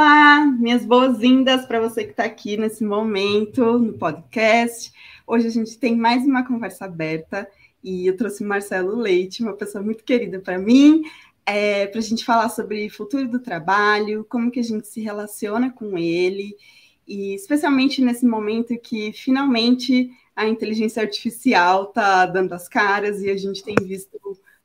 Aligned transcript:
Olá, 0.00 0.46
minhas 0.46 0.86
boas-vindas 0.86 1.66
para 1.66 1.80
você 1.80 2.04
que 2.04 2.12
está 2.12 2.22
aqui 2.22 2.56
nesse 2.56 2.84
momento 2.84 3.80
no 3.80 3.94
podcast. 3.94 4.92
Hoje 5.26 5.48
a 5.48 5.50
gente 5.50 5.76
tem 5.76 5.96
mais 5.96 6.24
uma 6.24 6.46
conversa 6.46 6.84
aberta 6.84 7.50
e 7.82 8.06
eu 8.06 8.16
trouxe 8.16 8.44
o 8.44 8.46
Marcelo 8.46 8.94
Leite, 8.94 9.42
uma 9.42 9.54
pessoa 9.54 9.82
muito 9.82 10.04
querida 10.04 10.38
para 10.38 10.56
mim, 10.56 11.02
é, 11.44 11.88
para 11.88 11.98
a 11.98 12.02
gente 12.02 12.24
falar 12.24 12.48
sobre 12.48 12.88
futuro 12.88 13.26
do 13.26 13.40
trabalho, 13.40 14.24
como 14.28 14.52
que 14.52 14.60
a 14.60 14.62
gente 14.62 14.86
se 14.86 15.00
relaciona 15.00 15.68
com 15.72 15.98
ele, 15.98 16.56
e 17.04 17.34
especialmente 17.34 18.00
nesse 18.00 18.24
momento 18.24 18.78
que 18.78 19.12
finalmente 19.12 20.12
a 20.36 20.46
inteligência 20.46 21.02
artificial 21.02 21.88
está 21.88 22.24
dando 22.24 22.52
as 22.52 22.68
caras 22.68 23.20
e 23.20 23.30
a 23.30 23.36
gente 23.36 23.64
tem 23.64 23.74
visto 23.82 24.16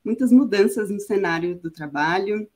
muitas 0.05 0.31
mudanças 0.31 0.91
no 0.91 0.99
cenário 0.99 1.55
do 1.55 1.71
trabalho. 1.71 2.47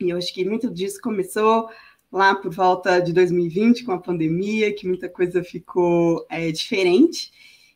E 0.00 0.08
eu 0.08 0.16
acho 0.16 0.32
que 0.32 0.44
muito 0.44 0.70
disso 0.70 0.98
começou 1.02 1.68
lá 2.14 2.32
por 2.32 2.54
volta 2.54 3.00
de 3.00 3.12
2020, 3.12 3.82
com 3.82 3.90
a 3.90 3.98
pandemia, 3.98 4.72
que 4.72 4.86
muita 4.86 5.08
coisa 5.08 5.42
ficou 5.42 6.24
é, 6.30 6.52
diferente. 6.52 7.32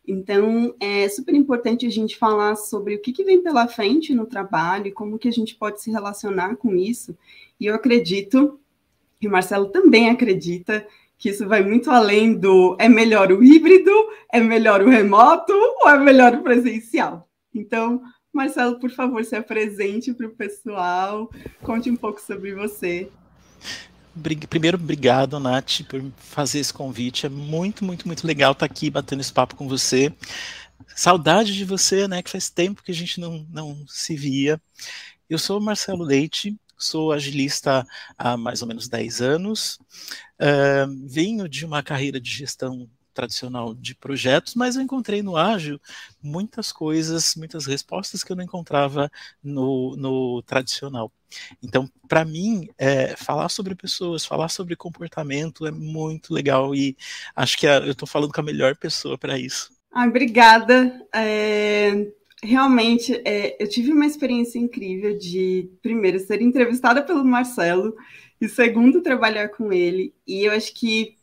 Então, 0.07 0.77
é 0.79 1.09
super 1.09 1.35
importante 1.35 1.85
a 1.85 1.91
gente 1.91 2.17
falar 2.17 2.55
sobre 2.55 2.95
o 2.95 3.01
que, 3.01 3.13
que 3.13 3.25
vem 3.25 3.43
pela 3.43 3.67
frente 3.67 4.15
no 4.15 4.27
trabalho 4.27 4.87
e 4.87 4.93
como 4.93 5.19
que 5.19 5.27
a 5.27 5.33
gente 5.33 5.57
pode 5.57 5.83
se 5.83 5.91
relacionar 5.91 6.55
com 6.55 6.77
isso. 6.77 7.19
E 7.59 7.67
eu 7.67 7.75
acredito, 7.75 8.61
e 9.21 9.27
o 9.27 9.31
Marcelo 9.31 9.67
também 9.71 10.09
acredita, 10.09 10.87
que 11.19 11.31
isso 11.31 11.49
vai 11.49 11.65
muito 11.65 11.91
além 11.91 12.33
do 12.33 12.77
é 12.79 12.89
melhor 12.89 13.33
o 13.33 13.43
híbrido, 13.43 13.91
é 14.33 14.39
melhor 14.39 14.83
o 14.83 14.89
remoto 14.89 15.53
ou 15.83 15.91
é 15.91 15.99
melhor 15.99 16.37
o 16.37 16.45
presencial. 16.45 17.29
Então, 17.53 18.01
Marcelo, 18.33 18.79
por 18.79 18.91
favor, 18.91 19.25
se 19.25 19.35
apresente 19.35 20.15
para 20.15 20.29
o 20.29 20.31
pessoal, 20.31 21.29
conte 21.61 21.91
um 21.91 21.97
pouco 21.97 22.21
sobre 22.21 22.55
você. 22.55 23.11
Primeiro, 24.49 24.77
obrigado, 24.77 25.39
Nath, 25.41 25.83
por 25.89 26.03
fazer 26.17 26.59
esse 26.59 26.73
convite. 26.73 27.27
É 27.27 27.29
muito, 27.29 27.85
muito, 27.85 28.07
muito 28.07 28.27
legal 28.27 28.53
estar 28.53 28.67
aqui 28.67 28.91
batendo 28.91 29.21
esse 29.21 29.33
papo 29.33 29.57
com 29.57 29.69
você. 29.69 30.13
Saudade 30.95 31.55
de 31.55 31.65
você, 31.65 32.07
né? 32.09 32.23
Que 32.23 32.31
faz 32.31 32.51
tempo 32.51 32.83
que 32.83 32.93
a 32.93 32.95
gente 32.95 33.21
não, 33.21 33.47
não 33.51 33.85
se 33.87 34.17
via. 34.17 34.61
Eu 35.29 35.39
sou 35.39 35.61
Marcelo 35.61 36.05
Leite, 36.05 36.57
sou 36.77 37.13
agilista 37.13 37.87
há 38.17 38.37
mais 38.37 38.63
ou 38.63 38.69
menos 38.69 38.89
10 38.89 39.21
anos. 39.21 39.79
Uh, 40.41 41.07
venho 41.07 41.49
de 41.49 41.65
uma 41.65 41.83
carreira 41.83 42.21
de 42.21 42.31
gestão 42.31 42.89
tradicional 43.19 43.75
de 43.75 43.97
projetos, 43.97 44.55
mas 44.55 44.77
eu 44.77 44.83
encontrei 44.83 45.23
no 45.23 45.37
ágil 45.37 45.81
muitas 46.23 46.71
coisas, 46.71 47.35
muitas 47.35 47.67
respostas 47.67 48.23
que 48.23 48.31
eu 48.31 48.37
não 48.37 48.45
encontrava 48.45 49.11
no, 49.43 49.97
no 49.97 50.41
tradicional. 50.43 51.11
Então, 51.61 51.91
para 52.09 52.25
mim, 52.25 52.69
é, 52.79 53.17
falar 53.17 53.49
sobre 53.49 53.75
pessoas, 53.75 54.25
falar 54.25 54.49
sobre 54.49 54.77
comportamento 54.77 55.67
é 55.67 55.73
muito 55.73 56.33
legal 56.33 56.75
e 56.77 56.97
acho 57.35 57.59
que 57.59 57.67
eu 57.67 57.91
estou 57.91 58.07
falando 58.07 58.33
com 58.33 58.41
a 58.41 58.45
melhor 58.45 58.77
pessoa 58.77 59.19
para 59.19 59.37
isso. 59.37 59.73
Ah, 59.91 60.07
obrigada. 60.07 61.05
É, 61.13 62.07
realmente, 62.41 63.21
é, 63.25 63.61
eu 63.61 63.69
tive 63.69 63.91
uma 63.91 64.07
experiência 64.07 64.61
incrível 64.61 65.19
de, 65.19 65.69
primeiro, 65.83 66.21
ser 66.21 66.41
entrevistada 66.41 67.03
pelo 67.03 67.25
Marcelo 67.25 67.97
e, 68.41 68.49
segundo, 68.49 69.03
trabalhar 69.03 69.49
com 69.49 69.73
ele. 69.73 70.15
E 70.25 70.45
eu 70.45 70.53
acho 70.53 70.73
que 70.73 71.18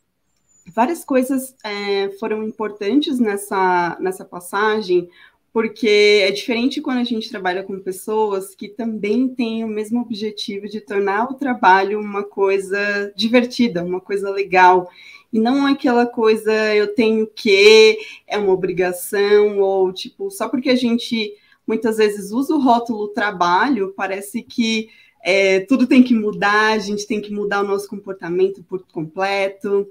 várias 0.72 1.04
coisas 1.04 1.54
é, 1.64 2.10
foram 2.18 2.42
importantes 2.42 3.18
nessa, 3.18 3.96
nessa 4.00 4.24
passagem, 4.24 5.08
porque 5.52 6.22
é 6.22 6.30
diferente 6.30 6.82
quando 6.82 6.98
a 6.98 7.04
gente 7.04 7.30
trabalha 7.30 7.62
com 7.62 7.80
pessoas 7.80 8.54
que 8.54 8.68
também 8.68 9.28
têm 9.28 9.64
o 9.64 9.68
mesmo 9.68 10.00
objetivo 10.00 10.68
de 10.68 10.80
tornar 10.80 11.24
o 11.30 11.34
trabalho 11.34 11.98
uma 11.98 12.22
coisa 12.22 13.10
divertida, 13.16 13.82
uma 13.82 14.00
coisa 14.00 14.30
legal. 14.30 14.90
E 15.32 15.38
não 15.38 15.66
aquela 15.66 16.04
coisa 16.04 16.52
eu 16.74 16.94
tenho 16.94 17.26
que, 17.26 17.98
é 18.26 18.36
uma 18.36 18.52
obrigação, 18.52 19.58
ou 19.58 19.92
tipo, 19.92 20.30
só 20.30 20.48
porque 20.48 20.68
a 20.68 20.76
gente 20.76 21.32
muitas 21.66 21.96
vezes 21.96 22.30
usa 22.32 22.54
o 22.54 22.60
rótulo 22.60 23.08
trabalho, 23.08 23.94
parece 23.96 24.42
que 24.42 24.88
é, 25.24 25.60
tudo 25.60 25.86
tem 25.86 26.02
que 26.02 26.14
mudar, 26.14 26.74
a 26.74 26.78
gente 26.78 27.06
tem 27.06 27.20
que 27.20 27.32
mudar 27.32 27.62
o 27.62 27.66
nosso 27.66 27.88
comportamento 27.88 28.62
por 28.62 28.84
completo 28.92 29.88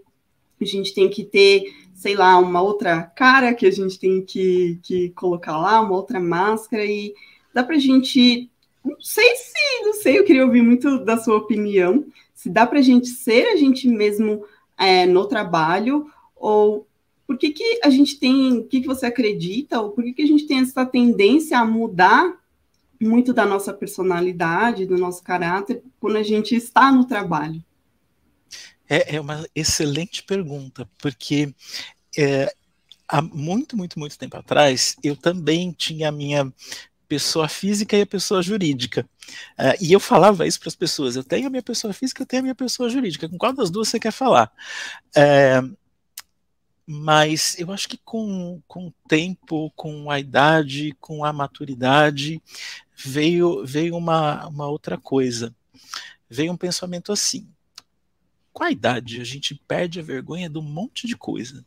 a 0.63 0.67
gente 0.67 0.93
tem 0.93 1.09
que 1.09 1.23
ter, 1.23 1.73
sei 1.93 2.15
lá, 2.15 2.37
uma 2.37 2.61
outra 2.61 3.01
cara 3.03 3.53
que 3.53 3.65
a 3.65 3.71
gente 3.71 3.99
tem 3.99 4.21
que, 4.21 4.79
que 4.81 5.09
colocar 5.09 5.57
lá, 5.57 5.81
uma 5.81 5.95
outra 5.95 6.19
máscara, 6.19 6.85
e 6.85 7.13
dá 7.53 7.63
para 7.63 7.75
a 7.75 7.79
gente. 7.79 8.49
Não 8.83 8.95
sei 9.01 9.35
se, 9.35 9.83
não 9.83 9.93
sei, 9.93 10.19
eu 10.19 10.23
queria 10.23 10.45
ouvir 10.45 10.61
muito 10.61 11.03
da 11.03 11.17
sua 11.17 11.37
opinião. 11.37 12.05
Se 12.33 12.49
dá 12.49 12.65
para 12.65 12.79
a 12.79 12.83
gente 12.83 13.07
ser 13.07 13.47
a 13.47 13.55
gente 13.55 13.87
mesmo 13.87 14.45
é, 14.77 15.05
no 15.05 15.25
trabalho, 15.25 16.07
ou 16.35 16.85
por 17.25 17.37
que, 17.37 17.49
que 17.49 17.79
a 17.83 17.89
gente 17.89 18.19
tem, 18.19 18.59
o 18.59 18.63
que, 18.63 18.81
que 18.81 18.87
você 18.87 19.07
acredita, 19.07 19.81
ou 19.81 19.89
por 19.89 20.03
que, 20.03 20.13
que 20.13 20.21
a 20.21 20.27
gente 20.27 20.45
tem 20.45 20.59
essa 20.59 20.85
tendência 20.85 21.57
a 21.57 21.65
mudar 21.65 22.37
muito 23.01 23.33
da 23.33 23.45
nossa 23.45 23.73
personalidade, 23.73 24.85
do 24.85 24.97
nosso 24.97 25.23
caráter, 25.23 25.83
quando 25.99 26.17
a 26.17 26.23
gente 26.23 26.55
está 26.55 26.91
no 26.91 27.05
trabalho? 27.05 27.63
É, 28.89 29.15
é 29.15 29.21
uma 29.21 29.45
excelente 29.55 30.23
pergunta, 30.23 30.87
porque 30.97 31.53
é, 32.17 32.53
há 33.07 33.21
muito, 33.21 33.75
muito, 33.75 33.99
muito 33.99 34.17
tempo 34.17 34.37
atrás, 34.37 34.95
eu 35.03 35.15
também 35.15 35.71
tinha 35.71 36.09
a 36.09 36.11
minha 36.11 36.51
pessoa 37.07 37.47
física 37.47 37.95
e 37.97 38.01
a 38.01 38.07
pessoa 38.07 38.41
jurídica. 38.41 39.07
Uh, 39.57 39.77
e 39.81 39.93
eu 39.93 39.99
falava 39.99 40.47
isso 40.47 40.59
para 40.59 40.69
as 40.69 40.75
pessoas: 40.75 41.15
eu 41.15 41.23
tenho 41.23 41.47
a 41.47 41.49
minha 41.49 41.63
pessoa 41.63 41.93
física, 41.93 42.21
eu 42.21 42.25
tenho 42.25 42.41
a 42.41 42.43
minha 42.43 42.55
pessoa 42.55 42.89
jurídica. 42.89 43.29
Com 43.29 43.37
qual 43.37 43.53
das 43.53 43.69
duas 43.69 43.87
você 43.87 43.99
quer 43.99 44.11
falar? 44.11 44.51
Uh, 45.15 45.75
mas 46.87 47.57
eu 47.57 47.71
acho 47.71 47.89
que 47.89 47.97
com, 47.97 48.61
com 48.67 48.87
o 48.87 48.93
tempo, 49.07 49.71
com 49.75 50.11
a 50.11 50.19
idade, 50.19 50.95
com 50.99 51.25
a 51.25 51.33
maturidade, 51.33 52.41
veio, 52.95 53.65
veio 53.65 53.95
uma, 53.95 54.47
uma 54.47 54.67
outra 54.67 54.97
coisa. 54.97 55.55
Veio 56.29 56.51
um 56.51 56.57
pensamento 56.57 57.11
assim: 57.11 57.47
com 58.55 58.63
a 58.63 58.71
idade, 58.71 59.19
a 59.19 59.23
gente 59.25 59.53
perde 59.67 59.99
a 59.99 60.03
vergonha 60.03 60.49
de 60.49 60.57
um 60.57 60.61
monte 60.61 61.07
de 61.07 61.17
coisa, 61.17 61.65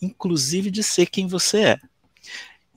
inclusive 0.00 0.70
de 0.70 0.80
ser 0.80 1.06
quem 1.06 1.26
você 1.26 1.60
é. 1.60 1.80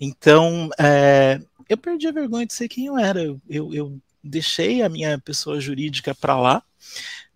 Então, 0.01 0.71
é, 0.79 1.39
eu 1.69 1.77
perdi 1.77 2.07
a 2.07 2.11
vergonha 2.11 2.47
de 2.47 2.53
ser 2.53 2.67
quem 2.67 2.87
eu 2.87 2.97
era. 2.97 3.21
Eu, 3.21 3.71
eu 3.71 4.01
deixei 4.23 4.81
a 4.81 4.89
minha 4.89 5.19
pessoa 5.19 5.61
jurídica 5.61 6.15
para 6.15 6.35
lá. 6.35 6.63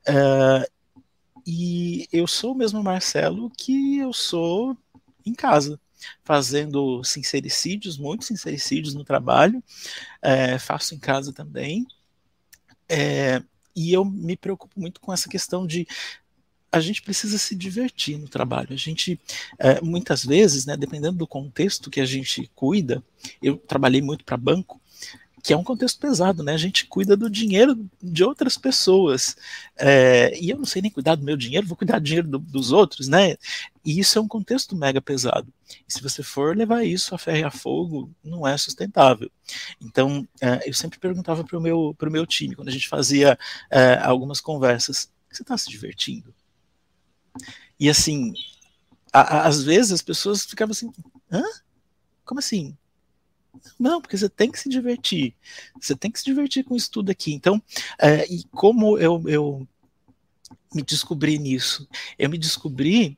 É, 0.07 0.67
e 1.45 2.07
eu 2.11 2.25
sou 2.25 2.53
o 2.53 2.57
mesmo 2.57 2.81
Marcelo 2.81 3.51
que 3.51 3.99
eu 3.99 4.11
sou 4.11 4.75
em 5.23 5.35
casa, 5.35 5.79
fazendo 6.23 7.03
sincericídios, 7.03 7.95
muitos 7.95 8.25
sincericídios 8.25 8.95
no 8.95 9.03
trabalho, 9.03 9.63
é, 10.19 10.57
faço 10.57 10.95
em 10.95 10.99
casa 10.99 11.31
também. 11.31 11.85
É, 12.89 13.39
e 13.77 13.93
eu 13.93 14.03
me 14.03 14.35
preocupo 14.35 14.77
muito 14.79 14.99
com 14.99 15.13
essa 15.13 15.29
questão 15.29 15.67
de 15.67 15.87
a 16.71 16.79
gente 16.79 17.01
precisa 17.01 17.37
se 17.37 17.55
divertir 17.55 18.17
no 18.17 18.27
trabalho. 18.27 18.73
A 18.73 18.75
gente, 18.75 19.19
é, 19.57 19.79
muitas 19.81 20.25
vezes, 20.25 20.65
né, 20.65 20.75
dependendo 20.75 21.17
do 21.17 21.27
contexto 21.27 21.89
que 21.89 22.01
a 22.01 22.05
gente 22.05 22.49
cuida, 22.55 23.03
eu 23.41 23.55
trabalhei 23.55 24.01
muito 24.01 24.25
para 24.25 24.35
banco, 24.35 24.81
que 25.47 25.53
é 25.53 25.57
um 25.57 25.63
contexto 25.63 25.97
pesado, 25.97 26.43
né? 26.43 26.53
A 26.53 26.57
gente 26.57 26.85
cuida 26.87 27.15
do 27.15 27.29
dinheiro 27.29 27.89
de 28.03 28.21
outras 28.21 28.57
pessoas. 28.57 29.37
É, 29.77 30.37
e 30.37 30.49
eu 30.49 30.57
não 30.57 30.65
sei 30.65 30.81
nem 30.81 30.91
cuidar 30.91 31.15
do 31.15 31.23
meu 31.23 31.37
dinheiro, 31.37 31.65
vou 31.65 31.77
cuidar 31.77 31.99
do 31.99 32.03
dinheiro 32.03 32.27
do, 32.27 32.37
dos 32.37 32.73
outros, 32.73 33.07
né? 33.07 33.37
E 33.85 33.97
isso 33.97 34.19
é 34.19 34.21
um 34.21 34.27
contexto 34.27 34.75
mega 34.75 35.01
pesado. 35.01 35.47
E 35.87 35.93
se 35.93 36.01
você 36.01 36.21
for 36.21 36.53
levar 36.53 36.83
isso 36.83 37.15
a 37.15 37.17
ferro 37.17 37.37
e 37.37 37.43
a 37.45 37.49
fogo, 37.49 38.11
não 38.21 38.45
é 38.45 38.57
sustentável. 38.57 39.31
Então, 39.79 40.27
é, 40.41 40.67
eu 40.67 40.73
sempre 40.73 40.99
perguntava 40.99 41.45
para 41.45 41.57
o 41.57 41.61
meu, 41.61 41.95
meu 42.11 42.25
time, 42.27 42.53
quando 42.53 42.67
a 42.67 42.71
gente 42.71 42.89
fazia 42.89 43.39
é, 43.71 43.99
algumas 43.99 44.41
conversas, 44.41 45.09
você 45.31 45.43
está 45.43 45.57
se 45.57 45.69
divertindo? 45.69 46.35
E 47.79 47.89
assim, 47.89 48.33
a, 49.13 49.21
a, 49.21 49.47
às 49.47 49.63
vezes 49.63 49.93
as 49.93 50.01
pessoas 50.01 50.43
ficavam 50.43 50.73
assim, 50.73 50.91
hã? 51.31 51.41
Como 52.25 52.39
assim? 52.39 52.75
Não, 53.79 54.01
porque 54.01 54.17
você 54.17 54.29
tem 54.29 54.51
que 54.51 54.59
se 54.59 54.69
divertir. 54.69 55.33
Você 55.79 55.95
tem 55.95 56.11
que 56.11 56.19
se 56.19 56.25
divertir 56.25 56.63
com 56.63 56.75
isso 56.75 56.91
tudo 56.91 57.09
aqui. 57.09 57.33
Então, 57.33 57.61
é, 57.99 58.25
e 58.31 58.43
como 58.51 58.97
eu, 58.97 59.23
eu 59.27 59.67
me 60.73 60.81
descobri 60.81 61.37
nisso? 61.37 61.87
Eu 62.17 62.29
me 62.29 62.37
descobri 62.37 63.17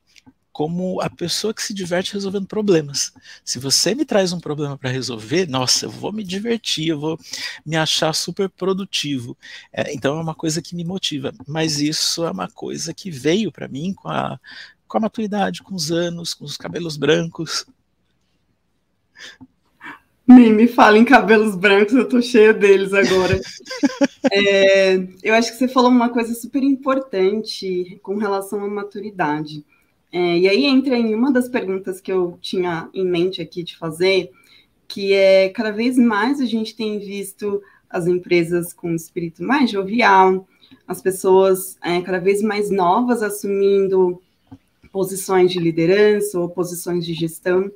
como 0.60 1.00
a 1.00 1.10
pessoa 1.10 1.54
que 1.54 1.64
se 1.64 1.74
diverte 1.74 2.14
resolvendo 2.14 2.46
problemas. 2.46 3.14
Se 3.46 3.58
você 3.60 3.96
me 3.96 4.04
traz 4.04 4.34
um 4.34 4.42
problema 4.42 4.78
para 4.78 4.90
resolver, 4.90 5.48
nossa, 5.48 5.86
eu 5.86 5.90
vou 5.90 6.12
me 6.12 6.22
divertir, 6.22 6.90
eu 6.90 7.00
vou 7.00 7.18
me 7.66 7.78
achar 7.78 8.14
super 8.14 8.50
produtivo. 8.50 9.38
É, 9.72 9.94
então 9.94 10.18
é 10.18 10.22
uma 10.22 10.36
coisa 10.36 10.62
que 10.62 10.76
me 10.76 10.84
motiva. 10.84 11.34
Mas 11.48 11.80
isso 11.80 12.26
é 12.26 12.32
uma 12.32 12.50
coisa 12.50 12.94
que 12.94 13.10
veio 13.10 13.54
para 13.54 13.70
mim 13.70 13.94
com 13.94 14.10
a, 14.10 14.38
com 14.86 14.98
a 14.98 15.02
maturidade, 15.02 15.64
com 15.64 15.76
os 15.76 15.92
anos, 15.92 16.34
com 16.34 16.44
os 16.44 16.58
cabelos 16.58 16.98
brancos. 16.98 17.66
Nem 20.30 20.54
me 20.54 20.68
fala 20.68 20.96
em 20.96 21.04
cabelos 21.04 21.56
brancos, 21.56 21.96
eu 21.96 22.08
tô 22.08 22.22
cheia 22.22 22.54
deles 22.54 22.94
agora. 22.94 23.40
é, 24.32 25.08
eu 25.24 25.34
acho 25.34 25.52
que 25.52 25.58
você 25.58 25.68
falou 25.68 25.90
uma 25.90 26.10
coisa 26.10 26.36
super 26.36 26.62
importante 26.62 28.00
com 28.04 28.16
relação 28.16 28.64
à 28.64 28.68
maturidade. 28.68 29.66
É, 30.12 30.38
e 30.38 30.48
aí 30.48 30.66
entra 30.66 30.96
em 30.96 31.16
uma 31.16 31.32
das 31.32 31.50
perguntas 31.50 32.00
que 32.00 32.12
eu 32.12 32.38
tinha 32.42 32.88
em 32.94 33.04
mente 33.04 33.42
aqui 33.42 33.64
de 33.64 33.76
fazer, 33.76 34.30
que 34.88 35.14
é 35.14 35.50
cada 35.50 35.72
vez 35.72 35.98
mais 35.98 36.40
a 36.40 36.46
gente 36.46 36.76
tem 36.76 37.00
visto 37.00 37.60
as 37.90 38.06
empresas 38.06 38.72
com 38.72 38.94
espírito 38.94 39.44
mais 39.44 39.72
jovial, 39.72 40.48
as 40.88 41.02
pessoas 41.02 41.76
é, 41.84 42.00
cada 42.02 42.20
vez 42.20 42.44
mais 42.44 42.70
novas 42.70 43.24
assumindo 43.24 44.22
posições 44.92 45.52
de 45.52 45.60
liderança 45.60 46.40
ou 46.40 46.50
posições 46.50 47.04
de 47.04 47.16
gestão. 47.16 47.72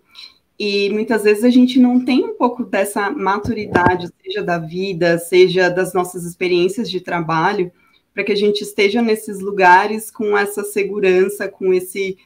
E 0.58 0.90
muitas 0.90 1.24
vezes 1.24 1.44
a 1.44 1.50
gente 1.50 1.80
não 1.80 2.04
tem 2.04 2.24
um 2.24 2.36
pouco 2.36 2.64
dessa 2.64 3.10
maturidade, 3.10 4.10
seja 4.24 4.44
da 4.44 4.58
vida, 4.58 5.18
seja 5.18 5.70
das 5.70 5.94
nossas 5.94 6.24
experiências 6.26 6.90
de 6.90 7.02
trabalho, 7.02 7.72
para 8.14 8.24
que 8.24 8.32
a 8.32 8.36
gente 8.36 8.62
esteja 8.62 9.02
nesses 9.02 9.40
lugares 9.40 10.12
com 10.12 10.38
essa 10.38 10.64
segurança, 10.64 11.48
com 11.48 11.74
esse 11.74 12.18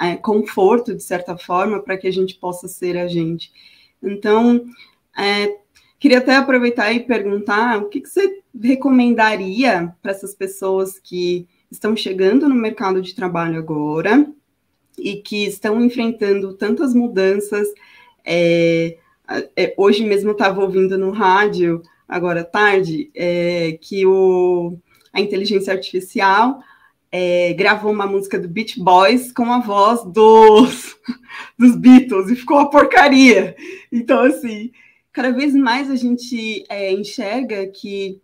é, 0.00 0.16
conforto, 0.16 0.94
de 0.94 1.02
certa 1.02 1.38
forma, 1.38 1.80
para 1.80 1.96
que 1.96 2.08
a 2.08 2.12
gente 2.12 2.34
possa 2.34 2.66
ser 2.66 2.98
a 2.98 3.06
gente. 3.06 3.52
Então, 4.02 4.64
é, 5.16 5.56
queria 5.98 6.18
até 6.18 6.36
aproveitar 6.36 6.92
e 6.92 7.00
perguntar 7.00 7.78
o 7.78 7.88
que, 7.88 8.00
que 8.00 8.08
você 8.08 8.42
recomendaria 8.60 9.94
para 10.02 10.10
essas 10.10 10.34
pessoas 10.34 10.98
que 10.98 11.46
estão 11.70 11.96
chegando 11.96 12.48
no 12.48 12.54
mercado 12.54 13.00
de 13.00 13.14
trabalho 13.14 13.58
agora 13.58 14.26
e 14.98 15.16
que 15.16 15.46
estão 15.46 15.82
enfrentando 15.84 16.54
tantas 16.54 16.94
mudanças. 16.94 17.68
É, 18.24 18.98
é, 19.56 19.74
hoje 19.76 20.04
mesmo 20.04 20.32
estava 20.32 20.62
ouvindo 20.62 20.96
no 20.96 21.10
rádio, 21.10 21.82
agora 22.08 22.44
tarde, 22.44 23.10
é, 23.14 23.78
que 23.80 24.06
o, 24.06 24.78
a 25.12 25.20
inteligência 25.20 25.72
artificial 25.72 26.60
é, 27.10 27.52
gravou 27.54 27.92
uma 27.92 28.06
música 28.06 28.38
do 28.38 28.48
Beach 28.48 28.80
Boys 28.80 29.32
com 29.32 29.52
a 29.52 29.60
voz 29.60 30.04
dos, 30.04 30.96
dos 31.58 31.76
Beatles 31.76 32.30
e 32.30 32.36
ficou 32.36 32.58
uma 32.58 32.70
porcaria. 32.70 33.56
Então, 33.90 34.20
assim, 34.22 34.70
cada 35.12 35.30
vez 35.32 35.54
mais 35.54 35.90
a 35.90 35.96
gente 35.96 36.64
é, 36.68 36.92
enxerga 36.92 37.66
que 37.68 38.20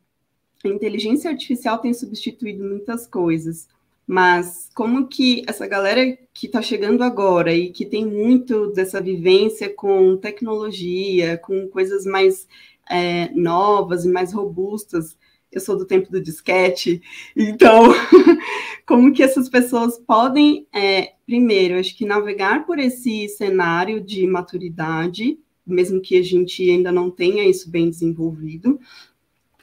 a 0.64 0.68
inteligência 0.68 1.30
artificial 1.30 1.78
tem 1.78 1.92
substituído 1.92 2.62
muitas 2.62 3.06
coisas. 3.06 3.68
Mas 4.06 4.68
como 4.74 5.06
que 5.08 5.42
essa 5.46 5.66
galera 5.66 6.18
que 6.34 6.46
está 6.46 6.60
chegando 6.60 7.02
agora 7.02 7.54
e 7.54 7.70
que 7.70 7.86
tem 7.86 8.04
muito 8.04 8.72
dessa 8.72 9.00
vivência 9.00 9.72
com 9.72 10.16
tecnologia, 10.16 11.38
com 11.38 11.68
coisas 11.68 12.04
mais 12.04 12.46
é, 12.90 13.30
novas 13.34 14.04
e 14.04 14.08
mais 14.08 14.32
robustas, 14.32 15.16
eu 15.52 15.60
sou 15.60 15.76
do 15.76 15.84
tempo 15.84 16.10
do 16.10 16.20
disquete, 16.20 17.02
então 17.36 17.92
como 18.86 19.12
que 19.12 19.22
essas 19.22 19.48
pessoas 19.48 19.98
podem, 19.98 20.66
é, 20.72 21.12
primeiro, 21.26 21.78
acho 21.78 21.96
que 21.96 22.06
navegar 22.06 22.66
por 22.66 22.78
esse 22.78 23.28
cenário 23.28 24.00
de 24.00 24.26
maturidade, 24.26 25.38
mesmo 25.64 26.00
que 26.00 26.16
a 26.16 26.22
gente 26.22 26.68
ainda 26.68 26.90
não 26.90 27.10
tenha 27.10 27.44
isso 27.44 27.70
bem 27.70 27.88
desenvolvido, 27.88 28.80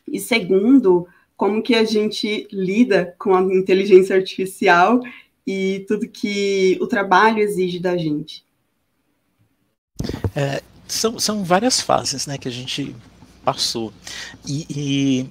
e 0.08 0.20
segundo, 0.20 1.08
como 1.40 1.64
que 1.64 1.74
a 1.74 1.86
gente 1.86 2.50
lida 2.52 3.16
com 3.18 3.34
a 3.34 3.42
inteligência 3.42 4.14
artificial 4.14 5.00
e 5.48 5.86
tudo 5.88 6.06
que 6.06 6.78
o 6.82 6.86
trabalho 6.86 7.40
exige 7.40 7.80
da 7.80 7.96
gente. 7.96 8.44
É, 10.36 10.62
são, 10.86 11.18
são 11.18 11.42
várias 11.46 11.80
fases 11.80 12.28
né, 12.28 12.38
que 12.38 12.50
a 12.50 12.52
gente 12.52 12.94
passou. 13.42 13.94
E, 14.46 14.66
e, 14.70 15.30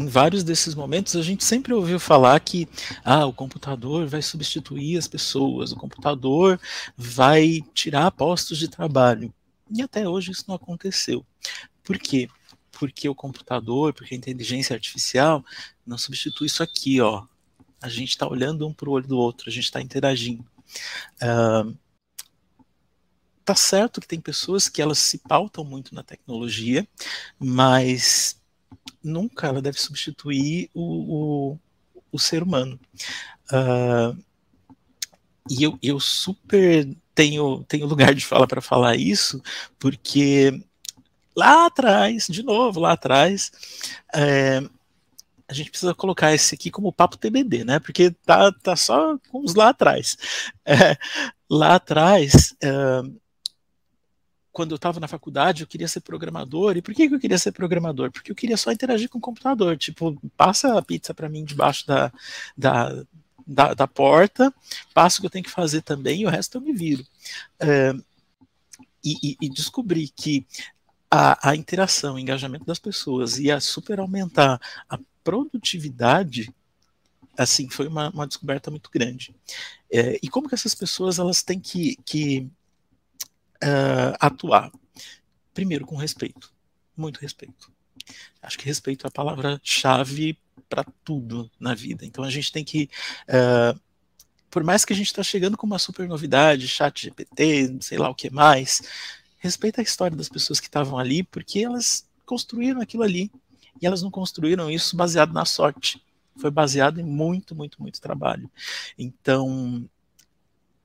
em 0.00 0.06
vários 0.06 0.44
desses 0.44 0.76
momentos 0.76 1.16
a 1.16 1.22
gente 1.22 1.42
sempre 1.42 1.74
ouviu 1.74 1.98
falar 1.98 2.38
que 2.38 2.68
ah, 3.04 3.26
o 3.26 3.32
computador 3.32 4.06
vai 4.06 4.22
substituir 4.22 4.96
as 4.96 5.08
pessoas, 5.08 5.72
o 5.72 5.76
computador 5.76 6.60
vai 6.96 7.62
tirar 7.74 8.12
postos 8.12 8.58
de 8.58 8.68
trabalho. 8.68 9.34
E 9.74 9.82
até 9.82 10.08
hoje 10.08 10.30
isso 10.30 10.44
não 10.46 10.54
aconteceu. 10.54 11.26
Por 11.82 11.98
quê? 11.98 12.28
Porque 12.82 13.08
o 13.08 13.14
computador, 13.14 13.94
porque 13.94 14.12
a 14.12 14.18
inteligência 14.18 14.74
artificial 14.74 15.44
não 15.86 15.96
substitui 15.96 16.48
isso 16.48 16.64
aqui, 16.64 17.00
ó. 17.00 17.24
A 17.80 17.88
gente 17.88 18.08
está 18.08 18.26
olhando 18.26 18.66
um 18.66 18.74
para 18.74 18.88
o 18.88 18.92
olho 18.92 19.06
do 19.06 19.16
outro, 19.16 19.48
a 19.48 19.52
gente 19.52 19.66
está 19.66 19.80
interagindo. 19.80 20.44
Uh, 21.22 21.78
tá 23.44 23.54
certo 23.54 24.00
que 24.00 24.08
tem 24.08 24.20
pessoas 24.20 24.68
que 24.68 24.82
elas 24.82 24.98
se 24.98 25.18
pautam 25.18 25.62
muito 25.62 25.94
na 25.94 26.02
tecnologia, 26.02 26.84
mas 27.38 28.42
nunca 29.00 29.46
ela 29.46 29.62
deve 29.62 29.78
substituir 29.78 30.68
o, 30.74 31.52
o, 31.52 31.58
o 32.10 32.18
ser 32.18 32.42
humano. 32.42 32.80
Uh, 33.52 34.20
e 35.48 35.62
eu, 35.62 35.78
eu 35.80 36.00
super 36.00 36.92
tenho, 37.14 37.62
tenho 37.62 37.86
lugar 37.86 38.12
de 38.12 38.26
fala 38.26 38.48
para 38.48 38.60
falar 38.60 38.96
isso, 38.96 39.40
porque 39.78 40.64
lá 41.36 41.66
atrás, 41.66 42.26
de 42.28 42.42
novo, 42.42 42.80
lá 42.80 42.92
atrás, 42.92 43.50
é, 44.14 44.62
a 45.48 45.52
gente 45.52 45.70
precisa 45.70 45.94
colocar 45.94 46.32
esse 46.32 46.54
aqui 46.54 46.70
como 46.70 46.92
papo 46.92 47.16
TBD, 47.16 47.64
né? 47.64 47.78
Porque 47.78 48.10
tá, 48.24 48.50
tá 48.52 48.76
só 48.76 49.18
com 49.30 49.44
os 49.44 49.54
lá 49.54 49.68
atrás. 49.70 50.16
É, 50.64 50.96
lá 51.48 51.74
atrás, 51.74 52.54
é, 52.62 53.02
quando 54.52 54.72
eu 54.72 54.76
estava 54.76 55.00
na 55.00 55.08
faculdade, 55.08 55.62
eu 55.62 55.66
queria 55.66 55.88
ser 55.88 56.00
programador. 56.00 56.76
E 56.76 56.82
por 56.82 56.94
que 56.94 57.04
eu 57.04 57.18
queria 57.18 57.38
ser 57.38 57.52
programador? 57.52 58.10
Porque 58.10 58.30
eu 58.30 58.36
queria 58.36 58.56
só 58.56 58.70
interagir 58.70 59.08
com 59.08 59.18
o 59.18 59.20
computador. 59.20 59.76
Tipo, 59.76 60.18
passa 60.36 60.78
a 60.78 60.82
pizza 60.82 61.14
para 61.14 61.28
mim 61.28 61.44
debaixo 61.44 61.86
da, 61.86 62.12
da, 62.56 63.04
da, 63.46 63.74
da, 63.74 63.88
porta, 63.88 64.52
passa 64.94 65.18
o 65.18 65.20
que 65.20 65.26
eu 65.26 65.30
tenho 65.30 65.44
que 65.44 65.50
fazer 65.50 65.82
também 65.82 66.20
e 66.20 66.26
o 66.26 66.30
resto 66.30 66.58
eu 66.58 66.60
me 66.60 66.72
viro. 66.72 67.04
É, 67.58 67.92
e, 69.04 69.36
e, 69.40 69.48
descobri 69.50 70.08
que 70.08 70.46
a, 71.14 71.50
a 71.50 71.54
interação, 71.54 72.14
o 72.14 72.18
engajamento 72.18 72.64
das 72.64 72.78
pessoas 72.78 73.38
e 73.38 73.50
a 73.50 73.60
super 73.60 74.00
aumentar 74.00 74.58
a 74.88 74.98
produtividade, 75.22 76.50
assim, 77.36 77.68
foi 77.68 77.86
uma, 77.86 78.08
uma 78.08 78.26
descoberta 78.26 78.70
muito 78.70 78.90
grande. 78.90 79.34
É, 79.92 80.18
e 80.22 80.28
como 80.30 80.48
que 80.48 80.54
essas 80.54 80.74
pessoas 80.74 81.18
elas 81.18 81.42
têm 81.42 81.60
que, 81.60 81.96
que 82.02 82.48
uh, 83.62 84.16
atuar? 84.18 84.72
Primeiro, 85.52 85.84
com 85.84 85.96
respeito, 85.96 86.50
muito 86.96 87.20
respeito. 87.20 87.70
Acho 88.40 88.58
que 88.58 88.64
respeito 88.64 89.06
é 89.06 89.08
a 89.08 89.12
palavra-chave 89.12 90.38
para 90.66 90.82
tudo 91.04 91.50
na 91.60 91.74
vida. 91.74 92.06
Então 92.06 92.24
a 92.24 92.30
gente 92.30 92.50
tem 92.50 92.64
que 92.64 92.88
uh, 93.28 93.78
por 94.50 94.64
mais 94.64 94.84
que 94.84 94.92
a 94.92 94.96
gente 94.96 95.06
está 95.06 95.22
chegando 95.22 95.56
com 95.56 95.66
uma 95.66 95.78
super 95.78 96.06
novidade, 96.06 96.68
chat 96.68 97.04
GPT, 97.04 97.78
sei 97.80 97.96
lá 97.96 98.10
o 98.10 98.14
que 98.14 98.30
mais, 98.30 98.82
respeita 99.42 99.80
a 99.80 99.84
história 99.84 100.16
das 100.16 100.28
pessoas 100.28 100.60
que 100.60 100.68
estavam 100.68 100.96
ali, 100.96 101.24
porque 101.24 101.58
elas 101.58 102.08
construíram 102.24 102.80
aquilo 102.80 103.02
ali. 103.02 103.28
E 103.80 103.86
elas 103.86 104.00
não 104.00 104.10
construíram 104.10 104.70
isso 104.70 104.96
baseado 104.96 105.32
na 105.32 105.44
sorte. 105.44 106.00
Foi 106.36 106.50
baseado 106.50 107.00
em 107.00 107.04
muito, 107.04 107.52
muito, 107.52 107.82
muito 107.82 108.00
trabalho. 108.00 108.48
Então, 108.96 109.84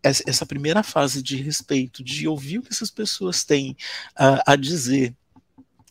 essa 0.01 0.45
primeira 0.45 0.81
fase 0.81 1.21
de 1.21 1.35
respeito, 1.37 2.03
de 2.03 2.27
ouvir 2.27 2.57
o 2.57 2.63
que 2.63 2.73
essas 2.73 2.89
pessoas 2.89 3.43
têm 3.43 3.71
uh, 4.13 4.41
a 4.45 4.55
dizer 4.55 5.15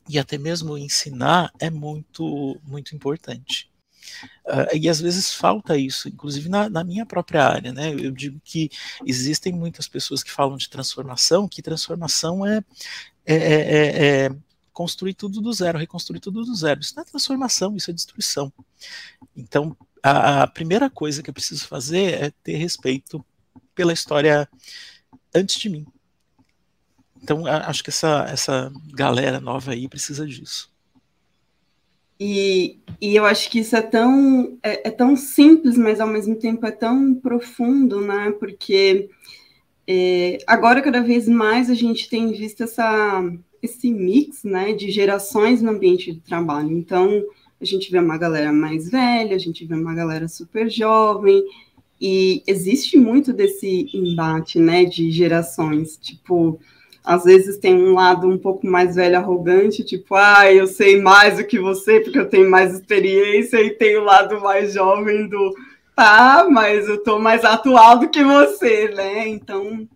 e 0.09 0.19
até 0.19 0.37
mesmo 0.37 0.77
ensinar, 0.77 1.53
é 1.61 1.71
muito, 1.71 2.61
muito 2.65 2.97
importante. 2.97 3.71
Uh, 4.45 4.77
e 4.77 4.89
às 4.89 5.01
vezes 5.01 5.33
falta 5.33 5.77
isso, 5.77 6.09
inclusive 6.09 6.49
na, 6.49 6.69
na, 6.69 6.85
minha 6.85 7.05
própria 7.05 7.45
área, 7.45 7.73
né? 7.73 7.93
Eu 7.93 8.11
digo 8.11 8.41
que 8.45 8.71
existem 9.05 9.53
muitas 9.53 9.89
pessoas 9.89 10.23
que 10.23 10.31
falam 10.31 10.57
de 10.57 10.69
transformação, 10.69 11.49
que 11.49 11.63
transformação 11.63 12.47
é, 12.47 12.63
é, 13.25 13.35
é, 13.35 13.37
é, 13.37 14.27
é 14.27 14.31
construir 14.73 15.15
tudo 15.15 15.41
do 15.41 15.53
zero, 15.53 15.79
reconstruir 15.79 16.21
tudo 16.21 16.45
do 16.45 16.55
zero. 16.55 16.81
Isso 16.81 16.95
não 16.95 17.03
é 17.03 17.07
transformação, 17.07 17.75
isso 17.77 17.91
é 17.91 17.95
destruição. 17.95 18.53
Então, 19.35 19.77
a, 20.03 20.43
a 20.43 20.47
primeira 20.47 20.91
coisa 20.91 21.23
que 21.23 21.31
eu 21.31 21.35
preciso 21.35 21.67
fazer 21.67 22.23
é 22.23 22.31
ter 22.43 22.57
respeito 22.57 23.25
pela 23.75 23.93
história 23.93 24.49
antes 25.35 25.59
de 25.59 25.69
mim. 25.69 25.87
Então, 27.23 27.47
acho 27.47 27.83
que 27.83 27.91
essa, 27.91 28.27
essa 28.29 28.73
galera 28.93 29.41
nova 29.41 29.73
aí 29.73 29.89
precisa 29.89 30.27
disso. 30.27 30.71
E, 32.19 32.79
e 33.01 33.15
eu 33.15 33.25
acho 33.25 33.51
que 33.51 33.61
isso 33.61 33.77
é 33.77 33.83
tão, 33.83 34.59
é, 34.63 34.89
é, 34.89 34.91
tão 34.91 35.15
simples, 35.17 35.77
mas 35.77 36.01
ao 36.01 36.09
mesmo 36.09 36.35
tempo 36.37 36.65
é 36.67 36.71
tão 36.71 37.15
profundo, 37.15 38.01
né? 38.01 38.35
Porque 38.39 39.11
é, 39.87 40.39
agora, 40.47 40.83
cada 40.83 41.03
vez 41.03 41.29
mais, 41.29 41.71
a 41.71 41.75
gente 41.75 42.09
tem 42.09 42.33
visto 42.33 42.63
essa, 42.63 43.23
esse 43.63 43.91
mix 43.91 44.43
né, 44.43 44.73
de 44.73 44.91
gerações 44.91 45.63
no 45.63 45.71
ambiente 45.71 46.13
de 46.13 46.21
trabalho. 46.21 46.73
Então, 46.73 47.23
a 47.61 47.65
gente 47.65 47.91
vê 47.91 47.99
uma 47.99 48.19
galera 48.19 48.53
mais 48.53 48.91
velha, 48.91 49.37
a 49.37 49.39
gente 49.39 49.65
vê 49.65 49.75
uma 49.75 49.95
galera 49.95 50.27
super 50.27 50.71
jovem, 50.71 51.45
e 52.01 52.43
existe 52.47 52.99
muito 52.99 53.33
desse 53.33 53.89
embate 53.95 54.59
né, 54.59 54.85
de 54.85 55.11
gerações. 55.11 55.97
Tipo, 55.97 56.59
às 57.07 57.23
vezes 57.23 57.57
tem 57.57 57.81
um 57.81 57.95
lado 57.95 58.27
um 58.27 58.37
pouco 58.37 58.67
mais 58.67 58.97
velho, 58.97 59.17
arrogante, 59.17 59.85
tipo, 59.85 60.17
ah, 60.17 60.53
eu 60.53 60.67
sei 60.67 61.01
mais 61.01 61.37
do 61.37 61.47
que 61.47 61.57
você 61.57 62.01
porque 62.01 62.19
eu 62.19 62.29
tenho 62.29 62.51
mais 62.51 62.75
experiência, 62.75 63.63
e 63.63 63.71
tem 63.71 63.97
o 63.97 64.03
lado 64.03 64.41
mais 64.41 64.73
jovem 64.75 65.29
do, 65.29 65.55
tá, 65.95 66.49
mas 66.51 66.89
eu 66.89 67.01
tô 67.01 67.21
mais 67.21 67.45
atual 67.45 68.01
do 68.01 68.09
que 68.11 68.25
você, 68.25 68.89
né? 68.89 69.29
Então, 69.29 69.89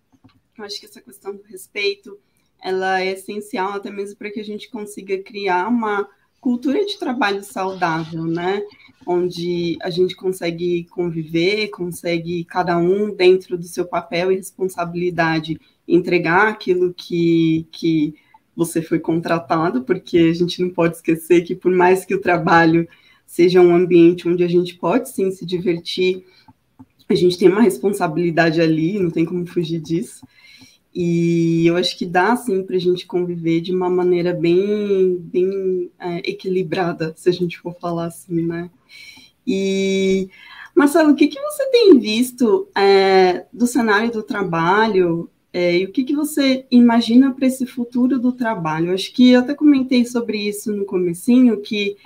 eu 0.57 0.65
acho 0.65 0.79
que 0.79 0.87
essa 0.87 1.01
questão 1.01 1.35
do 1.35 1.43
respeito, 1.43 2.17
ela 2.63 3.01
é 3.01 3.11
essencial 3.11 3.73
até 3.73 3.91
mesmo 3.91 4.17
para 4.17 4.31
que 4.31 4.39
a 4.39 4.45
gente 4.45 4.71
consiga 4.71 5.19
criar 5.19 5.67
uma 5.67 6.09
cultura 6.41 6.85
de 6.87 6.97
trabalho 6.97 7.43
saudável, 7.43 8.23
né? 8.23 8.63
Onde 9.05 9.77
a 9.83 9.91
gente 9.91 10.15
consegue 10.15 10.85
conviver, 10.85 11.69
consegue 11.71 12.45
cada 12.45 12.79
um 12.79 13.13
dentro 13.13 13.59
do 13.59 13.65
seu 13.65 13.85
papel 13.85 14.31
e 14.31 14.37
responsabilidade 14.37 15.59
entregar 15.95 16.49
aquilo 16.49 16.95
que, 16.95 17.67
que 17.73 18.15
você 18.55 18.83
foi 18.83 18.99
contratado, 18.99 19.83
porque 19.83 20.19
a 20.19 20.35
gente 20.35 20.63
não 20.63 20.71
pode 20.71 20.97
esquecer 20.97 21.43
que 21.43 21.55
por 21.55 21.73
mais 21.73 22.05
que 22.05 22.15
o 22.15 22.21
trabalho 22.21 22.87
seja 23.27 23.61
um 23.61 23.75
ambiente 23.75 24.29
onde 24.29 24.43
a 24.43 24.49
gente 24.49 24.75
pode 24.75 25.09
sim 25.11 25.31
se 25.31 25.47
divertir, 25.47 26.25
a 27.09 27.15
gente 27.15 27.39
tem 27.39 27.49
uma 27.49 27.63
responsabilidade 27.63 28.61
ali, 28.61 28.99
não 28.99 29.11
tem 29.11 29.25
como 29.25 29.47
fugir 29.47 29.81
disso. 29.81 30.25
E 30.95 31.67
eu 31.67 31.77
acho 31.77 31.97
que 31.97 32.05
dá, 32.05 32.37
sim, 32.37 32.63
para 32.63 32.77
a 32.77 32.81
gente 32.81 33.07
conviver 33.07 33.61
de 33.61 33.73
uma 33.73 33.89
maneira 33.89 34.33
bem, 34.35 35.17
bem 35.17 35.91
é, 35.99 36.19
equilibrada, 36.31 37.13
se 37.17 37.29
a 37.29 37.33
gente 37.33 37.59
for 37.59 37.75
falar 37.81 38.07
assim, 38.07 38.45
né? 38.45 38.71
E, 39.47 40.29
Marcelo, 40.75 41.13
o 41.13 41.17
que, 41.17 41.29
que 41.29 41.41
você 41.41 41.71
tem 41.71 41.99
visto 41.99 42.69
é, 42.77 43.47
do 43.53 43.67
cenário 43.67 44.11
do 44.11 44.23
trabalho 44.23 45.31
é, 45.53 45.79
e 45.79 45.85
o 45.85 45.93
que, 45.93 46.05
que 46.05 46.15
você 46.15 46.65
imagina 46.71 47.33
para 47.33 47.47
esse 47.47 47.67
futuro 47.67 48.19
do 48.19 48.33
trabalho? 48.33 48.93
Acho 48.93 49.13
que 49.13 49.31
eu 49.31 49.41
até 49.41 49.55
comentei 49.55 50.05
sobre 50.05 50.39
isso 50.39 50.73
no 50.73 50.85
comecinho, 50.85 51.61
que 51.61 51.97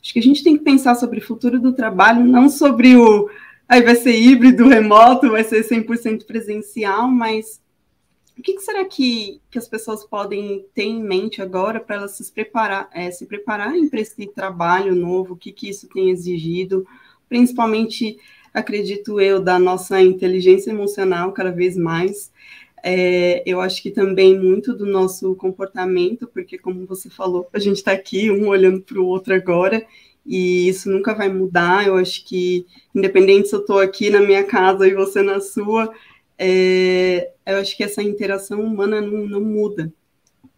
acho 0.00 0.12
que 0.12 0.18
a 0.18 0.22
gente 0.22 0.42
tem 0.42 0.56
que 0.56 0.64
pensar 0.64 0.94
sobre 0.94 1.18
o 1.18 1.26
futuro 1.26 1.60
do 1.60 1.72
trabalho, 1.72 2.24
não 2.24 2.48
sobre 2.48 2.96
o 2.96 3.28
aí 3.68 3.82
vai 3.82 3.96
ser 3.96 4.16
híbrido, 4.16 4.68
remoto, 4.68 5.30
vai 5.30 5.42
ser 5.42 5.64
100% 5.64 6.24
presencial, 6.24 7.08
mas 7.08 7.60
o 8.38 8.42
que, 8.42 8.54
que 8.54 8.60
será 8.60 8.84
que, 8.84 9.40
que 9.50 9.58
as 9.58 9.66
pessoas 9.66 10.04
podem 10.04 10.66
ter 10.74 10.84
em 10.84 11.02
mente 11.02 11.40
agora 11.40 11.80
para 11.80 11.96
elas 11.96 12.12
se, 12.12 12.30
preparar, 12.30 12.88
é, 12.92 13.10
se 13.10 13.24
prepararem 13.26 13.88
para 13.88 14.00
esse 14.00 14.26
trabalho 14.26 14.94
novo? 14.94 15.34
O 15.34 15.36
que, 15.36 15.50
que 15.50 15.70
isso 15.70 15.88
tem 15.88 16.10
exigido? 16.10 16.86
Principalmente, 17.28 18.18
acredito 18.52 19.18
eu, 19.20 19.40
da 19.40 19.58
nossa 19.58 20.02
inteligência 20.02 20.70
emocional 20.70 21.32
cada 21.32 21.50
vez 21.50 21.78
mais. 21.78 22.30
É, 22.88 23.42
eu 23.44 23.60
acho 23.60 23.82
que 23.82 23.90
também 23.90 24.38
muito 24.38 24.72
do 24.72 24.86
nosso 24.86 25.34
comportamento, 25.34 26.24
porque, 26.28 26.56
como 26.56 26.86
você 26.86 27.10
falou, 27.10 27.48
a 27.52 27.58
gente 27.58 27.78
está 27.78 27.90
aqui, 27.90 28.30
um 28.30 28.46
olhando 28.46 28.80
para 28.80 29.00
o 29.00 29.06
outro 29.06 29.34
agora, 29.34 29.84
e 30.24 30.68
isso 30.68 30.88
nunca 30.88 31.12
vai 31.12 31.28
mudar. 31.28 31.84
Eu 31.84 31.96
acho 31.96 32.24
que, 32.24 32.64
independente 32.94 33.48
se 33.48 33.56
eu 33.56 33.60
estou 33.60 33.80
aqui 33.80 34.08
na 34.08 34.20
minha 34.20 34.44
casa 34.44 34.86
e 34.86 34.94
você 34.94 35.20
na 35.20 35.40
sua, 35.40 35.92
é, 36.38 37.32
eu 37.44 37.56
acho 37.56 37.76
que 37.76 37.82
essa 37.82 38.04
interação 38.04 38.60
humana 38.60 39.00
não, 39.00 39.26
não 39.26 39.40
muda. 39.40 39.92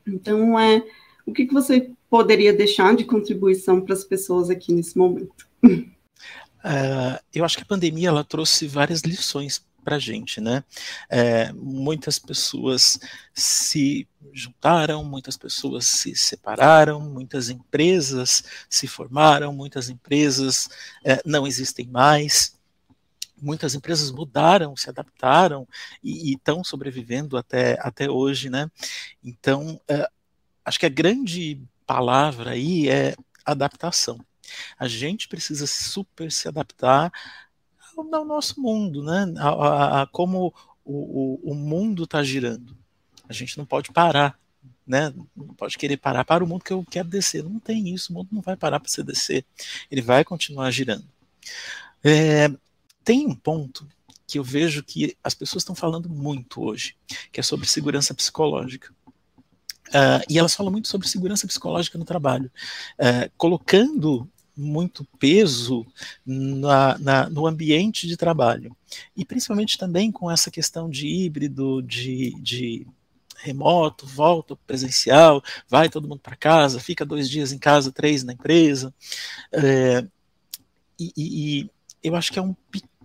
Então, 0.06 0.61
é, 0.61 0.85
o 1.25 1.32
que, 1.32 1.47
que 1.47 1.54
você 1.54 1.92
poderia 2.11 2.52
deixar 2.52 2.94
de 2.94 3.04
contribuição 3.04 3.80
para 3.80 3.94
as 3.94 4.04
pessoas 4.04 4.50
aqui 4.50 4.70
nesse 4.75 4.99
momento? 4.99 5.49
Uh, 5.64 7.16
eu 7.32 7.42
acho 7.42 7.56
que 7.56 7.62
a 7.62 7.66
pandemia 7.66 8.11
ela 8.11 8.23
trouxe 8.23 8.66
várias 8.66 9.00
lições 9.00 9.66
para 9.88 9.99
gente, 9.99 10.38
né? 10.38 10.62
É, 11.09 11.50
muitas 11.54 12.18
pessoas 12.18 13.00
se 13.33 14.07
juntaram, 14.35 15.02
muitas 15.02 15.35
pessoas 15.38 15.87
se 15.87 16.14
separaram, 16.14 17.00
muitas 17.00 17.49
empresas 17.49 18.45
se 18.68 18.87
formaram, 18.87 19.50
muitas 19.50 19.88
empresas 19.88 20.68
é, 21.02 21.23
não 21.25 21.47
existem 21.47 21.87
mais 21.87 22.59
muitas 23.40 23.75
empresas 23.75 24.11
mudaram, 24.11 24.76
se 24.76 24.90
adaptaram 24.90 25.66
e 26.02 26.33
estão 26.33 26.62
sobrevivendo 26.64 27.37
até, 27.37 27.78
até 27.80 28.11
hoje, 28.11 28.50
né? 28.50 28.68
Então, 29.23 29.80
é, 29.88 30.07
acho 30.64 30.80
que 30.80 30.87
a 30.87 30.90
grande 30.90 31.62
palavra 31.87 32.50
aí 32.50 32.88
é 32.88 33.14
adaptação. 33.45 34.18
A 34.76 34.88
gente 34.88 35.28
precisa 35.28 35.68
super 35.68 36.33
se 36.33 36.49
adaptar 36.49 37.12
ao, 38.00 38.14
ao 38.14 38.25
nosso 38.25 38.61
mundo, 38.61 39.02
né? 39.02 39.33
A, 39.38 39.49
a, 39.49 40.02
a 40.02 40.07
como 40.07 40.55
o, 40.85 41.43
o, 41.45 41.52
o 41.52 41.55
mundo 41.55 42.05
está 42.05 42.23
girando. 42.23 42.76
A 43.28 43.33
gente 43.33 43.59
não 43.59 43.64
pode 43.64 43.93
parar 43.93 44.38
né? 44.88 45.12
Não 45.37 45.55
pode 45.55 45.76
querer 45.76 45.99
parar 45.99 46.25
para 46.25 46.43
o 46.43 46.47
mundo 46.47 46.64
que 46.64 46.73
eu 46.73 46.83
quero 46.90 47.09
descer. 47.09 47.45
Não 47.45 47.61
tem 47.61 47.93
isso, 47.93 48.11
o 48.11 48.17
mundo 48.17 48.28
não 48.33 48.40
vai 48.40 48.57
parar 48.57 48.81
para 48.81 48.88
você 48.88 49.02
descer. 49.02 49.45
Ele 49.90 50.00
vai 50.00 50.25
continuar 50.25 50.71
girando. 50.71 51.05
É, 52.02 52.49
tem 53.05 53.26
um 53.26 53.35
ponto 53.35 53.87
que 54.26 54.38
eu 54.38 54.45
vejo 54.45 54.83
que 54.83 55.17
as 55.23 55.35
pessoas 55.35 55.62
estão 55.62 55.75
falando 55.75 56.09
muito 56.09 56.62
hoje, 56.62 56.97
que 57.31 57.40
é 57.40 57.43
sobre 57.43 57.67
segurança 57.67 58.14
psicológica. 58.14 58.93
Uh, 59.88 60.21
e 60.28 60.38
elas 60.38 60.55
falam 60.55 60.71
muito 60.71 60.87
sobre 60.87 61.09
segurança 61.09 61.47
psicológica 61.47 61.97
no 61.97 62.05
trabalho, 62.05 62.50
uh, 62.99 63.31
colocando 63.38 64.28
muito 64.59 65.07
peso 65.19 65.87
na, 66.27 66.99
na, 66.99 67.31
no 67.31 67.47
ambiente 67.47 68.07
de 68.07 68.17
trabalho. 68.17 68.77
E 69.17 69.25
principalmente 69.25 69.79
também 69.79 70.11
com 70.11 70.31
essa 70.31 70.50
questão 70.50 70.91
de 70.91 71.07
híbrido, 71.07 71.81
de, 71.81 72.35
de 72.41 72.87
remoto, 73.37 74.07
volta 74.07 74.57
presencial, 74.67 75.43
vai 75.69 75.88
todo 75.88 76.09
mundo 76.09 76.21
para 76.21 76.37
casa, 76.37 76.81
fica 76.81 77.07
dois 77.07 77.31
dias 77.31 77.53
em 77.53 77.59
casa, 77.59 77.93
três 77.93 78.25
na 78.25 78.33
empresa. 78.33 78.93
É, 79.53 80.05
e, 80.99 81.12
e, 81.17 81.71
eu 82.03 82.17
acho 82.17 82.33
que 82.33 82.38
é 82.38 82.43
um 82.43 82.55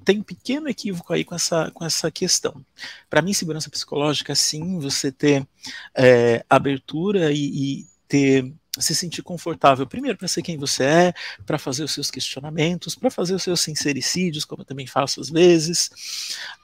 tem 0.03 0.19
um 0.19 0.23
pequeno 0.23 0.67
equívoco 0.67 1.13
aí 1.13 1.23
com 1.23 1.33
essa, 1.33 1.71
com 1.71 1.85
essa 1.85 2.11
questão. 2.11 2.63
Para 3.09 3.21
mim, 3.21 3.31
segurança 3.31 3.69
psicológica, 3.69 4.35
sim, 4.35 4.77
você 4.77 5.11
ter 5.11 5.47
é, 5.95 6.45
abertura 6.49 7.31
e, 7.31 7.37
e 7.37 7.87
ter 8.05 8.53
se 8.79 8.95
sentir 8.95 9.21
confortável, 9.21 9.85
primeiro 9.85 10.17
para 10.17 10.27
ser 10.27 10.41
quem 10.41 10.57
você 10.57 10.83
é, 10.83 11.13
para 11.45 11.59
fazer 11.59 11.83
os 11.83 11.91
seus 11.91 12.09
questionamentos, 12.09 12.95
para 12.95 13.11
fazer 13.11 13.35
os 13.35 13.43
seus 13.43 13.61
sincericídios, 13.61 14.45
como 14.45 14.61
eu 14.61 14.65
também 14.65 14.87
faço 14.87 15.21
às 15.21 15.29
vezes, 15.29 15.91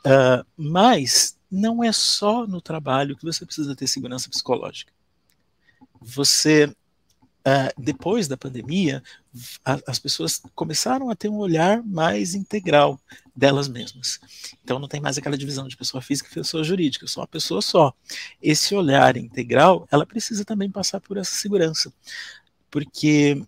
uh, 0.06 0.46
mas 0.58 1.38
não 1.52 1.84
é 1.84 1.92
só 1.92 2.48
no 2.48 2.62
trabalho 2.62 3.16
que 3.16 3.26
você 3.26 3.46
precisa 3.46 3.76
ter 3.76 3.88
segurança 3.88 4.30
psicológica. 4.30 4.92
Você 6.02 6.74
Uh, 7.40 7.72
depois 7.82 8.28
da 8.28 8.36
pandemia, 8.36 9.02
a, 9.64 9.80
as 9.88 9.98
pessoas 9.98 10.42
começaram 10.54 11.10
a 11.10 11.16
ter 11.16 11.30
um 11.30 11.38
olhar 11.38 11.82
mais 11.82 12.36
integral 12.36 13.00
delas 13.40 13.68
mesmas. 13.68 14.20
Então 14.64 14.78
não 14.78 14.88
tem 14.88 15.00
mais 15.00 15.18
aquela 15.18 15.38
divisão 15.38 15.68
de 15.68 15.78
pessoa 15.78 16.02
física 16.02 16.30
e 16.30 16.34
pessoa 16.36 16.64
jurídica, 16.64 17.08
só 17.08 17.22
uma 17.22 17.28
pessoa 17.28 17.62
só. 17.62 17.94
Esse 18.42 18.76
olhar 18.76 19.18
integral, 19.18 19.88
ela 19.90 20.06
precisa 20.06 20.44
também 20.44 20.70
passar 20.70 21.00
por 21.00 21.18
essa 21.18 21.34
segurança, 21.34 21.92
porque 22.70 23.42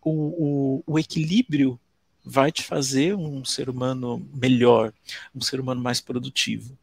o, 0.00 0.80
o, 0.80 0.94
o 0.94 0.98
equilíbrio 0.98 1.78
vai 2.24 2.52
te 2.52 2.62
fazer 2.62 3.14
um 3.16 3.44
ser 3.44 3.68
humano 3.68 4.26
melhor, 4.32 4.92
um 5.34 5.40
ser 5.40 5.60
humano 5.60 5.82
mais 5.82 6.00
produtivo. 6.00 6.78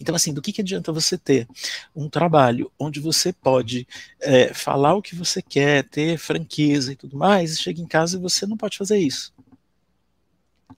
Então, 0.00 0.14
assim, 0.14 0.32
do 0.32 0.40
que, 0.40 0.52
que 0.52 0.60
adianta 0.60 0.92
você 0.92 1.18
ter 1.18 1.48
um 1.96 2.08
trabalho 2.08 2.70
onde 2.78 3.00
você 3.00 3.32
pode 3.32 3.86
é, 4.20 4.54
falar 4.54 4.94
o 4.94 5.02
que 5.02 5.16
você 5.16 5.42
quer, 5.42 5.82
ter 5.88 6.18
franqueza 6.18 6.92
e 6.92 6.96
tudo 6.96 7.16
mais, 7.16 7.54
e 7.54 7.62
chega 7.62 7.80
em 7.80 7.86
casa 7.86 8.16
e 8.16 8.20
você 8.20 8.46
não 8.46 8.56
pode 8.56 8.78
fazer 8.78 8.98
isso? 8.98 9.32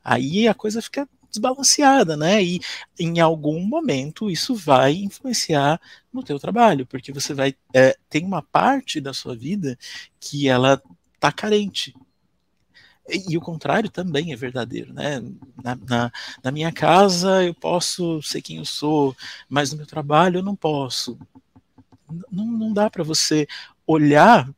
Aí 0.04 0.46
a 0.46 0.54
coisa 0.54 0.82
fica 0.82 1.08
desbalanceada, 1.30 2.16
né? 2.16 2.42
E 2.42 2.60
em 2.98 3.20
algum 3.20 3.60
momento 3.64 4.30
isso 4.30 4.54
vai 4.54 4.94
influenciar 4.94 5.80
no 6.12 6.22
teu 6.22 6.38
trabalho, 6.38 6.86
porque 6.86 7.12
você 7.12 7.34
vai 7.34 7.54
é, 7.74 7.96
tem 8.08 8.24
uma 8.24 8.42
parte 8.42 9.00
da 9.00 9.12
sua 9.12 9.34
vida 9.34 9.76
que 10.20 10.48
ela 10.48 10.80
tá 11.18 11.32
carente, 11.32 11.94
e, 13.08 13.36
o 13.36 13.40
contrário 13.40 13.90
também 13.90 14.32
é 14.32 14.36
verdadeiro, 14.36 14.92
né? 14.92 15.20
Na, 15.62 15.76
na, 15.76 16.12
na, 16.42 16.50
minha 16.50 16.72
casa 16.72 17.44
eu 17.44 17.54
posso 17.54 18.22
ser 18.22 18.40
quem 18.40 18.56
eu 18.56 18.64
sou, 18.64 19.14
mas 19.48 19.70
no 19.70 19.76
meu 19.76 19.86
trabalho 19.86 20.38
eu 20.38 20.42
não 20.42 20.56
posso. 20.56 21.18
Não, 22.30 22.46
não 22.46 22.72
dá 22.72 22.88
para 22.88 23.04
você 23.04 23.46
olhar 23.86 24.48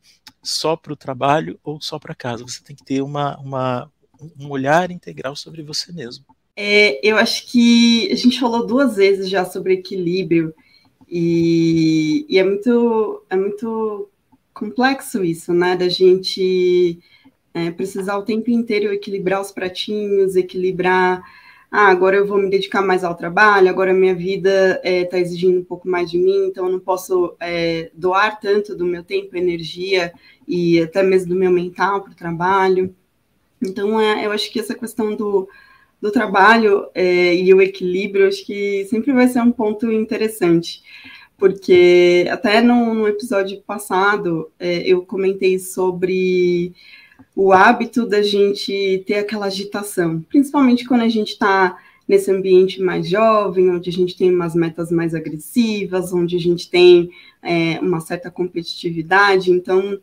só 0.42 0.76
para 0.76 0.92
o 0.92 0.96
trabalho 0.96 1.58
ou 1.64 1.80
só 1.80 1.98
para 1.98 2.14
casa. 2.14 2.44
Você 2.44 2.62
tem 2.62 2.76
que 2.76 2.84
ter 2.84 3.02
uma, 3.02 3.36
uma, 3.38 3.90
um 4.38 4.50
olhar 4.50 4.90
integral 4.90 5.36
sobre 5.36 5.62
você 5.62 5.92
mesmo. 5.92 6.24
É, 6.56 7.06
eu 7.06 7.16
acho 7.16 7.46
que 7.46 8.10
a 8.10 8.14
gente 8.14 8.40
falou 8.40 8.66
duas 8.66 8.96
vezes 8.96 9.28
já 9.28 9.44
sobre 9.44 9.74
equilíbrio 9.74 10.54
e, 11.08 12.24
e 12.28 12.38
é 12.38 12.44
muito 12.44 13.22
é 13.28 13.36
muito 13.36 14.08
complexo 14.54 15.22
isso, 15.22 15.52
né? 15.52 15.76
Da 15.76 15.88
gente 15.88 16.98
é, 17.52 17.70
precisar 17.70 18.16
o 18.16 18.24
tempo 18.24 18.50
inteiro 18.50 18.92
equilibrar 18.92 19.40
os 19.40 19.52
pratinhos, 19.52 20.34
equilibrar 20.34 21.22
ah, 21.70 21.88
agora 21.88 22.16
eu 22.16 22.26
vou 22.26 22.38
me 22.38 22.48
dedicar 22.48 22.80
mais 22.80 23.02
ao 23.04 23.14
trabalho, 23.14 23.68
agora 23.68 23.92
minha 23.92 24.14
vida 24.14 24.80
está 24.82 25.18
é, 25.18 25.20
exigindo 25.20 25.60
um 25.60 25.64
pouco 25.64 25.88
mais 25.88 26.10
de 26.10 26.16
mim, 26.16 26.46
então 26.46 26.66
eu 26.66 26.72
não 26.72 26.80
posso 26.80 27.36
é, 27.40 27.90
doar 27.92 28.38
tanto 28.40 28.74
do 28.74 28.86
meu 28.86 29.02
tempo, 29.02 29.36
energia 29.36 30.12
e 30.46 30.80
até 30.80 31.02
mesmo 31.02 31.30
do 31.30 31.34
meu 31.34 31.50
mental 31.50 32.02
para 32.02 32.12
o 32.12 32.16
trabalho. 32.16 32.94
Então, 33.66 34.00
é, 34.00 34.24
eu 34.26 34.32
acho 34.32 34.50
que 34.50 34.60
essa 34.60 34.74
questão 34.74 35.14
do, 35.14 35.48
do 36.00 36.10
trabalho 36.10 36.88
é, 36.94 37.34
e 37.34 37.52
o 37.52 37.60
equilíbrio, 37.60 38.28
acho 38.28 38.44
que 38.44 38.86
sempre 38.86 39.12
vai 39.12 39.28
ser 39.28 39.40
um 39.40 39.52
ponto 39.52 39.90
interessante, 39.90 40.82
porque 41.38 42.26
até 42.30 42.60
no, 42.60 42.94
no 42.94 43.08
episódio 43.08 43.60
passado 43.62 44.50
é, 44.58 44.78
eu 44.86 45.02
comentei 45.02 45.58
sobre 45.58 46.72
o 47.34 47.52
hábito 47.52 48.06
da 48.06 48.22
gente 48.22 49.04
ter 49.06 49.16
aquela 49.16 49.46
agitação, 49.46 50.22
principalmente 50.22 50.86
quando 50.86 51.02
a 51.02 51.08
gente 51.08 51.32
está 51.32 51.76
nesse 52.08 52.30
ambiente 52.30 52.80
mais 52.80 53.08
jovem, 53.08 53.70
onde 53.70 53.90
a 53.90 53.92
gente 53.92 54.16
tem 54.16 54.32
umas 54.32 54.54
metas 54.54 54.90
mais 54.92 55.14
agressivas, 55.14 56.12
onde 56.12 56.36
a 56.36 56.40
gente 56.40 56.70
tem 56.70 57.10
é, 57.42 57.78
uma 57.80 58.00
certa 58.00 58.30
competitividade, 58.30 59.50
então 59.50 60.00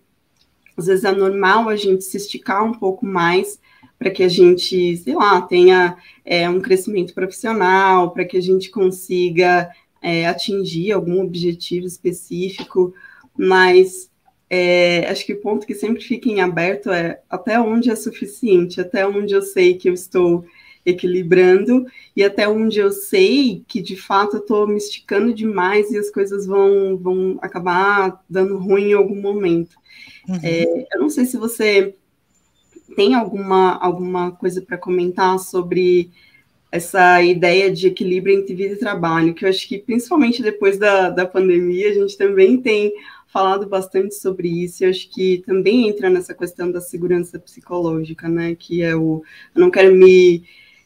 às 0.77 0.87
vezes 0.87 1.03
é 1.03 1.11
normal 1.11 1.69
a 1.69 1.75
gente 1.75 2.03
se 2.03 2.17
esticar 2.17 2.63
um 2.63 2.73
pouco 2.73 3.05
mais 3.05 3.59
para 3.97 4.11
que 4.11 4.23
a 4.23 4.27
gente, 4.27 4.97
sei 4.97 5.15
lá, 5.15 5.41
tenha 5.41 5.95
é, 6.25 6.49
um 6.49 6.59
crescimento 6.59 7.13
profissional, 7.13 8.11
para 8.11 8.25
que 8.25 8.37
a 8.37 8.41
gente 8.41 8.69
consiga 8.69 9.69
é, 10.01 10.27
atingir 10.27 10.91
algum 10.91 11.21
objetivo 11.21 11.85
específico, 11.85 12.93
mas 13.37 14.11
é, 14.49 15.07
acho 15.09 15.25
que 15.25 15.33
o 15.33 15.41
ponto 15.41 15.65
que 15.65 15.73
sempre 15.73 16.03
fica 16.03 16.29
em 16.29 16.41
aberto 16.41 16.91
é 16.91 17.21
até 17.29 17.59
onde 17.59 17.89
é 17.89 17.95
suficiente, 17.95 18.81
até 18.81 19.07
onde 19.07 19.33
eu 19.33 19.41
sei 19.41 19.75
que 19.75 19.89
eu 19.89 19.93
estou 19.93 20.45
equilibrando 20.85 21.85
e 22.15 22.23
até 22.23 22.47
onde 22.47 22.79
eu 22.79 22.91
sei 22.91 23.63
que 23.67 23.81
de 23.81 23.95
fato 23.95 24.37
eu 24.37 24.41
estou 24.41 24.67
me 24.67 24.77
esticando 24.77 25.33
demais 25.33 25.91
e 25.91 25.97
as 25.97 26.09
coisas 26.09 26.45
vão, 26.45 26.97
vão 26.97 27.37
acabar 27.41 28.21
dando 28.29 28.57
ruim 28.57 28.89
em 28.89 28.93
algum 28.93 29.19
momento. 29.19 29.75
Uhum. 30.27 30.39
É, 30.43 30.87
eu 30.93 30.99
não 30.99 31.09
sei 31.09 31.25
se 31.25 31.37
você 31.37 31.95
tem 32.95 33.15
alguma, 33.15 33.77
alguma 33.77 34.31
coisa 34.31 34.61
para 34.61 34.77
comentar 34.77 35.39
sobre 35.39 36.11
essa 36.71 37.21
ideia 37.21 37.71
de 37.71 37.87
equilíbrio 37.87 38.35
entre 38.35 38.55
vida 38.55 38.73
e 38.73 38.79
trabalho, 38.79 39.33
que 39.33 39.45
eu 39.45 39.49
acho 39.49 39.67
que 39.67 39.77
principalmente 39.77 40.41
depois 40.41 40.77
da, 40.77 41.09
da 41.11 41.25
pandemia 41.25 41.89
a 41.89 41.93
gente 41.93 42.17
também 42.17 42.59
tem 42.59 42.91
falado 43.27 43.67
bastante 43.67 44.15
sobre 44.15 44.47
isso, 44.47 44.83
e 44.83 44.87
acho 44.87 45.09
que 45.09 45.43
também 45.45 45.87
entra 45.87 46.09
nessa 46.09 46.33
questão 46.33 46.71
da 46.71 46.81
segurança 46.81 47.39
psicológica, 47.39 48.29
né? 48.29 48.55
Que 48.55 48.83
é 48.83 48.95
o 48.95 49.23
eu 49.55 49.61
não 49.61 49.71
quero 49.71 49.95
me, 49.95 50.43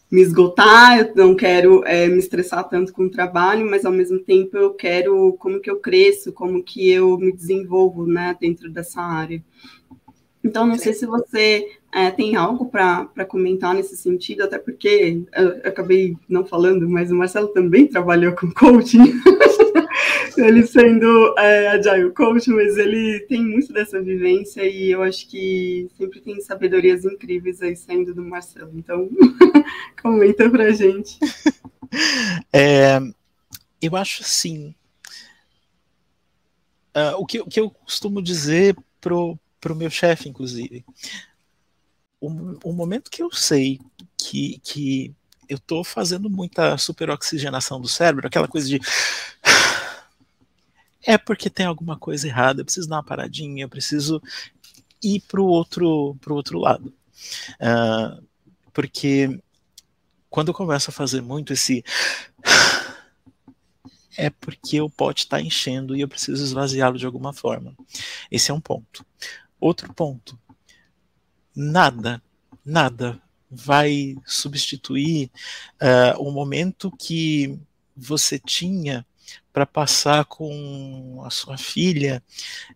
me 0.09 0.21
esgotar, 0.21 0.99
eu 0.99 1.11
não 1.15 1.35
quero 1.35 1.83
é, 1.85 2.07
me 2.07 2.17
estressar 2.17 2.67
tanto 2.69 2.93
com 2.93 3.03
o 3.03 3.11
trabalho, 3.11 3.69
mas 3.69 3.83
ao 3.83 3.91
mesmo 3.91 4.19
tempo 4.19 4.55
eu 4.57 4.73
quero 4.73 5.33
como 5.33 5.59
que 5.59 5.69
eu 5.69 5.79
cresço, 5.79 6.31
como 6.31 6.63
que 6.63 6.89
eu 6.89 7.17
me 7.17 7.31
desenvolvo 7.31 8.07
né, 8.07 8.35
dentro 8.39 8.69
dessa 8.69 9.01
área. 9.01 9.43
Então, 10.43 10.65
não 10.65 10.77
sei 10.77 10.93
se 10.93 11.05
você 11.05 11.67
é, 11.93 12.09
tem 12.09 12.37
algo 12.37 12.67
para 12.69 13.25
comentar 13.27 13.73
nesse 13.73 13.97
sentido, 13.97 14.43
até 14.43 14.57
porque 14.57 15.23
eu, 15.35 15.49
eu, 15.49 15.69
acabei 15.69 16.15
não 16.29 16.45
falando, 16.45 16.89
mas 16.89 17.11
o 17.11 17.15
Marcelo 17.15 17.49
também 17.49 17.87
trabalhou 17.87 18.33
com 18.33 18.49
coaching, 18.51 19.13
ele 20.37 20.65
sendo 20.65 21.35
é, 21.37 21.69
agile 21.69 22.11
coach, 22.11 22.49
mas 22.49 22.77
ele 22.77 23.19
tem 23.27 23.43
muito 23.43 23.73
dessa 23.73 23.99
vivência 23.99 24.63
e 24.63 24.91
eu 24.91 25.01
acho 25.01 25.27
que 25.27 25.89
sempre 25.97 26.21
tem 26.21 26.39
sabedorias 26.39 27.03
incríveis 27.03 27.61
aí 27.61 27.75
saindo 27.75 28.13
do 28.13 28.23
Marcelo. 28.23 28.71
Então, 28.75 29.09
comenta 30.01 30.49
para 30.49 30.71
gente. 30.71 31.19
É, 32.51 32.99
eu 33.81 33.95
acho 33.95 34.21
assim. 34.23 34.73
Uh, 36.95 37.15
o, 37.17 37.25
que, 37.25 37.39
o 37.39 37.45
que 37.45 37.59
eu 37.59 37.69
costumo 37.69 38.21
dizer 38.21 38.75
pro 38.99 39.39
para 39.59 39.73
o 39.73 39.75
meu 39.75 39.89
chefe, 39.89 40.29
inclusive. 40.29 40.85
O, 42.19 42.29
o, 42.63 42.73
momento 42.73 43.11
que 43.11 43.21
eu 43.21 43.31
sei 43.31 43.79
que, 44.17 44.59
que 44.63 45.13
eu 45.47 45.57
estou 45.57 45.83
fazendo 45.83 46.29
muita 46.29 46.77
superoxigenação 46.77 47.79
do 47.79 47.87
cérebro, 47.87 48.27
aquela 48.27 48.47
coisa 48.47 48.67
de. 48.67 48.79
É 51.09 51.17
porque 51.17 51.49
tem 51.49 51.65
alguma 51.65 51.97
coisa 51.97 52.27
errada, 52.27 52.59
eu 52.59 52.65
preciso 52.65 52.89
dar 52.89 52.97
uma 52.97 53.03
paradinha, 53.03 53.63
eu 53.63 53.69
preciso 53.69 54.21
ir 55.01 55.21
para 55.21 55.39
o 55.39 55.45
outro, 55.45 56.17
pro 56.19 56.35
outro 56.35 56.59
lado. 56.59 56.93
Uh, 57.61 58.21
porque 58.73 59.39
quando 60.37 60.49
eu 60.49 60.53
começo 60.53 60.91
a 60.91 60.93
fazer 60.93 61.19
muito 61.19 61.51
esse. 61.51 61.83
É 64.19 64.31
porque 64.31 64.81
o 64.81 64.89
pote 64.89 65.25
está 65.25 65.39
enchendo 65.39 65.95
e 65.95 66.01
eu 66.01 66.07
preciso 66.07 66.43
esvaziá-lo 66.43 66.97
de 66.97 67.05
alguma 67.05 67.31
forma. 67.31 67.75
Esse 68.31 68.49
é 68.49 68.53
um 68.53 68.59
ponto. 68.59 69.05
Outro 69.59 69.93
ponto: 69.93 70.39
nada, 71.55 72.19
nada 72.65 73.21
vai 73.49 74.15
substituir 74.25 75.29
uh, 75.79 76.19
o 76.19 76.31
momento 76.31 76.91
que 76.97 77.59
você 77.95 78.39
tinha 78.39 79.05
para 79.53 79.67
passar 79.67 80.25
com 80.25 81.21
a 81.23 81.29
sua 81.29 81.55
filha 81.55 82.23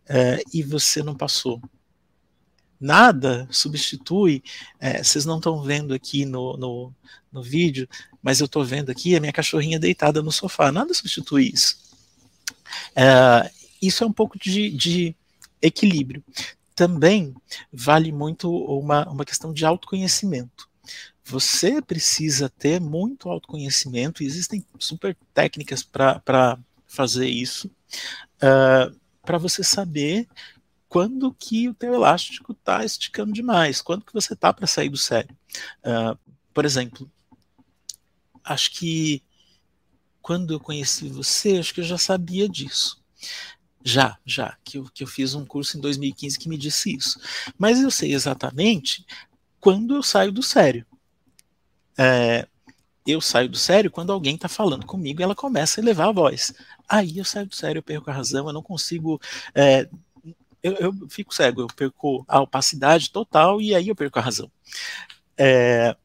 uh, 0.01 0.49
e 0.53 0.61
você 0.61 1.01
não 1.01 1.15
passou. 1.15 1.59
Nada 2.81 3.47
substitui. 3.51 4.43
Uh, 4.81 5.03
vocês 5.03 5.23
não 5.23 5.37
estão 5.37 5.61
vendo 5.61 5.93
aqui 5.93 6.25
no, 6.25 6.57
no, 6.57 6.93
no 7.31 7.43
vídeo, 7.43 7.87
mas 8.21 8.39
eu 8.39 8.45
estou 8.45 8.65
vendo 8.65 8.89
aqui 8.89 9.15
a 9.15 9.19
minha 9.19 9.31
cachorrinha 9.31 9.79
deitada 9.79 10.21
no 10.21 10.31
sofá. 10.31 10.71
Nada 10.71 10.93
substitui 10.93 11.51
isso. 11.53 11.77
isso 13.81 14.03
é 14.03 14.07
um 14.07 14.13
pouco 14.13 14.39
de, 14.39 14.71
de 14.71 15.15
equilíbrio 15.61 16.23
também 16.81 17.35
vale 17.71 18.11
muito 18.11 18.51
uma, 18.51 19.07
uma 19.07 19.23
questão 19.23 19.53
de 19.53 19.63
autoconhecimento. 19.63 20.67
Você 21.23 21.79
precisa 21.79 22.49
ter 22.49 22.81
muito 22.81 23.29
autoconhecimento, 23.29 24.23
existem 24.23 24.65
super 24.79 25.15
técnicas 25.31 25.83
para 25.83 26.57
fazer 26.87 27.27
isso, 27.27 27.67
uh, 28.37 28.99
para 29.21 29.37
você 29.37 29.63
saber 29.63 30.27
quando 30.91 31.33
que 31.33 31.69
o 31.69 31.73
teu 31.73 31.93
elástico 31.93 32.51
está 32.51 32.83
esticando 32.83 33.31
demais, 33.31 33.81
quando 33.81 34.03
que 34.03 34.11
você 34.11 34.33
está 34.33 34.51
para 34.51 34.67
sair 34.67 34.89
do 34.89 34.97
sério. 34.97 35.33
Uh, 35.85 36.19
por 36.53 36.65
exemplo, 36.65 37.09
acho 38.43 38.71
que 38.71 39.23
quando 40.21 40.53
eu 40.53 40.59
conheci 40.59 41.07
você, 41.07 41.59
acho 41.59 41.73
que 41.73 41.79
eu 41.79 41.85
já 41.85 41.97
sabia 41.97 42.49
disso. 42.49 43.01
Já, 43.81 44.17
já, 44.25 44.57
que 44.65 44.79
eu, 44.79 44.83
que 44.93 45.01
eu 45.01 45.07
fiz 45.07 45.33
um 45.33 45.45
curso 45.45 45.77
em 45.77 45.79
2015 45.79 46.37
que 46.37 46.49
me 46.49 46.57
disse 46.57 46.93
isso. 46.93 47.21
Mas 47.57 47.79
eu 47.79 47.89
sei 47.89 48.13
exatamente 48.13 49.05
quando 49.61 49.95
eu 49.95 50.03
saio 50.03 50.33
do 50.33 50.43
sério. 50.43 50.85
É, 51.97 52.45
eu 53.07 53.21
saio 53.21 53.47
do 53.47 53.57
sério 53.57 53.89
quando 53.89 54.11
alguém 54.11 54.35
está 54.35 54.49
falando 54.49 54.85
comigo 54.85 55.21
e 55.21 55.23
ela 55.23 55.35
começa 55.35 55.79
a 55.79 55.81
elevar 55.81 56.09
a 56.09 56.11
voz. 56.11 56.53
Aí 56.89 57.17
eu 57.17 57.23
saio 57.23 57.47
do 57.47 57.55
sério, 57.55 57.79
eu 57.79 57.83
perco 57.83 58.09
a 58.09 58.13
razão, 58.13 58.47
eu 58.47 58.53
não 58.53 58.61
consigo. 58.61 59.21
É, 59.55 59.87
eu, 60.63 60.73
eu, 60.73 60.93
fico 61.09 61.33
cego, 61.33 61.61
eu 61.61 61.67
perco 61.67 62.23
a 62.27 62.41
opacidade 62.41 63.11
total 63.11 63.61
e 63.61 63.73
aí 63.73 63.87
eu 63.87 63.95
perco 63.95 64.19
a 64.19 64.21
razão. 64.21 64.51
É, 65.37 65.95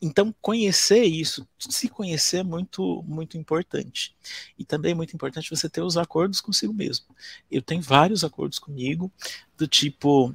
então, 0.00 0.34
conhecer 0.40 1.04
isso, 1.04 1.46
se 1.58 1.88
conhecer 1.88 2.38
é 2.38 2.42
muito, 2.42 3.02
muito 3.06 3.38
importante. 3.38 4.14
E 4.58 4.64
também 4.64 4.92
é 4.92 4.94
muito 4.94 5.14
importante 5.14 5.50
você 5.50 5.68
ter 5.68 5.82
os 5.82 5.96
acordos 5.96 6.40
consigo 6.40 6.72
mesmo. 6.72 7.06
Eu 7.50 7.62
tenho 7.62 7.80
vários 7.80 8.22
acordos 8.22 8.58
comigo, 8.58 9.10
do 9.56 9.66
tipo, 9.66 10.34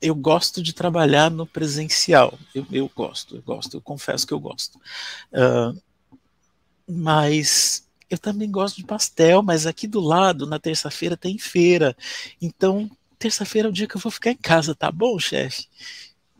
eu 0.00 0.14
gosto 0.14 0.62
de 0.62 0.72
trabalhar 0.72 1.30
no 1.30 1.46
presencial. 1.46 2.38
Eu, 2.54 2.66
eu 2.72 2.90
gosto, 2.94 3.36
eu 3.36 3.42
gosto, 3.42 3.76
eu 3.76 3.80
confesso 3.80 4.26
que 4.26 4.34
eu 4.34 4.40
gosto. 4.40 4.78
Uh, 5.32 5.80
mas 6.88 7.88
eu 8.10 8.18
também 8.18 8.50
gosto 8.50 8.76
de 8.76 8.84
pastel, 8.84 9.42
mas 9.42 9.66
aqui 9.66 9.86
do 9.86 10.00
lado, 10.00 10.46
na 10.46 10.58
terça-feira, 10.58 11.16
tem 11.16 11.38
feira. 11.38 11.96
Então, 12.42 12.90
terça-feira 13.18 13.68
é 13.68 13.70
o 13.70 13.72
dia 13.72 13.86
que 13.86 13.96
eu 13.96 14.00
vou 14.00 14.12
ficar 14.12 14.32
em 14.32 14.36
casa, 14.36 14.74
tá 14.74 14.90
bom, 14.90 15.18
chefe? 15.18 15.68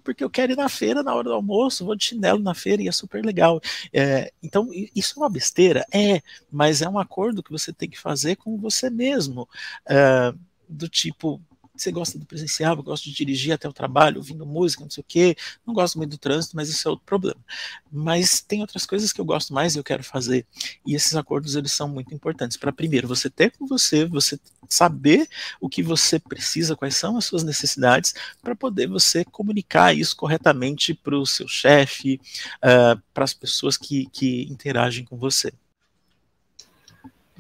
porque 0.03 0.25
eu 0.25 0.31
quero 0.31 0.53
ir 0.53 0.57
na 0.57 0.69
feira 0.69 1.03
na 1.03 1.15
hora 1.15 1.29
do 1.29 1.35
almoço, 1.35 1.85
vou 1.85 1.95
de 1.95 2.05
chinelo 2.05 2.41
na 2.41 2.55
feira 2.55 2.83
e 2.83 2.89
é 2.89 2.93
super 2.93 3.25
legal. 3.25 3.61
É, 3.93 4.33
então, 4.43 4.69
isso 4.95 5.15
é 5.17 5.23
uma 5.23 5.31
besteira? 5.31 5.85
É, 5.93 6.21
mas 6.51 6.83
é 6.83 6.89
um 6.89 6.99
acordo 6.99 7.43
que 7.43 7.53
você 7.53 7.73
tem 7.73 7.89
que 7.89 7.99
fazer 7.99 8.37
com 8.37 8.57
você 8.57 8.91
mesmo. 8.91 9.49
É, 9.89 10.33
do 10.69 10.89
tipo, 10.89 11.41
você 11.83 11.91
gosta 11.91 12.19
do 12.19 12.27
presencial, 12.27 12.77
eu 12.77 12.83
gosto 12.83 13.05
de 13.05 13.13
dirigir 13.13 13.53
até 13.53 13.69
o 13.69 13.73
trabalho, 13.73 14.19
ouvindo 14.19 14.45
música, 14.45 14.83
não 14.83 14.91
sei 14.91 15.01
o 15.01 15.05
quê, 15.07 15.37
não 15.67 15.75
gosto 15.75 15.97
muito 15.99 16.11
do 16.11 16.19
trânsito, 16.19 16.57
mas 16.57 16.69
isso 16.69 16.87
é 16.87 16.91
outro 16.91 17.05
problema. 17.05 17.41
Mas 17.91 18.41
tem 18.41 18.61
outras 18.61 18.87
coisas 18.87 19.13
que 19.13 19.21
eu 19.21 19.25
gosto 19.25 19.53
mais 19.53 19.75
e 19.75 19.79
eu 19.79 19.85
quero 19.85 20.05
fazer. 20.05 20.47
E 20.87 20.95
esses 20.95 21.15
acordos, 21.15 21.57
eles 21.57 21.73
são 21.73 21.89
muito 21.89 22.15
importantes. 22.15 22.57
Para 22.57 22.73
primeiro, 22.73 23.09
você 23.09 23.31
ter 23.31 23.51
com 23.53 23.67
você, 23.67 24.05
você 24.05 24.39
saber 24.69 25.29
o 25.61 25.69
que 25.69 25.83
você 25.83 26.19
precisa, 26.19 26.77
quais 26.77 26.97
são 26.97 27.17
as 27.17 27.25
suas 27.25 27.43
necessidades, 27.43 28.15
para 28.43 28.55
poder 28.55 28.87
você 28.87 29.25
comunicar 29.25 29.95
isso 29.97 30.17
corretamente 30.17 30.95
para 30.95 31.19
o 31.19 31.27
seu 31.27 31.49
chefe, 31.49 32.21
uh, 32.59 33.01
para 33.13 33.25
as 33.25 33.35
pessoas 33.35 33.77
que, 33.77 34.07
que 34.13 34.45
interagem 34.51 35.05
com 35.05 35.17
você. 35.17 35.53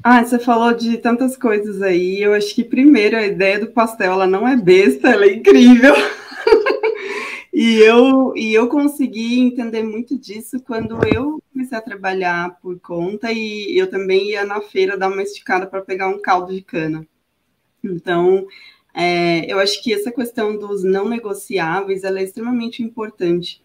Ah, 0.02 0.24
você 0.24 0.38
falou 0.38 0.72
de 0.72 0.96
tantas 0.96 1.36
coisas 1.36 1.82
aí. 1.82 2.22
Eu 2.22 2.32
acho 2.32 2.54
que 2.54 2.64
primeiro 2.64 3.16
a 3.16 3.26
ideia 3.26 3.58
do 3.58 3.66
pastel, 3.70 4.12
ela 4.12 4.26
não 4.26 4.48
é 4.48 4.56
besta, 4.56 5.10
ela 5.10 5.26
é 5.26 5.34
incrível. 5.34 5.94
e 7.52 7.76
eu 7.80 8.32
e 8.34 8.54
eu 8.54 8.66
consegui 8.68 9.40
entender 9.40 9.82
muito 9.82 10.18
disso 10.18 10.58
quando 10.60 10.98
eu 11.06 11.42
comecei 11.52 11.76
a 11.76 11.82
trabalhar 11.82 12.58
por 12.62 12.80
conta 12.80 13.30
e 13.30 13.76
eu 13.76 13.90
também 13.90 14.30
ia 14.30 14.44
na 14.44 14.62
feira 14.62 14.96
dar 14.96 15.08
uma 15.08 15.22
esticada 15.22 15.66
para 15.66 15.82
pegar 15.82 16.08
um 16.08 16.20
caldo 16.20 16.54
de 16.54 16.62
cana. 16.62 17.06
Então, 17.84 18.46
é, 18.94 19.52
eu 19.52 19.58
acho 19.58 19.82
que 19.82 19.92
essa 19.92 20.10
questão 20.10 20.56
dos 20.56 20.82
não 20.82 21.08
negociáveis 21.08 22.04
ela 22.04 22.20
é 22.20 22.24
extremamente 22.24 22.82
importante. 22.82 23.62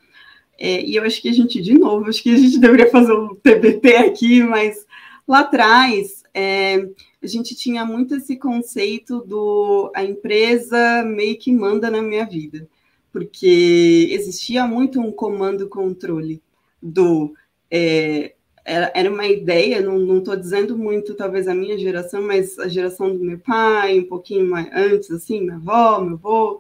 É, 0.60 0.82
e 0.84 0.96
eu 0.98 1.04
acho 1.04 1.22
que 1.22 1.30
a 1.30 1.34
gente, 1.34 1.62
de 1.62 1.78
novo, 1.78 2.10
acho 2.10 2.22
que 2.22 2.34
a 2.34 2.38
gente 2.38 2.60
deveria 2.60 2.90
fazer 2.92 3.14
um 3.14 3.36
TBT 3.36 3.96
aqui, 3.98 4.44
mas 4.44 4.86
lá 5.28 5.40
atrás 5.40 6.25
é, 6.38 6.86
a 7.24 7.28
gente 7.28 7.56
tinha 7.56 7.86
muito 7.86 8.16
esse 8.16 8.36
conceito 8.36 9.22
do 9.22 9.90
a 9.96 10.04
empresa 10.04 11.02
meio 11.04 11.38
que 11.38 11.50
manda 11.50 11.90
na 11.90 12.02
minha 12.02 12.26
vida, 12.26 12.68
porque 13.10 14.10
existia 14.12 14.68
muito 14.68 15.00
um 15.00 15.14
comando-controle 15.14 16.44
do 16.84 17.34
é, 17.72 18.34
era, 18.66 19.10
uma 19.10 19.28
ideia, 19.28 19.80
não 19.80 20.18
estou 20.18 20.36
dizendo 20.36 20.78
muito, 20.78 21.14
talvez, 21.14 21.48
a 21.48 21.54
minha 21.54 21.78
geração, 21.78 22.22
mas 22.22 22.58
a 22.60 22.68
geração 22.68 23.16
do 23.16 23.24
meu 23.24 23.40
pai, 23.40 24.00
um 24.00 24.06
pouquinho 24.06 24.50
mais 24.50 24.68
antes, 24.74 25.12
assim, 25.12 25.42
minha 25.42 25.56
avó, 25.56 26.02
meu 26.02 26.16
avô, 26.16 26.60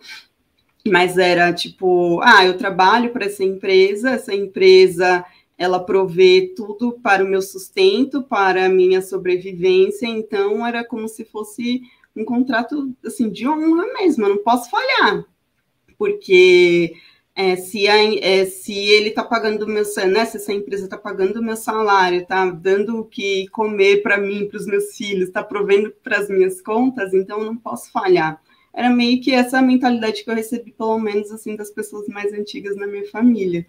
mas 0.87 1.17
era 1.17 1.51
tipo, 1.51 2.21
ah, 2.21 2.45
eu 2.45 2.57
trabalho 2.57 3.09
para 3.11 3.25
essa 3.25 3.43
empresa, 3.43 4.11
essa 4.11 4.33
empresa 4.35 5.25
ela 5.57 5.79
provê 5.79 6.53
tudo 6.55 6.99
para 7.01 7.23
o 7.23 7.27
meu 7.27 7.41
sustento, 7.41 8.23
para 8.23 8.65
a 8.65 8.69
minha 8.69 9.01
sobrevivência, 9.01 10.05
então 10.05 10.65
era 10.65 10.83
como 10.83 11.07
se 11.07 11.23
fosse 11.23 11.81
um 12.15 12.25
contrato 12.25 12.93
assim 13.05 13.29
de 13.29 13.47
honra 13.47 13.85
mesmo, 13.93 14.25
eu 14.25 14.29
não 14.29 14.43
posso 14.43 14.69
falhar, 14.69 15.25
porque 15.97 16.93
é, 17.35 17.57
se, 17.57 17.87
a, 17.87 17.97
é, 18.15 18.45
se 18.45 18.73
ele 18.73 19.09
está 19.09 19.21
pagando 19.23 19.67
meu 19.67 19.83
né, 20.07 20.25
se 20.25 20.37
essa 20.37 20.53
empresa 20.53 20.85
está 20.85 20.97
pagando 20.97 21.39
o 21.39 21.43
meu 21.43 21.57
salário, 21.57 22.21
está 22.21 22.49
dando 22.49 22.99
o 22.99 23.05
que 23.05 23.47
comer 23.49 24.01
para 24.01 24.17
mim, 24.17 24.47
para 24.47 24.57
os 24.57 24.65
meus 24.65 24.95
filhos, 24.95 25.27
está 25.27 25.43
provendo 25.43 25.93
para 26.01 26.17
as 26.17 26.29
minhas 26.29 26.61
contas, 26.61 27.13
então 27.13 27.39
eu 27.39 27.45
não 27.45 27.57
posso 27.57 27.91
falhar. 27.91 28.41
Era 28.73 28.89
meio 28.89 29.21
que 29.21 29.31
essa 29.31 29.61
mentalidade 29.61 30.23
que 30.23 30.29
eu 30.29 30.35
recebi, 30.35 30.71
pelo 30.71 30.99
menos 30.99 31.31
assim, 31.31 31.55
das 31.55 31.71
pessoas 31.71 32.07
mais 32.07 32.33
antigas 32.33 32.75
na 32.75 32.85
minha 32.87 33.05
família. 33.09 33.65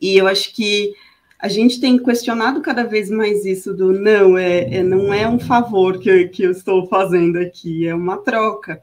E 0.00 0.16
eu 0.16 0.26
acho 0.26 0.54
que 0.54 0.92
a 1.38 1.48
gente 1.48 1.80
tem 1.80 1.96
questionado 1.98 2.60
cada 2.60 2.84
vez 2.84 3.10
mais 3.10 3.44
isso 3.44 3.72
do 3.72 3.92
não, 3.92 4.36
é, 4.36 4.76
é 4.76 4.82
não 4.82 5.12
é 5.12 5.28
um 5.28 5.38
favor 5.38 5.98
que, 5.98 6.28
que 6.28 6.42
eu 6.42 6.50
estou 6.50 6.86
fazendo 6.88 7.38
aqui, 7.38 7.86
é 7.86 7.94
uma 7.94 8.18
troca. 8.18 8.82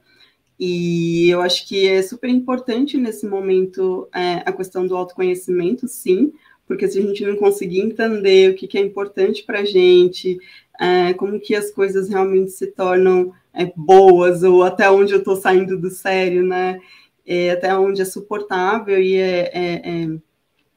E 0.57 1.29
eu 1.29 1.41
acho 1.41 1.67
que 1.67 1.85
é 1.85 2.01
super 2.01 2.29
importante 2.29 2.97
nesse 2.97 3.27
momento 3.27 4.07
é, 4.15 4.35
a 4.45 4.53
questão 4.53 4.87
do 4.87 4.95
autoconhecimento, 4.95 5.85
sim, 5.87 6.31
porque 6.65 6.87
se 6.87 6.97
a 6.97 7.01
gente 7.01 7.25
não 7.25 7.35
conseguir 7.35 7.81
entender 7.81 8.51
o 8.51 8.55
que, 8.55 8.67
que 8.67 8.77
é 8.77 8.81
importante 8.81 9.43
para 9.43 9.59
a 9.59 9.65
gente, 9.65 10.37
é, 10.79 11.13
como 11.13 11.39
que 11.39 11.55
as 11.55 11.71
coisas 11.71 12.09
realmente 12.09 12.51
se 12.51 12.67
tornam 12.67 13.33
é, 13.53 13.71
boas, 13.75 14.43
ou 14.43 14.63
até 14.63 14.89
onde 14.89 15.13
eu 15.13 15.19
estou 15.19 15.35
saindo 15.35 15.77
do 15.77 15.89
sério, 15.89 16.43
né? 16.43 16.79
É, 17.25 17.51
até 17.51 17.75
onde 17.75 18.01
é 18.01 18.05
suportável 18.05 18.99
e 18.99 19.15
é, 19.15 19.51
é, 19.53 20.03
é, 20.03 20.17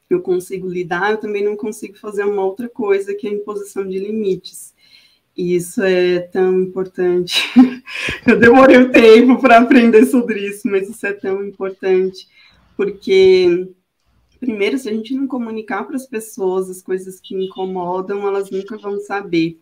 eu 0.08 0.20
consigo 0.20 0.68
lidar, 0.68 1.12
eu 1.12 1.18
também 1.18 1.44
não 1.44 1.56
consigo 1.56 1.98
fazer 1.98 2.24
uma 2.24 2.44
outra 2.44 2.68
coisa 2.68 3.14
que 3.14 3.26
é 3.26 3.30
a 3.30 3.34
imposição 3.34 3.86
de 3.86 3.98
limites. 3.98 4.74
E 5.36 5.54
isso 5.54 5.82
é 5.82 6.18
tão 6.18 6.62
importante. 6.62 7.44
Eu 8.26 8.40
demorei 8.40 8.76
um 8.76 8.90
tempo 8.90 9.40
para 9.40 9.58
aprender 9.58 10.04
sobre 10.06 10.44
isso, 10.44 10.66
mas 10.66 10.88
isso 10.88 11.06
é 11.06 11.12
tão 11.12 11.44
importante, 11.44 12.26
porque 12.76 13.68
primeiro, 14.40 14.76
se 14.78 14.88
a 14.88 14.92
gente 14.92 15.14
não 15.14 15.28
comunicar 15.28 15.84
para 15.84 15.94
as 15.94 16.06
pessoas 16.06 16.68
as 16.68 16.82
coisas 16.82 17.20
que 17.20 17.36
incomodam, 17.36 18.26
elas 18.26 18.50
nunca 18.50 18.76
vão 18.76 18.98
saber. 18.98 19.58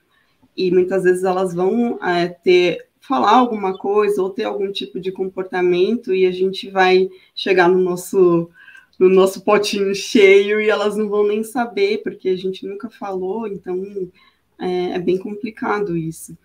E 0.56 0.70
muitas 0.70 1.04
vezes 1.04 1.24
elas 1.24 1.54
vão 1.54 1.98
é, 2.02 2.28
ter 2.28 2.87
falar 3.00 3.32
alguma 3.32 3.76
coisa 3.76 4.20
ou 4.22 4.30
ter 4.30 4.44
algum 4.44 4.72
tipo 4.72 4.98
de 4.98 5.12
comportamento 5.12 6.14
e 6.14 6.26
a 6.26 6.32
gente 6.32 6.68
vai 6.70 7.09
chegar 7.35 7.68
no 7.68 7.78
nosso 7.78 8.50
no 8.98 9.09
nosso 9.09 9.42
potinho 9.42 9.94
cheio 9.94 10.61
e 10.61 10.68
elas 10.68 10.96
não 10.96 11.09
vão 11.09 11.26
nem 11.26 11.42
saber 11.42 12.02
porque 12.02 12.28
a 12.28 12.37
gente 12.37 12.66
nunca 12.66 12.88
falou, 12.88 13.46
então 13.46 14.11
é, 14.59 14.92
é 14.92 14.98
bem 14.98 15.18
complicado 15.18 15.96
isso. 15.96 16.37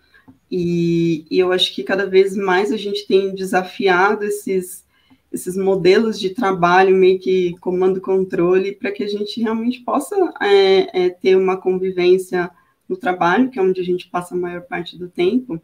E, 0.49 1.25
e, 1.31 1.39
eu 1.39 1.51
acho 1.51 1.73
que 1.73 1.83
cada 1.83 2.05
vez 2.05 2.35
mais 2.35 2.71
a 2.71 2.77
gente 2.77 3.07
tem 3.07 3.33
desafiado 3.33 4.25
esses, 4.25 4.85
esses 5.31 5.55
modelos 5.55 6.19
de 6.19 6.31
trabalho, 6.31 6.95
meio 6.95 7.19
que 7.19 7.55
comando-controle, 7.59 8.73
para 8.73 8.91
que 8.91 9.03
a 9.03 9.07
gente 9.07 9.41
realmente 9.41 9.79
possa 9.79 10.15
é, 10.41 11.05
é, 11.05 11.09
ter 11.09 11.37
uma 11.37 11.55
convivência 11.55 12.51
no 12.87 12.97
trabalho, 12.97 13.49
que 13.49 13.57
é 13.57 13.61
onde 13.61 13.79
a 13.79 13.83
gente 13.83 14.09
passa 14.09 14.35
a 14.35 14.37
maior 14.37 14.63
parte 14.63 14.97
do 14.97 15.07
tempo, 15.07 15.61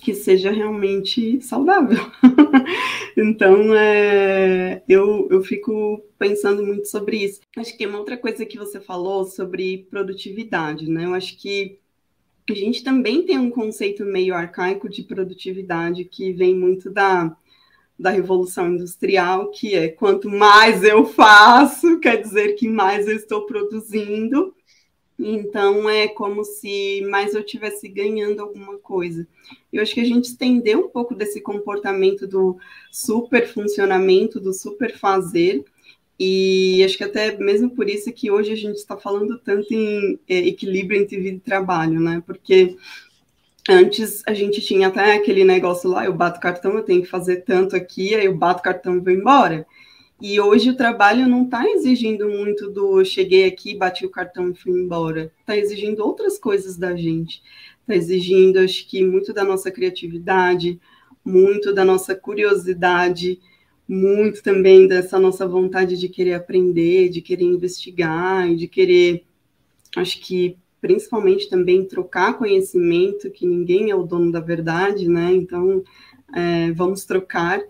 que 0.00 0.14
seja 0.14 0.50
realmente 0.50 1.40
saudável. 1.40 1.98
então, 3.16 3.74
é, 3.74 4.82
eu, 4.88 5.28
eu 5.30 5.42
fico 5.42 6.02
pensando 6.18 6.64
muito 6.64 6.86
sobre 6.88 7.24
isso. 7.24 7.40
Acho 7.56 7.76
que 7.76 7.86
uma 7.86 7.98
outra 7.98 8.16
coisa 8.16 8.46
que 8.46 8.58
você 8.58 8.80
falou 8.80 9.24
sobre 9.24 9.86
produtividade, 9.90 10.88
né? 10.88 11.04
Eu 11.04 11.14
acho 11.14 11.36
que 11.36 11.78
a 12.50 12.54
gente 12.54 12.82
também 12.82 13.24
tem 13.24 13.38
um 13.38 13.50
conceito 13.50 14.04
meio 14.04 14.34
arcaico 14.34 14.88
de 14.88 15.02
produtividade 15.02 16.04
que 16.04 16.32
vem 16.32 16.54
muito 16.54 16.90
da, 16.90 17.36
da 17.98 18.10
Revolução 18.10 18.68
Industrial, 18.68 19.50
que 19.50 19.74
é 19.74 19.88
quanto 19.88 20.30
mais 20.30 20.82
eu 20.82 21.04
faço, 21.04 21.98
quer 22.00 22.16
dizer 22.16 22.54
que 22.54 22.68
mais 22.68 23.06
eu 23.06 23.16
estou 23.16 23.44
produzindo. 23.44 24.54
Então 25.18 25.90
é 25.90 26.06
como 26.06 26.44
se 26.44 27.02
mais 27.10 27.34
eu 27.34 27.40
estivesse 27.40 27.88
ganhando 27.88 28.40
alguma 28.40 28.78
coisa. 28.78 29.26
Eu 29.72 29.82
acho 29.82 29.92
que 29.92 30.00
a 30.00 30.04
gente 30.04 30.26
estendeu 30.26 30.86
um 30.86 30.88
pouco 30.88 31.14
desse 31.14 31.40
comportamento 31.40 32.26
do 32.26 32.56
super 32.92 33.46
funcionamento, 33.48 34.38
do 34.38 34.52
super 34.52 34.96
fazer, 34.96 35.64
e 36.18 36.82
acho 36.84 36.96
que 36.96 37.04
até 37.04 37.36
mesmo 37.36 37.70
por 37.70 37.88
isso 37.88 38.12
que 38.12 38.30
hoje 38.30 38.52
a 38.52 38.56
gente 38.56 38.76
está 38.76 38.96
falando 38.96 39.38
tanto 39.38 39.72
em 39.72 40.18
é, 40.28 40.38
equilíbrio 40.38 41.00
entre 41.00 41.16
vida 41.20 41.36
e 41.36 41.40
trabalho, 41.40 42.00
né? 42.00 42.22
Porque 42.26 42.76
antes 43.68 44.22
a 44.26 44.34
gente 44.34 44.60
tinha 44.60 44.88
até 44.88 45.14
aquele 45.14 45.44
negócio 45.44 45.90
lá, 45.90 46.04
eu 46.04 46.12
bato 46.12 46.40
cartão, 46.40 46.74
eu 46.74 46.82
tenho 46.82 47.02
que 47.02 47.08
fazer 47.08 47.42
tanto 47.42 47.76
aqui, 47.76 48.14
aí 48.14 48.26
eu 48.26 48.36
bato 48.36 48.62
cartão 48.62 48.96
e 48.96 49.00
vou 49.00 49.12
embora. 49.12 49.66
E 50.20 50.40
hoje 50.40 50.70
o 50.70 50.76
trabalho 50.76 51.28
não 51.28 51.44
está 51.44 51.64
exigindo 51.70 52.28
muito 52.28 52.68
do 52.68 53.04
cheguei 53.04 53.44
aqui, 53.44 53.76
bati 53.76 54.04
o 54.04 54.10
cartão 54.10 54.50
e 54.50 54.54
fui 54.54 54.72
embora. 54.72 55.32
Está 55.40 55.56
exigindo 55.56 56.04
outras 56.04 56.38
coisas 56.38 56.76
da 56.76 56.96
gente. 56.96 57.40
Está 57.82 57.94
exigindo, 57.94 58.58
acho 58.58 58.86
que, 58.88 59.04
muito 59.04 59.32
da 59.32 59.44
nossa 59.44 59.70
criatividade, 59.70 60.80
muito 61.24 61.72
da 61.72 61.84
nossa 61.84 62.16
curiosidade, 62.16 63.38
muito 63.88 64.42
também 64.42 64.88
dessa 64.88 65.20
nossa 65.20 65.46
vontade 65.46 65.96
de 65.96 66.08
querer 66.08 66.34
aprender, 66.34 67.08
de 67.08 67.22
querer 67.22 67.44
investigar 67.44 68.50
e 68.50 68.56
de 68.56 68.66
querer, 68.66 69.24
acho 69.96 70.20
que 70.20 70.56
principalmente 70.80 71.48
também 71.48 71.84
trocar 71.84 72.36
conhecimento, 72.36 73.30
que 73.30 73.46
ninguém 73.46 73.90
é 73.90 73.94
o 73.94 74.04
dono 74.04 74.30
da 74.30 74.40
verdade, 74.40 75.08
né? 75.08 75.32
Então, 75.32 75.82
é, 76.34 76.72
vamos 76.72 77.04
trocar. 77.04 77.60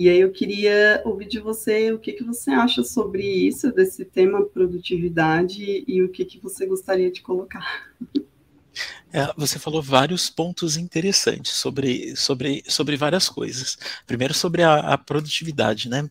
E 0.00 0.08
aí 0.08 0.20
eu 0.20 0.32
queria 0.32 1.02
ouvir 1.04 1.28
de 1.28 1.38
você 1.38 1.92
o 1.92 1.98
que, 1.98 2.14
que 2.14 2.24
você 2.24 2.50
acha 2.50 2.82
sobre 2.82 3.22
isso, 3.22 3.70
desse 3.70 4.02
tema 4.02 4.42
produtividade, 4.46 5.84
e 5.86 6.02
o 6.02 6.08
que, 6.08 6.24
que 6.24 6.40
você 6.40 6.64
gostaria 6.64 7.12
de 7.12 7.20
colocar. 7.20 7.92
É, 9.12 9.26
você 9.36 9.58
falou 9.58 9.82
vários 9.82 10.30
pontos 10.30 10.76
interessantes 10.76 11.50
sobre, 11.54 12.14
sobre, 12.14 12.62
sobre 12.68 12.96
várias 12.96 13.28
coisas. 13.28 13.76
Primeiro 14.06 14.32
sobre 14.32 14.62
a, 14.62 14.78
a 14.78 14.96
produtividade, 14.96 15.88
né? 15.88 16.08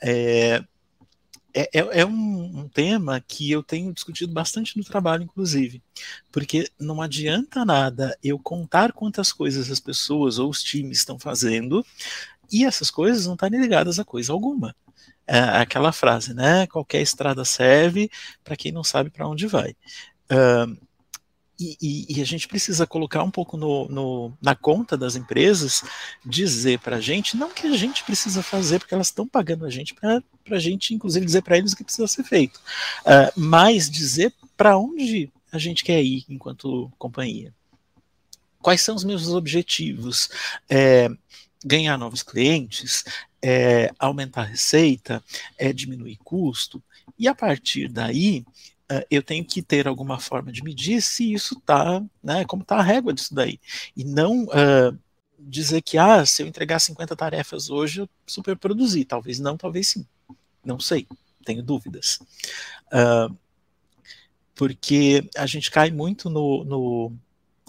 É, 0.00 0.64
é, 1.54 1.62
é, 1.74 2.00
é 2.00 2.06
um, 2.06 2.60
um, 2.60 2.68
tema 2.68 3.20
que 3.20 3.50
eu 3.50 3.62
tenho 3.62 3.92
discutido 3.92 4.32
bastante 4.32 4.76
no 4.78 4.84
trabalho, 4.84 5.24
inclusive, 5.24 5.82
porque 6.32 6.70
não 6.78 7.02
adianta 7.02 7.64
nada 7.64 8.16
eu 8.22 8.38
contar 8.38 8.92
quantas 8.92 9.32
coisas 9.32 9.70
as 9.70 9.78
pessoas 9.78 10.38
ou 10.38 10.48
os 10.48 10.62
times 10.62 10.98
estão 10.98 11.18
fazendo 11.18 11.84
E 12.50 12.64
essas 12.64 12.90
coisas 12.90 13.26
não 13.26 13.34
estão 13.34 13.48
ligadas 13.48 13.98
a 13.98 14.04
coisa 14.04 14.32
alguma. 14.32 14.74
É 15.26 15.38
aquela 15.38 15.92
frase, 15.92 16.32
né? 16.32 16.66
Qualquer 16.66 17.02
estrada 17.02 17.44
serve 17.44 18.10
para 18.42 18.56
quem 18.56 18.72
não 18.72 18.82
sabe 18.82 19.10
para 19.10 19.28
onde 19.28 19.46
vai. 19.46 19.76
Uh, 20.30 20.76
e, 21.60 21.76
e, 21.82 22.16
e, 22.16 22.22
a 22.22 22.24
gente 22.24 22.46
precisa 22.46 22.86
colocar 22.86 23.22
um 23.24 23.30
pouco 23.32 23.56
no, 23.56 23.88
no, 23.88 24.32
na 24.40 24.54
conta 24.54 24.96
das 24.96 25.16
empresas, 25.16 25.82
dizer 26.24 26.78
para 26.78 26.96
a 26.96 27.00
gente, 27.00 27.36
não 27.36 27.50
que 27.50 27.66
a 27.66 27.76
gente 27.76 28.04
precisa 28.04 28.44
fazer, 28.44 28.78
porque 28.78 28.94
elas 28.94 29.08
estão 29.08 29.26
pagando 29.26 29.66
a 29.66 29.70
gente 29.70 29.92
para 29.92 30.22
a 30.52 30.58
gente, 30.58 30.94
inclusive, 30.94 31.26
dizer 31.26 31.42
para 31.42 31.58
eles 31.58 31.72
o 31.72 31.76
que 31.76 31.82
precisa 31.82 32.06
ser 32.06 32.22
feito, 32.22 32.58
uh, 33.00 33.32
mas 33.34 33.90
dizer 33.90 34.32
para 34.56 34.78
onde 34.78 35.32
a 35.50 35.58
gente 35.58 35.82
quer 35.82 36.00
ir 36.00 36.24
enquanto 36.28 36.92
companhia. 36.96 37.52
Quais 38.60 38.80
são 38.80 38.94
os 38.94 39.02
meus 39.02 39.26
objetivos? 39.28 40.30
É, 40.68 41.08
ganhar 41.64 41.98
novos 41.98 42.22
clientes, 42.22 43.04
é, 43.42 43.90
aumentar 43.98 44.42
a 44.42 44.44
receita, 44.44 45.22
é, 45.56 45.72
diminuir 45.72 46.16
custo, 46.24 46.82
e 47.18 47.26
a 47.26 47.34
partir 47.34 47.88
daí 47.88 48.44
uh, 48.90 49.04
eu 49.10 49.22
tenho 49.22 49.44
que 49.44 49.62
ter 49.62 49.88
alguma 49.88 50.18
forma 50.18 50.52
de 50.52 50.62
medir 50.62 51.02
se 51.02 51.32
isso 51.32 51.58
está, 51.58 52.02
né, 52.22 52.44
como 52.44 52.62
está 52.62 52.76
a 52.76 52.82
régua 52.82 53.12
disso 53.12 53.34
daí. 53.34 53.60
E 53.96 54.04
não 54.04 54.44
uh, 54.44 54.98
dizer 55.38 55.82
que, 55.82 55.98
ah, 55.98 56.24
se 56.24 56.42
eu 56.42 56.46
entregar 56.46 56.78
50 56.78 57.14
tarefas 57.16 57.70
hoje, 57.70 58.00
eu 58.00 58.08
super 58.26 58.56
produzi. 58.56 59.04
Talvez 59.04 59.38
não, 59.38 59.56
talvez 59.56 59.88
sim. 59.88 60.06
Não 60.64 60.78
sei, 60.78 61.06
tenho 61.44 61.62
dúvidas. 61.62 62.18
Uh, 62.92 63.34
porque 64.54 65.28
a 65.36 65.46
gente 65.46 65.70
cai 65.70 65.90
muito 65.90 66.28
no, 66.28 66.64
no 66.64 67.12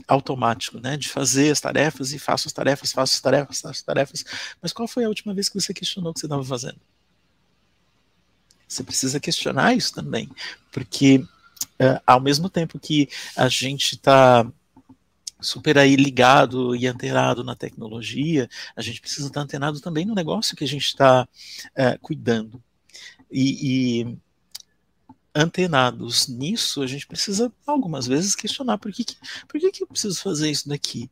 automático, 0.09 0.79
né, 0.79 0.97
de 0.97 1.07
fazer 1.07 1.51
as 1.51 1.61
tarefas 1.61 2.11
e 2.11 2.19
faço 2.19 2.47
as 2.47 2.53
tarefas, 2.53 2.91
faço 2.91 3.13
as 3.13 3.21
tarefas, 3.21 3.61
faço 3.61 3.79
as 3.79 3.81
tarefas. 3.83 4.25
Mas 4.61 4.73
qual 4.73 4.87
foi 4.87 5.05
a 5.05 5.07
última 5.07 5.33
vez 5.33 5.47
que 5.47 5.59
você 5.59 5.73
questionou 5.73 6.11
o 6.11 6.13
que 6.13 6.19
você 6.19 6.25
estava 6.25 6.43
fazendo? 6.43 6.79
Você 8.67 8.83
precisa 8.83 9.19
questionar 9.19 9.75
isso 9.75 9.93
também, 9.93 10.29
porque 10.71 11.17
uh, 11.17 12.01
ao 12.05 12.19
mesmo 12.19 12.49
tempo 12.49 12.79
que 12.79 13.07
a 13.35 13.47
gente 13.47 13.95
está 13.95 14.45
super 15.39 15.77
aí 15.77 15.95
ligado 15.95 16.75
e 16.75 16.85
antenado 16.87 17.43
na 17.43 17.55
tecnologia, 17.55 18.49
a 18.75 18.81
gente 18.81 19.01
precisa 19.01 19.27
estar 19.27 19.41
antenado 19.41 19.79
também 19.79 20.05
no 20.05 20.15
negócio 20.15 20.55
que 20.55 20.63
a 20.63 20.67
gente 20.67 20.85
está 20.85 21.27
uh, 21.65 21.99
cuidando. 22.01 22.61
E, 23.31 24.01
e, 24.01 24.17
antenados 25.39 26.27
nisso, 26.27 26.81
a 26.81 26.87
gente 26.87 27.07
precisa 27.07 27.51
algumas 27.65 28.05
vezes 28.07 28.35
questionar 28.35 28.77
por 28.77 28.91
que, 28.91 29.03
que, 29.03 29.17
por 29.47 29.59
que, 29.59 29.71
que 29.71 29.83
eu 29.83 29.87
preciso 29.87 30.21
fazer 30.21 30.49
isso 30.51 30.69
daqui? 30.69 31.09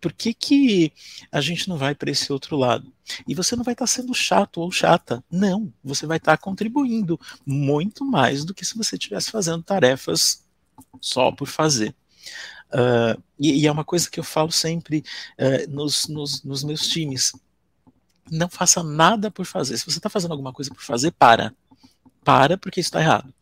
por 0.00 0.12
que, 0.12 0.32
que 0.32 0.92
a 1.30 1.40
gente 1.40 1.68
não 1.68 1.76
vai 1.76 1.94
para 1.94 2.10
esse 2.10 2.32
outro 2.32 2.56
lado? 2.56 2.92
E 3.26 3.34
você 3.34 3.56
não 3.56 3.64
vai 3.64 3.74
estar 3.74 3.84
tá 3.84 3.86
sendo 3.86 4.14
chato 4.14 4.60
ou 4.60 4.70
chata. 4.70 5.22
Não, 5.30 5.72
você 5.82 6.06
vai 6.06 6.18
estar 6.18 6.36
tá 6.36 6.42
contribuindo 6.42 7.18
muito 7.44 8.04
mais 8.04 8.44
do 8.44 8.54
que 8.54 8.64
se 8.64 8.76
você 8.76 8.96
estivesse 8.96 9.30
fazendo 9.30 9.62
tarefas 9.62 10.44
só 11.00 11.32
por 11.32 11.48
fazer. 11.48 11.94
Uh, 12.70 13.20
e, 13.38 13.62
e, 13.62 13.66
é 13.66 13.72
uma 13.72 13.84
coisa 13.84 14.10
que 14.10 14.20
eu 14.20 14.24
falo 14.24 14.52
sempre 14.52 15.02
uh, 15.38 15.70
nos, 15.70 16.06
nos, 16.06 16.42
nos 16.44 16.62
meus 16.62 16.86
times. 16.86 17.32
Não 18.30 18.48
faça 18.48 18.82
nada 18.82 19.30
por 19.30 19.46
fazer. 19.46 19.78
Se 19.78 19.86
você 19.86 19.98
está 19.98 20.10
fazendo 20.10 20.32
alguma 20.32 20.52
coisa 20.52 20.72
por 20.72 20.82
fazer, 20.82 21.12
para. 21.12 21.54
Para, 22.28 22.58
porque 22.58 22.78
está 22.78 23.00
errado. 23.00 23.32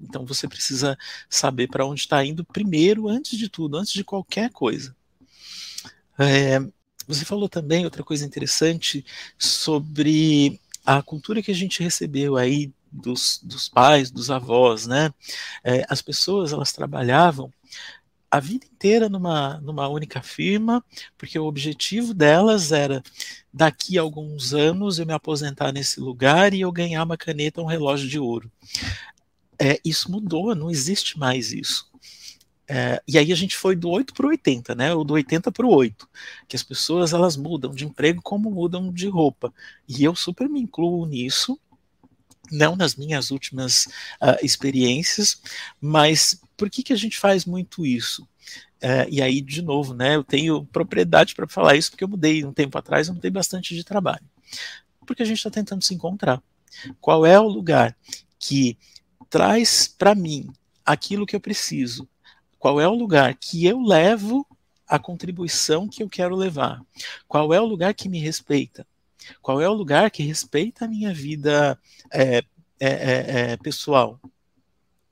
Então 0.00 0.24
você 0.24 0.48
precisa 0.48 0.96
saber 1.28 1.68
para 1.68 1.84
onde 1.84 2.00
está 2.00 2.24
indo 2.24 2.42
primeiro, 2.42 3.06
antes 3.06 3.38
de 3.38 3.50
tudo, 3.50 3.76
antes 3.76 3.92
de 3.92 4.02
qualquer 4.02 4.48
coisa. 4.48 4.96
É, 6.18 6.58
você 7.06 7.22
falou 7.22 7.50
também 7.50 7.84
outra 7.84 8.02
coisa 8.02 8.24
interessante 8.24 9.04
sobre 9.38 10.58
a 10.86 11.02
cultura 11.02 11.42
que 11.42 11.50
a 11.50 11.54
gente 11.54 11.82
recebeu 11.82 12.38
aí 12.38 12.72
dos, 12.90 13.38
dos 13.42 13.68
pais, 13.68 14.10
dos 14.10 14.30
avós, 14.30 14.86
né? 14.86 15.12
É, 15.62 15.84
as 15.86 16.00
pessoas 16.00 16.54
elas 16.54 16.72
trabalhavam 16.72 17.52
a 18.30 18.38
vida 18.38 18.64
inteira 18.64 19.08
numa, 19.08 19.58
numa 19.60 19.88
única 19.88 20.22
firma, 20.22 20.84
porque 21.18 21.38
o 21.38 21.46
objetivo 21.46 22.14
delas 22.14 22.70
era 22.70 23.02
daqui 23.52 23.98
a 23.98 24.02
alguns 24.02 24.54
anos 24.54 24.98
eu 24.98 25.06
me 25.06 25.12
aposentar 25.12 25.72
nesse 25.72 25.98
lugar 25.98 26.54
e 26.54 26.60
eu 26.60 26.70
ganhar 26.70 27.02
uma 27.02 27.16
caneta, 27.16 27.60
um 27.60 27.66
relógio 27.66 28.08
de 28.08 28.18
ouro. 28.18 28.50
É, 29.58 29.80
isso 29.84 30.10
mudou, 30.10 30.54
não 30.54 30.70
existe 30.70 31.18
mais 31.18 31.52
isso. 31.52 31.90
É, 32.72 33.02
e 33.06 33.18
aí 33.18 33.32
a 33.32 33.34
gente 33.34 33.56
foi 33.56 33.74
do 33.74 33.90
8 33.90 34.14
para 34.14 34.26
o 34.26 34.28
80, 34.28 34.76
né? 34.76 34.94
Ou 34.94 35.02
do 35.02 35.14
80 35.14 35.50
para 35.50 35.66
o 35.66 35.74
8. 35.74 36.08
Que 36.46 36.54
as 36.54 36.62
pessoas 36.62 37.12
elas 37.12 37.36
mudam 37.36 37.74
de 37.74 37.84
emprego 37.84 38.22
como 38.22 38.48
mudam 38.48 38.92
de 38.92 39.08
roupa. 39.08 39.52
E 39.88 40.04
eu 40.04 40.14
super 40.14 40.48
me 40.48 40.60
incluo 40.60 41.04
nisso, 41.04 41.58
não 42.50 42.76
nas 42.76 42.96
minhas 42.96 43.30
últimas 43.30 43.86
uh, 44.20 44.36
experiências, 44.42 45.40
mas 45.80 46.40
por 46.56 46.68
que, 46.68 46.82
que 46.82 46.92
a 46.92 46.96
gente 46.96 47.18
faz 47.18 47.44
muito 47.44 47.86
isso? 47.86 48.22
Uh, 48.82 49.06
e 49.10 49.20
aí, 49.20 49.40
de 49.40 49.62
novo, 49.62 49.94
né, 49.94 50.16
eu 50.16 50.24
tenho 50.24 50.64
propriedade 50.66 51.34
para 51.34 51.46
falar 51.46 51.76
isso, 51.76 51.90
porque 51.90 52.04
eu 52.04 52.08
mudei 52.08 52.44
um 52.44 52.52
tempo 52.52 52.76
atrás, 52.78 53.08
eu 53.08 53.14
mudei 53.14 53.30
bastante 53.30 53.74
de 53.74 53.84
trabalho. 53.84 54.24
Porque 55.06 55.22
a 55.22 55.26
gente 55.26 55.38
está 55.38 55.50
tentando 55.50 55.84
se 55.84 55.94
encontrar. 55.94 56.42
Qual 57.00 57.26
é 57.26 57.38
o 57.38 57.48
lugar 57.48 57.96
que 58.38 58.76
traz 59.28 59.86
para 59.86 60.14
mim 60.14 60.50
aquilo 60.84 61.26
que 61.26 61.36
eu 61.36 61.40
preciso, 61.40 62.08
qual 62.58 62.80
é 62.80 62.88
o 62.88 62.94
lugar 62.94 63.34
que 63.34 63.64
eu 63.64 63.80
levo 63.80 64.46
a 64.86 64.98
contribuição 64.98 65.88
que 65.88 66.02
eu 66.02 66.08
quero 66.08 66.34
levar? 66.34 66.82
Qual 67.28 67.54
é 67.54 67.60
o 67.60 67.64
lugar 67.64 67.94
que 67.94 68.08
me 68.08 68.18
respeita? 68.18 68.86
Qual 69.40 69.60
é 69.60 69.68
o 69.68 69.74
lugar 69.74 70.10
que 70.10 70.22
respeita 70.22 70.84
a 70.84 70.88
minha 70.88 71.12
vida 71.12 71.78
é, 72.12 72.38
é, 72.38 72.44
é, 72.80 73.50
é 73.52 73.56
pessoal? 73.56 74.20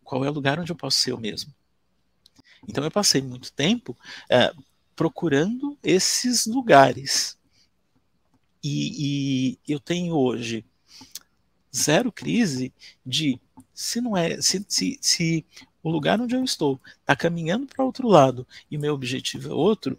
Qual 0.03 0.25
é 0.25 0.31
o 0.31 0.33
lugar 0.33 0.59
onde 0.59 0.73
eu 0.73 0.77
posso 0.77 0.99
ser 0.99 1.13
eu 1.13 1.19
mesmo? 1.19 1.53
Então 2.67 2.83
eu 2.83 2.91
passei 2.91 3.21
muito 3.21 3.53
tempo 3.53 3.97
é, 4.29 4.53
procurando 4.97 5.79
esses 5.83 6.47
lugares. 6.47 7.39
E, 8.63 9.57
e, 9.63 9.73
eu 9.73 9.79
tenho 9.79 10.15
hoje 10.15 10.65
zero 11.75 12.11
crise 12.11 12.73
de 13.07 13.41
se 13.73 14.01
não 14.01 14.17
é 14.17 14.41
se, 14.41 14.65
se, 14.69 14.99
se 15.01 15.47
o 15.83 15.91
lugar 15.91 16.21
onde 16.21 16.35
eu 16.35 16.43
estou 16.43 16.81
está 17.01 17.15
caminhando 17.15 17.67
para 17.67 17.85
outro 17.85 18.09
lado 18.09 18.47
e 18.71 18.77
o 18.77 18.81
meu 18.81 18.95
objetivo 18.95 19.51
é 19.51 19.55
outro, 19.55 19.99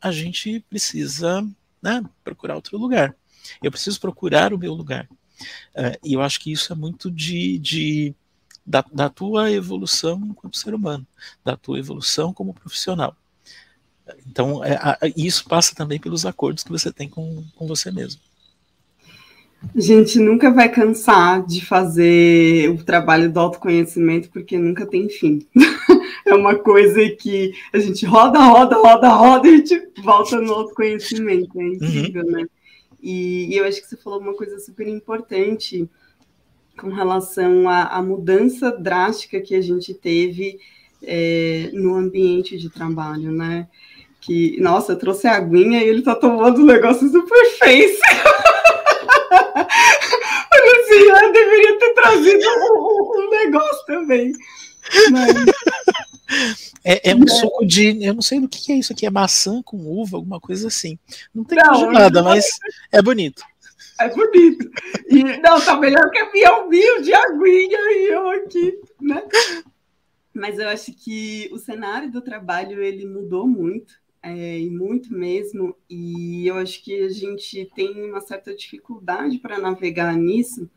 a 0.00 0.10
gente 0.10 0.60
precisa 0.60 1.42
né, 1.82 2.02
procurar 2.22 2.56
outro 2.56 2.78
lugar. 2.78 3.14
Eu 3.62 3.70
preciso 3.70 4.00
procurar 4.00 4.52
o 4.52 4.58
meu 4.58 4.72
lugar. 4.74 5.08
Uh, 5.74 5.98
e 6.04 6.14
eu 6.14 6.22
acho 6.22 6.40
que 6.40 6.52
isso 6.52 6.72
é 6.72 6.76
muito 6.76 7.10
de, 7.10 7.58
de 7.58 8.14
da, 8.64 8.84
da, 8.92 9.08
tua 9.10 9.50
evolução 9.50 10.20
enquanto 10.24 10.56
ser 10.56 10.74
humano, 10.74 11.06
da 11.44 11.56
tua 11.56 11.78
evolução 11.78 12.32
como 12.32 12.54
profissional. 12.54 13.16
Então, 14.26 14.62
é, 14.64 14.74
a, 14.74 14.98
isso 15.16 15.44
passa 15.48 15.74
também 15.74 15.98
pelos 15.98 16.24
acordos 16.24 16.62
que 16.62 16.70
você 16.70 16.92
tem 16.92 17.08
com, 17.08 17.44
com 17.54 17.66
você 17.66 17.90
mesmo. 17.90 18.20
A 19.74 19.80
gente 19.80 20.18
nunca 20.18 20.50
vai 20.50 20.68
cansar 20.68 21.44
de 21.46 21.64
fazer 21.64 22.68
o 22.70 22.84
trabalho 22.84 23.32
do 23.32 23.40
autoconhecimento, 23.40 24.28
porque 24.30 24.58
nunca 24.58 24.86
tem 24.86 25.08
fim. 25.08 25.46
é 26.26 26.34
uma 26.34 26.54
coisa 26.54 27.08
que 27.10 27.52
a 27.72 27.78
gente 27.78 28.04
roda, 28.04 28.38
roda, 28.40 28.76
roda, 28.76 29.08
roda 29.08 29.48
e 29.48 29.54
a 29.54 29.56
gente 29.56 29.88
volta 30.02 30.38
no 30.40 30.52
autoconhecimento. 30.52 31.58
É 31.58 31.66
incrível, 31.66 32.24
uhum. 32.24 32.30
né? 32.30 32.46
E, 33.04 33.52
e, 33.52 33.56
eu 33.58 33.66
acho 33.66 33.82
que 33.82 33.86
você 33.86 33.98
falou 33.98 34.18
uma 34.18 34.32
coisa 34.32 34.58
super 34.58 34.88
importante 34.88 35.86
com 36.80 36.88
relação 36.88 37.68
à, 37.68 37.82
à 37.82 38.02
mudança 38.02 38.72
drástica 38.72 39.42
que 39.42 39.54
a 39.54 39.60
gente 39.60 39.92
teve 39.92 40.58
é, 41.02 41.68
no 41.74 41.94
ambiente 41.94 42.56
de 42.56 42.70
trabalho, 42.70 43.30
né? 43.30 43.68
Que, 44.22 44.58
nossa, 44.58 44.92
eu 44.92 44.98
trouxe 44.98 45.26
a 45.26 45.36
aguinha 45.36 45.84
e 45.84 45.88
ele 45.88 46.00
tá 46.00 46.14
tomando 46.14 46.62
um 46.62 46.64
negócio 46.64 47.06
super 47.10 47.44
face. 47.58 48.00
Olha 50.54 50.80
assim, 50.80 51.00
eu 51.00 51.32
deveria 51.32 51.78
ter 51.78 51.92
trazido 51.92 52.48
um, 52.48 53.12
um 53.18 53.30
negócio 53.30 53.84
também. 53.84 54.32
Mas... 55.10 55.34
É, 56.84 57.10
é, 57.10 57.14
um 57.14 57.24
é. 57.24 57.28
suco 57.28 57.66
de. 57.66 58.04
Eu 58.04 58.14
não 58.14 58.22
sei 58.22 58.40
do 58.40 58.48
que 58.48 58.72
é 58.72 58.76
isso 58.76 58.92
aqui. 58.92 59.06
É 59.06 59.10
maçã 59.10 59.62
com 59.62 59.76
uva, 59.76 60.16
alguma 60.16 60.40
coisa 60.40 60.68
assim. 60.68 60.98
Não 61.34 61.44
tem 61.44 61.58
não, 61.58 61.90
nada, 61.90 62.22
não... 62.22 62.30
mas 62.30 62.46
é 62.92 63.02
bonito. 63.02 63.42
É 64.00 64.08
bonito. 64.08 64.70
E, 65.08 65.22
não, 65.40 65.60
tá 65.60 65.76
melhor 65.76 66.10
que 66.10 66.18
a 66.18 66.32
minha 66.32 67.00
de 67.00 67.14
aguinha 67.14 67.78
e 67.78 68.08
eu 68.10 68.28
aqui, 68.28 68.78
né? 69.00 69.22
Mas 70.32 70.58
eu 70.58 70.68
acho 70.68 70.92
que 70.92 71.48
o 71.52 71.58
cenário 71.58 72.10
do 72.10 72.20
trabalho 72.20 72.82
ele 72.82 73.06
mudou 73.06 73.46
muito 73.46 73.94
é, 74.24 74.58
e 74.58 74.70
muito 74.70 75.12
mesmo, 75.12 75.76
e 75.88 76.46
eu 76.46 76.56
acho 76.56 76.82
que 76.82 77.02
a 77.02 77.10
gente 77.10 77.70
tem 77.74 78.02
uma 78.02 78.22
certa 78.22 78.54
dificuldade 78.54 79.38
para 79.38 79.58
navegar 79.58 80.16
nisso. 80.16 80.68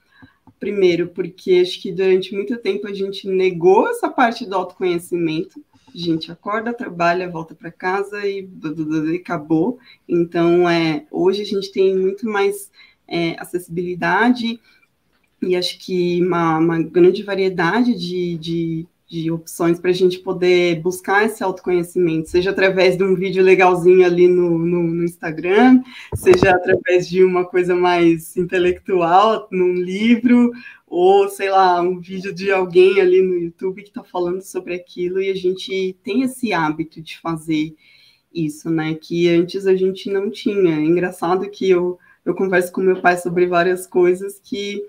Primeiro, 0.60 1.10
porque 1.10 1.60
acho 1.62 1.80
que 1.82 1.92
durante 1.92 2.34
muito 2.34 2.58
tempo 2.58 2.88
a 2.88 2.94
gente 2.94 3.28
negou 3.28 3.88
essa 3.90 4.10
parte 4.10 4.46
do 4.46 4.56
autoconhecimento, 4.56 5.64
a 5.94 5.98
gente 5.98 6.32
acorda, 6.32 6.74
trabalha, 6.74 7.30
volta 7.30 7.54
para 7.56 7.72
casa 7.72 8.26
e, 8.26 8.48
e, 9.12 9.16
acabou. 9.18 9.80
Então, 10.08 10.68
é, 10.68 11.06
hoje 11.12 11.42
a 11.42 11.46
gente 11.46 11.72
tem 11.72 11.96
muito 11.96 12.28
mais 12.28 12.72
é, 13.08 13.36
acessibilidade 13.40 14.60
e 15.42 15.56
acho 15.56 15.80
que 15.80 16.22
uma, 16.22 16.58
uma 16.58 16.82
grande 16.82 17.24
variedade 17.24 17.94
de, 17.94 18.38
de, 18.38 18.88
de 19.08 19.32
opções 19.32 19.80
para 19.80 19.92
a 19.92 19.94
gente 19.94 20.20
poder 20.20 20.82
buscar 20.82 21.26
esse 21.26 21.42
autoconhecimento, 21.42 22.30
seja 22.30 22.50
através 22.50 22.98
de 22.98 23.04
um 23.04 23.16
vídeo 23.16 23.42
legalzinho 23.42 24.06
ali 24.06 24.28
no, 24.28 24.58
no, 24.58 24.84
no, 24.84 25.04
Instagram, 25.04 25.82
seja 26.14 26.52
através 26.52 27.08
de 27.08 27.24
uma 27.24 27.46
coisa 27.46 27.74
mais 27.74 28.36
intelectual, 28.36 29.48
num 29.50 29.74
livro, 29.74 30.52
ou 30.86 31.30
sei 31.30 31.50
lá, 31.50 31.82
um 31.82 32.00
vídeo 32.00 32.34
de 32.34 32.52
alguém 32.52 33.00
ali 33.00 33.22
no 33.22 33.36
YouTube 33.36 33.82
que 33.82 33.90
está 33.90 34.04
falando 34.04 34.42
sobre 34.42 34.74
aquilo, 34.74 35.22
e 35.22 35.30
a 35.30 35.36
gente 35.36 35.98
tem 36.04 36.24
esse 36.24 36.52
hábito 36.52 37.02
de 37.02 37.18
fazer 37.18 37.74
isso, 38.34 38.70
né? 38.70 38.94
Que 38.94 39.30
antes 39.30 39.66
a 39.66 39.76
gente 39.76 40.10
não 40.10 40.30
tinha. 40.30 40.76
É 40.76 40.82
engraçado 40.82 41.50
que 41.50 41.70
eu, 41.70 41.98
eu 42.26 42.36
converso 42.36 42.74
com 42.74 42.82
meu 42.82 43.02
pai 43.02 43.18
sobre 43.18 43.48
várias 43.48 43.88
coisas 43.88 44.40
que 44.44 44.84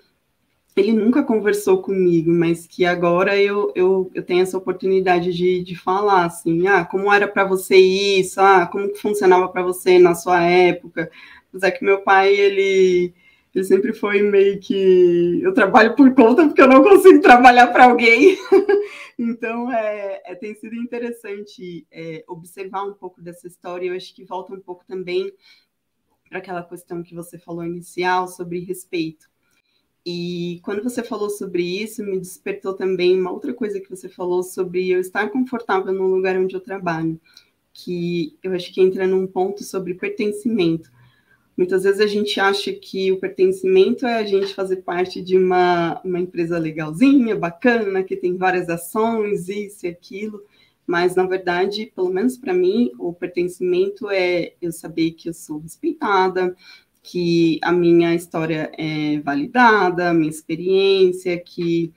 ele 0.78 0.92
nunca 0.92 1.22
conversou 1.22 1.82
comigo, 1.82 2.30
mas 2.30 2.66
que 2.66 2.84
agora 2.84 3.36
eu, 3.40 3.72
eu, 3.74 4.10
eu 4.14 4.22
tenho 4.22 4.42
essa 4.42 4.56
oportunidade 4.56 5.32
de, 5.32 5.62
de 5.62 5.76
falar, 5.76 6.26
assim, 6.26 6.66
ah, 6.66 6.84
como 6.84 7.12
era 7.12 7.26
para 7.28 7.44
você 7.44 7.76
isso, 7.76 8.40
ah, 8.40 8.66
como 8.66 8.94
funcionava 8.96 9.48
para 9.48 9.62
você 9.62 9.98
na 9.98 10.14
sua 10.14 10.42
época, 10.42 11.10
apesar 11.48 11.70
que 11.72 11.84
meu 11.84 12.02
pai, 12.02 12.34
ele, 12.34 13.14
ele 13.54 13.64
sempre 13.64 13.92
foi 13.92 14.22
meio 14.22 14.58
que, 14.60 15.40
eu 15.42 15.52
trabalho 15.54 15.94
por 15.96 16.14
conta 16.14 16.46
porque 16.46 16.62
eu 16.62 16.68
não 16.68 16.82
consigo 16.82 17.20
trabalhar 17.20 17.68
para 17.68 17.84
alguém, 17.84 18.36
então 19.18 19.70
é, 19.72 20.22
é, 20.24 20.34
tem 20.34 20.54
sido 20.54 20.74
interessante 20.76 21.86
é, 21.90 22.24
observar 22.28 22.84
um 22.84 22.94
pouco 22.94 23.20
dessa 23.20 23.46
história, 23.46 23.88
eu 23.88 23.96
acho 23.96 24.14
que 24.14 24.24
volta 24.24 24.52
um 24.54 24.60
pouco 24.60 24.84
também 24.86 25.32
para 26.28 26.38
aquela 26.38 26.62
questão 26.62 27.02
que 27.02 27.14
você 27.14 27.38
falou 27.38 27.64
inicial 27.64 28.28
sobre 28.28 28.60
respeito, 28.60 29.28
e 30.10 30.58
quando 30.62 30.82
você 30.82 31.02
falou 31.02 31.28
sobre 31.28 31.62
isso, 31.62 32.02
me 32.02 32.18
despertou 32.18 32.72
também 32.72 33.20
uma 33.20 33.30
outra 33.30 33.52
coisa 33.52 33.78
que 33.78 33.90
você 33.90 34.08
falou 34.08 34.42
sobre 34.42 34.88
eu 34.88 35.00
estar 35.00 35.28
confortável 35.28 35.92
no 35.92 36.06
lugar 36.06 36.34
onde 36.38 36.54
eu 36.54 36.62
trabalho, 36.62 37.20
que 37.74 38.34
eu 38.42 38.54
acho 38.54 38.72
que 38.72 38.80
entra 38.80 39.06
num 39.06 39.26
ponto 39.26 39.62
sobre 39.62 39.92
pertencimento. 39.92 40.90
Muitas 41.54 41.82
vezes 41.82 42.00
a 42.00 42.06
gente 42.06 42.40
acha 42.40 42.72
que 42.72 43.12
o 43.12 43.20
pertencimento 43.20 44.06
é 44.06 44.14
a 44.14 44.24
gente 44.24 44.54
fazer 44.54 44.76
parte 44.76 45.20
de 45.20 45.36
uma, 45.36 46.00
uma 46.02 46.18
empresa 46.18 46.58
legalzinha, 46.58 47.36
bacana, 47.36 48.02
que 48.02 48.16
tem 48.16 48.34
várias 48.34 48.70
ações, 48.70 49.50
isso 49.50 49.84
e 49.84 49.90
aquilo, 49.90 50.42
mas 50.86 51.16
na 51.16 51.26
verdade, 51.26 51.92
pelo 51.94 52.08
menos 52.08 52.38
para 52.38 52.54
mim, 52.54 52.92
o 52.98 53.12
pertencimento 53.12 54.08
é 54.08 54.54
eu 54.62 54.72
saber 54.72 55.10
que 55.10 55.28
eu 55.28 55.34
sou 55.34 55.58
respeitada, 55.58 56.56
que 57.10 57.58
a 57.62 57.72
minha 57.72 58.14
história 58.14 58.70
é 58.76 59.18
validada, 59.20 60.10
a 60.10 60.14
minha 60.14 60.28
experiência, 60.28 61.38
que 61.38 61.90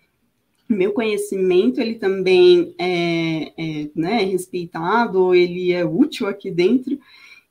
meu 0.70 0.94
conhecimento 0.94 1.82
ele 1.82 1.96
também 1.96 2.74
é, 2.80 3.52
é 3.58 3.90
né, 3.94 4.24
respeitado, 4.24 5.36
ele 5.36 5.74
é 5.74 5.86
útil 5.86 6.28
aqui 6.28 6.50
dentro, 6.50 6.98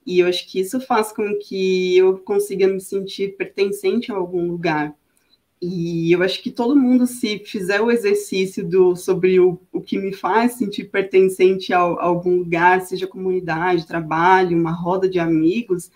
e 0.06 0.20
eu 0.20 0.26
acho 0.26 0.50
que 0.50 0.58
isso 0.58 0.80
faz 0.80 1.12
com 1.12 1.38
que 1.38 1.98
eu 1.98 2.18
consiga 2.18 2.66
me 2.66 2.80
sentir 2.80 3.36
pertencente 3.36 4.10
a 4.10 4.14
algum 4.14 4.48
lugar. 4.50 4.94
E 5.60 6.10
eu 6.10 6.22
acho 6.22 6.42
que 6.42 6.50
todo 6.50 6.74
mundo, 6.74 7.06
se 7.06 7.40
fizer 7.40 7.82
o 7.82 7.90
exercício 7.90 8.66
do, 8.66 8.96
sobre 8.96 9.38
o, 9.38 9.60
o 9.70 9.82
que 9.82 9.98
me 9.98 10.14
faz 10.14 10.52
sentir 10.52 10.84
pertencente 10.84 11.74
a, 11.74 11.80
a 11.80 12.04
algum 12.04 12.38
lugar, 12.38 12.80
seja 12.80 13.06
comunidade, 13.06 13.86
trabalho, 13.86 14.56
uma 14.56 14.72
roda 14.72 15.06
de 15.06 15.18
amigos, 15.18 15.90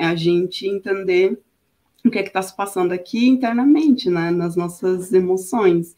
é 0.00 0.06
a 0.06 0.14
gente 0.14 0.66
entender 0.66 1.38
o 2.02 2.10
que 2.10 2.18
é 2.18 2.22
que 2.22 2.30
está 2.30 2.40
se 2.40 2.56
passando 2.56 2.92
aqui 2.92 3.28
internamente, 3.28 4.08
né, 4.08 4.30
nas 4.30 4.56
nossas 4.56 5.12
emoções. 5.12 5.94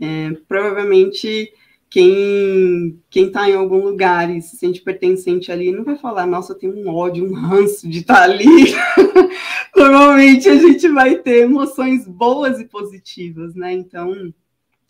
É, 0.00 0.30
provavelmente 0.46 1.52
quem 1.90 3.00
quem 3.10 3.26
está 3.26 3.50
em 3.50 3.54
algum 3.54 3.82
lugar 3.82 4.30
e 4.30 4.40
se 4.40 4.56
sente 4.56 4.80
pertencente 4.80 5.50
ali 5.50 5.72
não 5.72 5.82
vai 5.82 5.96
falar, 5.96 6.24
nossa, 6.24 6.52
eu 6.52 6.58
tenho 6.58 6.76
um 6.76 6.88
ódio, 6.88 7.28
um 7.28 7.34
ranço 7.34 7.88
de 7.88 7.98
estar 7.98 8.14
tá 8.14 8.22
ali. 8.22 8.46
Normalmente 9.76 10.48
a 10.48 10.54
gente 10.54 10.86
vai 10.88 11.16
ter 11.16 11.42
emoções 11.42 12.06
boas 12.06 12.60
e 12.60 12.64
positivas, 12.64 13.56
né? 13.56 13.72
Então, 13.72 14.32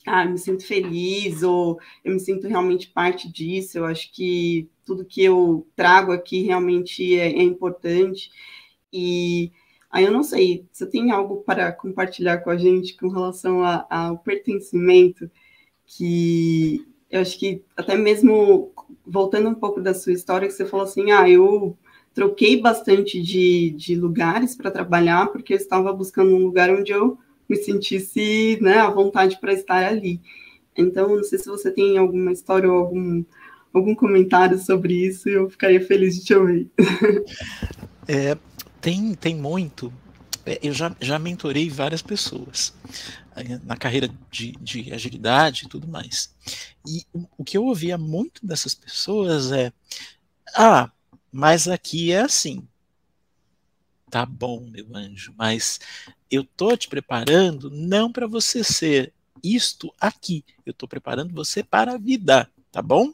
ah, 0.06 0.24
eu 0.24 0.30
me 0.30 0.38
sinto 0.38 0.66
feliz 0.66 1.42
ou 1.42 1.78
eu 2.04 2.12
me 2.12 2.20
sinto 2.20 2.48
realmente 2.48 2.88
parte 2.88 3.30
disso. 3.30 3.78
Eu 3.78 3.84
acho 3.84 4.12
que 4.12 4.68
tudo 4.84 5.04
que 5.04 5.22
eu 5.22 5.66
trago 5.76 6.12
aqui 6.12 6.42
realmente 6.42 7.18
é, 7.18 7.28
é 7.28 7.42
importante. 7.42 8.30
E 8.92 9.52
aí 9.90 10.04
eu 10.04 10.12
não 10.12 10.22
sei, 10.22 10.66
você 10.72 10.86
tem 10.86 11.10
algo 11.10 11.42
para 11.42 11.72
compartilhar 11.72 12.38
com 12.38 12.50
a 12.50 12.56
gente 12.56 12.96
com 12.96 13.08
relação 13.08 13.62
ao 13.88 14.18
pertencimento, 14.18 15.30
que 15.86 16.84
eu 17.10 17.20
acho 17.20 17.38
que 17.38 17.62
até 17.76 17.96
mesmo 17.96 18.72
voltando 19.06 19.48
um 19.48 19.54
pouco 19.54 19.80
da 19.80 19.94
sua 19.94 20.12
história, 20.12 20.48
que 20.48 20.54
você 20.54 20.64
falou 20.64 20.86
assim, 20.86 21.10
ah, 21.10 21.28
eu 21.28 21.76
troquei 22.14 22.60
bastante 22.60 23.20
de, 23.22 23.70
de 23.70 23.94
lugares 23.94 24.54
para 24.54 24.70
trabalhar, 24.70 25.26
porque 25.28 25.52
eu 25.52 25.58
estava 25.58 25.92
buscando 25.92 26.34
um 26.34 26.44
lugar 26.44 26.70
onde 26.70 26.92
eu 26.92 27.18
me 27.52 27.56
sentisse 27.58 28.58
né, 28.62 28.78
à 28.78 28.88
vontade 28.88 29.38
para 29.38 29.52
estar 29.52 29.84
ali. 29.84 30.20
Então, 30.76 31.16
não 31.16 31.22
sei 31.22 31.38
se 31.38 31.46
você 31.46 31.70
tem 31.70 31.98
alguma 31.98 32.32
história 32.32 32.70
ou 32.70 32.78
algum 32.78 33.24
algum 33.72 33.94
comentário 33.94 34.58
sobre 34.58 34.92
isso, 34.92 35.30
eu 35.30 35.48
ficaria 35.48 35.80
feliz 35.80 36.14
de 36.14 36.24
te 36.24 36.34
ouvir. 36.34 36.70
É, 38.08 38.36
tem, 38.80 39.14
tem 39.14 39.32
muito. 39.32 39.92
É, 40.44 40.58
eu 40.60 40.72
já, 40.72 40.94
já 41.00 41.20
mentorei 41.20 41.70
várias 41.70 42.02
pessoas 42.02 42.74
na 43.64 43.76
carreira 43.76 44.10
de, 44.28 44.52
de 44.60 44.92
agilidade 44.92 45.64
e 45.64 45.68
tudo 45.68 45.86
mais. 45.86 46.34
E 46.84 47.06
o 47.38 47.44
que 47.44 47.56
eu 47.56 47.64
ouvia 47.64 47.96
muito 47.96 48.44
dessas 48.44 48.74
pessoas 48.74 49.52
é: 49.52 49.72
ah, 50.56 50.90
mas 51.30 51.68
aqui 51.68 52.10
é 52.10 52.22
assim. 52.22 52.66
Tá 54.10 54.26
bom, 54.26 54.68
meu 54.68 54.88
anjo, 54.96 55.32
mas 55.38 55.78
eu 56.32 56.42
tô 56.42 56.74
te 56.74 56.88
preparando 56.88 57.70
não 57.70 58.10
para 58.10 58.26
você 58.26 58.64
ser 58.64 59.12
isto 59.44 59.92
aqui. 60.00 60.42
Eu 60.64 60.72
tô 60.72 60.88
preparando 60.88 61.34
você 61.34 61.62
para 61.62 61.92
a 61.92 61.98
vida, 61.98 62.50
tá 62.72 62.80
bom? 62.80 63.12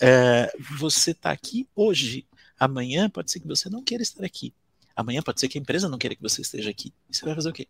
É, 0.00 0.50
você 0.78 1.10
está 1.10 1.30
aqui 1.30 1.68
hoje. 1.76 2.26
Amanhã 2.58 3.10
pode 3.10 3.30
ser 3.30 3.40
que 3.40 3.46
você 3.46 3.68
não 3.68 3.82
queira 3.82 4.02
estar 4.02 4.24
aqui. 4.24 4.54
Amanhã 4.96 5.20
pode 5.20 5.38
ser 5.38 5.48
que 5.50 5.58
a 5.58 5.60
empresa 5.60 5.86
não 5.86 5.98
queira 5.98 6.16
que 6.16 6.22
você 6.22 6.40
esteja 6.40 6.70
aqui. 6.70 6.94
E 7.10 7.14
você 7.14 7.26
vai 7.26 7.34
fazer 7.34 7.50
o 7.50 7.52
quê? 7.52 7.68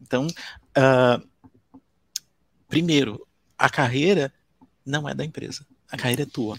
Então, 0.00 0.26
uh, 0.26 1.28
primeiro, 2.68 3.28
a 3.58 3.68
carreira 3.68 4.32
não 4.86 5.06
é 5.06 5.14
da 5.14 5.22
empresa. 5.22 5.66
A 5.90 5.98
carreira 5.98 6.22
é 6.22 6.26
tua. 6.26 6.58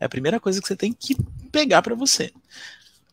É 0.00 0.04
a 0.04 0.08
primeira 0.08 0.40
coisa 0.40 0.60
que 0.60 0.66
você 0.66 0.74
tem 0.74 0.92
que 0.92 1.16
pegar 1.52 1.80
para 1.80 1.94
você. 1.94 2.32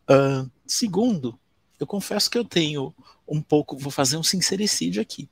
Uh, 0.10 0.50
segundo, 0.66 1.40
eu 1.80 1.88
confesso 1.88 2.30
que 2.30 2.38
eu 2.38 2.46
tenho 2.46 2.94
um 3.28 3.42
pouco, 3.42 3.78
vou 3.78 3.92
fazer 3.92 4.18
um 4.18 4.24
sincericídio 4.24 5.02
aqui 5.02 5.30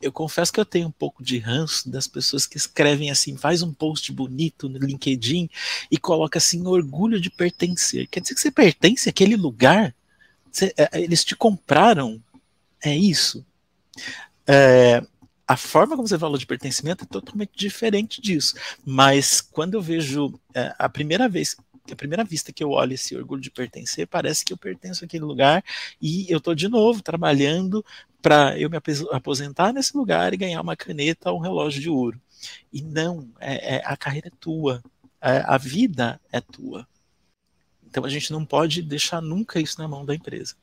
eu 0.00 0.12
confesso 0.12 0.52
que 0.52 0.60
eu 0.60 0.64
tenho 0.64 0.88
um 0.88 0.92
pouco 0.92 1.22
de 1.22 1.38
ranço 1.38 1.90
das 1.90 2.06
pessoas 2.06 2.46
que 2.46 2.56
escrevem 2.56 3.10
assim, 3.10 3.36
faz 3.36 3.62
um 3.62 3.72
post 3.72 4.12
bonito 4.12 4.68
no 4.68 4.78
LinkedIn 4.78 5.50
e 5.90 5.98
coloca 5.98 6.38
assim 6.38 6.66
orgulho 6.66 7.20
de 7.20 7.30
pertencer. 7.30 8.06
Quer 8.08 8.20
dizer 8.20 8.34
que 8.34 8.40
você 8.40 8.50
pertence 8.50 9.08
àquele 9.08 9.36
lugar? 9.36 9.94
Você, 10.50 10.72
é, 10.76 11.00
eles 11.00 11.24
te 11.24 11.34
compraram? 11.34 12.22
É 12.82 12.96
isso? 12.96 13.44
É, 14.46 15.02
a 15.46 15.56
forma 15.56 15.96
como 15.96 16.06
você 16.06 16.18
falou 16.18 16.38
de 16.38 16.46
pertencimento 16.46 17.04
é 17.04 17.06
totalmente 17.06 17.52
diferente 17.56 18.20
disso. 18.20 18.54
Mas 18.84 19.40
quando 19.40 19.74
eu 19.74 19.82
vejo 19.82 20.38
é, 20.54 20.74
a 20.78 20.88
primeira 20.88 21.28
vez 21.28 21.56
a 21.92 21.96
primeira 21.96 22.24
vista 22.24 22.52
que 22.52 22.62
eu 22.62 22.70
olho 22.70 22.94
esse 22.94 23.16
orgulho 23.16 23.40
de 23.40 23.50
pertencer, 23.50 24.06
parece 24.06 24.44
que 24.44 24.52
eu 24.52 24.56
pertenço 24.56 25.04
àquele 25.04 25.24
lugar 25.24 25.62
e 26.00 26.30
eu 26.30 26.38
estou 26.38 26.54
de 26.54 26.68
novo 26.68 27.02
trabalhando 27.02 27.84
para 28.20 28.58
eu 28.58 28.68
me 28.68 28.78
aposentar 29.12 29.72
nesse 29.72 29.96
lugar 29.96 30.32
e 30.32 30.36
ganhar 30.36 30.60
uma 30.60 30.76
caneta 30.76 31.30
ou 31.30 31.38
um 31.38 31.42
relógio 31.42 31.80
de 31.80 31.88
ouro. 31.88 32.20
E 32.72 32.82
não, 32.82 33.28
é, 33.40 33.76
é 33.76 33.82
a 33.84 33.96
carreira 33.96 34.28
é 34.28 34.32
tua, 34.38 34.82
é, 35.20 35.42
a 35.46 35.56
vida 35.56 36.20
é 36.32 36.40
tua. 36.40 36.86
Então 37.86 38.04
a 38.04 38.08
gente 38.08 38.32
não 38.32 38.44
pode 38.44 38.82
deixar 38.82 39.20
nunca 39.20 39.60
isso 39.60 39.80
na 39.80 39.88
mão 39.88 40.04
da 40.04 40.14
empresa. 40.14 40.54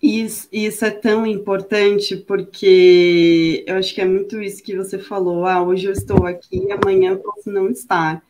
Isso, 0.00 0.48
isso 0.52 0.84
é 0.84 0.92
tão 0.92 1.26
importante 1.26 2.16
porque 2.16 3.64
eu 3.66 3.76
acho 3.76 3.92
que 3.92 4.00
é 4.00 4.04
muito 4.04 4.40
isso 4.40 4.62
que 4.62 4.76
você 4.76 4.96
falou. 4.98 5.44
Ah, 5.44 5.62
hoje 5.62 5.86
eu 5.86 5.92
estou 5.92 6.24
aqui, 6.24 6.68
amanhã 6.70 7.10
eu 7.10 7.18
posso 7.18 7.50
não 7.50 7.68
estar. 7.68 8.22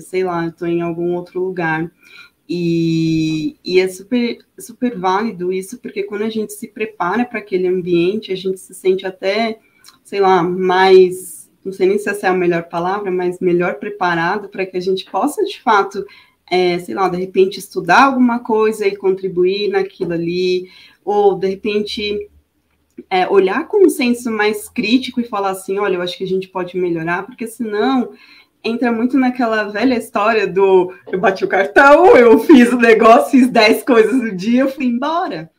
Sei 0.00 0.24
lá, 0.24 0.44
eu 0.44 0.50
estou 0.50 0.68
em 0.68 0.82
algum 0.82 1.14
outro 1.14 1.40
lugar. 1.40 1.90
E, 2.48 3.56
e, 3.64 3.80
é 3.80 3.88
super, 3.88 4.38
super 4.58 4.98
válido 4.98 5.52
isso, 5.52 5.78
porque 5.78 6.02
quando 6.02 6.22
a 6.22 6.30
gente 6.30 6.52
se 6.52 6.68
prepara 6.68 7.24
para 7.24 7.38
aquele 7.38 7.66
ambiente, 7.66 8.32
a 8.32 8.36
gente 8.36 8.60
se 8.60 8.74
sente 8.74 9.06
até, 9.06 9.58
sei 10.02 10.20
lá, 10.20 10.42
mais 10.42 11.44
não 11.64 11.72
sei 11.72 11.86
nem 11.88 11.98
se 11.98 12.08
essa 12.10 12.26
é 12.26 12.30
a 12.30 12.34
melhor 12.34 12.64
palavra, 12.64 13.10
mas 13.10 13.40
melhor 13.40 13.76
preparado 13.76 14.48
para 14.48 14.66
que 14.66 14.76
a 14.76 14.80
gente 14.80 15.10
possa, 15.10 15.42
de 15.44 15.60
fato, 15.62 16.04
é, 16.50 16.78
sei 16.78 16.94
lá, 16.94 17.08
de 17.08 17.16
repente 17.16 17.58
estudar 17.58 18.04
alguma 18.04 18.40
coisa 18.40 18.86
e 18.86 18.94
contribuir 18.94 19.68
naquilo 19.68 20.12
ali, 20.12 20.68
ou 21.02 21.38
de 21.38 21.48
repente 21.48 22.28
é, 23.08 23.26
olhar 23.26 23.66
com 23.66 23.86
um 23.86 23.88
senso 23.88 24.30
mais 24.30 24.68
crítico 24.68 25.20
e 25.20 25.24
falar 25.24 25.50
assim, 25.50 25.78
olha, 25.78 25.94
eu 25.96 26.02
acho 26.02 26.18
que 26.18 26.24
a 26.24 26.28
gente 26.28 26.48
pode 26.48 26.76
melhorar, 26.76 27.24
porque 27.24 27.46
senão 27.46 28.12
entra 28.64 28.90
muito 28.90 29.18
naquela 29.18 29.64
velha 29.64 29.96
história 29.96 30.46
do 30.46 30.92
eu 31.12 31.20
bati 31.20 31.44
o 31.44 31.48
cartão, 31.48 32.16
eu 32.16 32.38
fiz 32.40 32.72
o 32.72 32.78
negócio, 32.78 33.32
fiz 33.32 33.48
10 33.48 33.84
coisas 33.84 34.14
no 34.14 34.34
dia, 34.34 34.62
eu 34.62 34.70
fui 34.70 34.86
embora. 34.86 35.50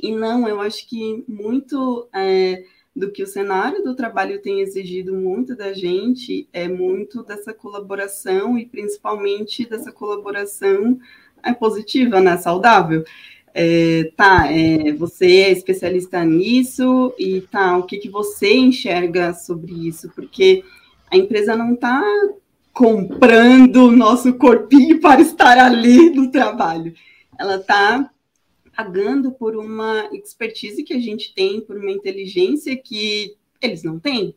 E 0.00 0.12
não, 0.14 0.46
eu 0.46 0.60
acho 0.60 0.88
que 0.88 1.24
muito 1.26 2.08
é, 2.14 2.62
do 2.94 3.10
que 3.10 3.22
o 3.22 3.26
cenário 3.26 3.82
do 3.82 3.94
trabalho 3.94 4.40
tem 4.40 4.60
exigido 4.60 5.14
muito 5.14 5.56
da 5.56 5.72
gente 5.72 6.48
é 6.52 6.68
muito 6.68 7.22
dessa 7.22 7.52
colaboração 7.52 8.56
e 8.56 8.66
principalmente 8.66 9.68
dessa 9.68 9.90
colaboração 9.90 10.98
é, 11.42 11.52
positiva, 11.52 12.20
né, 12.20 12.36
saudável. 12.36 13.04
É, 13.54 14.12
tá, 14.16 14.52
é, 14.52 14.92
você 14.92 15.26
é 15.26 15.50
especialista 15.50 16.24
nisso 16.24 17.12
e 17.18 17.40
tá, 17.40 17.76
o 17.76 17.84
que, 17.84 17.98
que 17.98 18.08
você 18.08 18.54
enxerga 18.54 19.34
sobre 19.34 19.88
isso? 19.88 20.10
Porque 20.14 20.62
a 21.10 21.16
empresa 21.16 21.56
não 21.56 21.74
está 21.74 22.02
comprando 22.72 23.86
o 23.86 23.90
nosso 23.90 24.34
corpinho 24.34 25.00
para 25.02 25.20
estar 25.20 25.58
ali 25.58 26.10
no 26.10 26.30
trabalho. 26.30 26.94
Ela 27.38 27.56
está 27.56 28.10
pagando 28.76 29.32
por 29.32 29.56
uma 29.56 30.08
expertise 30.12 30.84
que 30.84 30.94
a 30.94 31.00
gente 31.00 31.34
tem, 31.34 31.60
por 31.60 31.76
uma 31.76 31.90
inteligência 31.90 32.76
que 32.76 33.34
eles 33.60 33.82
não 33.82 33.98
têm. 33.98 34.34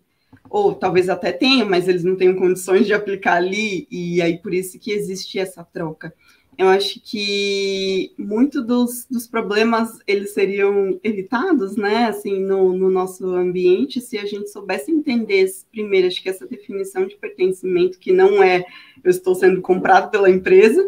Ou 0.49 0.73
talvez 0.73 1.09
até 1.09 1.31
tenham, 1.31 1.69
mas 1.69 1.87
eles 1.87 2.03
não 2.03 2.15
têm 2.15 2.35
condições 2.35 2.87
de 2.87 2.93
aplicar 2.93 3.35
ali, 3.35 3.87
e 3.91 4.21
aí 4.21 4.37
por 4.37 4.53
isso 4.53 4.79
que 4.79 4.91
existe 4.91 5.37
essa 5.37 5.63
troca 5.63 6.13
eu 6.57 6.67
acho 6.67 6.99
que 7.03 8.13
muito 8.17 8.61
dos, 8.61 9.07
dos 9.09 9.25
problemas 9.25 9.99
eles 10.05 10.31
seriam 10.33 10.99
evitados, 11.03 11.75
né, 11.75 12.05
assim, 12.05 12.39
no, 12.39 12.73
no, 12.73 12.91
nosso 12.91 13.25
ambiente, 13.33 14.01
se 14.01 14.17
a 14.17 14.25
gente 14.25 14.49
soubesse 14.49 14.91
entender, 14.91 15.49
primeiro, 15.71 16.07
acho 16.07 16.21
que 16.21 16.29
essa 16.29 16.45
definição 16.45 17.07
de 17.07 17.15
pertencimento, 17.15 17.97
que 17.97 18.11
não 18.11 18.43
é 18.43 18.65
eu 19.03 19.09
estou 19.09 19.33
sendo 19.33 19.61
comprado 19.61 20.11
pela 20.11 20.29
empresa, 20.29 20.87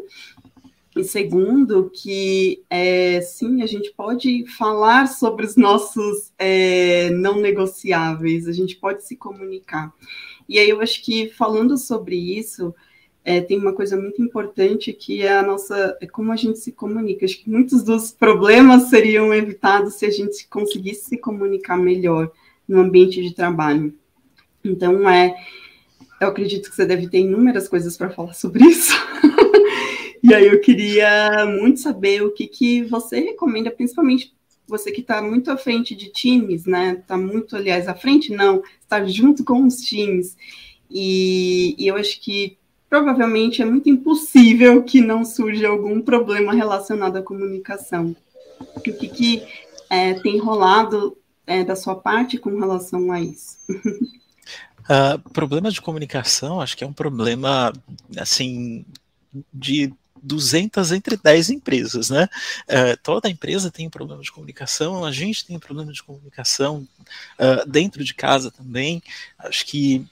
e 0.96 1.04
segundo, 1.04 1.90
que 1.90 2.62
é, 2.70 3.20
sim, 3.22 3.64
a 3.64 3.66
gente 3.66 3.92
pode 3.94 4.46
falar 4.56 5.08
sobre 5.08 5.44
os 5.44 5.56
nossos 5.56 6.32
é, 6.38 7.10
não 7.10 7.40
negociáveis, 7.40 8.48
a 8.48 8.52
gente 8.52 8.76
pode 8.76 9.04
se 9.04 9.16
comunicar. 9.16 9.92
E 10.48 10.60
aí 10.60 10.70
eu 10.70 10.82
acho 10.82 11.04
que 11.04 11.30
falando 11.30 11.78
sobre 11.78 12.16
isso, 12.16 12.76
é, 13.26 13.40
tem 13.40 13.58
uma 13.58 13.74
coisa 13.74 13.96
muito 13.96 14.22
importante 14.22 14.92
que 14.92 15.22
é 15.22 15.38
a 15.38 15.44
nossa, 15.44 15.98
é 16.02 16.06
como 16.06 16.32
a 16.32 16.36
gente 16.36 16.60
se 16.60 16.72
comunica. 16.74 17.26
Acho 17.26 17.42
que 17.42 17.50
muitos 17.50 17.82
dos 17.84 18.12
problemas 18.12 18.90
seriam 18.90 19.34
evitados 19.34 19.96
se 19.96 20.06
a 20.06 20.12
gente 20.12 20.46
conseguisse 20.48 21.06
se 21.06 21.18
comunicar 21.18 21.78
melhor 21.78 22.32
no 22.68 22.82
ambiente 22.82 23.22
de 23.22 23.34
trabalho. 23.34 23.94
Então, 24.64 25.08
é, 25.10 25.36
eu 26.20 26.28
acredito 26.28 26.70
que 26.70 26.76
você 26.76 26.86
deve 26.86 27.08
ter 27.08 27.20
inúmeras 27.20 27.68
coisas 27.68 27.96
para 27.96 28.10
falar 28.10 28.34
sobre 28.34 28.66
isso. 28.66 28.94
e 30.22 30.34
aí 30.34 30.48
eu 30.48 30.60
queria 30.60 31.46
muito 31.46 31.80
saber 31.80 32.24
o 32.24 32.32
que, 32.32 32.48
que 32.48 32.84
você 32.84 33.20
recomenda, 33.22 33.72
principalmente 33.72 34.34
você 34.68 34.92
que 34.92 35.02
está 35.02 35.22
muito 35.22 35.50
à 35.52 35.58
frente 35.58 35.96
de 35.96 36.10
times, 36.10 36.66
né? 36.66 36.98
Está 37.00 37.18
muito, 37.18 37.56
aliás, 37.56 37.88
à 37.88 37.94
frente, 37.94 38.32
não, 38.32 38.64
está 38.82 39.06
junto 39.06 39.44
com 39.44 39.66
os 39.66 39.78
times. 39.78 40.36
E, 40.90 41.76
e 41.78 41.88
eu 41.88 41.96
acho 41.96 42.20
que 42.22 42.58
provavelmente 42.94 43.60
é 43.60 43.66
muito 43.66 43.90
impossível 43.90 44.84
que 44.84 45.02
não 45.02 45.26
surja 45.26 45.68
algum 45.68 46.00
problema 46.00 46.54
relacionado 46.54 47.18
à 47.18 47.24
comunicação. 47.24 48.16
O 48.76 48.80
que, 48.80 48.92
que 49.08 49.44
é, 49.90 50.14
tem 50.14 50.38
rolado 50.38 51.18
é, 51.48 51.64
da 51.64 51.76
sua 51.76 51.96
parte 51.96 52.38
com 52.38 52.56
relação 52.60 53.12
a 53.12 53.20
isso? 53.20 53.58
Uh, 53.72 55.18
problema 55.32 55.72
de 55.72 55.82
comunicação, 55.82 56.62
acho 56.62 56.78
que 56.78 56.84
é 56.84 56.88
um 56.88 56.94
problema, 56.94 57.74
assim, 58.16 58.86
de 59.52 59.92
200 60.22 60.92
entre 60.92 61.18
10 61.18 61.50
empresas, 61.50 62.12
né? 62.12 62.30
Uh, 62.70 62.96
toda 63.02 63.28
empresa 63.28 63.72
tem 63.72 63.90
problema 63.90 64.22
de 64.22 64.32
comunicação, 64.32 65.04
a 65.04 65.12
gente 65.12 65.48
tem 65.48 65.58
problema 65.58 65.92
de 65.92 66.04
comunicação 66.04 66.88
uh, 67.40 67.68
dentro 67.68 68.04
de 68.04 68.14
casa 68.14 68.52
também. 68.52 69.02
Acho 69.40 69.66
que 69.66 70.06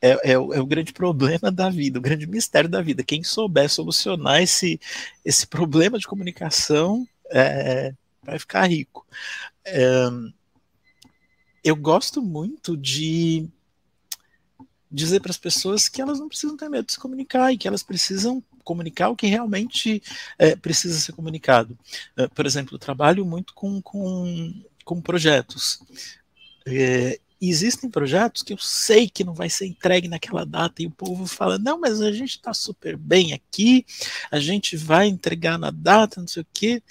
é, 0.00 0.30
é, 0.30 0.32
é, 0.32 0.38
o 0.38 0.66
grande 0.66 0.92
problema 0.92 1.50
da 1.50 1.70
vida, 1.70 1.98
o 1.98 2.02
grande 2.02 2.26
mistério 2.26 2.68
da 2.68 2.82
vida. 2.82 3.04
Quem 3.04 3.22
souber 3.22 3.68
solucionar 3.68 4.42
esse, 4.42 4.80
esse 5.24 5.46
problema 5.46 5.98
de 5.98 6.06
comunicação 6.06 7.06
é, 7.30 7.94
vai 8.22 8.38
ficar 8.38 8.66
rico. 8.66 9.06
É, 9.64 10.08
eu 11.64 11.74
gosto 11.74 12.22
muito 12.22 12.76
de 12.76 13.48
dizer 14.90 15.20
para 15.20 15.30
as 15.30 15.38
pessoas 15.38 15.88
que 15.88 16.00
elas 16.00 16.20
não 16.20 16.28
precisam 16.28 16.56
ter 16.56 16.68
medo 16.68 16.86
de 16.86 16.92
se 16.92 17.00
comunicar 17.00 17.52
e 17.52 17.58
que 17.58 17.66
elas 17.66 17.82
precisam 17.82 18.42
comunicar 18.62 19.08
o 19.08 19.16
que 19.16 19.26
realmente 19.26 20.02
é, 20.38 20.54
precisa 20.56 20.98
ser 20.98 21.12
comunicado. 21.12 21.76
Por 22.34 22.46
exemplo, 22.46 22.74
eu 22.74 22.78
trabalho 22.78 23.24
muito 23.24 23.52
com, 23.54 23.80
com, 23.82 24.54
com 24.84 25.00
projetos. 25.00 25.80
É, 26.66 27.20
existem 27.40 27.90
projetos 27.90 28.42
que 28.42 28.52
eu 28.52 28.58
sei 28.58 29.08
que 29.08 29.24
não 29.24 29.34
vai 29.34 29.50
ser 29.50 29.66
entregue 29.66 30.08
naquela 30.08 30.44
data 30.44 30.82
e 30.82 30.86
o 30.86 30.90
povo 30.90 31.26
fala: 31.26 31.58
não, 31.58 31.78
mas 31.78 32.00
a 32.00 32.10
gente 32.12 32.36
está 32.36 32.54
super 32.54 32.96
bem 32.96 33.32
aqui, 33.32 33.84
a 34.30 34.38
gente 34.38 34.76
vai 34.76 35.06
entregar 35.06 35.58
na 35.58 35.70
data, 35.70 36.20
não 36.20 36.28
sei 36.28 36.42
o 36.42 36.46
quê. 36.52 36.82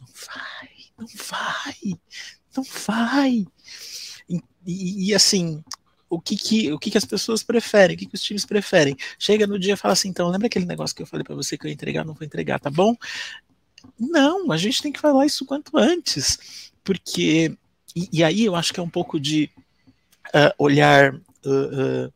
Não 0.00 0.08
vai, 0.26 0.70
não 0.98 1.06
vai, 1.28 2.00
não 2.56 2.64
vai. 2.86 3.46
E, 4.28 4.40
e, 4.66 5.08
e 5.08 5.14
assim, 5.14 5.62
o 6.08 6.20
que, 6.20 6.36
que, 6.36 6.72
o 6.72 6.78
que, 6.78 6.90
que 6.90 6.98
as 6.98 7.04
pessoas 7.04 7.42
preferem, 7.42 7.96
o 7.96 7.98
que, 7.98 8.06
que 8.06 8.14
os 8.14 8.22
times 8.22 8.44
preferem. 8.44 8.96
Chega 9.18 9.46
no 9.46 9.58
dia 9.58 9.74
e 9.74 9.76
fala 9.76 9.92
assim: 9.92 10.08
então, 10.08 10.28
lembra 10.28 10.46
aquele 10.46 10.66
negócio 10.66 10.94
que 10.94 11.02
eu 11.02 11.06
falei 11.06 11.24
para 11.24 11.36
você 11.36 11.58
que 11.58 11.66
eu 11.66 11.68
ia 11.68 11.74
entregar? 11.74 12.04
Não 12.04 12.14
vou 12.14 12.26
entregar, 12.26 12.60
tá 12.60 12.70
bom? 12.70 12.96
Não, 13.98 14.52
a 14.52 14.56
gente 14.56 14.82
tem 14.82 14.92
que 14.92 15.00
falar 15.00 15.26
isso 15.26 15.44
quanto 15.44 15.76
antes, 15.76 16.72
porque. 16.84 17.56
E, 17.94 18.08
e 18.12 18.24
aí 18.24 18.44
eu 18.44 18.54
acho 18.54 18.72
que 18.72 18.78
é 18.78 18.82
um 18.82 18.90
pouco 18.90 19.18
de 19.18 19.50
uh, 20.28 20.54
olhar 20.58 21.14
uh, 21.14 22.06
uh, 22.06 22.12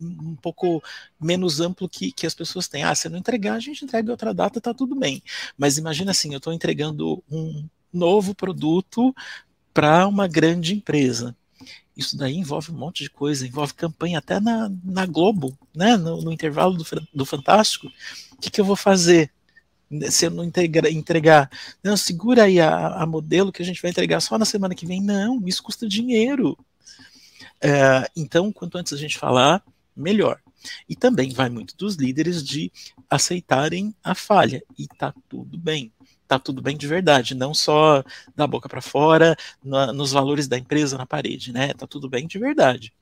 um 0.00 0.36
pouco 0.36 0.82
menos 1.20 1.60
amplo 1.60 1.88
que, 1.88 2.12
que 2.12 2.26
as 2.26 2.34
pessoas 2.34 2.68
têm. 2.68 2.84
Ah, 2.84 2.94
se 2.94 3.08
não 3.08 3.18
entregar, 3.18 3.54
a 3.54 3.60
gente 3.60 3.84
entrega 3.84 4.10
outra 4.10 4.32
data, 4.32 4.60
tá 4.60 4.72
tudo 4.72 4.94
bem. 4.94 5.22
Mas 5.56 5.78
imagina 5.78 6.10
assim, 6.10 6.32
eu 6.32 6.38
estou 6.38 6.52
entregando 6.52 7.22
um 7.30 7.66
novo 7.92 8.34
produto 8.34 9.14
para 9.72 10.06
uma 10.06 10.26
grande 10.26 10.74
empresa. 10.74 11.36
Isso 11.96 12.16
daí 12.16 12.36
envolve 12.36 12.72
um 12.72 12.76
monte 12.76 13.04
de 13.04 13.10
coisa, 13.10 13.46
envolve 13.46 13.74
campanha 13.74 14.18
até 14.18 14.40
na, 14.40 14.70
na 14.82 15.06
Globo, 15.06 15.56
né? 15.74 15.96
no, 15.96 16.22
no 16.22 16.32
intervalo 16.32 16.76
do, 16.76 16.84
do 17.12 17.24
Fantástico. 17.24 17.86
O 18.32 18.36
que, 18.36 18.50
que 18.50 18.60
eu 18.60 18.64
vou 18.64 18.76
fazer? 18.76 19.30
se 20.10 20.26
eu 20.26 20.30
não 20.30 20.42
integra, 20.42 20.90
entregar, 20.90 21.48
não, 21.82 21.96
segura 21.96 22.44
aí 22.44 22.58
a, 22.58 23.02
a, 23.02 23.06
modelo 23.06 23.52
que 23.52 23.62
a 23.62 23.64
gente 23.64 23.80
vai 23.80 23.90
entregar 23.90 24.20
só 24.20 24.38
na 24.38 24.44
semana 24.44 24.74
que 24.74 24.86
vem. 24.86 25.00
Não, 25.00 25.40
isso 25.46 25.62
custa 25.62 25.86
dinheiro. 25.86 26.58
É, 27.64 28.10
então, 28.14 28.52
quanto 28.52 28.76
antes 28.76 28.92
a 28.92 28.96
gente 28.98 29.16
falar, 29.16 29.64
melhor. 29.96 30.38
E 30.86 30.94
também 30.94 31.32
vai 31.32 31.48
muito 31.48 31.74
dos 31.78 31.94
líderes 31.96 32.44
de 32.44 32.70
aceitarem 33.08 33.94
a 34.04 34.14
falha. 34.14 34.62
E 34.78 34.86
tá 34.86 35.14
tudo 35.30 35.56
bem. 35.56 35.90
Tá 36.28 36.38
tudo 36.38 36.60
bem 36.60 36.76
de 36.76 36.86
verdade, 36.86 37.34
não 37.34 37.54
só 37.54 38.02
da 38.34 38.46
boca 38.46 38.68
para 38.68 38.80
fora, 38.80 39.36
na, 39.62 39.92
nos 39.92 40.12
valores 40.12 40.46
da 40.48 40.58
empresa 40.58 40.98
na 40.98 41.06
parede, 41.06 41.52
né? 41.52 41.72
Tá 41.72 41.86
tudo 41.86 42.08
bem 42.08 42.26
de 42.26 42.38
verdade. 42.38 42.92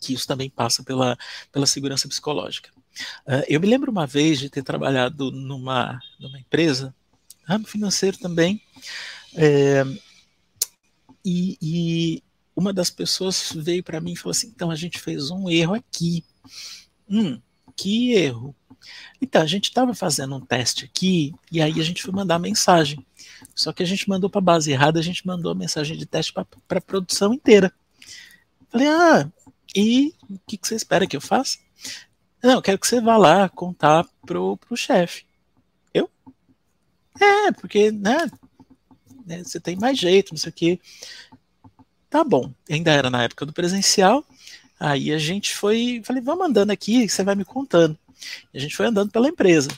Que 0.00 0.14
isso 0.14 0.26
também 0.26 0.48
passa 0.48 0.82
pela, 0.82 1.18
pela 1.52 1.66
segurança 1.66 2.08
psicológica. 2.08 2.70
Uh, 3.26 3.44
eu 3.48 3.60
me 3.60 3.66
lembro 3.66 3.90
uma 3.90 4.06
vez 4.06 4.38
de 4.38 4.50
ter 4.50 4.62
trabalhado 4.62 5.30
numa, 5.30 6.00
numa 6.18 6.38
empresa, 6.38 6.94
ramo 7.44 7.66
financeiro 7.66 8.18
também, 8.18 8.60
é, 9.34 9.84
e, 11.24 11.58
e 11.60 12.22
uma 12.58 12.72
das 12.72 12.90
pessoas 12.90 13.52
veio 13.54 13.84
para 13.84 14.00
mim 14.00 14.14
e 14.14 14.16
falou 14.16 14.32
assim: 14.32 14.48
então 14.48 14.68
a 14.68 14.74
gente 14.74 14.98
fez 14.98 15.30
um 15.30 15.48
erro 15.48 15.74
aqui. 15.74 16.24
Hum, 17.08 17.40
que 17.76 18.12
erro. 18.14 18.52
Então, 19.22 19.42
a 19.42 19.46
gente 19.46 19.68
estava 19.68 19.94
fazendo 19.94 20.34
um 20.34 20.40
teste 20.40 20.84
aqui 20.84 21.32
e 21.52 21.62
aí 21.62 21.80
a 21.80 21.84
gente 21.84 22.02
foi 22.02 22.12
mandar 22.12 22.40
mensagem. 22.40 23.06
Só 23.54 23.72
que 23.72 23.82
a 23.82 23.86
gente 23.86 24.08
mandou 24.08 24.28
para 24.28 24.40
a 24.40 24.42
base 24.42 24.72
errada, 24.72 24.98
a 24.98 25.02
gente 25.02 25.24
mandou 25.24 25.52
a 25.52 25.54
mensagem 25.54 25.96
de 25.96 26.04
teste 26.04 26.32
para 26.32 26.46
a 26.68 26.80
produção 26.80 27.32
inteira. 27.32 27.72
Falei, 28.68 28.88
ah, 28.88 29.30
e 29.74 30.12
o 30.28 30.38
que, 30.44 30.56
que, 30.56 30.66
você 30.66 30.74
espera 30.74 31.06
que 31.06 31.16
eu 31.16 31.20
faça? 31.20 31.58
Não, 32.42 32.54
eu 32.54 32.62
quero 32.62 32.78
que 32.78 32.88
você 32.88 33.00
vá 33.00 33.16
lá 33.16 33.48
contar 33.48 34.04
pro, 34.26 34.56
pro 34.56 34.76
chefe. 34.76 35.24
Eu? 35.94 36.10
É, 37.20 37.52
porque, 37.52 37.92
né, 37.92 38.28
né, 39.24 39.44
você 39.44 39.60
tem 39.60 39.76
mais 39.76 39.96
jeito, 39.98 40.32
não 40.32 40.38
sei 40.38 40.50
o 40.50 40.52
quê. 40.52 40.80
Tá 42.10 42.24
bom. 42.24 42.52
Ainda 42.68 42.92
era 42.92 43.10
na 43.10 43.22
época 43.24 43.46
do 43.46 43.52
presencial. 43.52 44.24
Aí 44.78 45.12
a 45.12 45.18
gente 45.18 45.54
foi, 45.54 46.00
falei, 46.04 46.22
vamos 46.22 46.46
andando 46.46 46.70
aqui, 46.70 47.08
você 47.08 47.22
vai 47.22 47.34
me 47.34 47.44
contando. 47.44 47.98
E 48.52 48.58
a 48.58 48.60
gente 48.60 48.76
foi 48.76 48.86
andando 48.86 49.10
pela 49.10 49.28
empresa. 49.28 49.68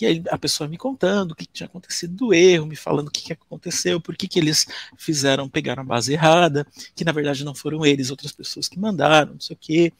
E 0.00 0.06
aí 0.06 0.22
a 0.28 0.36
pessoa 0.36 0.68
me 0.68 0.76
contando 0.76 1.32
o 1.32 1.34
que 1.34 1.46
tinha 1.46 1.66
acontecido 1.66 2.14
do 2.14 2.34
erro, 2.34 2.66
me 2.66 2.74
falando 2.76 3.08
o 3.08 3.10
que, 3.10 3.22
que 3.22 3.32
aconteceu, 3.32 4.00
por 4.00 4.16
que, 4.16 4.26
que 4.26 4.38
eles 4.38 4.66
fizeram, 4.96 5.48
pegaram 5.48 5.82
a 5.82 5.86
base 5.86 6.12
errada, 6.12 6.66
que 6.96 7.04
na 7.04 7.12
verdade 7.12 7.44
não 7.44 7.54
foram 7.54 7.86
eles, 7.86 8.10
outras 8.10 8.32
pessoas 8.32 8.68
que 8.68 8.78
mandaram, 8.78 9.34
não 9.34 9.40
sei 9.40 9.54
o 9.54 9.58
quê. 9.58 9.92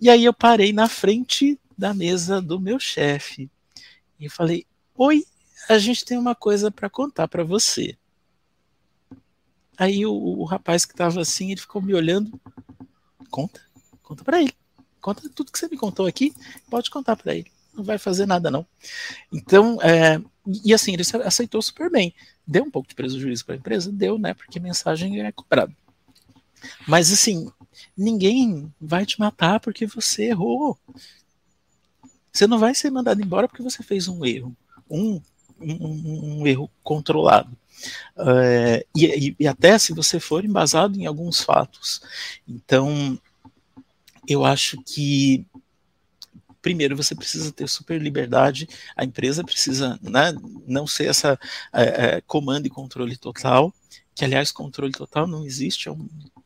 E 0.00 0.08
aí 0.08 0.24
eu 0.24 0.32
parei 0.32 0.72
na 0.72 0.88
frente 0.88 1.58
da 1.76 1.92
mesa 1.92 2.40
do 2.40 2.58
meu 2.58 2.80
chefe 2.80 3.50
e 4.18 4.28
falei: 4.28 4.66
Oi, 4.96 5.24
a 5.68 5.78
gente 5.78 6.04
tem 6.04 6.18
uma 6.18 6.34
coisa 6.34 6.70
para 6.70 6.88
contar 6.88 7.28
para 7.28 7.44
você. 7.44 7.96
Aí 9.76 10.04
o, 10.06 10.12
o 10.12 10.44
rapaz 10.44 10.84
que 10.84 10.92
estava 10.92 11.20
assim, 11.20 11.50
ele 11.50 11.60
ficou 11.60 11.80
me 11.82 11.94
olhando. 11.94 12.40
Conta, 13.30 13.60
conta 14.02 14.22
para 14.24 14.40
ele. 14.40 14.54
Conta 15.00 15.28
tudo 15.34 15.50
que 15.50 15.58
você 15.58 15.68
me 15.68 15.76
contou 15.76 16.06
aqui, 16.06 16.32
pode 16.70 16.88
contar 16.90 17.16
para 17.16 17.34
ele. 17.34 17.50
Não 17.74 17.82
vai 17.82 17.98
fazer 17.98 18.26
nada, 18.26 18.50
não. 18.50 18.64
Então, 19.32 19.80
é, 19.82 20.20
e 20.64 20.72
assim, 20.74 20.92
ele 20.92 21.02
aceitou 21.24 21.60
super 21.62 21.90
bem. 21.90 22.14
Deu 22.46 22.64
um 22.64 22.70
pouco 22.70 22.88
de 22.88 22.94
prejuízo 22.94 23.44
para 23.44 23.54
a 23.54 23.58
empresa? 23.58 23.90
Deu, 23.90 24.18
né? 24.18 24.34
Porque 24.34 24.60
mensagem 24.60 25.20
é 25.20 25.32
cobrada. 25.32 25.74
Mas 26.86 27.12
assim, 27.12 27.50
ninguém 27.96 28.72
vai 28.80 29.06
te 29.06 29.18
matar 29.18 29.58
porque 29.58 29.86
você 29.86 30.24
errou. 30.26 30.78
Você 32.32 32.46
não 32.46 32.58
vai 32.58 32.74
ser 32.74 32.90
mandado 32.90 33.20
embora 33.22 33.48
porque 33.48 33.62
você 33.62 33.82
fez 33.82 34.06
um 34.08 34.24
erro. 34.24 34.56
Um, 34.88 35.20
um, 35.62 36.40
um 36.40 36.46
erro 36.46 36.70
controlado. 36.82 37.56
Uh, 38.16 38.84
e, 38.94 39.34
e, 39.38 39.48
até 39.48 39.78
se 39.78 39.92
você 39.92 40.20
for 40.20 40.44
embasado 40.44 40.98
em 40.98 41.06
alguns 41.06 41.40
fatos. 41.40 42.00
Então, 42.46 43.18
eu 44.28 44.44
acho 44.44 44.80
que 44.82 45.44
primeiro 46.60 46.96
você 46.96 47.14
precisa 47.14 47.50
ter 47.50 47.68
super 47.68 48.00
liberdade, 48.00 48.68
a 48.96 49.04
empresa 49.04 49.42
precisa 49.42 49.98
né, 50.00 50.32
não 50.64 50.86
ser 50.86 51.08
essa 51.08 51.38
é, 51.72 51.82
é, 51.82 52.20
comando 52.20 52.66
e 52.66 52.70
controle 52.70 53.16
total, 53.16 53.74
que 54.14 54.24
aliás 54.24 54.52
controle 54.52 54.92
total 54.92 55.26
não 55.26 55.44
existe, 55.44 55.88
é 55.88 55.92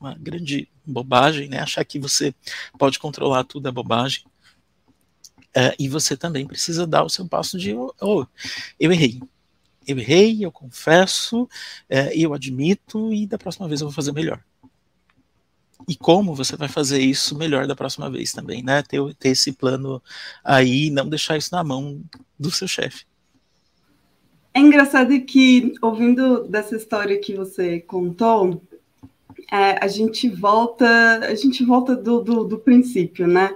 uma 0.01 0.15
grande 0.15 0.69
bobagem, 0.85 1.49
né? 1.49 1.59
Achar 1.59 1.85
que 1.85 1.99
você 1.99 2.35
pode 2.79 2.99
controlar 2.99 3.45
tudo 3.45 3.69
é 3.69 3.73
bobagem. 3.73 4.25
É, 5.57 5.75
e 5.79 5.89
você 5.89 6.15
também 6.19 6.47
precisa 6.47 6.87
dar 6.87 7.03
o 7.03 7.09
seu 7.09 7.27
passo 7.27 7.59
de 7.59 7.75
oh, 7.75 8.27
eu 8.79 8.93
errei, 8.93 9.23
eu 9.87 9.99
errei, 9.99 10.45
eu 10.45 10.53
confesso, 10.53 11.49
é, 11.89 12.15
eu 12.15 12.35
admito 12.35 13.11
e 13.11 13.27
da 13.27 13.39
próxima 13.39 13.67
vez 13.67 13.81
eu 13.81 13.87
vou 13.87 13.95
fazer 13.95 14.13
melhor. 14.13 14.39
E 15.89 15.97
como 15.97 16.35
você 16.35 16.57
vai 16.57 16.69
fazer 16.69 16.99
isso 16.99 17.39
melhor 17.39 17.67
da 17.67 17.75
próxima 17.75 18.11
vez 18.11 18.33
também, 18.33 18.63
né? 18.63 18.83
Ter, 18.83 19.01
ter 19.15 19.31
esse 19.31 19.51
plano 19.51 20.03
aí, 20.45 20.91
não 20.91 21.09
deixar 21.09 21.39
isso 21.39 21.49
na 21.53 21.65
mão 21.65 22.03
do 22.39 22.51
seu 22.51 22.69
chefe. 22.69 23.07
É 24.53 24.61
engraçado 24.61 25.19
que, 25.23 25.73
ouvindo 25.81 26.45
dessa 26.49 26.77
história 26.77 27.19
que 27.19 27.35
você 27.35 27.81
contou, 27.81 28.63
é, 29.51 29.83
a 29.83 29.89
gente 29.89 30.29
volta, 30.29 31.19
a 31.21 31.35
gente 31.35 31.65
volta 31.65 31.97
do, 31.97 32.21
do, 32.21 32.45
do 32.45 32.59
princípio, 32.59 33.27
né? 33.27 33.55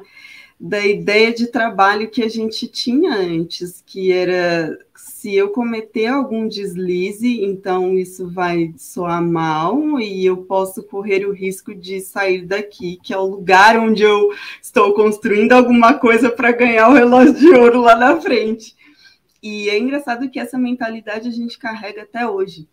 Da 0.62 0.86
ideia 0.86 1.32
de 1.32 1.46
trabalho 1.46 2.10
que 2.10 2.22
a 2.22 2.28
gente 2.28 2.68
tinha 2.68 3.14
antes, 3.14 3.82
que 3.86 4.12
era 4.12 4.78
se 4.94 5.34
eu 5.34 5.48
cometer 5.48 6.06
algum 6.06 6.46
deslize, 6.46 7.42
então 7.42 7.94
isso 7.94 8.28
vai 8.28 8.74
soar 8.76 9.22
mal 9.22 9.98
e 9.98 10.24
eu 10.24 10.38
posso 10.44 10.82
correr 10.82 11.26
o 11.26 11.32
risco 11.32 11.74
de 11.74 12.00
sair 12.00 12.44
daqui, 12.44 12.98
que 13.02 13.12
é 13.12 13.18
o 13.18 13.26
lugar 13.26 13.78
onde 13.78 14.02
eu 14.02 14.30
estou 14.62 14.92
construindo 14.92 15.52
alguma 15.52 15.94
coisa 15.94 16.30
para 16.30 16.52
ganhar 16.52 16.88
o 16.88 16.94
relógio 16.94 17.34
de 17.34 17.48
ouro 17.48 17.80
lá 17.80 17.96
na 17.96 18.20
frente. 18.20 18.76
E 19.42 19.70
é 19.70 19.78
engraçado 19.78 20.30
que 20.30 20.38
essa 20.38 20.58
mentalidade 20.58 21.28
a 21.28 21.32
gente 21.32 21.58
carrega 21.58 22.02
até 22.02 22.28
hoje, 22.28 22.68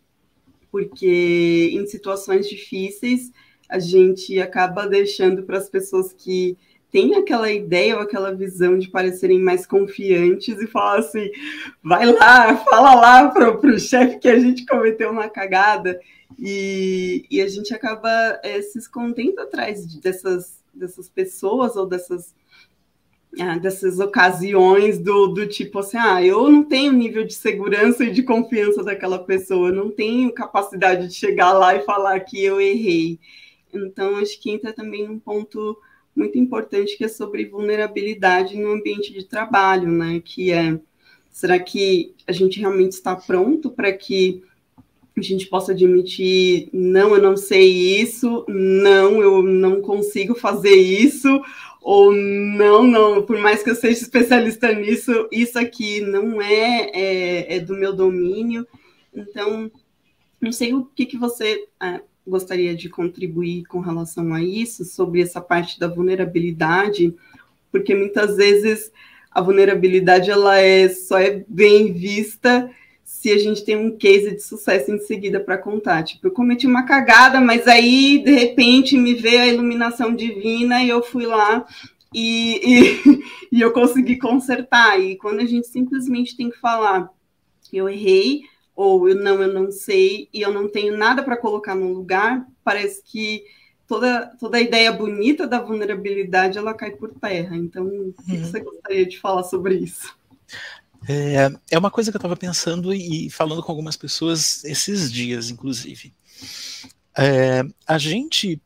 porque 0.70 1.70
em 1.72 1.86
situações 1.86 2.48
difíceis 2.48 3.32
a 3.68 3.78
gente 3.78 4.38
acaba 4.38 4.86
deixando 4.86 5.42
para 5.42 5.58
as 5.58 5.68
pessoas 5.68 6.12
que 6.12 6.56
tem 6.90 7.14
aquela 7.16 7.50
ideia 7.50 7.96
ou 7.96 8.02
aquela 8.02 8.34
visão 8.34 8.78
de 8.78 8.88
parecerem 8.88 9.38
mais 9.38 9.66
confiantes 9.66 10.60
e 10.60 10.66
falar 10.66 11.00
assim, 11.00 11.30
vai 11.82 12.06
lá, 12.06 12.56
fala 12.56 12.94
lá 12.94 13.28
para 13.28 13.50
o 13.50 13.78
chefe 13.78 14.18
que 14.18 14.28
a 14.28 14.38
gente 14.38 14.64
cometeu 14.64 15.10
uma 15.10 15.28
cagada. 15.28 16.00
E, 16.38 17.26
e 17.30 17.40
a 17.40 17.48
gente 17.48 17.74
acaba 17.74 18.38
é, 18.42 18.60
se 18.62 18.78
escondendo 18.78 19.40
atrás 19.40 19.84
dessas, 19.96 20.62
dessas 20.72 21.08
pessoas 21.08 21.76
ou 21.76 21.86
dessas, 21.86 22.34
ah, 23.38 23.58
dessas 23.58 23.98
ocasiões 23.98 24.98
do, 24.98 25.28
do 25.28 25.46
tipo 25.46 25.80
assim, 25.80 25.98
ah, 25.98 26.22
eu 26.22 26.48
não 26.50 26.64
tenho 26.64 26.92
nível 26.92 27.26
de 27.26 27.34
segurança 27.34 28.04
e 28.04 28.10
de 28.10 28.22
confiança 28.22 28.82
daquela 28.82 29.18
pessoa, 29.18 29.68
eu 29.68 29.74
não 29.74 29.90
tenho 29.90 30.32
capacidade 30.32 31.08
de 31.08 31.14
chegar 31.14 31.52
lá 31.52 31.74
e 31.74 31.84
falar 31.84 32.20
que 32.20 32.42
eu 32.42 32.60
errei. 32.60 33.18
Então, 33.72 34.16
acho 34.16 34.40
que 34.40 34.50
entra 34.50 34.72
também 34.72 35.06
num 35.06 35.18
ponto 35.18 35.76
muito 36.18 36.38
importante 36.38 36.96
que 36.96 37.04
é 37.04 37.08
sobre 37.08 37.46
vulnerabilidade 37.46 38.56
no 38.56 38.72
ambiente 38.72 39.12
de 39.12 39.24
trabalho, 39.24 39.88
né? 39.88 40.20
Que 40.24 40.50
é 40.50 40.78
será 41.30 41.58
que 41.58 42.14
a 42.26 42.32
gente 42.32 42.58
realmente 42.58 42.92
está 42.92 43.14
pronto 43.14 43.70
para 43.70 43.92
que 43.92 44.42
a 45.16 45.22
gente 45.22 45.46
possa 45.46 45.72
admitir 45.72 46.68
não, 46.72 47.14
eu 47.14 47.22
não 47.22 47.36
sei 47.36 48.00
isso, 48.00 48.44
não, 48.48 49.20
eu 49.20 49.42
não 49.42 49.80
consigo 49.80 50.34
fazer 50.34 50.74
isso, 50.74 51.40
ou 51.80 52.12
não, 52.12 52.84
não, 52.84 53.22
por 53.22 53.38
mais 53.38 53.62
que 53.62 53.70
eu 53.70 53.74
seja 53.74 54.02
especialista 54.02 54.72
nisso, 54.72 55.28
isso 55.32 55.58
aqui 55.58 56.00
não 56.00 56.40
é, 56.40 56.90
é, 56.92 57.56
é 57.56 57.60
do 57.60 57.74
meu 57.74 57.92
domínio. 57.94 58.66
Então, 59.14 59.70
não 60.40 60.52
sei 60.52 60.74
o 60.74 60.84
que, 60.84 61.06
que 61.06 61.16
você 61.16 61.66
é, 61.80 62.00
gostaria 62.28 62.74
de 62.74 62.88
contribuir 62.88 63.64
com 63.64 63.80
relação 63.80 64.32
a 64.32 64.42
isso, 64.42 64.84
sobre 64.84 65.22
essa 65.22 65.40
parte 65.40 65.78
da 65.78 65.88
vulnerabilidade, 65.88 67.14
porque 67.70 67.94
muitas 67.94 68.36
vezes 68.36 68.92
a 69.30 69.40
vulnerabilidade 69.40 70.30
ela 70.30 70.58
é 70.58 70.88
só 70.88 71.18
é 71.18 71.44
bem 71.48 71.92
vista 71.92 72.70
se 73.04 73.32
a 73.32 73.38
gente 73.38 73.64
tem 73.64 73.76
um 73.76 73.96
case 73.96 74.34
de 74.34 74.42
sucesso 74.42 74.92
em 74.92 74.98
seguida 74.98 75.40
para 75.40 75.58
contar. 75.58 76.02
Tipo, 76.02 76.26
eu 76.26 76.30
cometi 76.30 76.66
uma 76.66 76.84
cagada, 76.84 77.40
mas 77.40 77.66
aí 77.66 78.22
de 78.22 78.32
repente 78.32 78.96
me 78.96 79.14
veio 79.14 79.40
a 79.40 79.46
iluminação 79.46 80.14
divina 80.14 80.82
e 80.82 80.88
eu 80.88 81.02
fui 81.02 81.24
lá 81.24 81.66
e, 82.14 82.60
e, 82.62 83.22
e 83.58 83.60
eu 83.60 83.72
consegui 83.72 84.16
consertar. 84.16 85.00
E 85.00 85.16
quando 85.16 85.40
a 85.40 85.46
gente 85.46 85.66
simplesmente 85.66 86.36
tem 86.36 86.50
que 86.50 86.58
falar, 86.58 87.08
eu 87.72 87.88
errei, 87.88 88.42
ou 88.78 89.08
eu 89.08 89.16
não, 89.16 89.42
eu 89.42 89.52
não 89.52 89.72
sei 89.72 90.28
e 90.32 90.40
eu 90.40 90.52
não 90.52 90.68
tenho 90.68 90.96
nada 90.96 91.20
para 91.24 91.36
colocar 91.36 91.74
no 91.74 91.92
lugar, 91.92 92.46
parece 92.62 93.02
que 93.02 93.42
toda, 93.88 94.28
toda 94.38 94.56
a 94.56 94.60
ideia 94.60 94.92
bonita 94.92 95.48
da 95.48 95.60
vulnerabilidade 95.60 96.56
ela 96.56 96.72
cai 96.72 96.92
por 96.92 97.12
terra. 97.14 97.56
Então, 97.56 97.84
o 97.84 98.14
que 98.22 98.36
uhum. 98.36 98.44
você 98.44 98.60
gostaria 98.60 99.04
de 99.04 99.18
falar 99.18 99.42
sobre 99.42 99.74
isso? 99.74 100.16
É, 101.08 101.50
é 101.72 101.76
uma 101.76 101.90
coisa 101.90 102.12
que 102.12 102.16
eu 102.16 102.20
estava 102.20 102.36
pensando 102.36 102.94
e 102.94 103.28
falando 103.30 103.64
com 103.64 103.72
algumas 103.72 103.96
pessoas 103.96 104.62
esses 104.62 105.10
dias, 105.10 105.50
inclusive. 105.50 106.14
É, 107.18 107.64
a 107.84 107.98
gente 107.98 108.62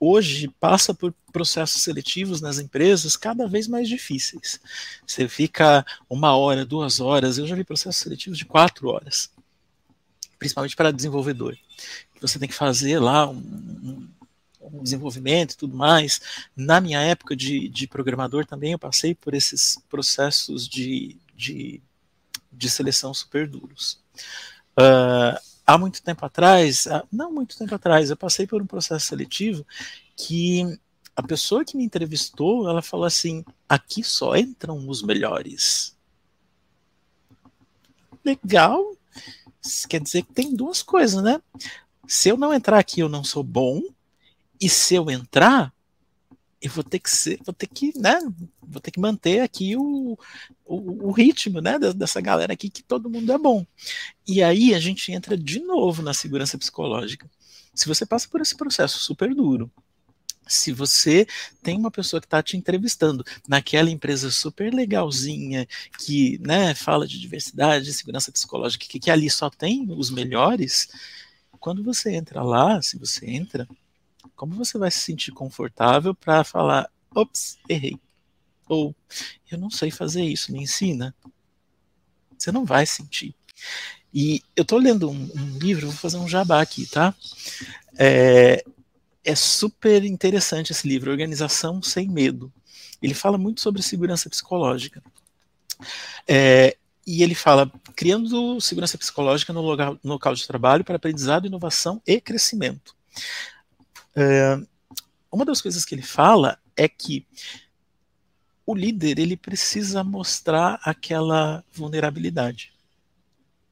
hoje 0.00 0.48
passa 0.58 0.92
por 0.92 1.14
processos 1.32 1.82
seletivos 1.82 2.40
nas 2.40 2.58
empresas 2.58 3.16
cada 3.16 3.48
vez 3.48 3.66
mais 3.66 3.88
difíceis. 3.88 4.60
Você 5.06 5.26
fica 5.28 5.84
uma 6.08 6.36
hora, 6.36 6.64
duas 6.64 7.00
horas, 7.00 7.38
eu 7.38 7.46
já 7.46 7.56
vi 7.56 7.64
processos 7.64 8.00
seletivos 8.00 8.38
de 8.38 8.44
quatro 8.44 8.88
horas, 8.88 9.30
principalmente 10.38 10.76
para 10.76 10.92
desenvolvedor. 10.92 11.56
Você 12.20 12.38
tem 12.38 12.48
que 12.48 12.54
fazer 12.54 13.00
lá 13.00 13.28
um, 13.28 14.08
um 14.60 14.82
desenvolvimento 14.82 15.52
e 15.52 15.56
tudo 15.56 15.76
mais. 15.76 16.20
Na 16.56 16.80
minha 16.80 17.00
época 17.00 17.34
de, 17.34 17.68
de, 17.68 17.88
programador 17.88 18.46
também 18.46 18.72
eu 18.72 18.78
passei 18.78 19.14
por 19.14 19.34
esses 19.34 19.78
processos 19.88 20.68
de, 20.68 21.16
de, 21.34 21.82
de 22.52 22.70
seleção 22.70 23.12
super 23.12 23.48
duros. 23.48 24.00
Uh, 24.78 25.36
há 25.66 25.76
muito 25.76 26.02
tempo 26.02 26.24
atrás, 26.24 26.86
não 27.10 27.32
muito 27.32 27.56
tempo 27.56 27.74
atrás, 27.74 28.10
eu 28.10 28.16
passei 28.16 28.46
por 28.46 28.62
um 28.62 28.66
processo 28.66 29.06
seletivo 29.06 29.66
que 30.16 30.78
a 31.14 31.22
pessoa 31.22 31.64
que 31.64 31.76
me 31.76 31.84
entrevistou, 31.84 32.68
ela 32.68 32.82
falou 32.82 33.06
assim: 33.06 33.44
aqui 33.68 34.02
só 34.02 34.36
entram 34.36 34.88
os 34.88 35.02
melhores. 35.02 35.96
Legal. 38.24 38.96
Isso 39.62 39.86
quer 39.86 40.00
dizer 40.00 40.22
que 40.22 40.32
tem 40.32 40.54
duas 40.54 40.82
coisas, 40.82 41.22
né? 41.22 41.40
Se 42.06 42.28
eu 42.28 42.36
não 42.36 42.52
entrar 42.52 42.78
aqui, 42.78 43.00
eu 43.00 43.08
não 43.08 43.22
sou 43.22 43.42
bom. 43.42 43.82
E 44.60 44.68
se 44.68 44.94
eu 44.94 45.10
entrar, 45.10 45.72
eu 46.60 46.70
vou 46.70 46.84
ter 46.84 47.00
que 47.00 47.10
ser, 47.10 47.40
vou 47.44 47.52
ter 47.52 47.66
que, 47.66 47.92
né, 47.98 48.20
vou 48.62 48.80
ter 48.80 48.92
que 48.92 49.00
manter 49.00 49.40
aqui 49.40 49.76
o, 49.76 50.16
o, 50.64 51.08
o, 51.08 51.10
ritmo, 51.10 51.60
né, 51.60 51.76
dessa 51.78 52.20
galera 52.20 52.52
aqui 52.52 52.70
que 52.70 52.82
todo 52.82 53.10
mundo 53.10 53.32
é 53.32 53.38
bom. 53.38 53.66
E 54.26 54.42
aí 54.42 54.72
a 54.72 54.78
gente 54.78 55.10
entra 55.10 55.36
de 55.36 55.58
novo 55.58 56.00
na 56.02 56.14
segurança 56.14 56.56
psicológica. 56.56 57.28
Se 57.74 57.88
você 57.88 58.06
passa 58.06 58.28
por 58.28 58.40
esse 58.40 58.56
processo 58.56 58.98
super 59.00 59.34
duro, 59.34 59.70
se 60.46 60.72
você 60.72 61.26
tem 61.62 61.76
uma 61.76 61.90
pessoa 61.90 62.20
que 62.20 62.26
está 62.26 62.42
te 62.42 62.56
entrevistando 62.56 63.24
naquela 63.48 63.90
empresa 63.90 64.30
super 64.30 64.72
legalzinha, 64.72 65.66
que 65.98 66.38
né, 66.38 66.74
fala 66.74 67.06
de 67.06 67.18
diversidade, 67.18 67.86
de 67.86 67.92
segurança 67.92 68.32
psicológica, 68.32 68.86
que, 68.88 69.00
que 69.00 69.10
ali 69.10 69.30
só 69.30 69.48
tem 69.48 69.86
os 69.90 70.10
melhores, 70.10 70.88
quando 71.58 71.82
você 71.82 72.14
entra 72.14 72.42
lá, 72.42 72.82
se 72.82 72.98
você 72.98 73.26
entra, 73.26 73.68
como 74.34 74.54
você 74.54 74.78
vai 74.78 74.90
se 74.90 74.98
sentir 75.00 75.32
confortável 75.32 76.14
para 76.14 76.44
falar, 76.44 76.90
ops, 77.14 77.58
errei? 77.68 77.98
Ou 78.68 78.94
eu 79.50 79.58
não 79.58 79.70
sei 79.70 79.90
fazer 79.90 80.24
isso, 80.24 80.52
me 80.52 80.62
ensina? 80.62 81.14
Você 82.36 82.50
não 82.50 82.64
vai 82.64 82.86
sentir. 82.86 83.34
E 84.12 84.42
eu 84.56 84.62
estou 84.62 84.78
lendo 84.78 85.08
um, 85.10 85.30
um, 85.34 85.58
livro, 85.58 85.86
vou 85.86 85.96
fazer 85.96 86.18
um 86.18 86.28
jabá 86.28 86.60
aqui, 86.60 86.86
tá? 86.86 87.14
É, 87.96 88.64
é 89.24 89.34
super 89.34 90.04
interessante 90.04 90.72
esse 90.72 90.86
livro, 90.86 91.10
Organização 91.10 91.82
Sem 91.82 92.08
Medo. 92.08 92.52
Ele 93.00 93.14
fala 93.14 93.38
muito 93.38 93.60
sobre 93.60 93.82
segurança 93.82 94.28
psicológica. 94.28 95.02
É, 96.26 96.76
e 97.06 97.22
ele 97.22 97.34
fala, 97.34 97.70
criando 97.96 98.60
segurança 98.60 98.96
psicológica 98.96 99.52
no 99.52 99.60
local, 99.60 99.98
no 100.02 100.12
local 100.12 100.34
de 100.34 100.46
trabalho 100.46 100.84
para 100.84 100.96
aprendizado, 100.96 101.46
inovação 101.46 102.00
e 102.06 102.20
crescimento. 102.20 102.94
É, 104.14 104.58
uma 105.30 105.44
das 105.44 105.60
coisas 105.60 105.84
que 105.84 105.94
ele 105.94 106.02
fala 106.02 106.58
é 106.76 106.88
que 106.88 107.26
o 108.64 108.74
líder 108.74 109.18
ele 109.18 109.36
precisa 109.36 110.04
mostrar 110.04 110.80
aquela 110.84 111.64
vulnerabilidade. 111.72 112.72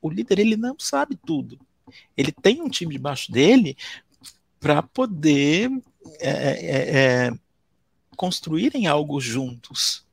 O 0.03 0.11
líder 0.11 0.40
ele 0.40 0.57
não 0.57 0.76
sabe 0.78 1.16
tudo. 1.16 1.59
Ele 2.16 2.32
tem 2.32 2.61
um 2.61 2.68
time 2.68 2.92
debaixo 2.92 3.30
dele 3.30 3.76
para 4.61 4.82
poder 4.82 5.70
é, 6.20 6.30
é, 6.30 6.98
é, 7.26 7.32
construírem 8.16 8.86
algo 8.86 9.20
juntos. 9.20 10.04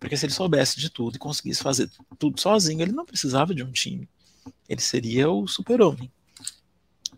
Porque 0.00 0.16
se 0.16 0.24
ele 0.24 0.32
soubesse 0.32 0.80
de 0.80 0.88
tudo 0.88 1.16
e 1.16 1.18
conseguisse 1.18 1.62
fazer 1.62 1.90
tudo 2.18 2.40
sozinho, 2.40 2.80
ele 2.80 2.92
não 2.92 3.04
precisava 3.04 3.54
de 3.54 3.62
um 3.62 3.70
time. 3.70 4.08
Ele 4.66 4.80
seria 4.80 5.30
o 5.30 5.46
super-homem. 5.46 6.10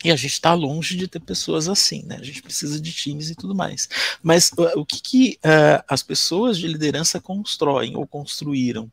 E 0.05 0.11
a 0.11 0.17
gente 0.17 0.33
está 0.33 0.53
longe 0.53 0.97
de 0.97 1.07
ter 1.07 1.21
pessoas 1.21 1.69
assim, 1.69 2.03
né? 2.03 2.17
A 2.17 2.25
gente 2.25 2.43
precisa 2.43 2.81
de 2.81 2.93
times 2.93 3.31
e 3.31 3.37
tudo 3.37 3.55
mais. 3.55 3.89
Mas 4.21 4.51
o 4.75 4.85
que, 4.85 5.01
que 5.01 5.39
uh, 5.45 5.85
as 5.89 6.03
pessoas 6.03 6.59
de 6.59 6.67
liderança 6.67 7.21
constroem 7.21 7.97
ou 7.97 8.05
construíram? 8.05 8.91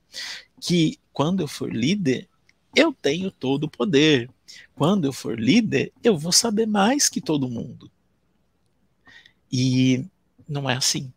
Que 0.61 0.99
quando 1.11 1.41
eu 1.41 1.47
for 1.47 1.73
líder, 1.73 2.29
eu 2.75 2.93
tenho 2.93 3.31
todo 3.31 3.63
o 3.63 3.69
poder. 3.69 4.29
Quando 4.75 5.05
eu 5.05 5.13
for 5.13 5.39
líder, 5.39 5.91
eu 6.03 6.17
vou 6.17 6.31
saber 6.31 6.65
mais 6.65 7.09
que 7.09 7.21
todo 7.21 7.49
mundo. 7.49 7.91
E 9.51 10.05
não 10.47 10.69
é 10.69 10.75
assim. 10.75 11.11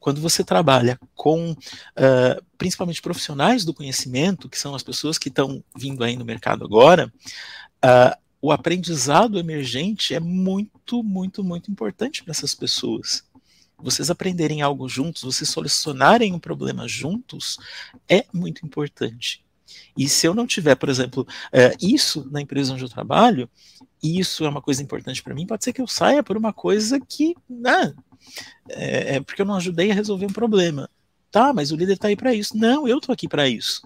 Quando 0.00 0.20
você 0.20 0.42
trabalha 0.42 0.98
com 1.14 1.52
uh, 1.52 2.44
principalmente 2.56 3.02
profissionais 3.02 3.64
do 3.64 3.74
conhecimento, 3.74 4.48
que 4.48 4.58
são 4.58 4.74
as 4.74 4.82
pessoas 4.82 5.18
que 5.18 5.28
estão 5.28 5.62
vindo 5.76 6.02
aí 6.02 6.16
no 6.16 6.24
mercado 6.24 6.64
agora, 6.64 7.12
uh, 7.84 8.16
o 8.40 8.52
aprendizado 8.52 9.38
emergente 9.38 10.14
é 10.14 10.20
muito, 10.20 11.02
muito, 11.02 11.42
muito 11.42 11.70
importante 11.70 12.22
para 12.22 12.30
essas 12.30 12.54
pessoas. 12.54 13.24
Vocês 13.78 14.10
aprenderem 14.10 14.62
algo 14.62 14.88
juntos, 14.88 15.22
vocês 15.22 15.50
solucionarem 15.50 16.32
um 16.32 16.38
problema 16.38 16.86
juntos, 16.86 17.58
é 18.08 18.24
muito 18.32 18.64
importante. 18.64 19.43
E 19.96 20.08
se 20.08 20.26
eu 20.26 20.34
não 20.34 20.46
tiver, 20.46 20.74
por 20.74 20.88
exemplo, 20.88 21.26
é, 21.52 21.74
isso 21.80 22.28
na 22.30 22.40
empresa 22.40 22.72
onde 22.72 22.84
eu 22.84 22.88
trabalho, 22.88 23.48
isso 24.02 24.44
é 24.44 24.48
uma 24.48 24.62
coisa 24.62 24.82
importante 24.82 25.22
para 25.22 25.34
mim, 25.34 25.46
pode 25.46 25.64
ser 25.64 25.72
que 25.72 25.80
eu 25.80 25.86
saia 25.86 26.22
por 26.22 26.36
uma 26.36 26.52
coisa 26.52 27.00
que, 27.00 27.34
né, 27.48 27.94
é, 28.68 29.16
é 29.16 29.20
porque 29.20 29.42
eu 29.42 29.46
não 29.46 29.54
ajudei 29.56 29.90
a 29.90 29.94
resolver 29.94 30.26
um 30.26 30.32
problema. 30.32 30.88
Tá, 31.30 31.52
mas 31.52 31.72
o 31.72 31.76
líder 31.76 31.94
está 31.94 32.08
aí 32.08 32.16
para 32.16 32.32
isso. 32.32 32.56
Não, 32.56 32.86
eu 32.86 32.98
estou 32.98 33.12
aqui 33.12 33.26
para 33.26 33.48
isso. 33.48 33.82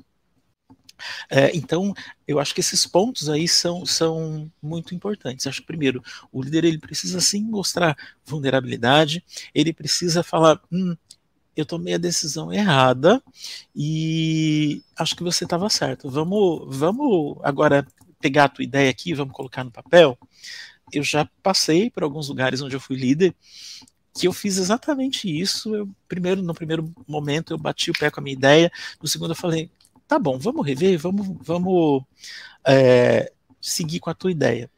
É, 1.30 1.54
então, 1.56 1.94
eu 2.26 2.38
acho 2.38 2.54
que 2.54 2.60
esses 2.60 2.86
pontos 2.86 3.28
aí 3.28 3.46
são, 3.48 3.86
são 3.86 4.50
muito 4.62 4.94
importantes. 4.94 5.46
Acho 5.46 5.60
que, 5.60 5.66
primeiro, 5.66 6.02
o 6.32 6.42
líder 6.42 6.64
ele 6.64 6.78
precisa 6.78 7.20
sim 7.20 7.42
mostrar 7.42 7.96
vulnerabilidade, 8.24 9.24
ele 9.54 9.72
precisa 9.72 10.22
falar: 10.22 10.60
hum, 10.70 10.96
eu 11.60 11.66
tomei 11.66 11.94
a 11.94 11.98
decisão 11.98 12.52
errada 12.52 13.22
e 13.74 14.82
acho 14.96 15.16
que 15.16 15.22
você 15.22 15.44
estava 15.44 15.68
certo. 15.68 16.10
Vamos, 16.10 16.76
vamos 16.76 17.36
agora 17.42 17.86
pegar 18.20 18.44
a 18.44 18.48
tua 18.48 18.64
ideia 18.64 18.90
aqui, 18.90 19.14
vamos 19.14 19.34
colocar 19.34 19.64
no 19.64 19.70
papel. 19.70 20.18
Eu 20.92 21.02
já 21.02 21.28
passei 21.42 21.90
por 21.90 22.02
alguns 22.02 22.28
lugares 22.28 22.62
onde 22.62 22.76
eu 22.76 22.80
fui 22.80 22.96
líder 22.96 23.34
que 24.18 24.26
eu 24.26 24.32
fiz 24.32 24.56
exatamente 24.58 25.28
isso. 25.28 25.74
Eu 25.74 25.88
primeiro, 26.08 26.42
no 26.42 26.54
primeiro 26.54 26.92
momento, 27.06 27.52
eu 27.52 27.58
bati 27.58 27.90
o 27.90 27.98
pé 27.98 28.10
com 28.10 28.20
a 28.20 28.22
minha 28.22 28.36
ideia. 28.36 28.70
No 29.00 29.08
segundo, 29.08 29.32
eu 29.32 29.36
falei: 29.36 29.70
tá 30.06 30.18
bom, 30.18 30.38
vamos 30.38 30.66
rever, 30.66 30.98
vamos, 30.98 31.26
vamos 31.40 32.02
é, 32.66 33.32
seguir 33.60 34.00
com 34.00 34.10
a 34.10 34.14
tua 34.14 34.30
ideia. 34.30 34.70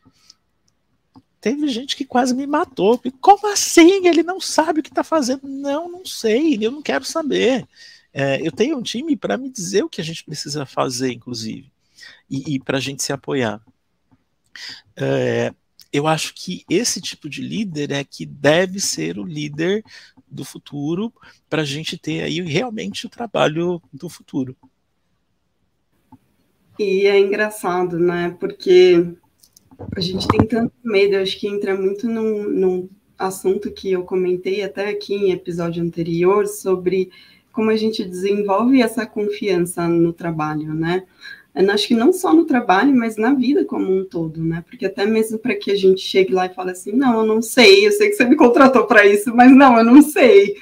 Teve 1.40 1.68
gente 1.68 1.96
que 1.96 2.04
quase 2.04 2.34
me 2.34 2.46
matou. 2.46 3.00
Como 3.20 3.46
assim? 3.50 4.06
Ele 4.06 4.22
não 4.22 4.40
sabe 4.40 4.80
o 4.80 4.82
que 4.82 4.90
está 4.90 5.02
fazendo? 5.02 5.48
Não, 5.48 5.88
não 5.90 6.04
sei, 6.04 6.58
eu 6.60 6.70
não 6.70 6.82
quero 6.82 7.04
saber. 7.04 7.66
É, 8.12 8.46
eu 8.46 8.52
tenho 8.52 8.76
um 8.76 8.82
time 8.82 9.16
para 9.16 9.38
me 9.38 9.48
dizer 9.48 9.84
o 9.84 9.88
que 9.88 10.00
a 10.00 10.04
gente 10.04 10.24
precisa 10.24 10.66
fazer, 10.66 11.12
inclusive, 11.12 11.70
e, 12.28 12.54
e 12.54 12.60
para 12.60 12.78
a 12.78 12.80
gente 12.80 13.02
se 13.02 13.12
apoiar. 13.12 13.60
É, 14.96 15.54
eu 15.92 16.06
acho 16.06 16.34
que 16.34 16.64
esse 16.68 17.00
tipo 17.00 17.28
de 17.28 17.40
líder 17.40 17.92
é 17.92 18.04
que 18.04 18.26
deve 18.26 18.80
ser 18.80 19.18
o 19.18 19.24
líder 19.24 19.84
do 20.28 20.44
futuro 20.44 21.12
para 21.48 21.62
a 21.62 21.64
gente 21.64 21.96
ter 21.96 22.22
aí 22.22 22.40
realmente 22.40 23.06
o 23.06 23.10
trabalho 23.10 23.82
do 23.92 24.08
futuro. 24.08 24.56
E 26.78 27.06
é 27.06 27.18
engraçado, 27.18 27.98
né? 27.98 28.36
Porque 28.40 29.14
a 29.94 30.00
gente 30.00 30.26
tem 30.28 30.46
tanto 30.46 30.72
medo, 30.84 31.14
eu 31.14 31.22
acho 31.22 31.38
que 31.38 31.48
entra 31.48 31.74
muito 31.76 32.08
num, 32.08 32.48
num 32.48 32.88
assunto 33.18 33.70
que 33.70 33.92
eu 33.92 34.02
comentei 34.02 34.62
até 34.62 34.88
aqui 34.88 35.14
em 35.14 35.32
episódio 35.32 35.82
anterior 35.82 36.46
sobre 36.46 37.10
como 37.52 37.70
a 37.70 37.76
gente 37.76 38.04
desenvolve 38.04 38.80
essa 38.80 39.06
confiança 39.06 39.88
no 39.88 40.12
trabalho, 40.12 40.72
né? 40.74 41.04
Eu 41.54 41.68
acho 41.70 41.88
que 41.88 41.94
não 41.94 42.12
só 42.12 42.32
no 42.32 42.44
trabalho, 42.44 42.94
mas 42.94 43.16
na 43.16 43.34
vida 43.34 43.64
como 43.64 43.92
um 43.92 44.04
todo, 44.04 44.42
né? 44.42 44.64
Porque 44.68 44.86
até 44.86 45.04
mesmo 45.04 45.38
para 45.38 45.56
que 45.56 45.72
a 45.72 45.76
gente 45.76 46.00
chegue 46.00 46.32
lá 46.32 46.46
e 46.46 46.54
fale 46.54 46.70
assim, 46.70 46.92
não, 46.92 47.20
eu 47.20 47.26
não 47.26 47.42
sei, 47.42 47.86
eu 47.86 47.92
sei 47.92 48.08
que 48.08 48.14
você 48.14 48.24
me 48.24 48.36
contratou 48.36 48.86
para 48.86 49.04
isso, 49.04 49.34
mas 49.34 49.50
não, 49.50 49.76
eu 49.76 49.84
não 49.84 50.00
sei. 50.00 50.56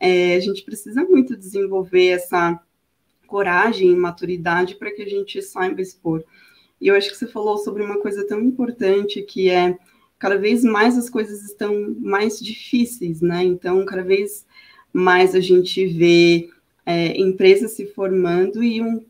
É, 0.00 0.36
a 0.36 0.40
gente 0.40 0.62
precisa 0.62 1.02
muito 1.02 1.36
desenvolver 1.36 2.08
essa 2.08 2.58
coragem 3.26 3.90
e 3.90 3.96
maturidade 3.96 4.76
para 4.76 4.92
que 4.92 5.02
a 5.02 5.08
gente 5.08 5.42
saiba 5.42 5.82
expor. 5.82 6.24
E 6.80 6.88
eu 6.88 6.94
acho 6.94 7.10
que 7.10 7.16
você 7.16 7.26
falou 7.26 7.58
sobre 7.58 7.82
uma 7.82 8.00
coisa 8.00 8.26
tão 8.26 8.40
importante 8.40 9.22
que 9.22 9.50
é 9.50 9.76
cada 10.18 10.36
vez 10.36 10.64
mais 10.64 10.98
as 10.98 11.08
coisas 11.08 11.42
estão 11.42 11.94
mais 12.00 12.38
difíceis, 12.38 13.20
né? 13.20 13.44
Então, 13.44 13.84
cada 13.84 14.02
vez 14.02 14.46
mais 14.92 15.34
a 15.34 15.40
gente 15.40 15.86
vê 15.86 16.50
é, 16.84 17.18
empresas 17.20 17.72
se 17.72 17.86
formando 17.86 18.62
e 18.62 18.80
um 18.80 19.04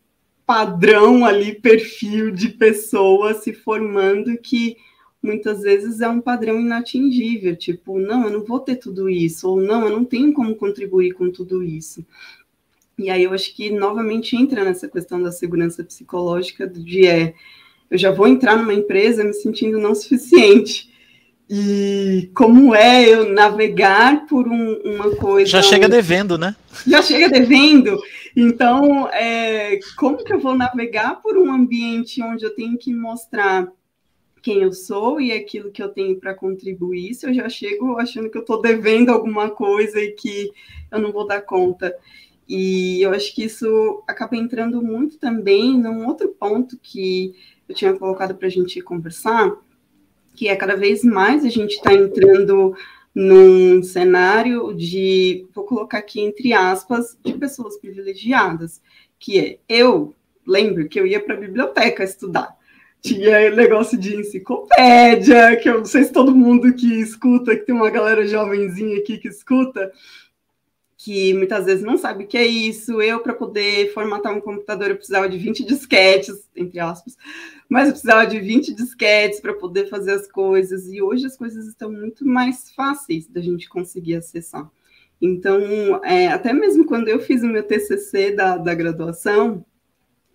padrão 0.44 1.24
ali, 1.24 1.54
perfil 1.54 2.30
de 2.30 2.48
pessoas 2.48 3.38
se 3.38 3.52
formando 3.52 4.36
que 4.38 4.76
muitas 5.22 5.62
vezes 5.62 6.00
é 6.00 6.08
um 6.08 6.20
padrão 6.20 6.60
inatingível, 6.60 7.54
tipo, 7.56 7.98
não, 7.98 8.24
eu 8.24 8.30
não 8.30 8.44
vou 8.44 8.60
ter 8.60 8.76
tudo 8.76 9.10
isso, 9.10 9.48
ou 9.48 9.60
não, 9.60 9.86
eu 9.86 9.90
não 9.90 10.04
tenho 10.04 10.32
como 10.32 10.54
contribuir 10.54 11.12
com 11.12 11.30
tudo 11.30 11.62
isso. 11.62 12.04
E 12.98 13.10
aí 13.10 13.24
eu 13.24 13.32
acho 13.32 13.54
que 13.54 13.70
novamente 13.70 14.36
entra 14.36 14.64
nessa 14.64 14.88
questão 14.88 15.22
da 15.22 15.30
segurança 15.30 15.84
psicológica 15.84 16.66
de 16.66 17.06
é, 17.06 17.34
eu 17.90 17.96
já 17.96 18.10
vou 18.10 18.26
entrar 18.26 18.56
numa 18.56 18.74
empresa 18.74 19.22
me 19.22 19.32
sentindo 19.32 19.78
não 19.78 19.94
suficiente. 19.94 20.88
E 21.50 22.30
como 22.34 22.74
é 22.74 23.08
eu 23.08 23.32
navegar 23.32 24.26
por 24.26 24.46
um, 24.46 24.74
uma 24.84 25.16
coisa. 25.16 25.50
Já 25.50 25.62
chega 25.62 25.88
devendo, 25.88 26.36
né? 26.36 26.54
Já 26.86 27.00
chega 27.00 27.30
devendo. 27.30 27.98
Então, 28.36 29.08
é, 29.08 29.78
como 29.96 30.22
que 30.22 30.32
eu 30.32 30.38
vou 30.38 30.54
navegar 30.54 31.22
por 31.22 31.38
um 31.38 31.50
ambiente 31.50 32.22
onde 32.22 32.44
eu 32.44 32.54
tenho 32.54 32.76
que 32.76 32.92
mostrar 32.92 33.66
quem 34.42 34.62
eu 34.62 34.72
sou 34.72 35.20
e 35.20 35.32
aquilo 35.32 35.70
que 35.70 35.82
eu 35.82 35.88
tenho 35.88 36.16
para 36.18 36.34
contribuir, 36.34 37.14
se 37.14 37.26
eu 37.26 37.34
já 37.34 37.48
chego 37.48 37.98
achando 37.98 38.30
que 38.30 38.36
eu 38.36 38.42
estou 38.42 38.60
devendo 38.60 39.10
alguma 39.10 39.50
coisa 39.50 40.00
e 40.00 40.12
que 40.12 40.50
eu 40.90 40.98
não 40.98 41.12
vou 41.12 41.26
dar 41.26 41.40
conta. 41.40 41.94
E 42.48 43.02
eu 43.02 43.10
acho 43.10 43.34
que 43.34 43.44
isso 43.44 44.02
acaba 44.06 44.36
entrando 44.36 44.82
muito 44.82 45.18
também 45.18 45.78
num 45.78 46.06
outro 46.06 46.28
ponto 46.28 46.78
que 46.82 47.34
eu 47.68 47.74
tinha 47.74 47.92
colocado 47.92 48.34
para 48.34 48.46
a 48.46 48.50
gente 48.50 48.80
conversar, 48.80 49.54
que 50.34 50.48
é 50.48 50.56
cada 50.56 50.74
vez 50.74 51.04
mais 51.04 51.44
a 51.44 51.50
gente 51.50 51.74
está 51.74 51.92
entrando 51.92 52.74
num 53.14 53.82
cenário 53.82 54.72
de, 54.72 55.46
vou 55.54 55.64
colocar 55.64 55.98
aqui 55.98 56.20
entre 56.20 56.52
aspas, 56.52 57.18
de 57.22 57.34
pessoas 57.34 57.76
privilegiadas, 57.76 58.80
que 59.18 59.38
é 59.38 59.58
eu 59.68 60.14
lembro 60.46 60.88
que 60.88 60.98
eu 60.98 61.06
ia 61.06 61.20
para 61.20 61.34
a 61.34 61.40
biblioteca 61.40 62.02
estudar. 62.02 62.56
Tinha 63.02 63.50
negócio 63.50 63.98
de 63.98 64.16
enciclopédia, 64.16 65.56
que 65.56 65.68
eu 65.68 65.78
não 65.78 65.84
sei 65.84 66.04
se 66.04 66.12
todo 66.12 66.34
mundo 66.34 66.72
que 66.74 67.00
escuta, 67.00 67.54
que 67.54 67.66
tem 67.66 67.74
uma 67.74 67.90
galera 67.90 68.26
jovenzinha 68.26 68.98
aqui 68.98 69.18
que 69.18 69.28
escuta, 69.28 69.92
que 71.00 71.32
muitas 71.32 71.64
vezes 71.64 71.84
não 71.84 71.96
sabe 71.96 72.24
o 72.24 72.26
que 72.26 72.36
é 72.36 72.44
isso. 72.44 73.00
Eu, 73.00 73.20
para 73.20 73.32
poder 73.32 73.92
formatar 73.94 74.36
um 74.36 74.40
computador, 74.40 74.90
eu 74.90 74.96
precisava 74.96 75.28
de 75.28 75.38
20 75.38 75.64
disquetes, 75.64 76.50
entre 76.56 76.80
aspas, 76.80 77.16
mas 77.68 77.86
eu 77.86 77.92
precisava 77.92 78.26
de 78.26 78.40
20 78.40 78.74
disquetes 78.74 79.40
para 79.40 79.54
poder 79.54 79.88
fazer 79.88 80.10
as 80.10 80.26
coisas. 80.26 80.88
E 80.88 81.00
hoje 81.00 81.24
as 81.24 81.36
coisas 81.36 81.68
estão 81.68 81.90
muito 81.90 82.26
mais 82.26 82.72
fáceis 82.72 83.28
da 83.28 83.40
gente 83.40 83.68
conseguir 83.68 84.16
acessar. 84.16 84.68
Então, 85.22 86.04
é, 86.04 86.28
até 86.28 86.52
mesmo 86.52 86.84
quando 86.84 87.08
eu 87.08 87.20
fiz 87.20 87.44
o 87.44 87.46
meu 87.46 87.62
TCC 87.62 88.32
da, 88.32 88.56
da 88.56 88.74
graduação, 88.74 89.64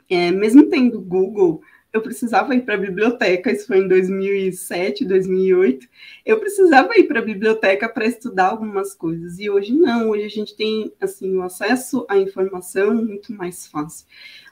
é, 0.10 0.32
mesmo 0.32 0.70
tendo 0.70 1.02
Google, 1.02 1.62
eu 1.94 2.02
precisava 2.02 2.56
ir 2.56 2.62
para 2.62 2.74
a 2.74 2.78
biblioteca, 2.78 3.52
isso 3.52 3.68
foi 3.68 3.78
em 3.78 3.88
2007, 3.88 5.06
2008, 5.06 5.88
eu 6.26 6.40
precisava 6.40 6.98
ir 6.98 7.04
para 7.04 7.20
a 7.20 7.24
biblioteca 7.24 7.88
para 7.88 8.08
estudar 8.08 8.48
algumas 8.48 8.96
coisas, 8.96 9.38
e 9.38 9.48
hoje 9.48 9.72
não, 9.72 10.10
hoje 10.10 10.26
a 10.26 10.30
gente 10.30 10.56
tem, 10.58 10.92
assim, 11.00 11.38
o 11.38 11.44
acesso 11.44 12.04
à 12.10 12.18
informação 12.18 12.96
muito 12.96 13.32
mais 13.32 13.68
fácil. 13.68 14.08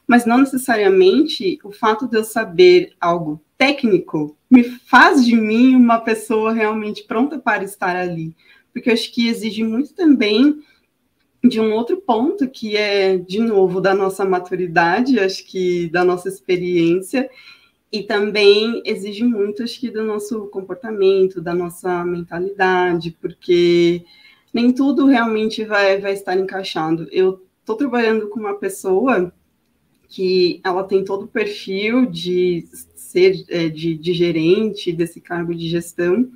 Mas 0.05 0.23
não 0.23 0.37
necessariamente 0.37 1.57
o 1.63 1.71
fato 1.71 2.07
de 2.07 2.15
eu 2.15 2.23
saber 2.23 2.91
algo 3.01 3.41
técnico 3.57 4.37
me 4.49 4.63
faz 4.63 5.25
de 5.25 5.35
mim 5.35 5.75
uma 5.75 5.99
pessoa 5.99 6.53
realmente 6.53 7.03
pronta 7.03 7.39
para 7.39 7.63
estar 7.63 7.95
ali, 7.95 8.35
porque 8.71 8.89
eu 8.89 8.93
acho 8.93 9.11
que 9.11 9.27
exige 9.27 9.63
muito 9.63 9.95
também 9.95 10.61
de 11.43 11.59
um 11.59 11.73
outro 11.73 11.97
ponto 11.97 12.47
que 12.47 12.77
é, 12.77 13.17
de 13.17 13.39
novo, 13.39 13.81
da 13.81 13.93
nossa 13.93 14.23
maturidade, 14.23 15.19
acho 15.19 15.45
que 15.45 15.89
da 15.89 16.03
nossa 16.03 16.29
experiência, 16.29 17.29
e 17.91 18.03
também 18.03 18.81
exige 18.85 19.23
muito, 19.23 19.63
acho 19.63 19.79
que, 19.79 19.89
do 19.89 20.03
nosso 20.03 20.47
comportamento, 20.47 21.41
da 21.41 21.53
nossa 21.53 22.05
mentalidade, 22.05 23.17
porque 23.19 24.05
nem 24.53 24.71
tudo 24.71 25.05
realmente 25.07 25.65
vai, 25.65 25.99
vai 25.99 26.13
estar 26.13 26.37
encaixado. 26.37 27.07
Eu 27.11 27.45
estou 27.59 27.75
trabalhando 27.75 28.29
com 28.29 28.39
uma 28.39 28.55
pessoa 28.55 29.33
que 30.07 30.61
ela 30.63 30.83
tem 30.83 31.03
todo 31.03 31.23
o 31.23 31.27
perfil 31.27 32.05
de 32.05 32.65
ser 32.95 33.43
é, 33.49 33.69
de, 33.69 33.95
de 33.97 34.13
gerente 34.13 34.91
desse 34.91 35.19
cargo 35.19 35.55
de 35.55 35.69
gestão, 35.69 36.29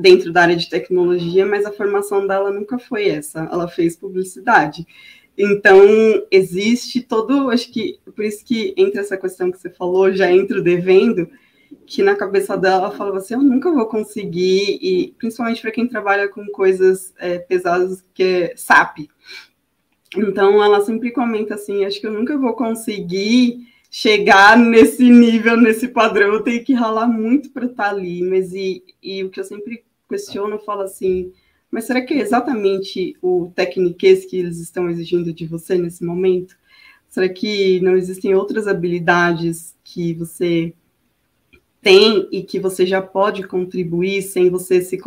dentro 0.00 0.32
da 0.32 0.42
área 0.42 0.56
de 0.56 0.68
tecnologia, 0.68 1.44
mas 1.46 1.64
a 1.64 1.72
formação 1.72 2.26
dela 2.26 2.50
nunca 2.50 2.78
foi 2.78 3.08
essa. 3.08 3.48
Ela 3.50 3.68
fez 3.68 3.96
publicidade. 3.96 4.86
Então, 5.36 5.80
existe 6.30 7.00
todo, 7.00 7.50
acho 7.50 7.72
que, 7.72 7.98
por 8.14 8.24
isso 8.24 8.44
que 8.44 8.74
entre 8.76 9.00
essa 9.00 9.16
questão 9.16 9.50
que 9.50 9.58
você 9.58 9.70
falou, 9.70 10.12
já 10.12 10.30
entra 10.30 10.58
o 10.58 10.62
devendo, 10.62 11.28
que 11.86 12.02
na 12.02 12.14
cabeça 12.14 12.56
dela 12.56 12.86
ela 12.86 12.90
falava 12.90 13.18
assim, 13.18 13.34
eu 13.34 13.42
nunca 13.42 13.70
vou 13.70 13.86
conseguir, 13.86 14.78
e 14.82 15.14
principalmente 15.18 15.62
para 15.62 15.70
quem 15.70 15.86
trabalha 15.86 16.28
com 16.28 16.44
coisas 16.48 17.14
é, 17.18 17.38
pesadas, 17.38 18.04
que 18.12 18.22
é 18.22 18.56
SAP. 18.56 19.08
Então, 20.16 20.62
ela 20.62 20.80
sempre 20.80 21.10
comenta 21.10 21.54
assim, 21.54 21.84
acho 21.84 22.00
que 22.00 22.06
eu 22.06 22.12
nunca 22.12 22.36
vou 22.36 22.52
conseguir 22.54 23.66
chegar 23.90 24.56
nesse 24.56 25.08
nível, 25.08 25.56
nesse 25.56 25.88
padrão, 25.88 26.34
eu 26.34 26.42
tenho 26.42 26.64
que 26.64 26.72
ralar 26.72 27.08
muito 27.08 27.50
para 27.50 27.66
estar 27.66 27.84
tá 27.84 27.90
ali, 27.90 28.22
mas 28.22 28.52
e, 28.52 28.84
e 29.02 29.24
o 29.24 29.30
que 29.30 29.40
eu 29.40 29.44
sempre 29.44 29.84
questiono, 30.10 30.56
eu 30.56 30.60
falo 30.60 30.82
assim, 30.82 31.32
mas 31.70 31.84
será 31.84 32.02
que 32.02 32.12
é 32.12 32.18
exatamente 32.18 33.16
o 33.22 33.52
tecniquez 33.54 34.26
que 34.26 34.36
eles 34.36 34.58
estão 34.58 34.90
exigindo 34.90 35.32
de 35.32 35.46
você 35.46 35.78
nesse 35.78 36.04
momento? 36.04 36.56
Será 37.08 37.28
que 37.28 37.80
não 37.80 37.96
existem 37.96 38.34
outras 38.34 38.66
habilidades 38.66 39.74
que 39.82 40.12
você 40.14 40.74
tem 41.80 42.28
e 42.30 42.42
que 42.42 42.58
você 42.58 42.84
já 42.84 43.00
pode 43.00 43.46
contribuir 43.46 44.22
sem 44.22 44.50
você 44.50 44.82
se 44.82 44.98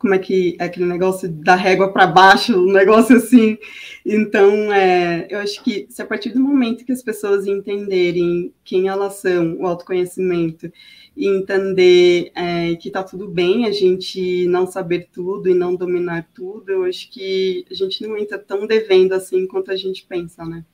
como 0.00 0.14
é 0.14 0.18
que 0.18 0.56
é 0.58 0.64
aquele 0.64 0.86
negócio 0.86 1.28
da 1.28 1.54
régua 1.54 1.92
para 1.92 2.06
baixo, 2.06 2.56
um 2.56 2.72
negócio 2.72 3.16
assim. 3.16 3.58
Então, 4.04 4.72
é, 4.72 5.26
eu 5.28 5.38
acho 5.40 5.62
que 5.62 5.86
se 5.90 6.00
a 6.00 6.06
partir 6.06 6.30
do 6.30 6.40
momento 6.40 6.86
que 6.86 6.92
as 6.92 7.02
pessoas 7.02 7.46
entenderem 7.46 8.50
quem 8.64 8.88
elas 8.88 9.16
são, 9.16 9.58
o 9.58 9.66
autoconhecimento, 9.66 10.72
e 11.20 11.28
entender 11.28 12.32
é, 12.34 12.74
que 12.76 12.88
está 12.88 13.02
tudo 13.02 13.28
bem 13.28 13.66
a 13.66 13.70
gente 13.70 14.46
não 14.46 14.66
saber 14.66 15.10
tudo 15.12 15.50
e 15.50 15.54
não 15.54 15.76
dominar 15.76 16.26
tudo, 16.34 16.72
eu 16.72 16.84
acho 16.84 17.10
que 17.10 17.62
a 17.70 17.74
gente 17.74 18.02
não 18.02 18.16
entra 18.16 18.38
tão 18.38 18.66
devendo 18.66 19.12
assim 19.12 19.46
quanto 19.46 19.70
a 19.70 19.76
gente 19.76 20.06
pensa, 20.08 20.46
né? 20.46 20.64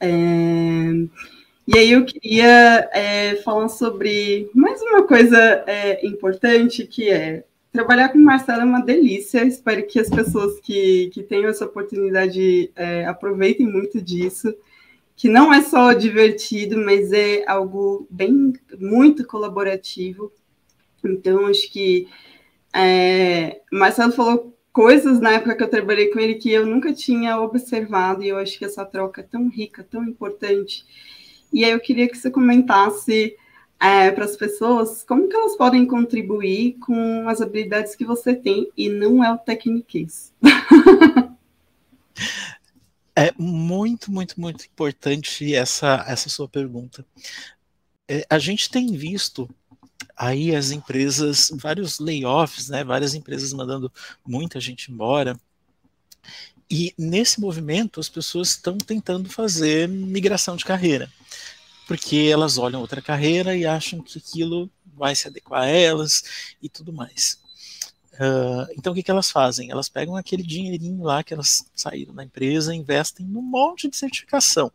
É, 0.00 0.10
e 1.68 1.78
aí 1.78 1.92
eu 1.92 2.04
queria 2.04 2.90
é, 2.92 3.36
falar 3.44 3.68
sobre 3.68 4.50
mais 4.52 4.82
uma 4.82 5.04
coisa 5.06 5.38
é, 5.68 6.04
importante 6.04 6.84
que 6.84 7.08
é 7.08 7.44
trabalhar 7.72 8.08
com 8.08 8.18
o 8.18 8.24
Marcelo 8.24 8.62
é 8.62 8.64
uma 8.64 8.84
delícia. 8.84 9.44
Espero 9.44 9.86
que 9.86 10.00
as 10.00 10.10
pessoas 10.10 10.58
que, 10.58 11.10
que 11.14 11.22
tenham 11.22 11.48
essa 11.48 11.64
oportunidade 11.64 12.72
é, 12.74 13.06
aproveitem 13.06 13.68
muito 13.68 14.02
disso. 14.02 14.52
Que 15.16 15.28
não 15.28 15.52
é 15.52 15.62
só 15.62 15.92
divertido, 15.92 16.76
mas 16.76 17.12
é 17.12 17.44
algo 17.46 18.06
bem 18.10 18.52
muito 18.78 19.26
colaborativo. 19.26 20.32
Então, 21.04 21.46
acho 21.46 21.70
que 21.70 22.08
é, 22.74 23.60
Marcelo 23.70 24.12
falou 24.12 24.56
coisas 24.72 25.20
na 25.20 25.34
época 25.34 25.54
que 25.54 25.62
eu 25.62 25.70
trabalhei 25.70 26.08
com 26.08 26.18
ele 26.18 26.34
que 26.34 26.50
eu 26.50 26.66
nunca 26.66 26.92
tinha 26.92 27.40
observado, 27.40 28.24
e 28.24 28.28
eu 28.28 28.36
acho 28.38 28.58
que 28.58 28.64
essa 28.64 28.84
troca 28.84 29.20
é 29.20 29.24
tão 29.24 29.48
rica, 29.48 29.86
tão 29.88 30.02
importante. 30.02 30.84
E 31.52 31.64
aí 31.64 31.70
eu 31.70 31.78
queria 31.78 32.08
que 32.08 32.18
você 32.18 32.28
comentasse 32.28 33.36
é, 33.80 34.10
para 34.10 34.24
as 34.24 34.36
pessoas 34.36 35.04
como 35.04 35.28
que 35.28 35.36
elas 35.36 35.56
podem 35.56 35.86
contribuir 35.86 36.76
com 36.80 37.28
as 37.28 37.40
habilidades 37.40 37.94
que 37.94 38.04
você 38.04 38.34
tem 38.34 38.68
e 38.76 38.88
não 38.88 39.22
é 39.22 39.32
o 39.32 39.38
tecniquez. 39.38 40.32
é 43.16 43.32
muito, 43.38 44.10
muito, 44.10 44.40
muito 44.40 44.64
importante 44.64 45.54
essa, 45.54 46.04
essa 46.06 46.28
sua 46.28 46.48
pergunta. 46.48 47.04
É, 48.08 48.26
a 48.28 48.38
gente 48.38 48.68
tem 48.68 48.92
visto 48.96 49.48
aí 50.16 50.54
as 50.54 50.70
empresas, 50.70 51.50
vários 51.54 51.98
layoffs, 51.98 52.68
né, 52.68 52.84
várias 52.84 53.14
empresas 53.14 53.52
mandando 53.52 53.92
muita 54.26 54.60
gente 54.60 54.90
embora. 54.90 55.38
E 56.70 56.94
nesse 56.98 57.40
movimento 57.40 58.00
as 58.00 58.08
pessoas 58.08 58.50
estão 58.50 58.78
tentando 58.78 59.28
fazer 59.28 59.88
migração 59.88 60.56
de 60.56 60.64
carreira 60.64 61.10
porque 61.86 62.28
elas 62.32 62.58
olham 62.58 62.80
outra 62.80 63.02
carreira 63.02 63.56
e 63.56 63.66
acham 63.66 64.02
que 64.02 64.18
aquilo 64.18 64.70
vai 64.96 65.14
se 65.14 65.28
adequar 65.28 65.62
a 65.62 65.66
elas 65.66 66.56
e 66.62 66.68
tudo 66.68 66.92
mais. 66.92 67.38
Uh, 68.14 68.70
então 68.78 68.92
o 68.92 68.94
que, 68.94 69.02
que 69.02 69.10
elas 69.10 69.30
fazem? 69.30 69.70
Elas 69.70 69.88
pegam 69.88 70.16
aquele 70.16 70.42
dinheirinho 70.42 71.02
lá 71.02 71.24
que 71.24 71.34
elas 71.34 71.66
saíram 71.74 72.14
da 72.14 72.22
empresa, 72.22 72.74
investem 72.74 73.26
num 73.26 73.42
monte 73.42 73.88
de 73.88 73.96
certificação. 73.96 74.70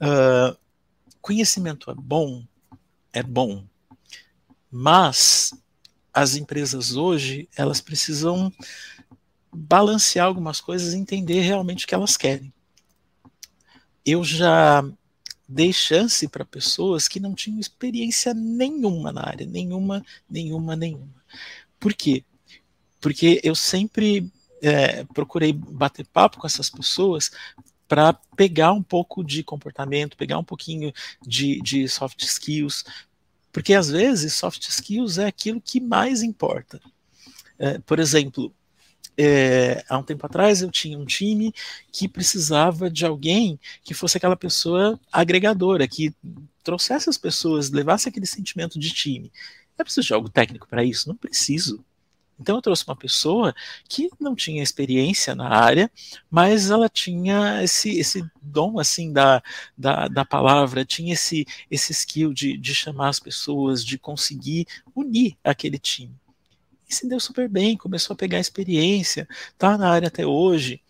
Uh, 0.00 0.56
conhecimento 1.20 1.90
é 1.90 1.94
bom, 1.94 2.44
é 3.12 3.22
bom, 3.22 3.64
mas 4.70 5.54
as 6.12 6.36
empresas 6.36 6.94
hoje 6.94 7.48
elas 7.56 7.80
precisam 7.80 8.52
balancear 9.50 10.26
algumas 10.26 10.60
coisas 10.60 10.92
e 10.92 10.98
entender 10.98 11.40
realmente 11.40 11.84
o 11.84 11.88
que 11.88 11.94
elas 11.94 12.16
querem. 12.16 12.52
Eu 14.04 14.24
já 14.24 14.84
dei 15.48 15.72
chance 15.72 16.26
para 16.28 16.44
pessoas 16.44 17.08
que 17.08 17.20
não 17.20 17.34
tinham 17.34 17.60
experiência 17.60 18.34
nenhuma 18.34 19.12
na 19.12 19.26
área, 19.26 19.46
nenhuma, 19.46 20.04
nenhuma, 20.28 20.74
nenhuma. 20.74 21.22
Por 21.78 21.94
quê? 21.94 22.24
Porque 23.02 23.40
eu 23.44 23.54
sempre 23.54 24.32
é, 24.62 25.04
procurei 25.04 25.52
bater 25.52 26.06
papo 26.06 26.38
com 26.38 26.46
essas 26.46 26.70
pessoas 26.70 27.30
para 27.86 28.14
pegar 28.34 28.72
um 28.72 28.82
pouco 28.82 29.22
de 29.22 29.42
comportamento, 29.42 30.16
pegar 30.16 30.38
um 30.38 30.44
pouquinho 30.44 30.90
de, 31.20 31.60
de 31.60 31.86
soft 31.88 32.22
skills, 32.22 32.84
porque 33.52 33.74
às 33.74 33.90
vezes 33.90 34.32
soft 34.32 34.66
skills 34.66 35.18
é 35.18 35.26
aquilo 35.26 35.60
que 35.60 35.78
mais 35.78 36.22
importa. 36.22 36.80
É, 37.58 37.78
por 37.80 37.98
exemplo, 37.98 38.54
é, 39.16 39.84
há 39.88 39.98
um 39.98 40.02
tempo 40.02 40.24
atrás 40.24 40.62
eu 40.62 40.70
tinha 40.70 40.98
um 40.98 41.04
time 41.04 41.52
que 41.92 42.08
precisava 42.08 42.90
de 42.90 43.04
alguém 43.04 43.60
que 43.84 43.92
fosse 43.92 44.16
aquela 44.16 44.36
pessoa 44.36 44.98
agregadora, 45.12 45.86
que 45.86 46.14
trouxesse 46.64 47.10
as 47.10 47.18
pessoas, 47.18 47.70
levasse 47.70 48.08
aquele 48.08 48.26
sentimento 48.26 48.78
de 48.78 48.90
time. 48.90 49.30
É 49.76 49.84
preciso 49.84 50.06
de 50.06 50.14
algo 50.14 50.30
técnico 50.30 50.66
para 50.66 50.84
isso? 50.84 51.08
Não 51.08 51.16
preciso. 51.16 51.84
Então 52.40 52.56
eu 52.56 52.62
trouxe 52.62 52.84
uma 52.86 52.96
pessoa 52.96 53.54
que 53.88 54.10
não 54.18 54.34
tinha 54.34 54.62
experiência 54.62 55.34
na 55.34 55.48
área, 55.48 55.90
mas 56.30 56.70
ela 56.70 56.88
tinha 56.88 57.62
esse, 57.62 57.98
esse 57.98 58.24
dom 58.40 58.78
assim 58.78 59.12
da, 59.12 59.42
da, 59.78 60.08
da 60.08 60.24
palavra, 60.24 60.84
tinha 60.84 61.12
esse, 61.12 61.46
esse 61.70 61.92
skill 61.92 62.32
de, 62.32 62.56
de 62.56 62.74
chamar 62.74 63.08
as 63.08 63.20
pessoas, 63.20 63.84
de 63.84 63.98
conseguir 63.98 64.66
unir 64.94 65.36
aquele 65.44 65.78
time 65.78 66.22
e 66.92 66.94
se 66.94 67.08
deu 67.08 67.18
super 67.18 67.48
bem, 67.48 67.76
começou 67.76 68.12
a 68.12 68.16
pegar 68.16 68.38
experiência, 68.38 69.26
tá 69.56 69.78
na 69.78 69.88
área 69.88 70.08
até 70.08 70.26
hoje. 70.26 70.82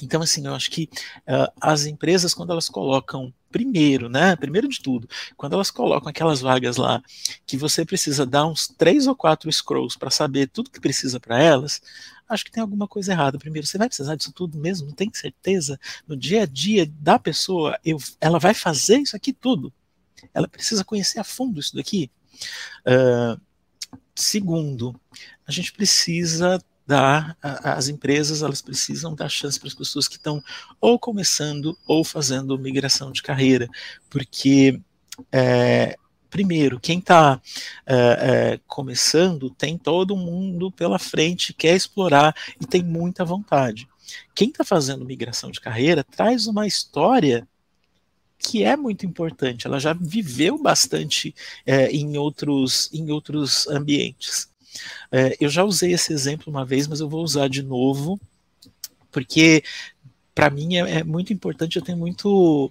Então, 0.00 0.22
assim, 0.22 0.46
eu 0.46 0.54
acho 0.54 0.70
que 0.70 0.88
uh, 1.26 1.52
as 1.60 1.86
empresas, 1.86 2.32
quando 2.32 2.52
elas 2.52 2.68
colocam 2.68 3.34
primeiro, 3.50 4.08
né? 4.08 4.36
Primeiro 4.36 4.68
de 4.68 4.80
tudo, 4.80 5.08
quando 5.36 5.54
elas 5.54 5.70
colocam 5.70 6.08
aquelas 6.08 6.40
vagas 6.40 6.76
lá 6.76 7.02
que 7.46 7.56
você 7.56 7.84
precisa 7.84 8.26
dar 8.26 8.46
uns 8.46 8.68
três 8.68 9.06
ou 9.06 9.16
quatro 9.16 9.50
scrolls 9.50 9.98
para 9.98 10.10
saber 10.10 10.48
tudo 10.48 10.70
que 10.70 10.80
precisa 10.80 11.18
para 11.18 11.42
elas, 11.42 11.80
acho 12.28 12.44
que 12.44 12.50
tem 12.50 12.60
alguma 12.60 12.86
coisa 12.86 13.12
errada. 13.12 13.38
Primeiro, 13.38 13.66
você 13.66 13.78
vai 13.78 13.88
precisar 13.88 14.14
disso 14.14 14.32
tudo 14.32 14.58
mesmo? 14.58 14.88
Não 14.88 14.94
tem 14.94 15.10
certeza? 15.12 15.78
No 16.06 16.16
dia 16.16 16.42
a 16.42 16.46
dia 16.46 16.86
da 16.86 17.18
pessoa, 17.18 17.78
eu, 17.84 17.98
ela 18.20 18.38
vai 18.38 18.54
fazer 18.54 18.98
isso 18.98 19.16
aqui 19.16 19.32
tudo. 19.32 19.72
Ela 20.34 20.48
precisa 20.48 20.84
conhecer 20.84 21.18
a 21.18 21.24
fundo 21.24 21.60
isso 21.60 21.74
daqui. 21.74 22.10
Uh, 22.86 23.40
segundo, 24.14 24.98
a 25.46 25.52
gente 25.52 25.72
precisa 25.72 26.62
dar, 26.88 27.36
as 27.42 27.88
empresas 27.88 28.42
elas 28.42 28.62
precisam 28.62 29.14
dar 29.14 29.28
chance 29.28 29.60
para 29.60 29.68
as 29.68 29.74
pessoas 29.74 30.08
que 30.08 30.16
estão 30.16 30.42
ou 30.80 30.98
começando 30.98 31.76
ou 31.86 32.02
fazendo 32.02 32.58
migração 32.58 33.12
de 33.12 33.22
carreira, 33.22 33.68
porque 34.08 34.80
é, 35.30 35.96
primeiro, 36.30 36.80
quem 36.80 36.98
está 36.98 37.40
é, 37.86 37.94
é, 37.94 38.60
começando 38.66 39.50
tem 39.50 39.76
todo 39.76 40.16
mundo 40.16 40.72
pela 40.72 40.98
frente, 40.98 41.52
quer 41.52 41.76
explorar 41.76 42.34
e 42.58 42.66
tem 42.66 42.82
muita 42.82 43.24
vontade. 43.24 43.86
Quem 44.34 44.48
está 44.48 44.64
fazendo 44.64 45.04
migração 45.04 45.50
de 45.50 45.60
carreira 45.60 46.02
traz 46.02 46.46
uma 46.46 46.66
história 46.66 47.46
que 48.38 48.64
é 48.64 48.76
muito 48.76 49.04
importante. 49.04 49.66
Ela 49.66 49.78
já 49.78 49.92
viveu 49.92 50.56
bastante 50.56 51.34
é, 51.66 51.90
em, 51.90 52.16
outros, 52.16 52.88
em 52.94 53.10
outros 53.10 53.66
ambientes. 53.68 54.48
É, 55.10 55.36
eu 55.40 55.48
já 55.48 55.64
usei 55.64 55.92
esse 55.92 56.12
exemplo 56.12 56.52
uma 56.52 56.64
vez, 56.64 56.86
mas 56.86 57.00
eu 57.00 57.08
vou 57.08 57.22
usar 57.22 57.48
de 57.48 57.62
novo, 57.62 58.20
porque 59.10 59.62
para 60.34 60.50
mim 60.50 60.76
é, 60.76 60.98
é, 60.98 61.04
muito 61.04 61.32
importante, 61.32 61.76
eu 61.76 61.82
tenho 61.82 61.98
muito 61.98 62.70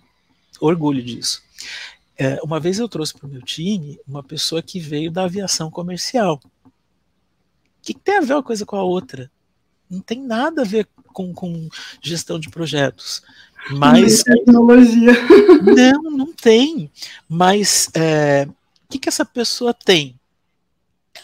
orgulho 0.61 1.03
disso. 1.03 1.41
É, 2.17 2.39
uma 2.41 2.59
vez 2.59 2.79
eu 2.79 2.87
trouxe 2.87 3.13
para 3.13 3.27
o 3.27 3.29
meu 3.29 3.41
time 3.41 3.99
uma 4.07 4.23
pessoa 4.23 4.61
que 4.61 4.79
veio 4.79 5.11
da 5.11 5.25
aviação 5.25 5.69
comercial. 5.69 6.39
O 6.65 6.71
que, 7.81 7.93
que, 7.93 7.99
tem 7.99 8.17
a 8.17 8.21
ver 8.21 8.33
uma 8.33 8.43
coisa 8.43 8.65
com 8.65 8.75
a 8.75 8.83
outra? 8.83 9.29
Não 9.89 9.99
tem 9.99 10.21
nada 10.21 10.61
a 10.61 10.65
ver 10.65 10.87
com, 11.13 11.33
com 11.33 11.69
gestão 12.01 12.39
de 12.39 12.49
projetos. 12.49 13.21
Mas. 13.69 14.23
Tecnologia. 14.23 15.11
Não, 15.75 16.03
não 16.03 16.33
tem. 16.33 16.89
Mas 17.27 17.89
é, 17.93 18.47
o 18.47 18.87
que, 18.89 18.99
que 18.99 19.09
essa 19.09 19.25
pessoa 19.25 19.73
tem? 19.73 20.17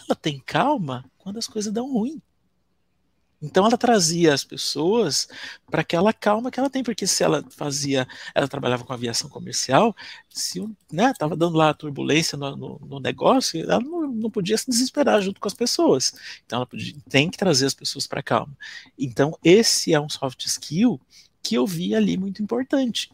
Ela 0.08 0.16
tem 0.16 0.38
calma 0.40 1.04
quando 1.18 1.38
as 1.38 1.46
coisas 1.46 1.72
dão 1.72 1.92
ruim. 1.92 2.20
Então 3.44 3.66
ela 3.66 3.76
trazia 3.76 4.32
as 4.32 4.42
pessoas 4.42 5.28
para 5.70 5.82
aquela 5.82 6.14
calma 6.14 6.50
que 6.50 6.58
ela 6.58 6.70
tem, 6.70 6.82
porque 6.82 7.06
se 7.06 7.22
ela 7.22 7.44
fazia, 7.50 8.08
ela 8.34 8.48
trabalhava 8.48 8.84
com 8.84 8.92
aviação 8.92 9.28
comercial, 9.28 9.94
se 10.30 10.66
né, 10.90 11.12
tava 11.18 11.36
dando 11.36 11.56
lá 11.56 11.74
turbulência 11.74 12.38
no, 12.38 12.56
no, 12.56 12.78
no 12.78 13.00
negócio, 13.00 13.60
ela 13.60 13.80
não, 13.80 14.06
não, 14.10 14.30
podia 14.30 14.56
se 14.56 14.70
desesperar 14.70 15.20
junto 15.20 15.40
com 15.40 15.46
as 15.48 15.52
pessoas. 15.52 16.14
Então 16.46 16.56
ela 16.56 16.66
podia, 16.66 16.94
tem 17.08 17.30
que 17.30 17.36
trazer 17.36 17.66
as 17.66 17.74
pessoas 17.74 18.06
para 18.06 18.22
calma. 18.22 18.56
Então 18.98 19.38
esse 19.44 19.92
é 19.92 20.00
um 20.00 20.08
soft 20.08 20.46
skill 20.46 20.98
que 21.42 21.56
eu 21.56 21.66
vi 21.66 21.94
ali 21.94 22.16
muito 22.16 22.42
importante. 22.42 23.12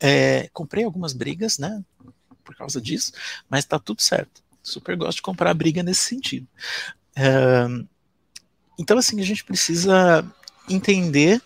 É, 0.00 0.48
comprei 0.52 0.82
algumas 0.82 1.12
brigas, 1.12 1.56
né, 1.56 1.84
por 2.42 2.56
causa 2.56 2.80
disso, 2.80 3.12
mas 3.48 3.60
está 3.60 3.78
tudo 3.78 4.02
certo 4.02 4.42
super 4.62 4.96
gosto 4.96 5.16
de 5.16 5.22
comprar 5.22 5.54
briga 5.54 5.82
nesse 5.82 6.02
sentido. 6.02 6.46
Então, 8.78 8.96
assim, 8.96 9.20
a 9.20 9.24
gente 9.24 9.44
precisa 9.44 10.24
entender, 10.68 11.40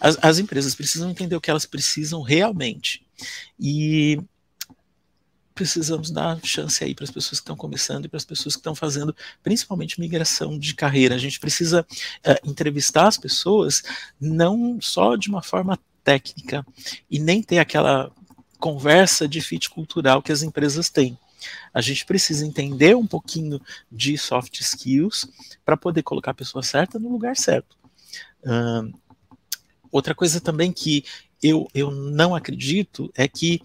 as, 0.00 0.16
as 0.22 0.38
empresas 0.38 0.74
precisam 0.74 1.10
entender 1.10 1.34
o 1.34 1.40
que 1.40 1.50
elas 1.50 1.66
precisam 1.66 2.22
realmente. 2.22 3.04
E 3.58 4.20
precisamos 5.54 6.10
dar 6.10 6.38
chance 6.44 6.84
aí 6.84 6.94
para 6.94 7.04
as 7.04 7.10
pessoas 7.10 7.40
que 7.40 7.44
estão 7.44 7.56
começando 7.56 8.04
e 8.04 8.08
para 8.08 8.18
as 8.18 8.24
pessoas 8.24 8.54
que 8.54 8.60
estão 8.60 8.74
fazendo, 8.74 9.16
principalmente 9.42 9.98
migração 9.98 10.58
de 10.58 10.74
carreira. 10.74 11.14
A 11.14 11.18
gente 11.18 11.40
precisa 11.40 11.80
uh, 11.80 12.48
entrevistar 12.48 13.08
as 13.08 13.16
pessoas 13.16 13.82
não 14.20 14.78
só 14.80 15.16
de 15.16 15.28
uma 15.28 15.42
forma 15.42 15.78
técnica 16.04 16.64
e 17.10 17.18
nem 17.18 17.42
ter 17.42 17.58
aquela 17.58 18.12
conversa 18.58 19.26
de 19.26 19.40
fit 19.40 19.70
cultural 19.70 20.22
que 20.22 20.30
as 20.30 20.42
empresas 20.42 20.90
têm. 20.90 21.18
A 21.72 21.80
gente 21.80 22.04
precisa 22.04 22.46
entender 22.46 22.96
um 22.96 23.06
pouquinho 23.06 23.60
de 23.90 24.16
soft 24.16 24.60
skills 24.60 25.28
para 25.64 25.76
poder 25.76 26.02
colocar 26.02 26.30
a 26.30 26.34
pessoa 26.34 26.62
certa 26.62 26.98
no 26.98 27.10
lugar 27.10 27.36
certo. 27.36 27.76
Uh, 28.42 28.92
outra 29.90 30.14
coisa 30.14 30.40
também 30.40 30.72
que 30.72 31.04
eu, 31.42 31.68
eu 31.74 31.90
não 31.90 32.34
acredito 32.34 33.10
é 33.14 33.28
que 33.28 33.60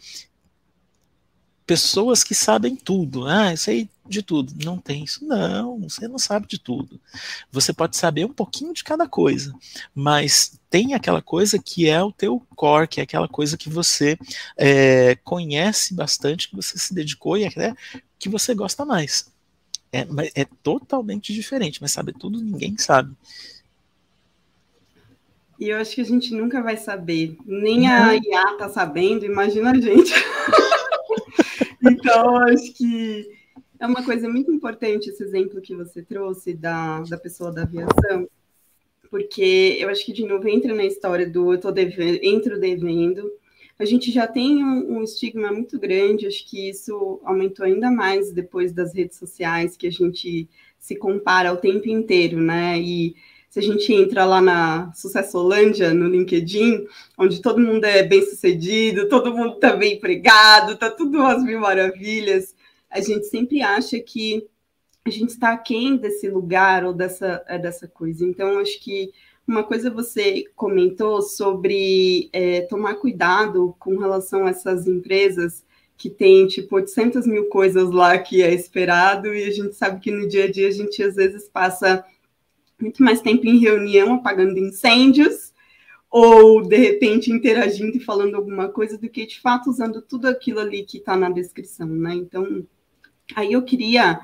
pessoas 1.72 2.22
que 2.22 2.36
sabem 2.36 2.76
tudo, 2.76 3.26
ah, 3.26 3.54
isso 3.54 3.70
aí 3.70 3.88
de 4.06 4.22
tudo. 4.22 4.54
Não 4.62 4.78
tem 4.78 5.06
isso, 5.06 5.24
não, 5.24 5.80
você 5.80 6.06
não 6.06 6.20
sabe 6.20 6.46
de 6.46 6.60
tudo. 6.60 7.00
Você 7.50 7.72
pode 7.72 7.96
saber 7.96 8.26
um 8.26 8.34
pouquinho 8.34 8.74
de 8.74 8.84
cada 8.84 9.08
coisa, 9.08 9.56
mas 9.96 10.60
tem 10.70 10.94
aquela 10.94 11.22
coisa 11.22 11.58
que 11.58 11.88
é 11.88 12.04
o 12.04 12.12
teu 12.12 12.46
core, 12.58 12.90
que 12.90 13.00
é 13.00 13.04
aquela 13.04 13.30
coisa 13.30 13.56
que 13.56 13.70
você 13.70 14.20
é, 14.58 15.16
conhece 15.24 15.94
bastante, 15.94 16.50
que 16.50 16.58
você 16.58 16.78
se 16.78 16.94
dedicou 16.94 17.38
e 17.38 17.46
é, 17.46 17.74
que 18.20 18.28
você 18.28 18.54
gosta 18.54 18.84
mais. 18.84 19.32
É, 19.94 20.06
é 20.36 20.46
totalmente 20.62 21.34
diferente, 21.34 21.82
mas 21.82 21.94
saber 21.94 22.12
tudo 22.20 22.44
ninguém 22.44 22.78
sabe. 22.78 23.16
E 25.58 25.70
eu 25.70 25.78
acho 25.78 25.96
que 25.96 26.02
a 26.02 26.06
gente 26.06 26.34
nunca 26.34 26.62
vai 26.62 26.76
saber. 26.76 27.38
Nem 27.46 27.88
a 27.88 28.14
IA 28.14 28.58
tá 28.58 28.68
sabendo, 28.68 29.26
imagina 29.26 29.72
a 29.72 29.80
gente. 29.80 30.12
então, 31.84 32.38
acho 32.38 32.74
que 32.74 33.28
é 33.80 33.86
uma 33.86 34.04
coisa 34.04 34.30
muito 34.30 34.52
importante 34.52 35.10
esse 35.10 35.24
exemplo 35.24 35.62
que 35.62 35.76
você 35.76 36.02
trouxe 36.04 36.54
da, 36.54 37.02
da 37.02 37.18
pessoa 37.18 37.52
da 37.52 37.64
aviação, 37.64 38.30
porque 39.10 39.78
eu 39.80 39.90
acho 39.90 40.06
que, 40.06 40.14
de 40.14 40.26
novo, 40.26 40.48
entra 40.48 40.74
na 40.74 40.86
história 40.86 41.30
do 41.30 41.54
eu 41.54 41.60
tô 41.60 41.72
devendo, 41.72 42.20
entro 42.22 42.60
devendo. 42.60 43.30
A 43.78 43.84
gente 43.84 44.12
já 44.12 44.28
tem 44.28 44.64
um, 44.64 44.98
um 44.98 45.04
estigma 45.04 45.52
muito 45.52 45.80
grande, 45.80 46.28
acho 46.28 46.48
que 46.48 46.70
isso 46.70 47.20
aumentou 47.24 47.66
ainda 47.66 47.90
mais 47.90 48.32
depois 48.32 48.72
das 48.72 48.94
redes 48.94 49.18
sociais, 49.18 49.76
que 49.76 49.88
a 49.88 49.92
gente 49.92 50.48
se 50.80 50.96
compara 50.96 51.52
o 51.52 51.58
tempo 51.58 51.90
inteiro, 51.90 52.40
né? 52.40 52.80
E 52.80 53.16
se 53.52 53.60
a 53.60 53.62
gente 53.62 53.94
entra 53.94 54.24
lá 54.24 54.40
na 54.40 54.94
Sucessolândia, 54.94 55.94
no 55.94 56.08
LinkedIn, 56.08 56.88
onde 57.18 57.42
todo 57.42 57.60
mundo 57.60 57.84
é 57.84 58.02
bem 58.02 58.22
sucedido, 58.22 59.10
todo 59.10 59.36
mundo 59.36 59.56
está 59.56 59.76
bem 59.76 59.96
empregado, 59.96 60.72
está 60.72 60.90
tudo 60.90 61.22
às 61.22 61.44
mil 61.44 61.60
maravilhas, 61.60 62.56
a 62.90 63.02
gente 63.02 63.26
sempre 63.26 63.62
acha 63.62 64.00
que 64.00 64.48
a 65.06 65.10
gente 65.10 65.32
está 65.32 65.52
aquém 65.52 65.98
desse 65.98 66.30
lugar 66.30 66.86
ou 66.86 66.94
dessa, 66.94 67.44
é, 67.46 67.60
dessa 67.60 67.90
coisa. 67.90 68.26
Então, 68.26 68.58
acho 68.58 68.80
que 68.80 69.12
uma 69.46 69.66
coisa 69.66 69.92
você 69.92 70.46
comentou 70.56 71.22
sobre 71.22 72.30
é, 72.32 72.62
tomar 72.62 72.96
cuidado 72.96 73.76
com 73.78 73.98
relação 73.98 74.46
a 74.46 74.52
essas 74.52 74.88
empresas 74.88 75.66
que 75.98 76.10
tem 76.10 76.48
tipo 76.48 76.78
800 76.78 77.28
mil 77.28 77.50
coisas 77.50 77.92
lá 77.92 78.18
que 78.18 78.42
é 78.42 78.54
esperado 78.54 79.28
e 79.36 79.44
a 79.44 79.52
gente 79.52 79.76
sabe 79.76 80.00
que 80.00 80.10
no 80.10 80.26
dia 80.26 80.46
a 80.46 80.52
dia 80.52 80.70
a 80.70 80.72
gente 80.72 81.04
às 81.04 81.16
vezes 81.16 81.50
passa 81.50 82.06
muito 82.82 83.04
mais 83.04 83.22
tempo 83.22 83.46
em 83.46 83.60
reunião 83.60 84.16
apagando 84.16 84.58
incêndios 84.60 85.54
ou 86.10 86.62
de 86.62 86.76
repente 86.76 87.32
interagindo 87.32 87.98
e 87.98 88.02
falando 88.02 88.36
alguma 88.36 88.68
coisa 88.70 88.98
do 88.98 89.10
que 89.10 89.26
de 89.26 89.40
fato 89.40 89.70
usando 89.70 90.02
tudo 90.02 90.28
aquilo 90.28 90.60
ali 90.60 90.84
que 90.84 90.98
está 90.98 91.16
na 91.16 91.30
descrição, 91.30 91.88
né? 91.88 92.14
Então 92.16 92.66
Aí 93.36 93.54
eu 93.54 93.62
queria 93.64 94.20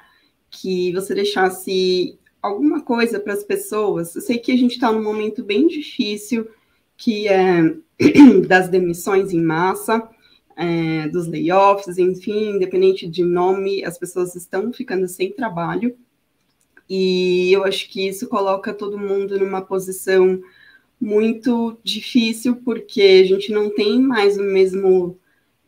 que 0.50 0.92
você 0.94 1.14
deixasse 1.14 2.18
alguma 2.42 2.82
coisa 2.82 3.20
para 3.20 3.34
as 3.34 3.44
pessoas. 3.44 4.16
Eu 4.16 4.22
sei 4.22 4.38
que 4.38 4.52
a 4.52 4.58
gente 4.58 4.74
está 4.74 4.92
num 4.92 5.04
momento 5.04 5.44
bem 5.44 5.68
difícil, 5.68 6.48
que 6.96 7.28
é 7.28 7.76
das 8.48 8.70
demissões 8.70 9.32
em 9.32 9.42
massa, 9.42 10.08
é, 10.56 11.08
dos 11.10 11.28
layoffs, 11.28 11.98
enfim, 11.98 12.56
independente 12.56 13.08
de 13.08 13.24
nome, 13.24 13.84
as 13.84 13.98
pessoas 13.98 14.36
estão 14.36 14.74
ficando 14.74 15.08
sem 15.08 15.32
trabalho. 15.32 15.96
E 16.90 17.52
eu 17.52 17.64
acho 17.64 17.90
que 17.90 18.08
isso 18.08 18.28
coloca 18.28 18.74
todo 18.74 18.98
mundo 18.98 19.38
numa 19.40 19.62
posição 19.62 20.42
muito 21.00 21.78
difícil, 21.84 22.56
porque 22.58 23.22
a 23.24 23.26
gente 23.26 23.52
não 23.52 23.70
tem 23.70 24.00
mais 24.00 24.38
o 24.38 24.44
mesmo 24.44 25.18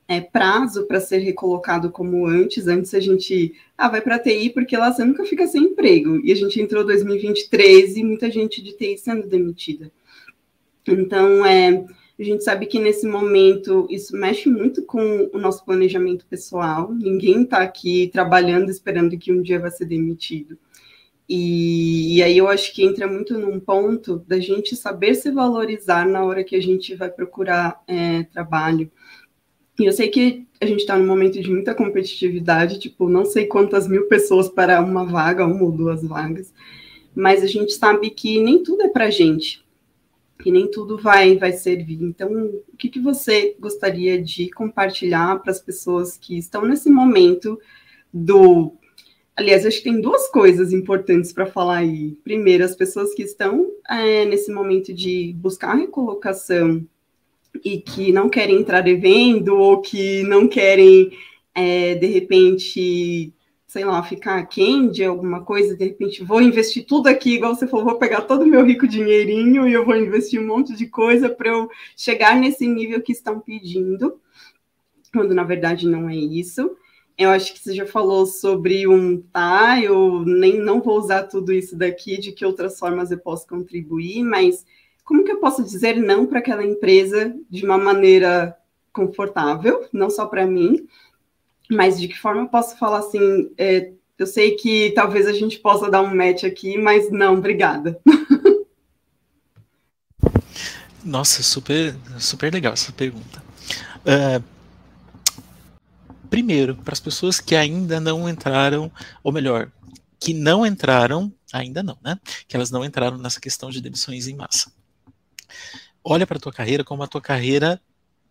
é, 0.07 0.19
prazo 0.19 0.87
para 0.87 0.99
ser 0.99 1.19
recolocado 1.19 1.91
como 1.91 2.25
antes. 2.25 2.67
Antes 2.67 2.93
a 2.95 2.99
gente 2.99 3.53
ah, 3.77 3.89
vai 3.89 4.01
para 4.01 4.17
TI 4.17 4.49
porque 4.49 4.75
lá 4.75 4.91
você 4.91 5.05
nunca 5.05 5.23
fica 5.23 5.45
sem 5.45 5.63
emprego. 5.63 6.19
E 6.23 6.31
a 6.31 6.35
gente 6.35 6.59
entrou 6.59 6.83
em 6.83 6.87
2023 6.87 7.97
e 7.97 8.03
muita 8.03 8.31
gente 8.31 8.61
de 8.61 8.73
TI 8.73 8.97
sendo 8.97 9.27
demitida. 9.27 9.91
Então, 10.87 11.45
é, 11.45 11.85
a 12.19 12.23
gente 12.23 12.43
sabe 12.43 12.65
que 12.65 12.79
nesse 12.79 13.07
momento 13.07 13.87
isso 13.89 14.17
mexe 14.17 14.49
muito 14.49 14.81
com 14.83 15.29
o 15.31 15.37
nosso 15.37 15.63
planejamento 15.63 16.25
pessoal. 16.25 16.91
Ninguém 16.91 17.43
está 17.43 17.59
aqui 17.59 18.09
trabalhando 18.11 18.71
esperando 18.71 19.15
que 19.17 19.31
um 19.31 19.41
dia 19.43 19.59
vai 19.59 19.69
ser 19.69 19.85
demitido. 19.85 20.57
E, 21.31 22.17
e, 22.17 22.23
aí 22.23 22.35
eu 22.35 22.47
acho 22.47 22.73
que 22.73 22.83
entra 22.83 23.07
muito 23.07 23.37
num 23.37 23.59
ponto 23.59 24.17
da 24.27 24.39
gente 24.39 24.75
saber 24.75 25.13
se 25.13 25.29
valorizar 25.29 26.07
na 26.07 26.23
hora 26.25 26.43
que 26.43 26.55
a 26.55 26.61
gente 26.61 26.95
vai 26.95 27.07
procurar 27.07 27.83
é, 27.87 28.23
trabalho. 28.23 28.91
E 29.79 29.85
eu 29.85 29.93
sei 29.93 30.09
que 30.09 30.47
a 30.59 30.65
gente 30.65 30.79
está 30.79 30.97
num 30.97 31.05
momento 31.05 31.39
de 31.39 31.51
muita 31.51 31.75
competitividade, 31.75 32.79
tipo, 32.79 33.07
não 33.07 33.25
sei 33.25 33.45
quantas 33.45 33.87
mil 33.87 34.07
pessoas 34.07 34.49
para 34.49 34.81
uma 34.81 35.05
vaga, 35.05 35.45
uma 35.45 35.63
ou 35.63 35.71
duas 35.71 36.03
vagas, 36.03 36.51
mas 37.13 37.43
a 37.43 37.47
gente 37.47 37.73
sabe 37.73 38.09
que 38.09 38.41
nem 38.41 38.63
tudo 38.63 38.81
é 38.81 38.89
para 38.89 39.11
gente, 39.11 39.63
que 40.41 40.51
nem 40.51 40.69
tudo 40.69 40.97
vai 40.97 41.37
vai 41.37 41.51
servir. 41.51 42.01
Então, 42.01 42.31
o 42.73 42.75
que, 42.75 42.89
que 42.89 42.99
você 42.99 43.55
gostaria 43.59 44.19
de 44.19 44.49
compartilhar 44.49 45.39
para 45.41 45.51
as 45.51 45.61
pessoas 45.61 46.17
que 46.17 46.39
estão 46.39 46.65
nesse 46.65 46.89
momento 46.89 47.59
do 48.11 48.78
Aliás, 49.39 49.65
acho 49.65 49.77
que 49.77 49.85
tem 49.85 50.01
duas 50.01 50.27
coisas 50.27 50.73
importantes 50.73 51.31
para 51.31 51.45
falar 51.45 51.77
aí. 51.77 52.11
Primeiro, 52.25 52.65
as 52.65 52.75
pessoas 52.75 53.13
que 53.13 53.23
estão 53.23 53.71
é, 53.89 54.25
nesse 54.25 54.51
momento 54.51 54.93
de 54.93 55.33
buscar 55.37 55.75
recolocação 55.75 56.85
e 57.63 57.79
que 57.79 58.11
não 58.11 58.27
querem 58.27 58.57
entrar 58.59 58.81
devendo 58.81 59.55
ou 59.55 59.79
que 59.79 60.23
não 60.23 60.45
querem, 60.45 61.17
é, 61.55 61.95
de 61.95 62.05
repente, 62.07 63.33
sei 63.65 63.85
lá, 63.85 64.03
ficar 64.03 64.45
quem 64.45 64.89
de 64.89 65.05
alguma 65.05 65.41
coisa, 65.41 65.73
de 65.73 65.85
repente 65.85 66.21
vou 66.21 66.41
investir 66.41 66.85
tudo 66.85 67.07
aqui, 67.07 67.35
igual 67.35 67.55
você 67.55 67.65
falou, 67.65 67.85
vou 67.85 67.95
pegar 67.97 68.23
todo 68.23 68.41
o 68.41 68.45
meu 68.45 68.65
rico 68.65 68.85
dinheirinho 68.85 69.65
e 69.69 69.71
eu 69.71 69.85
vou 69.85 69.95
investir 69.95 70.41
um 70.41 70.47
monte 70.47 70.75
de 70.75 70.85
coisa 70.87 71.29
para 71.29 71.47
eu 71.47 71.69
chegar 71.95 72.35
nesse 72.35 72.67
nível 72.67 73.01
que 73.01 73.13
estão 73.13 73.39
pedindo, 73.39 74.19
quando 75.13 75.33
na 75.33 75.45
verdade 75.45 75.87
não 75.87 76.09
é 76.09 76.15
isso. 76.17 76.75
Eu 77.19 77.31
acho 77.31 77.53
que 77.53 77.59
você 77.59 77.75
já 77.75 77.85
falou 77.85 78.25
sobre 78.25 78.87
um 78.87 79.21
tá, 79.21 79.77
eu 79.83 80.23
nem 80.25 80.57
não 80.57 80.81
vou 80.81 80.97
usar 80.97 81.23
tudo 81.23 81.51
isso 81.51 81.75
daqui, 81.75 82.17
de 82.17 82.31
que 82.31 82.45
outras 82.45 82.79
formas 82.79 83.11
eu 83.11 83.17
posso 83.17 83.45
contribuir, 83.45 84.23
mas 84.23 84.65
como 85.03 85.25
que 85.25 85.31
eu 85.33 85.37
posso 85.37 85.61
dizer 85.61 85.97
não 85.97 86.25
para 86.25 86.39
aquela 86.39 86.63
empresa 86.63 87.35
de 87.49 87.65
uma 87.65 87.77
maneira 87.77 88.55
confortável, 88.93 89.85
não 89.91 90.09
só 90.09 90.27
para 90.27 90.45
mim, 90.45 90.87
mas 91.69 91.99
de 91.99 92.07
que 92.07 92.17
forma 92.17 92.43
eu 92.43 92.47
posso 92.47 92.77
falar 92.77 92.99
assim, 92.99 93.51
é, 93.57 93.91
eu 94.17 94.25
sei 94.25 94.55
que 94.55 94.91
talvez 94.91 95.27
a 95.27 95.33
gente 95.33 95.59
possa 95.59 95.91
dar 95.91 96.01
um 96.01 96.15
match 96.15 96.45
aqui, 96.45 96.77
mas 96.77 97.11
não, 97.11 97.33
obrigada. 97.33 97.99
Nossa, 101.03 101.43
super, 101.43 101.93
super 102.17 102.53
legal 102.53 102.71
essa 102.71 102.93
pergunta. 102.93 103.43
Uh, 104.05 104.58
primeiro, 106.29 106.75
para 106.75 106.93
as 106.93 106.99
pessoas 106.99 107.39
que 107.39 107.55
ainda 107.55 107.99
não 107.99 108.29
entraram, 108.29 108.91
ou 109.23 109.31
melhor, 109.31 109.71
que 110.19 110.33
não 110.33 110.65
entraram, 110.65 111.33
ainda 111.51 111.81
não, 111.81 111.97
né? 112.03 112.19
Que 112.47 112.55
elas 112.55 112.69
não 112.69 112.83
entraram 112.83 113.17
nessa 113.17 113.39
questão 113.39 113.69
de 113.69 113.81
demissões 113.81 114.27
em 114.27 114.35
massa. 114.35 114.71
Olha 116.03 116.27
para 116.27 116.37
a 116.37 116.41
tua 116.41 116.53
carreira 116.53 116.83
como 116.83 117.03
a 117.03 117.07
tua 117.07 117.21
carreira 117.21 117.81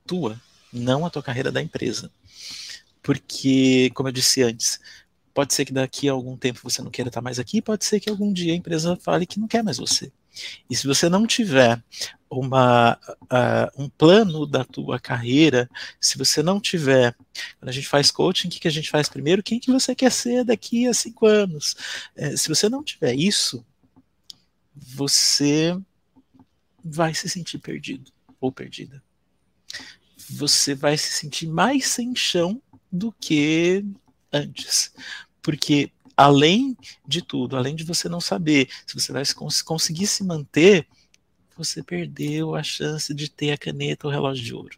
tua, 0.07 0.41
não 0.73 1.05
a 1.05 1.11
tua 1.11 1.23
carreira 1.23 1.51
da 1.51 1.63
empresa. 1.63 2.11
Porque, 3.03 3.91
como 3.95 4.09
eu 4.09 4.13
disse 4.13 4.43
antes, 4.43 4.81
pode 5.33 5.55
ser 5.55 5.65
que 5.65 5.73
daqui 5.73 6.09
a 6.09 6.13
algum 6.13 6.37
tempo 6.37 6.61
você 6.63 6.83
não 6.83 6.91
queira 6.91 7.09
estar 7.09 7.21
mais 7.21 7.39
aqui, 7.39 7.63
pode 7.63 7.85
ser 7.85 8.01
que 8.01 8.11
algum 8.11 8.33
dia 8.33 8.53
a 8.53 8.57
empresa 8.57 8.97
fale 8.97 9.27
que 9.27 9.41
não 9.41 9.49
quer 9.49 9.63
mais 9.63 9.79
você. 9.79 10.13
E 10.69 10.77
se 10.77 10.87
você 10.87 11.09
não 11.09 11.27
tiver 11.27 11.83
uma, 12.31 12.99
uh, 13.23 13.83
um 13.83 13.89
plano 13.89 14.47
da 14.47 14.65
tua 14.65 14.99
carreira, 14.99 15.69
se 16.01 16.19
você 16.19 16.43
não 16.43 16.61
tiver, 16.61 17.15
quando 17.59 17.69
a 17.69 17.73
gente 17.73 17.89
faz 17.89 18.11
coaching, 18.11 18.49
o 18.49 18.51
que, 18.51 18.61
que 18.61 18.69
a 18.69 18.73
gente 18.73 18.91
faz 18.91 19.09
primeiro? 19.09 19.43
Quem 19.43 19.59
que 19.59 19.73
você 19.73 19.95
quer 19.95 20.13
ser 20.13 20.45
daqui 20.45 20.87
a 20.87 20.95
cinco 20.95 21.27
anos? 21.27 21.75
É, 22.15 22.37
se 22.37 22.49
você 22.49 22.69
não 22.69 22.83
tiver 22.83 23.15
isso, 23.15 23.65
você 24.75 25.77
vai 26.85 27.15
se 27.15 27.29
sentir 27.29 27.59
perdido 27.59 28.13
ou 28.41 28.53
perdida. 28.53 29.03
Você 30.31 30.75
vai 30.75 30.97
se 30.97 31.13
sentir 31.13 31.47
mais 31.47 31.87
sem 31.87 32.15
chão 32.15 32.61
do 32.93 33.13
que 33.13 33.85
antes. 34.33 34.93
Porque 35.43 35.91
além 36.19 36.77
de 37.07 37.23
tudo, 37.23 37.57
além 37.57 37.77
de 37.77 37.85
você 37.85 38.09
não 38.09 38.21
saber 38.21 38.69
se 38.85 38.93
você 38.93 39.13
vai 39.13 39.23
conseguir 39.65 40.09
se 40.09 40.25
manter, 40.25 40.85
você 41.57 41.81
perdeu 41.81 42.57
a 42.57 42.63
chance 42.63 43.15
de 43.15 43.31
ter 43.31 43.53
a 43.53 43.57
caneta 43.57 44.05
ou 44.05 44.11
o 44.11 44.13
relógio 44.13 44.45
de 44.45 44.53
ouro. 44.53 44.77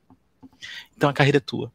Então 0.94 1.08
a 1.08 1.14
carreira 1.14 1.38
é 1.38 1.40
tua. 1.40 1.72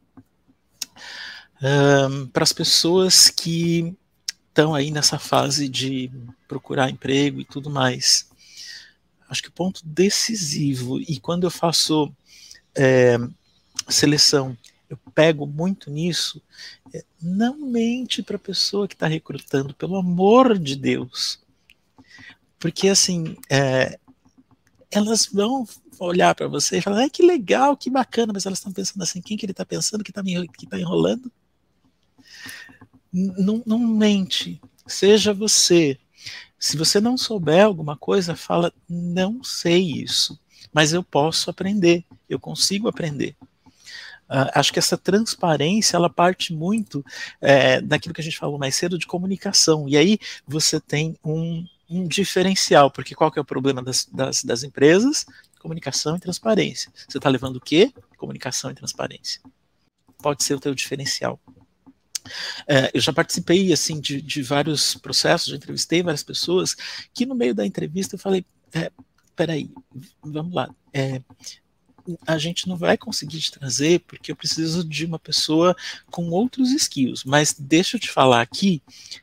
Um, 1.60 2.28
Para 2.28 2.44
as 2.44 2.52
pessoas 2.52 3.28
que 3.28 3.92
estão 4.48 4.72
aí 4.72 4.92
nessa 4.92 5.18
fase 5.18 5.68
de 5.68 6.12
procurar 6.46 6.88
emprego 6.88 7.40
e 7.40 7.44
tudo 7.44 7.68
mais, 7.68 8.28
acho 9.28 9.42
que 9.42 9.48
o 9.48 9.52
ponto 9.52 9.84
decisivo, 9.84 11.00
e 11.00 11.18
quando 11.18 11.42
eu 11.42 11.50
faço 11.50 12.14
é, 12.72 13.18
seleção 13.88 14.56
eu 14.88 14.96
pego 15.14 15.46
muito 15.46 15.90
nisso, 15.90 16.42
é, 16.94 17.04
não 17.20 17.58
mente 17.58 18.22
para 18.22 18.36
a 18.36 18.40
pessoa 18.40 18.86
que 18.86 18.94
está 18.94 19.06
recrutando, 19.06 19.74
pelo 19.74 19.96
amor 19.96 20.58
de 20.58 20.76
Deus. 20.76 21.40
Porque, 22.58 22.88
assim, 22.88 23.36
é, 23.50 23.98
elas 24.90 25.26
vão 25.26 25.66
olhar 25.98 26.34
para 26.34 26.48
você 26.48 26.78
e 26.78 26.82
falar, 26.82 27.04
ah, 27.04 27.10
que 27.10 27.22
legal, 27.22 27.76
que 27.76 27.90
bacana, 27.90 28.32
mas 28.32 28.46
elas 28.46 28.58
estão 28.58 28.72
pensando 28.72 29.02
assim, 29.02 29.20
quem 29.20 29.36
que 29.36 29.44
ele 29.44 29.52
está 29.52 29.64
pensando 29.64 30.04
que 30.04 30.10
está 30.10 30.22
tá 30.22 30.78
enrolando? 30.78 31.30
Não, 33.12 33.62
não 33.66 33.78
mente, 33.78 34.60
seja 34.86 35.32
você. 35.32 35.98
Se 36.58 36.76
você 36.76 37.00
não 37.00 37.16
souber 37.16 37.64
alguma 37.64 37.96
coisa, 37.96 38.36
fala, 38.36 38.72
não 38.88 39.42
sei 39.42 40.02
isso, 40.02 40.38
mas 40.72 40.92
eu 40.92 41.02
posso 41.02 41.50
aprender, 41.50 42.04
eu 42.28 42.38
consigo 42.38 42.88
aprender. 42.88 43.36
Uh, 44.28 44.50
acho 44.54 44.72
que 44.72 44.78
essa 44.78 44.98
transparência 44.98 45.96
ela 45.96 46.10
parte 46.10 46.52
muito 46.52 47.04
é, 47.40 47.80
daquilo 47.80 48.12
que 48.12 48.20
a 48.20 48.24
gente 48.24 48.38
falou 48.38 48.58
mais 48.58 48.74
cedo 48.74 48.98
de 48.98 49.06
comunicação. 49.06 49.88
E 49.88 49.96
aí 49.96 50.18
você 50.46 50.80
tem 50.80 51.16
um, 51.24 51.64
um 51.88 52.06
diferencial, 52.06 52.90
porque 52.90 53.14
qual 53.14 53.30
que 53.30 53.38
é 53.38 53.42
o 53.42 53.44
problema 53.44 53.82
das, 53.82 54.06
das, 54.06 54.42
das 54.42 54.62
empresas? 54.62 55.24
Comunicação 55.60 56.16
e 56.16 56.20
transparência. 56.20 56.90
Você 57.08 57.18
está 57.18 57.28
levando 57.28 57.56
o 57.56 57.60
quê? 57.60 57.92
Comunicação 58.16 58.70
e 58.70 58.74
transparência. 58.74 59.40
Pode 60.18 60.42
ser 60.42 60.54
o 60.54 60.60
teu 60.60 60.74
diferencial. 60.74 61.40
É, 62.66 62.90
eu 62.92 63.00
já 63.00 63.12
participei 63.12 63.72
assim 63.72 64.00
de, 64.00 64.20
de, 64.20 64.42
vários 64.42 64.96
processos, 64.96 65.48
já 65.48 65.56
entrevistei 65.56 66.02
várias 66.02 66.24
pessoas 66.24 66.74
que 67.14 67.24
no 67.24 67.36
meio 67.36 67.54
da 67.54 67.64
entrevista 67.64 68.16
eu 68.16 68.18
falei, 68.18 68.44
é, 68.72 68.90
peraí, 69.36 69.70
vamos 70.22 70.52
lá, 70.52 70.68
é, 70.92 71.22
a 72.26 72.38
gente 72.38 72.68
não 72.68 72.76
vai 72.76 72.96
conseguir 72.96 73.40
te 73.40 73.50
trazer 73.50 74.00
porque 74.00 74.30
eu 74.30 74.36
preciso 74.36 74.84
de 74.84 75.04
uma 75.04 75.18
pessoa 75.18 75.76
com 76.10 76.30
outros 76.30 76.70
skills. 76.70 77.24
Mas 77.24 77.54
deixa 77.58 77.96
eu 77.96 78.00
te 78.00 78.10
falar 78.10 78.40
aqui 78.40 78.82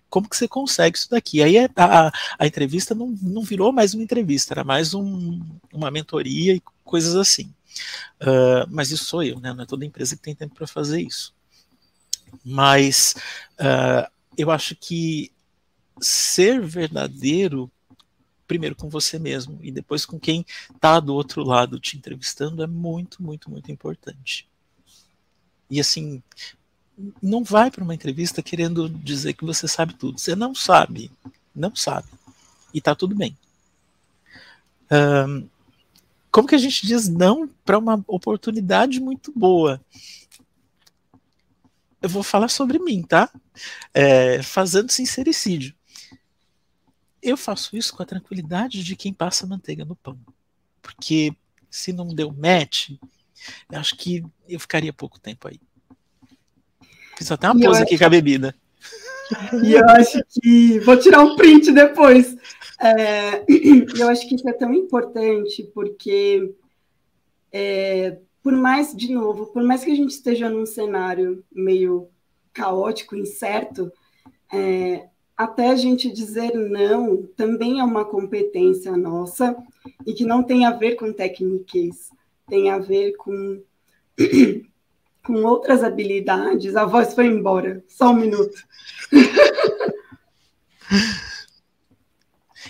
como 0.09 0.29
que 0.29 0.35
você 0.35 0.47
consegue 0.47 0.97
isso 0.97 1.09
daqui. 1.09 1.41
Aí 1.41 1.57
a, 1.57 1.69
a, 1.75 2.11
a 2.39 2.47
entrevista 2.47 2.93
não, 2.93 3.15
não 3.21 3.43
virou 3.43 3.71
mais 3.71 3.93
uma 3.93 4.03
entrevista, 4.03 4.53
era 4.53 4.63
mais 4.63 4.93
um, 4.93 5.41
uma 5.71 5.89
mentoria 5.89 6.53
e 6.55 6.61
coisas 6.83 7.15
assim. 7.15 7.53
Uh, 8.21 8.67
mas 8.69 8.91
isso 8.91 9.05
sou 9.05 9.23
eu, 9.23 9.39
né? 9.39 9.53
Não 9.53 9.63
é 9.63 9.65
toda 9.65 9.85
empresa 9.85 10.15
que 10.15 10.21
tem 10.21 10.35
tempo 10.35 10.55
para 10.55 10.67
fazer 10.67 11.01
isso. 11.01 11.33
Mas 12.43 13.15
uh, 13.59 14.09
eu 14.37 14.51
acho 14.51 14.75
que 14.75 15.31
ser 15.99 16.61
verdadeiro 16.61 17.71
primeiro 18.47 18.75
com 18.75 18.89
você 18.89 19.17
mesmo 19.17 19.57
e 19.61 19.71
depois 19.71 20.05
com 20.05 20.19
quem 20.19 20.45
está 20.73 20.99
do 20.99 21.13
outro 21.13 21.43
lado 21.43 21.79
te 21.79 21.97
entrevistando 21.97 22.63
é 22.63 22.67
muito, 22.67 23.21
muito, 23.21 23.49
muito 23.49 23.71
importante. 23.71 24.47
E 25.69 25.79
assim, 25.79 26.21
não 27.21 27.43
vai 27.43 27.71
para 27.71 27.83
uma 27.83 27.95
entrevista 27.95 28.43
querendo 28.43 28.89
dizer 28.89 29.33
que 29.33 29.45
você 29.45 29.67
sabe 29.67 29.95
tudo. 29.95 30.19
Você 30.19 30.35
não 30.35 30.53
sabe, 30.53 31.11
não 31.55 31.75
sabe. 31.75 32.07
E 32.73 32.81
tá 32.81 32.93
tudo 32.95 33.15
bem. 33.15 33.37
Um, 34.91 35.47
como 36.31 36.47
que 36.47 36.55
a 36.55 36.59
gente 36.59 36.85
diz 36.85 37.07
não 37.07 37.47
para 37.63 37.77
uma 37.77 38.03
oportunidade 38.07 38.99
muito 38.99 39.31
boa? 39.35 39.81
Eu 42.01 42.09
vou 42.09 42.23
falar 42.23 42.49
sobre 42.49 42.79
mim, 42.79 43.01
tá? 43.01 43.31
É, 43.93 44.41
fazendo 44.43 44.91
sincericídio. 44.91 45.73
Eu 47.23 47.37
faço 47.37 47.77
isso 47.77 47.95
com 47.95 48.03
a 48.03 48.05
tranquilidade 48.05 48.83
de 48.83 48.95
quem 48.95 49.13
passa 49.13 49.47
manteiga 49.47 49.85
no 49.85 49.95
pão. 49.95 50.19
Porque 50.81 51.33
se 51.69 51.93
não 51.93 52.13
deu 52.13 52.31
match, 52.31 52.91
eu 53.71 53.79
acho 53.79 53.95
que 53.95 54.23
eu 54.47 54.59
ficaria 54.59 54.91
pouco 54.91 55.19
tempo 55.19 55.47
aí. 55.47 55.59
Fiz 57.17 57.31
até 57.31 57.49
uma 57.49 57.59
pose 57.59 57.81
aqui 57.81 57.97
com 57.97 58.05
a 58.05 58.09
bebida. 58.09 58.55
E 59.63 59.73
eu 59.73 59.87
acho 59.89 60.21
que. 60.29 60.79
Vou 60.79 60.97
tirar 60.97 61.21
um 61.21 61.35
print 61.35 61.71
depois. 61.71 62.35
É, 62.79 63.45
eu 63.97 64.09
acho 64.09 64.27
que 64.27 64.35
isso 64.35 64.47
é 64.47 64.53
tão 64.53 64.73
importante, 64.73 65.63
porque, 65.73 66.53
é, 67.51 68.17
por 68.41 68.53
mais, 68.53 68.93
de 68.95 69.13
novo, 69.13 69.47
por 69.47 69.63
mais 69.63 69.83
que 69.83 69.91
a 69.91 69.95
gente 69.95 70.11
esteja 70.11 70.49
num 70.49 70.65
cenário 70.65 71.43
meio 71.51 72.09
caótico, 72.51 73.15
incerto, 73.15 73.91
é, 74.51 75.07
até 75.35 75.69
a 75.69 75.75
gente 75.75 76.11
dizer 76.11 76.53
não 76.53 77.23
também 77.35 77.79
é 77.79 77.83
uma 77.83 78.05
competência 78.05 78.95
nossa 78.95 79.55
e 80.05 80.13
que 80.13 80.25
não 80.25 80.43
tem 80.43 80.65
a 80.65 80.71
ver 80.71 80.95
com 80.95 81.11
técnicas, 81.11 82.11
tem 82.47 82.69
a 82.69 82.77
ver 82.77 83.13
com, 83.13 83.61
com 85.25 85.33
outras 85.43 85.83
habilidades. 85.83 86.75
A 86.75 86.85
voz 86.85 87.13
foi 87.13 87.27
embora, 87.27 87.83
só 87.87 88.11
um 88.11 88.15
minuto. 88.15 88.63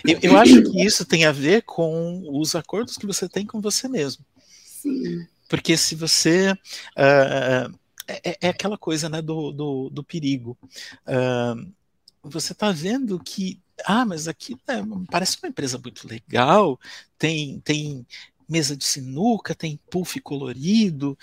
Eu, 0.06 0.18
eu, 0.22 0.36
acho 0.36 0.62
que 0.64 0.84
isso 0.84 1.06
tem 1.06 1.24
a 1.24 1.32
ver 1.32 1.62
com 1.62 2.24
os 2.28 2.54
acordos 2.54 2.98
que 2.98 3.06
você 3.06 3.26
tem 3.26 3.46
com 3.46 3.60
você 3.60 3.88
mesmo. 3.88 4.22
Sim. 4.62 5.26
Porque 5.48 5.78
se 5.78 5.94
você. 5.94 6.52
Uh, 6.52 7.74
é, 8.06 8.36
é, 8.42 8.48
aquela 8.48 8.76
coisa 8.76 9.08
né, 9.08 9.22
do, 9.22 9.50
do, 9.50 9.90
do 9.90 10.04
perigo. 10.04 10.58
Uh, 11.06 11.72
você 12.24 12.52
está 12.52 12.72
vendo 12.72 13.18
que. 13.18 13.60
Ah, 13.84 14.04
mas 14.04 14.28
aqui 14.28 14.56
né, 14.68 14.82
parece 15.10 15.36
uma 15.42 15.48
empresa 15.48 15.78
muito 15.78 16.06
legal, 16.06 16.78
tem, 17.18 17.60
tem 17.60 18.06
mesa 18.48 18.76
de 18.76 18.84
sinuca, 18.84 19.54
tem 19.54 19.78
puff 19.90 20.20
colorido, 20.20 21.18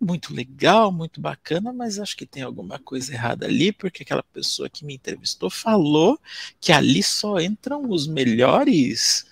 muito 0.00 0.34
legal, 0.34 0.90
muito 0.90 1.20
bacana, 1.20 1.72
mas 1.72 1.98
acho 1.98 2.16
que 2.16 2.26
tem 2.26 2.42
alguma 2.42 2.78
coisa 2.78 3.12
errada 3.12 3.46
ali, 3.46 3.72
porque 3.72 4.02
aquela 4.02 4.22
pessoa 4.22 4.68
que 4.68 4.84
me 4.84 4.94
entrevistou 4.94 5.50
falou 5.50 6.18
que 6.60 6.72
ali 6.72 7.02
só 7.02 7.38
entram 7.40 7.88
os 7.90 8.06
melhores. 8.06 9.24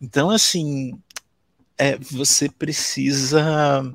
Então, 0.00 0.30
assim, 0.30 0.98
é, 1.76 1.96
você 1.98 2.48
precisa 2.48 3.94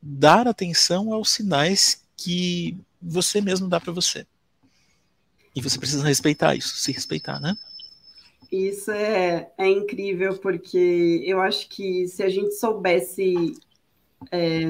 dar 0.00 0.48
atenção 0.48 1.12
aos 1.12 1.30
sinais 1.30 2.02
que 2.16 2.76
você 3.00 3.40
mesmo 3.40 3.68
dá 3.68 3.80
para 3.80 3.92
você. 3.92 4.26
E 5.54 5.60
você 5.60 5.78
precisa 5.78 6.06
respeitar 6.06 6.54
isso, 6.54 6.76
se 6.76 6.92
respeitar, 6.92 7.38
né? 7.40 7.54
Isso 8.50 8.90
é, 8.90 9.50
é 9.56 9.68
incrível, 9.68 10.36
porque 10.38 11.22
eu 11.24 11.40
acho 11.40 11.68
que 11.68 12.06
se 12.06 12.22
a 12.22 12.28
gente 12.28 12.54
soubesse 12.54 13.54
é, 14.30 14.62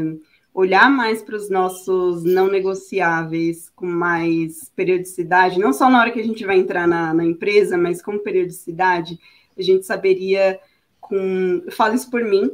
olhar 0.54 0.90
mais 0.90 1.22
para 1.22 1.36
os 1.36 1.50
nossos 1.50 2.22
não 2.22 2.48
negociáveis 2.48 3.70
com 3.74 3.86
mais 3.86 4.70
periodicidade, 4.76 5.58
não 5.58 5.72
só 5.72 5.90
na 5.90 6.00
hora 6.00 6.10
que 6.10 6.20
a 6.20 6.24
gente 6.24 6.44
vai 6.44 6.58
entrar 6.58 6.86
na, 6.86 7.12
na 7.12 7.24
empresa, 7.24 7.76
mas 7.76 8.02
com 8.02 8.18
periodicidade, 8.18 9.18
a 9.58 9.62
gente 9.62 9.84
saberia 9.84 10.60
com. 11.00 11.62
Eu 11.64 11.72
falo 11.72 11.94
isso 11.94 12.10
por 12.10 12.22
mim, 12.22 12.50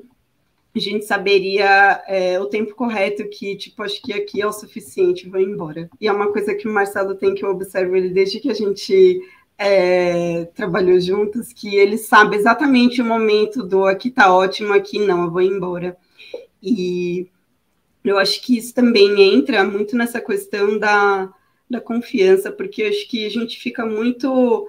a 0.79 0.81
gente 0.81 1.05
saberia 1.05 2.03
é, 2.07 2.41
o 2.41 2.47
tempo 2.47 2.75
correto 2.75 3.29
que, 3.29 3.57
tipo, 3.57 3.83
acho 3.83 4.01
que 4.01 4.13
aqui 4.13 4.41
é 4.41 4.47
o 4.47 4.53
suficiente, 4.53 5.29
vou 5.29 5.41
embora. 5.41 5.91
E 6.01 6.09
é 6.09 6.13
uma 6.13 6.33
coisa 6.33 6.55
que 6.55 6.67
o 6.67 6.73
Marcelo 6.73 7.15
tem 7.15 7.35
que 7.35 7.45
eu 7.45 7.51
observo 7.51 7.97
ele 7.97 8.11
desde 8.11 8.41
que 8.41 8.51
a 8.51 8.55
gente 8.55 9.21
é, 9.59 10.45
trabalhou 10.55 11.01
juntos, 11.01 11.53
que 11.53 11.75
ele 11.77 11.99
sabe 11.99 12.37
exatamente 12.37 13.03
o 13.03 13.05
momento 13.05 13.63
do 13.63 13.85
aqui 13.85 14.11
tá 14.11 14.33
ótimo, 14.33 14.73
aqui 14.73 14.99
não, 14.99 15.25
eu 15.25 15.31
vou 15.31 15.43
embora. 15.43 15.97
E 16.63 17.29
eu 18.05 18.19
acho 18.19 18.41
que 18.41 18.57
isso 18.57 18.73
também 18.73 19.21
entra 19.35 19.65
muito 19.65 19.97
nessa 19.97 20.21
questão 20.21 20.79
da, 20.79 21.33
da 21.69 21.81
confiança, 21.81 22.51
porque 22.53 22.85
acho 22.85 23.09
que 23.09 23.27
a 23.27 23.31
gente 23.31 23.59
fica 23.59 23.85
muito. 23.85 24.69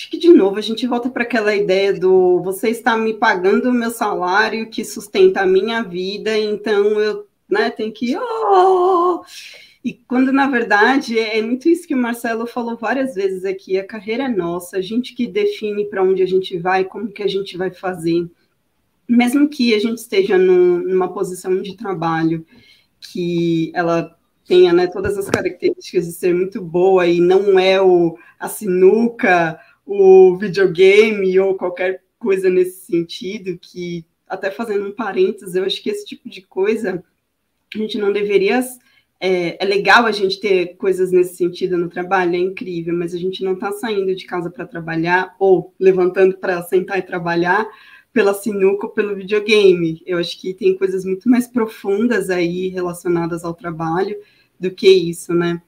Acho 0.00 0.08
que 0.08 0.16
de 0.16 0.30
novo 0.30 0.56
a 0.56 0.62
gente 0.62 0.86
volta 0.86 1.10
para 1.10 1.24
aquela 1.24 1.54
ideia 1.54 1.92
do 1.92 2.40
você 2.42 2.70
está 2.70 2.96
me 2.96 3.12
pagando 3.12 3.68
o 3.68 3.72
meu 3.72 3.90
salário 3.90 4.70
que 4.70 4.82
sustenta 4.82 5.42
a 5.42 5.46
minha 5.46 5.82
vida, 5.82 6.38
então 6.38 6.98
eu 6.98 7.26
né, 7.46 7.68
tenho 7.68 7.92
que. 7.92 8.16
Oh! 8.16 9.22
E 9.84 9.92
quando, 9.92 10.32
na 10.32 10.48
verdade, 10.48 11.18
é 11.18 11.42
muito 11.42 11.68
isso 11.68 11.86
que 11.86 11.94
o 11.94 11.98
Marcelo 11.98 12.46
falou 12.46 12.78
várias 12.78 13.14
vezes 13.14 13.44
aqui: 13.44 13.78
a 13.78 13.86
carreira 13.86 14.24
é 14.24 14.28
nossa, 14.28 14.78
a 14.78 14.80
gente 14.80 15.14
que 15.14 15.26
define 15.26 15.84
para 15.84 16.02
onde 16.02 16.22
a 16.22 16.26
gente 16.26 16.56
vai, 16.56 16.82
como 16.82 17.12
que 17.12 17.22
a 17.22 17.28
gente 17.28 17.58
vai 17.58 17.70
fazer. 17.70 18.26
Mesmo 19.06 19.50
que 19.50 19.74
a 19.74 19.78
gente 19.78 19.98
esteja 19.98 20.38
num, 20.38 20.78
numa 20.78 21.12
posição 21.12 21.60
de 21.60 21.76
trabalho 21.76 22.46
que 22.98 23.70
ela 23.74 24.16
tenha 24.46 24.72
né, 24.72 24.86
todas 24.86 25.18
as 25.18 25.28
características 25.28 26.06
de 26.06 26.12
ser 26.12 26.34
muito 26.34 26.60
boa 26.60 27.06
e 27.06 27.20
não 27.20 27.58
é 27.58 27.80
o, 27.80 28.18
a 28.38 28.48
sinuca, 28.48 29.60
o 29.92 30.36
videogame 30.36 31.36
ou 31.40 31.56
qualquer 31.56 32.04
coisa 32.16 32.48
nesse 32.48 32.86
sentido, 32.86 33.58
que 33.58 34.04
até 34.28 34.48
fazendo 34.48 34.86
um 34.86 34.92
parênteses, 34.92 35.56
eu 35.56 35.64
acho 35.64 35.82
que 35.82 35.90
esse 35.90 36.06
tipo 36.06 36.28
de 36.28 36.42
coisa 36.42 37.02
a 37.74 37.78
gente 37.78 37.98
não 37.98 38.12
deveria 38.12 38.60
é, 39.18 39.60
é, 39.60 39.66
legal 39.66 40.06
a 40.06 40.12
gente 40.12 40.38
ter 40.38 40.76
coisas 40.76 41.10
nesse 41.10 41.34
sentido 41.34 41.76
no 41.76 41.88
trabalho, 41.88 42.36
é 42.36 42.38
incrível, 42.38 42.94
mas 42.94 43.12
a 43.12 43.18
gente 43.18 43.42
não 43.42 43.54
está 43.54 43.72
saindo 43.72 44.14
de 44.14 44.24
casa 44.26 44.48
para 44.48 44.64
trabalhar 44.64 45.34
ou 45.40 45.74
levantando 45.78 46.38
para 46.38 46.62
sentar 46.62 47.00
e 47.00 47.02
trabalhar 47.02 47.68
pela 48.12 48.32
sinuca 48.32 48.86
ou 48.86 48.92
pelo 48.92 49.16
videogame. 49.16 50.02
Eu 50.06 50.18
acho 50.18 50.40
que 50.40 50.54
tem 50.54 50.76
coisas 50.76 51.04
muito 51.04 51.28
mais 51.28 51.48
profundas 51.48 52.30
aí 52.30 52.68
relacionadas 52.68 53.44
ao 53.44 53.54
trabalho 53.54 54.16
do 54.58 54.70
que 54.70 54.88
isso, 54.88 55.34
né? 55.34 55.60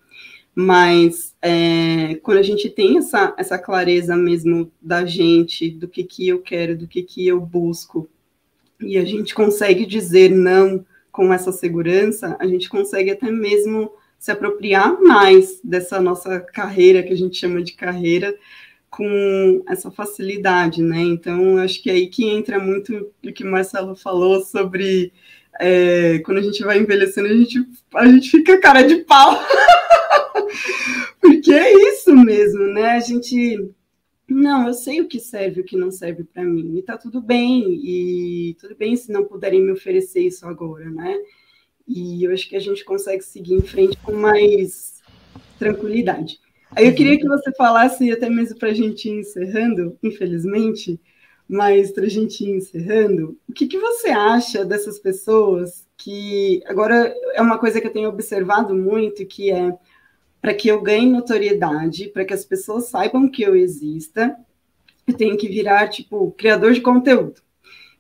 Mas 0.55 1.35
é, 1.41 2.17
quando 2.23 2.39
a 2.39 2.43
gente 2.43 2.69
tem 2.69 2.99
essa, 2.99 3.35
essa 3.39 3.59
clareza 3.59 4.15
mesmo 4.17 4.71
da 4.81 5.05
gente, 5.07 5.71
do 5.71 5.89
que, 5.89 6.05
que 6.05 6.29
eu 6.29 6.41
quero, 6.41 6.77
do 6.77 6.87
que, 6.87 7.03
que 7.03 7.27
eu 7.27 7.41
busco, 7.41 8.09
e 8.81 8.99
a 8.99 9.05
gente 9.05 9.35
consegue 9.35 9.87
dizer 9.87 10.31
não 10.31 10.85
com 11.11 11.33
essa 11.33 11.53
segurança, 11.53 12.37
a 12.39 12.47
gente 12.47 12.69
consegue 12.69 13.11
até 13.11 13.31
mesmo 13.31 13.93
se 14.19 14.31
apropriar 14.31 15.01
mais 15.01 15.61
dessa 15.65 16.01
nossa 16.01 16.41
carreira, 16.41 17.03
que 17.03 17.13
a 17.13 17.17
gente 17.17 17.37
chama 17.37 17.63
de 17.63 17.73
carreira, 17.73 18.35
com 18.91 19.63
essa 19.67 19.91
facilidade, 19.91 20.83
né? 20.83 21.01
Então, 21.01 21.57
acho 21.59 21.83
que 21.83 21.89
é 21.89 21.95
aí 21.95 22.07
que 22.09 22.29
entra 22.29 22.59
muito 22.59 23.11
o 23.25 23.33
que 23.33 23.43
o 23.43 23.51
Marcelo 23.51 23.97
falou 23.97 24.43
sobre 24.43 25.13
é, 25.59 26.19
quando 26.21 26.39
a 26.39 26.43
gente 26.43 26.63
vai 26.63 26.79
envelhecendo, 26.79 27.29
a 27.29 27.35
gente, 27.35 27.67
a 27.95 28.07
gente 28.07 28.31
fica 28.31 28.61
cara 28.61 28.83
de 28.83 28.97
pau. 28.97 29.41
Porque 31.21 31.53
é 31.53 31.73
isso 31.91 32.15
mesmo, 32.17 32.67
né? 32.69 32.91
A 32.91 33.01
gente 33.01 33.73
não, 34.29 34.67
eu 34.67 34.75
sei 34.75 35.01
o 35.01 35.09
que 35.09 35.21
serve 35.21 35.61
e 35.61 35.63
o 35.63 35.67
que 35.67 35.77
não 35.77 35.91
serve 35.91 36.25
para 36.25 36.45
mim, 36.45 36.77
e 36.79 36.83
tá 36.83 36.97
tudo 36.97 37.21
bem, 37.21 37.81
e 37.85 38.57
tudo 38.59 38.75
bem 38.75 38.97
se 38.97 39.13
não 39.13 39.25
puderem 39.25 39.63
me 39.63 39.73
oferecer 39.73 40.21
isso 40.21 40.47
agora, 40.47 40.91
né? 40.91 41.19
E 41.87 42.25
eu 42.25 42.33
acho 42.33 42.49
que 42.49 42.57
a 42.57 42.61
gente 42.61 42.85
consegue 42.85 43.23
seguir 43.23 43.55
em 43.55 43.61
frente 43.61 43.97
com 43.99 44.13
mais 44.13 45.03
tranquilidade. 45.59 46.41
Aí 46.75 46.87
eu 46.87 46.95
queria 46.95 47.19
que 47.19 47.29
você 47.29 47.53
falasse, 47.53 48.11
até 48.11 48.31
mesmo 48.31 48.59
para 48.59 48.71
a 48.71 48.75
gente 48.75 49.09
ir 49.09 49.21
encerrando, 49.21 49.99
infelizmente, 50.03 50.99
mas 51.47 51.91
para 51.93 52.05
a 52.05 52.09
gente 52.09 52.43
ir 52.45 52.57
encerrando, 52.57 53.37
o 53.47 53.53
que, 53.53 53.67
que 53.67 53.79
você 53.79 54.09
acha 54.09 54.65
dessas 54.65 54.99
pessoas 54.99 55.87
que, 55.99 56.63
agora, 56.67 57.15
é 57.35 57.43
uma 57.43 57.59
coisa 57.59 57.81
que 57.81 57.87
eu 57.87 57.93
tenho 57.93 58.09
observado 58.09 58.75
muito, 58.75 59.27
que 59.27 59.51
é 59.51 59.77
para 60.43 60.53
que 60.53 60.67
eu 60.67 60.83
ganhe 60.83 61.07
notoriedade, 61.07 62.09
para 62.09 62.25
que 62.25 62.35
as 62.35 62.45
pessoas 62.45 62.89
saibam 62.89 63.29
que 63.29 63.43
eu 63.43 63.55
exista, 63.55 64.37
eu 65.07 65.15
tenho 65.15 65.39
que 65.39 65.49
virar, 65.49 65.87
tipo, 65.87 66.33
criador 66.33 66.73
de 66.73 66.81
conteúdo. 66.81 67.41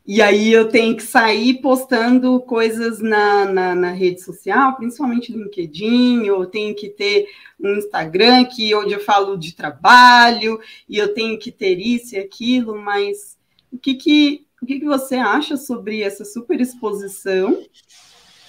E 0.04 0.20
aí 0.20 0.52
eu 0.52 0.68
tenho 0.68 0.96
que 0.96 1.02
sair 1.04 1.60
postando 1.60 2.40
coisas 2.40 2.98
na, 2.98 3.44
na, 3.44 3.74
na, 3.76 3.90
rede 3.92 4.20
social, 4.20 4.74
principalmente 4.74 5.30
no 5.30 5.44
LinkedIn, 5.44 6.28
ou 6.30 6.44
tenho 6.44 6.74
que 6.74 6.88
ter 6.88 7.28
um 7.60 7.76
Instagram 7.76 8.44
que 8.46 8.74
onde 8.74 8.92
eu 8.92 9.00
falo 9.00 9.36
de 9.36 9.54
trabalho, 9.54 10.58
e 10.88 10.98
eu 10.98 11.14
tenho 11.14 11.38
que 11.38 11.52
ter 11.52 11.78
isso 11.78 12.16
e 12.16 12.18
aquilo, 12.18 12.76
mas 12.76 13.38
o 13.70 13.78
que, 13.78 13.94
que, 13.94 14.44
o 14.60 14.66
que, 14.66 14.80
que 14.80 14.84
você 14.84 15.14
acha 15.14 15.56
sobre 15.56 16.02
essa 16.02 16.24
super 16.24 16.60
exposição? 16.60 17.64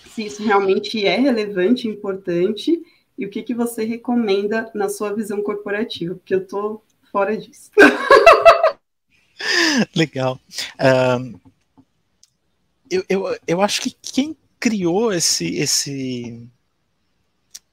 Se 0.09 0.25
isso 0.25 0.43
realmente 0.43 1.05
é 1.05 1.19
relevante, 1.19 1.87
importante, 1.87 2.81
e 3.23 3.25
o 3.25 3.29
que, 3.29 3.41
que 3.41 3.53
você 3.53 3.85
recomenda 3.85 4.69
na 4.75 4.89
sua 4.89 5.13
visão 5.13 5.41
corporativa, 5.41 6.13
porque 6.13 6.35
eu 6.35 6.41
estou 6.41 6.83
fora 7.09 7.37
disso. 7.37 7.71
Legal. 9.95 10.37
Um, 11.19 11.39
eu, 12.89 13.05
eu, 13.07 13.39
eu 13.47 13.61
acho 13.61 13.81
que 13.81 13.91
quem 13.91 14.35
criou 14.59 15.13
esse, 15.13 15.55
esse, 15.55 16.45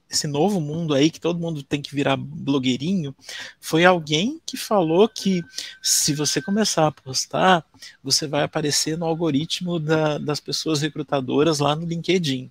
esse 0.09 0.29
novo 0.29 0.61
mundo 0.61 0.95
aí, 0.95 1.11
que 1.11 1.21
todo 1.21 1.41
mundo 1.41 1.65
tem 1.65 1.83
que 1.83 1.95
virar 1.95 2.17
blogueirinho, 2.17 3.15
foi 3.61 3.85
alguém 3.85 4.41
que 4.47 4.57
falou 4.57 5.09
que 5.09 5.43
se 5.83 6.15
você 6.15 6.41
começar 6.41 6.87
a 6.87 6.93
postar, 6.93 7.67
você 8.05 8.29
vai 8.29 8.45
aparecer 8.45 8.97
no 8.97 9.05
algoritmo 9.05 9.81
da, 9.81 10.17
das 10.17 10.39
pessoas 10.39 10.81
recrutadoras 10.81 11.59
lá 11.59 11.75
no 11.75 11.87
LinkedIn. 11.87 12.51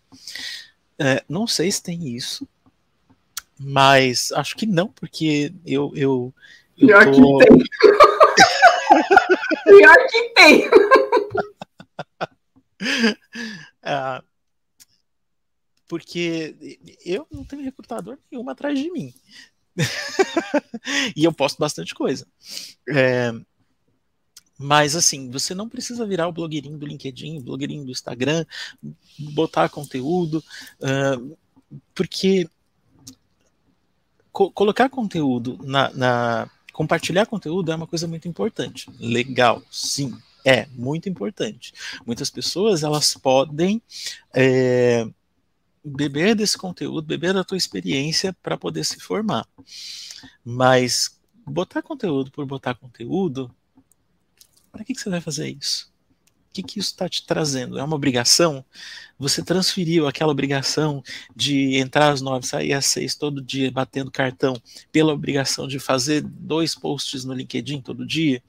É, 0.98 1.24
não 1.30 1.48
sei 1.48 1.72
se 1.72 1.82
tem 1.82 2.10
isso, 2.10 2.46
mas 3.60 4.32
acho 4.32 4.56
que 4.56 4.66
não, 4.66 4.88
porque 4.88 5.54
eu. 5.66 5.92
eu, 5.94 6.34
eu 6.78 6.88
Pior 6.88 7.12
tô... 7.12 7.12
que 7.12 7.22
tem. 7.46 7.60
Pior 9.66 10.08
que 10.08 10.30
tem. 10.30 10.70
ah, 13.84 14.24
porque 15.88 16.80
eu 17.04 17.28
não 17.30 17.44
tenho 17.44 17.64
recrutador 17.64 18.18
nenhum 18.32 18.50
atrás 18.50 18.80
de 18.80 18.90
mim. 18.90 19.14
e 21.16 21.26
eu 21.26 21.34
posto 21.34 21.60
bastante 21.60 21.94
coisa. 21.94 22.26
É, 22.88 23.34
mas 24.58 24.96
assim, 24.96 25.30
você 25.30 25.54
não 25.54 25.68
precisa 25.68 26.06
virar 26.06 26.28
o 26.28 26.34
blogueirinho 26.34 26.78
do 26.78 26.86
LinkedIn, 26.86 27.42
blogueirinho 27.42 27.86
do 27.86 27.92
Instagram, 27.92 28.46
botar 29.34 29.70
conteúdo, 29.70 30.44
uh, 30.80 31.38
porque 31.94 32.50
co 34.40 34.50
colocar 34.52 34.90
conteúdo 34.90 35.60
na, 35.66 35.92
na, 35.92 36.50
compartilhar 36.72 37.26
conteúdo 37.26 37.74
é 37.74 37.76
uma 37.76 37.86
coisa 37.86 38.08
muito 38.08 38.26
importante. 38.26 38.90
Legal, 38.98 39.62
sim, 39.70 40.18
é 40.46 40.66
muito 40.68 41.10
importante. 41.10 41.74
Muitas 42.06 42.30
pessoas 42.30 42.82
elas 42.82 43.16
podem 43.16 43.82
é, 44.34 45.06
beber 45.84 46.36
desse 46.36 46.58
conteúdo, 46.58 47.06
beber 47.06 47.34
da 47.34 47.44
tua 47.44 47.58
experiência 47.58 48.32
para 48.42 48.58
poder 48.58 48.86
se 48.86 48.98
formar. 49.02 49.46
Mas 50.46 51.20
botar 51.46 51.82
conteúdo 51.82 52.32
por 52.32 52.46
botar 52.46 52.76
conteúdo 52.76 53.54
para 54.72 54.86
que, 54.86 54.94
que 54.94 55.02
você 55.02 55.10
vai 55.10 55.20
fazer 55.20 55.50
isso? 55.50 55.92
O 56.50 56.52
que, 56.52 56.64
que 56.64 56.80
isso 56.80 56.90
está 56.90 57.08
te 57.08 57.26
trazendo? 57.26 57.78
É 57.78 57.84
uma 57.84 57.96
obrigação? 57.96 58.66
Você 59.20 59.44
transferiu 59.44 60.08
aquela 60.08 60.32
obrigação 60.32 61.04
de 61.36 61.78
entrar 61.78 62.10
às 62.10 62.22
nove, 62.22 62.48
sair 62.48 62.74
às 62.74 62.88
seis 62.88 63.14
todo 63.14 63.42
dia 63.42 63.72
batendo 63.72 64.10
cartão 64.10 64.60
pela 64.92 65.14
obrigação 65.14 65.68
de 65.68 65.78
fazer 65.78 66.22
dois 66.22 66.74
posts 66.74 67.24
no 67.24 67.34
LinkedIn 67.34 67.82
todo 67.82 68.06
dia? 68.06 68.42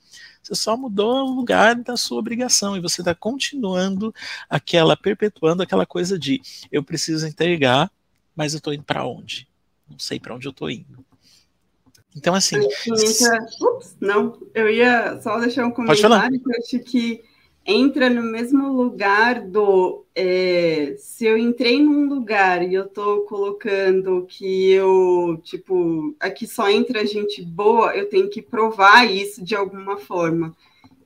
Você 0.42 0.54
só 0.54 0.76
mudou 0.76 1.28
o 1.28 1.34
lugar 1.34 1.74
da 1.76 1.96
sua 1.96 2.18
obrigação 2.18 2.74
e 2.74 2.80
você 2.80 3.02
está 3.02 3.14
continuando 3.14 4.14
aquela, 4.48 4.96
perpetuando 4.96 5.62
aquela 5.62 5.84
coisa 5.84 6.18
de 6.18 6.40
eu 6.72 6.82
preciso 6.82 7.26
entregar, 7.26 7.90
mas 8.34 8.54
eu 8.54 8.58
estou 8.58 8.72
indo 8.72 8.84
para 8.84 9.06
onde? 9.06 9.46
Não 9.88 9.98
sei 9.98 10.18
para 10.18 10.34
onde 10.34 10.48
eu 10.48 10.52
estou 10.52 10.70
indo. 10.70 11.04
Então, 12.16 12.34
assim. 12.34 12.56
Ups, 12.58 13.96
não, 14.00 14.40
eu 14.54 14.68
ia 14.68 15.20
só 15.20 15.38
deixar 15.38 15.66
um 15.66 15.70
comentário 15.70 16.40
que 16.40 16.48
eu 16.48 16.58
acho 16.58 16.78
que 16.80 17.29
entra 17.64 18.10
no 18.10 18.22
mesmo 18.22 18.72
lugar 18.72 19.42
do 19.42 20.04
é, 20.14 20.94
se 20.98 21.24
eu 21.24 21.38
entrei 21.38 21.82
num 21.82 22.08
lugar 22.08 22.62
e 22.66 22.74
eu 22.74 22.88
tô 22.88 23.22
colocando 23.22 24.26
que 24.26 24.70
eu, 24.70 25.40
tipo, 25.42 26.14
aqui 26.18 26.46
só 26.46 26.68
entra 26.68 27.06
gente 27.06 27.42
boa, 27.42 27.94
eu 27.94 28.08
tenho 28.08 28.28
que 28.28 28.42
provar 28.42 29.10
isso 29.10 29.44
de 29.44 29.54
alguma 29.54 29.98
forma. 29.98 30.54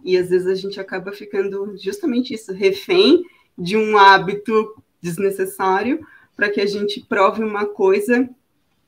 E 0.03 0.17
às 0.17 0.29
vezes 0.31 0.47
a 0.47 0.55
gente 0.55 0.81
acaba 0.81 1.13
ficando 1.13 1.77
justamente 1.77 2.35
isso, 2.35 2.53
refém 2.53 3.25
de 3.57 3.77
um 3.77 3.97
hábito 3.97 4.75
desnecessário 5.01 6.05
para 6.37 6.51
que 6.51 6.61
a 6.61 6.67
gente 6.67 7.01
prove 7.01 7.43
uma 7.43 7.67
coisa 7.67 8.29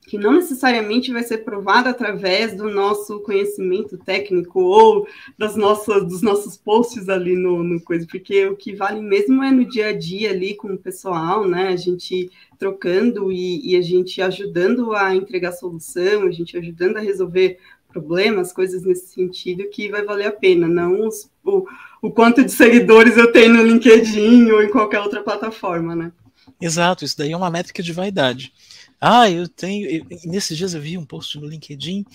que 0.07 0.17
não 0.17 0.35
necessariamente 0.35 1.11
vai 1.11 1.21
ser 1.21 1.39
provada 1.39 1.89
através 1.89 2.55
do 2.55 2.69
nosso 2.69 3.19
conhecimento 3.19 3.97
técnico 3.97 4.61
ou 4.61 5.05
das 5.37 5.57
nossas, 5.57 6.07
dos 6.07 6.21
nossos 6.21 6.55
posts 6.55 7.09
ali 7.09 7.35
no, 7.35 7.61
no 7.61 7.81
coisa, 7.81 8.07
porque 8.09 8.45
o 8.47 8.55
que 8.55 8.73
vale 8.73 9.01
mesmo 9.01 9.43
é 9.43 9.51
no 9.51 9.65
dia 9.65 9.87
a 9.87 9.93
dia 9.93 10.29
ali 10.31 10.55
com 10.55 10.69
o 10.69 10.77
pessoal, 10.77 11.45
né? 11.45 11.67
A 11.67 11.75
gente 11.75 12.31
trocando 12.57 13.29
e, 13.33 13.73
e 13.73 13.75
a 13.75 13.81
gente 13.81 14.21
ajudando 14.21 14.93
a 14.93 15.13
entregar 15.13 15.51
solução, 15.51 16.23
a 16.23 16.31
gente 16.31 16.57
ajudando 16.57 16.95
a 16.95 17.01
resolver 17.01 17.59
problemas, 17.89 18.53
coisas 18.53 18.83
nesse 18.83 19.07
sentido 19.07 19.69
que 19.69 19.89
vai 19.89 20.03
valer 20.03 20.27
a 20.27 20.31
pena, 20.31 20.69
não 20.69 21.05
os, 21.05 21.29
o, 21.43 21.65
o 22.01 22.09
quanto 22.11 22.45
de 22.45 22.51
seguidores 22.51 23.17
eu 23.17 23.29
tenho 23.31 23.55
no 23.55 23.63
LinkedIn 23.63 24.51
ou 24.51 24.63
em 24.63 24.69
qualquer 24.69 25.01
outra 25.01 25.21
plataforma, 25.21 25.93
né? 25.95 26.13
Exato, 26.61 27.03
isso 27.03 27.17
daí 27.17 27.33
é 27.33 27.37
uma 27.37 27.51
métrica 27.51 27.83
de 27.83 27.91
vaidade. 27.91 28.53
Ah, 28.99 29.29
eu 29.29 29.47
tenho. 29.47 29.89
Eu, 29.89 30.05
nesses 30.25 30.57
dias 30.57 30.73
eu 30.73 30.81
vi 30.81 30.97
um 30.97 31.05
post 31.05 31.39
no 31.39 31.47
LinkedIn. 31.47 32.05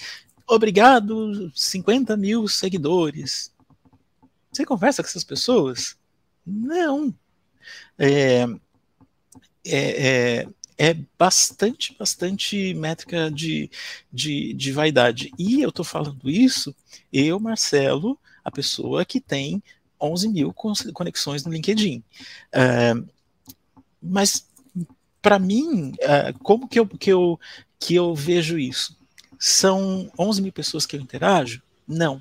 Obrigado, 0.47 1.51
50 1.55 2.17
mil 2.17 2.49
seguidores. 2.49 3.53
Você 4.53 4.65
conversa 4.65 5.03
com 5.03 5.09
essas 5.09 5.25
pessoas? 5.25 5.97
Não. 6.45 7.15
É, 7.99 8.43
é, 9.65 10.41
é, 10.41 10.49
é 10.77 10.95
bastante, 11.19 11.97
bastante 11.99 12.75
métrica 12.75 13.31
de, 13.31 13.71
de, 14.13 14.53
de 14.53 14.73
vaidade. 14.73 15.31
E 15.39 15.63
eu 15.63 15.69
estou 15.69 15.85
falando 15.85 16.29
isso, 16.29 16.75
eu, 17.13 17.39
Marcelo, 17.39 18.19
a 18.45 18.51
pessoa 18.51 19.05
que 19.05 19.21
tem 19.21 19.63
11 20.01 20.29
mil 20.29 20.53
conexões 20.53 21.45
no 21.45 21.53
LinkedIn. 21.53 22.03
É, 22.53 22.95
mas 24.03 24.47
para 25.23 25.39
mim, 25.39 25.93
uh, 25.93 26.37
como 26.43 26.69
que 26.69 26.79
eu, 26.79 26.87
que, 26.87 27.11
eu, 27.11 27.41
que 27.79 27.95
eu 27.95 28.15
vejo 28.15 28.59
isso? 28.59 28.99
São 29.39 30.11
11 30.19 30.43
mil 30.43 30.53
pessoas 30.53 30.85
que 30.85 30.97
eu 30.97 31.01
interajo? 31.01 31.63
Não. 31.87 32.21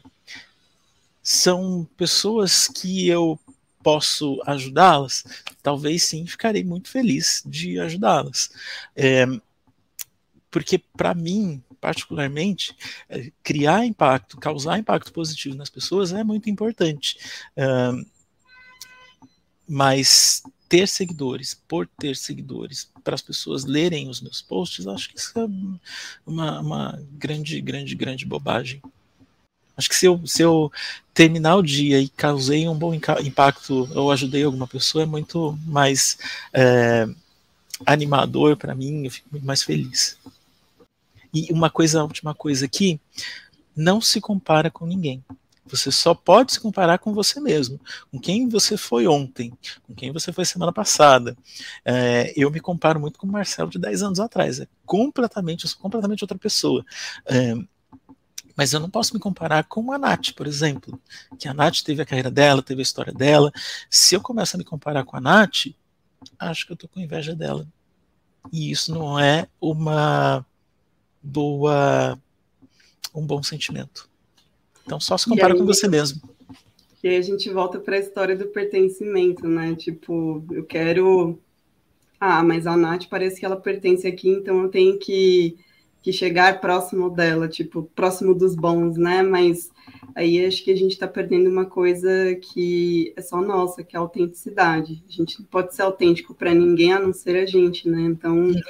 São 1.21 1.87
pessoas 1.97 2.67
que 2.67 3.07
eu 3.07 3.39
posso 3.83 4.39
ajudá-las? 4.45 5.23
Talvez 5.63 6.03
sim, 6.03 6.25
ficarei 6.27 6.63
muito 6.63 6.89
feliz 6.89 7.43
de 7.45 7.79
ajudá-las. 7.79 8.51
É, 8.95 9.25
porque, 10.51 10.77
para 10.77 11.15
mim, 11.15 11.63
particularmente, 11.79 12.75
é, 13.09 13.31
criar 13.41 13.85
impacto, 13.85 14.37
causar 14.37 14.77
impacto 14.77 15.11
positivo 15.11 15.55
nas 15.55 15.69
pessoas 15.69 16.13
é 16.13 16.23
muito 16.23 16.49
importante. 16.49 17.17
mas 19.67 20.43
ter 20.71 20.87
seguidores, 20.87 21.53
por 21.67 21.85
ter 21.99 22.15
seguidores, 22.15 22.89
para 23.03 23.13
as 23.13 23.21
pessoas 23.21 23.65
lerem 23.65 24.07
os 24.07 24.21
meus 24.21 24.41
posts, 24.41 24.87
acho 24.87 25.09
que 25.09 25.19
isso 25.19 25.37
é 25.37 25.45
uma, 26.25 26.61
uma 26.61 27.03
grande, 27.11 27.59
grande, 27.59 27.93
grande 27.93 28.25
bobagem. 28.25 28.81
Acho 29.75 29.89
que 29.89 29.95
se 29.97 30.05
eu, 30.05 30.25
se 30.25 30.41
eu 30.41 30.71
terminar 31.13 31.57
o 31.57 31.61
dia 31.61 31.99
e 31.99 32.07
causei 32.07 32.69
um 32.69 32.77
bom 32.77 32.93
impacto 32.93 33.89
ou 33.93 34.13
ajudei 34.13 34.45
alguma 34.45 34.65
pessoa, 34.65 35.03
é 35.03 35.05
muito 35.05 35.59
mais 35.65 36.17
é, 36.53 37.05
animador 37.85 38.55
para 38.55 38.73
mim, 38.73 39.03
eu 39.03 39.11
fico 39.11 39.27
muito 39.29 39.45
mais 39.45 39.63
feliz. 39.63 40.17
E 41.33 41.51
uma 41.51 41.69
coisa, 41.69 41.99
a 41.99 42.03
última 42.03 42.33
coisa 42.33 42.65
aqui, 42.65 42.97
não 43.75 43.99
se 43.99 44.21
compara 44.21 44.71
com 44.71 44.85
ninguém. 44.85 45.21
Você 45.71 45.91
só 45.91 46.13
pode 46.13 46.53
se 46.53 46.59
comparar 46.59 46.99
com 46.99 47.13
você 47.13 47.39
mesmo, 47.39 47.79
com 48.11 48.19
quem 48.19 48.47
você 48.47 48.75
foi 48.75 49.07
ontem, 49.07 49.53
com 49.83 49.95
quem 49.95 50.11
você 50.11 50.31
foi 50.33 50.45
semana 50.45 50.71
passada. 50.71 51.35
É, 51.85 52.33
eu 52.35 52.51
me 52.51 52.59
comparo 52.59 52.99
muito 52.99 53.17
com 53.17 53.25
o 53.25 53.31
Marcelo 53.31 53.69
de 53.69 53.79
10 53.79 54.03
anos 54.03 54.19
atrás. 54.19 54.59
É 54.59 54.67
completamente, 54.85 55.63
eu 55.63 55.69
sou 55.69 55.79
completamente 55.79 56.23
outra 56.23 56.37
pessoa. 56.37 56.85
É, 57.25 57.55
mas 58.55 58.73
eu 58.73 58.79
não 58.79 58.89
posso 58.89 59.13
me 59.13 59.19
comparar 59.19 59.63
com 59.63 59.91
a 59.91 59.97
Nath, 59.97 60.33
por 60.35 60.45
exemplo. 60.45 61.01
Que 61.39 61.47
a 61.47 61.53
Nath 61.53 61.81
teve 61.83 62.01
a 62.01 62.05
carreira 62.05 62.29
dela, 62.29 62.61
teve 62.61 62.81
a 62.81 62.83
história 62.83 63.13
dela. 63.13 63.51
Se 63.89 64.13
eu 64.13 64.21
começar 64.21 64.57
a 64.57 64.59
me 64.59 64.65
comparar 64.65 65.05
com 65.05 65.15
a 65.15 65.21
Nath, 65.21 65.67
acho 66.37 66.65
que 66.65 66.73
eu 66.73 66.75
estou 66.75 66.89
com 66.89 66.99
inveja 66.99 67.33
dela. 67.33 67.65
E 68.51 68.71
isso 68.71 68.93
não 68.93 69.17
é 69.19 69.47
uma 69.59 70.45
boa 71.23 72.19
um 73.13 73.25
bom 73.25 73.41
sentimento. 73.43 74.10
Então 74.85 74.99
só 74.99 75.17
se 75.17 75.27
compara 75.27 75.53
aí, 75.53 75.59
com 75.59 75.65
você 75.65 75.87
mesmo. 75.87 76.21
E 77.03 77.07
aí 77.07 77.17
a 77.17 77.21
gente 77.21 77.49
volta 77.49 77.79
para 77.79 77.95
a 77.95 77.99
história 77.99 78.35
do 78.35 78.47
pertencimento, 78.47 79.47
né? 79.47 79.75
Tipo, 79.75 80.43
eu 80.51 80.63
quero. 80.63 81.39
Ah, 82.19 82.43
mas 82.43 82.67
a 82.67 82.77
Nath 82.77 83.07
parece 83.09 83.39
que 83.39 83.45
ela 83.45 83.55
pertence 83.55 84.05
aqui, 84.05 84.29
então 84.29 84.61
eu 84.61 84.69
tenho 84.69 84.99
que, 84.99 85.57
que 86.03 86.13
chegar 86.13 86.61
próximo 86.61 87.09
dela, 87.09 87.47
tipo, 87.47 87.89
próximo 87.95 88.35
dos 88.35 88.55
bons, 88.55 88.95
né? 88.95 89.23
Mas 89.23 89.71
aí 90.13 90.45
acho 90.45 90.63
que 90.63 90.69
a 90.69 90.75
gente 90.75 90.91
está 90.91 91.07
perdendo 91.07 91.49
uma 91.49 91.65
coisa 91.65 92.35
que 92.35 93.11
é 93.15 93.21
só 93.23 93.41
nossa, 93.41 93.83
que 93.83 93.95
é 93.95 93.99
a 93.99 94.01
autenticidade. 94.01 95.03
A 95.09 95.11
gente 95.11 95.39
não 95.39 95.47
pode 95.47 95.75
ser 95.75 95.81
autêntico 95.81 96.35
para 96.35 96.53
ninguém 96.53 96.93
a 96.93 96.99
não 96.99 97.11
ser 97.11 97.35
a 97.37 97.45
gente, 97.47 97.89
né? 97.89 98.01
Então 98.01 98.37
uhum. 98.37 98.61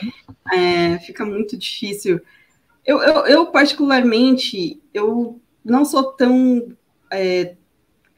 é, 0.53 0.99
fica 0.99 1.25
muito 1.25 1.57
difícil. 1.57 2.21
Eu, 2.85 3.01
eu, 3.01 3.25
eu, 3.25 3.45
particularmente, 3.47 4.81
eu 4.93 5.40
não 5.63 5.85
sou 5.85 6.11
tão 6.13 6.75
é, 7.11 7.55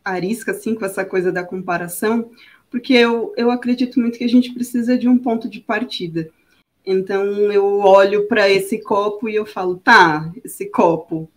arisca 0.04 0.52
assim 0.52 0.76
com 0.76 0.86
essa 0.86 1.06
coisa 1.06 1.32
da 1.32 1.44
comparação, 1.44 2.32
porque 2.70 2.94
eu, 2.94 3.34
eu 3.38 3.52
acredito 3.52 4.00
muito 4.00 4.18
que 4.18 4.24
a 4.24 4.30
gente 4.30 4.54
precisa 4.54 4.98
de 4.98 5.08
um 5.08 5.18
ponto 5.18 5.50
de 5.50 5.60
partida. 5.60 6.30
Então 6.86 7.24
eu 7.52 7.80
olho 7.80 8.28
para 8.28 8.50
esse 8.50 8.82
copo 8.82 9.30
e 9.30 9.36
eu 9.36 9.46
falo, 9.46 9.78
tá, 9.78 10.32
esse 10.44 10.66
copo 10.70 11.30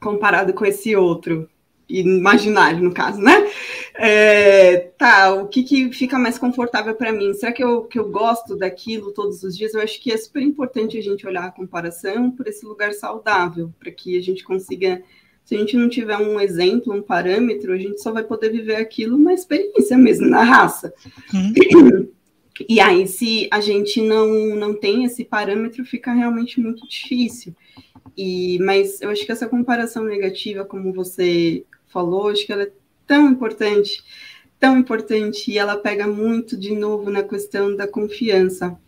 comparado 0.00 0.54
com 0.54 0.64
esse 0.64 0.94
outro, 0.94 1.48
imaginário 1.88 2.82
no 2.82 2.92
caso, 2.92 3.20
né? 3.20 3.50
É, 3.94 4.76
tá, 4.96 5.34
o 5.34 5.48
que, 5.48 5.62
que 5.62 5.90
fica 5.92 6.18
mais 6.18 6.38
confortável 6.38 6.94
para 6.94 7.12
mim? 7.12 7.32
Será 7.34 7.50
que 7.50 7.64
eu, 7.64 7.84
que 7.84 7.98
eu 7.98 8.10
gosto 8.10 8.56
daquilo 8.56 9.12
todos 9.12 9.42
os 9.42 9.56
dias? 9.56 9.74
Eu 9.74 9.80
acho 9.80 10.00
que 10.00 10.12
é 10.12 10.16
super 10.16 10.42
importante 10.42 10.98
a 10.98 11.02
gente 11.02 11.26
olhar 11.26 11.44
a 11.44 11.50
comparação 11.50 12.30
por 12.30 12.46
esse 12.46 12.64
lugar 12.64 12.92
saudável, 12.92 13.72
para 13.78 13.90
que 13.90 14.16
a 14.16 14.22
gente 14.22 14.44
consiga 14.44 15.02
se 15.48 15.54
a 15.54 15.58
gente 15.60 15.78
não 15.78 15.88
tiver 15.88 16.18
um 16.18 16.38
exemplo, 16.38 16.92
um 16.92 17.00
parâmetro, 17.00 17.72
a 17.72 17.78
gente 17.78 18.02
só 18.02 18.12
vai 18.12 18.22
poder 18.22 18.50
viver 18.50 18.76
aquilo 18.76 19.16
na 19.16 19.32
experiência 19.32 19.96
mesmo, 19.96 20.26
na 20.26 20.42
raça. 20.42 20.92
Uhum. 21.32 22.06
E 22.68 22.78
aí, 22.78 23.08
se 23.08 23.48
a 23.50 23.58
gente 23.58 24.02
não, 24.02 24.28
não 24.56 24.74
tem 24.74 25.04
esse 25.04 25.24
parâmetro, 25.24 25.86
fica 25.86 26.12
realmente 26.12 26.60
muito 26.60 26.86
difícil. 26.86 27.56
E, 28.14 28.58
mas 28.58 29.00
eu 29.00 29.08
acho 29.08 29.24
que 29.24 29.32
essa 29.32 29.48
comparação 29.48 30.04
negativa, 30.04 30.66
como 30.66 30.92
você 30.92 31.64
falou, 31.86 32.28
acho 32.28 32.44
que 32.44 32.52
ela 32.52 32.64
é 32.64 32.72
tão 33.06 33.30
importante, 33.30 34.04
tão 34.60 34.76
importante, 34.76 35.50
e 35.50 35.56
ela 35.56 35.78
pega 35.78 36.06
muito 36.06 36.58
de 36.58 36.74
novo 36.74 37.10
na 37.10 37.22
questão 37.22 37.74
da 37.74 37.88
confiança, 37.88 38.78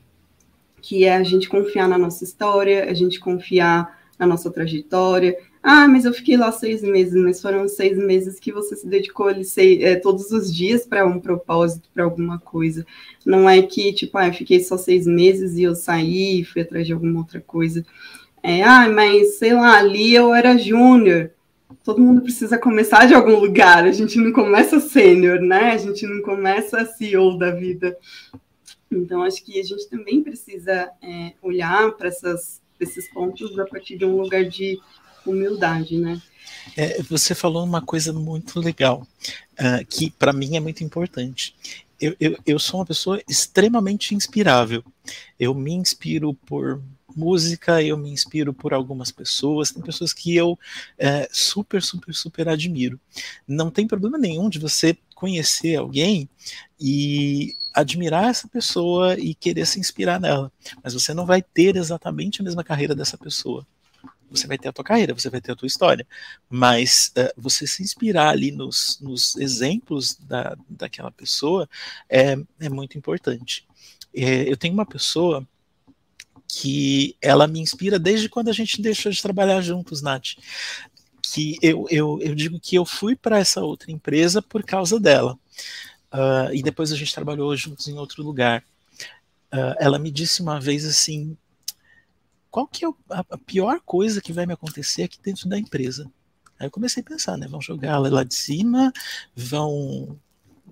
que 0.83 1.07
é 1.07 1.17
a 1.17 1.23
gente 1.23 1.49
confiar 1.49 1.89
na 1.89 1.97
nossa 1.97 2.23
história, 2.23 2.85
a 2.85 2.93
gente 2.93 3.19
confiar 3.19 3.99
na 4.19 4.27
nossa 4.27 4.51
trajetória. 4.51 5.39
Ah, 5.63 5.87
mas 5.87 6.07
eu 6.07 6.13
fiquei 6.15 6.39
lá 6.39 6.51
seis 6.51 6.83
meses, 6.83 7.15
mas 7.15 7.41
foram 7.41 7.69
seis 7.69 7.99
meses 7.99 8.41
que 8.41 8.51
você 8.51 8.75
se 8.75 8.87
dedicou 8.87 9.29
ali 9.29 9.45
seis, 9.45 9.83
é, 9.83 9.95
todos 9.97 10.31
os 10.31 10.55
dias 10.55 10.87
para 10.87 11.05
um 11.05 11.21
propósito, 11.21 11.89
para 11.93 12.05
alguma 12.05 12.39
coisa. 12.39 12.87
Não 13.27 13.49
é 13.49 13.61
que, 13.61 13.93
tipo, 13.93 14.17
ah, 14.17 14.29
eu 14.29 14.33
fiquei 14.33 14.61
só 14.61 14.79
seis 14.79 15.07
meses 15.07 15.59
e 15.59 15.63
eu 15.63 15.75
saí, 15.75 16.45
fui 16.45 16.63
atrás 16.63 16.87
de 16.87 16.95
alguma 16.95 17.19
outra 17.21 17.41
coisa. 17.43 17.85
É, 18.43 18.63
ah, 18.63 18.89
mas 18.89 19.39
sei 19.39 19.53
lá, 19.53 19.79
ali 19.79 20.15
eu 20.15 20.35
era 20.35 20.57
júnior. 20.57 21.31
Todo 21.85 22.01
mundo 22.01 22.23
precisa 22.23 22.59
começar 22.59 23.07
de 23.07 23.15
algum 23.15 23.39
lugar. 23.39 23.85
A 23.85 23.93
gente 23.93 24.19
não 24.19 24.33
começa 24.33 24.81
sênior, 24.81 25.41
né? 25.41 25.73
A 25.73 25.77
gente 25.77 26.07
não 26.07 26.23
começa 26.23 26.87
CEO 26.87 27.39
da 27.39 27.51
vida. 27.51 27.97
Então, 28.91 29.23
acho 29.23 29.45
que 29.45 29.61
a 29.61 29.63
gente 29.63 29.89
também 29.89 30.23
precisa 30.23 30.91
é, 31.03 31.33
olhar 31.43 31.93
para 31.93 32.09
esses 32.09 33.13
pontos 33.13 33.57
a 33.59 33.67
partir 33.67 33.99
de 33.99 34.05
um 34.05 34.21
lugar 34.21 34.45
de 34.45 34.81
humildade, 35.31 35.97
né? 35.99 36.21
É, 36.77 37.03
você 37.03 37.35
falou 37.35 37.65
uma 37.65 37.81
coisa 37.81 38.13
muito 38.13 38.61
legal, 38.61 39.07
uh, 39.53 39.85
que 39.89 40.11
para 40.11 40.33
mim 40.33 40.57
é 40.57 40.61
muito 40.61 40.85
importante. 40.85 41.55
Eu, 42.01 42.17
eu, 42.19 42.39
eu 42.47 42.59
sou 42.59 42.81
uma 42.81 42.87
pessoa 42.87 43.21
extremamente 43.29 44.15
inspirável. 44.15 44.83
Eu 45.39 45.55
me 45.55 45.73
inspiro 45.73 46.33
por 46.33 46.83
música, 47.15 47.83
eu 47.83 47.97
me 47.97 48.11
inspiro 48.11 48.53
por 48.55 48.73
algumas 48.73 49.11
pessoas, 49.11 49.71
tem 49.71 49.83
pessoas 49.83 50.13
que 50.13 50.35
eu 50.35 50.59
é, 50.99 51.29
super, 51.31 51.83
super, 51.83 52.15
super 52.15 52.49
admiro. 52.49 52.99
Não 53.47 53.71
tem 53.71 53.87
problema 53.87 54.17
nenhum 54.17 54.49
de 54.49 54.59
você 54.59 54.97
conhecer 55.15 55.77
alguém 55.77 56.29
e 56.81 57.55
admirar 57.75 58.31
essa 58.31 58.49
pessoa 58.49 59.19
e 59.19 59.35
querer 59.35 59.67
se 59.67 59.79
inspirar 59.79 60.19
nela, 60.19 60.51
mas 60.83 60.95
você 60.95 61.13
não 61.15 61.27
vai 61.27 61.43
ter 61.43 61.77
exatamente 61.77 62.41
a 62.41 62.45
mesma 62.45 62.65
carreira 62.65 62.95
dessa 62.95 63.19
pessoa. 63.19 63.67
Você 64.31 64.47
vai 64.47 64.57
ter 64.57 64.69
a 64.69 64.73
tua 64.73 64.85
carreira, 64.85 65.13
você 65.13 65.29
vai 65.29 65.41
ter 65.41 65.53
a 65.53 65.57
tua 65.57 65.67
história, 65.67 66.07
mas 66.49 67.13
uh, 67.17 67.33
você 67.37 67.67
se 67.67 67.83
inspirar 67.83 68.29
ali 68.31 68.53
nos, 68.53 68.99
nos 69.01 69.37
exemplos 69.37 70.15
da, 70.15 70.57
daquela 70.69 71.11
pessoa 71.11 71.69
é, 72.09 72.37
é 72.61 72.69
muito 72.69 72.97
importante. 72.97 73.67
É, 74.15 74.51
eu 74.51 74.57
tenho 74.57 74.75
uma 74.75 74.87
pessoa 74.87 75.47
que 76.53 77.17
ela 77.23 77.47
me 77.47 77.61
inspira 77.61 77.99
desde 77.99 78.29
quando 78.29 78.49
a 78.49 78.53
gente 78.53 78.83
deixou 78.83 79.11
de 79.13 79.23
trabalhar 79.23 79.61
juntos, 79.61 80.03
Nath. 80.03 80.35
Que 81.23 81.57
eu, 81.63 81.87
eu, 81.91 82.19
eu 82.21 82.35
digo 82.35 82.59
que 82.59 82.75
eu 82.75 82.85
fui 82.85 83.15
para 83.15 83.39
essa 83.39 83.61
outra 83.61 83.93
empresa 83.93 84.43
por 84.43 84.65
causa 84.65 84.99
dela. 84.99 85.39
Uh, 86.13 86.53
e 86.53 86.63
depois 86.63 86.91
a 86.91 86.97
gente 86.97 87.15
trabalhou 87.15 87.57
juntos 87.57 87.87
em 87.87 87.97
outro 87.97 88.23
lugar. 88.23 88.65
Uh, 89.53 89.75
ela 89.79 89.99
me 89.99 90.11
disse 90.11 90.43
uma 90.43 90.59
vez 90.61 90.85
assim: 90.85 91.37
qual 92.51 92.67
que 92.67 92.85
é 92.85 92.89
a, 93.11 93.39
pior 93.39 93.81
coisa 93.81 94.21
que 94.21 94.33
vai 94.33 94.47
me 94.47 94.53
acontecer 94.53 95.05
aqui 95.05 95.19
dentro 95.23 95.49
da 95.49 95.59
empresa? 95.59 96.11
Aí 96.59 96.67
eu 96.67 96.71
comecei 96.71 97.03
a 97.03 97.07
pensar, 97.07 97.37
né? 97.37 97.47
Vão 97.47 97.61
jogar 97.61 97.91
ela 97.93 98.11
lá 98.11 98.25
de 98.25 98.35
cima, 98.35 98.93
vão 99.35 100.19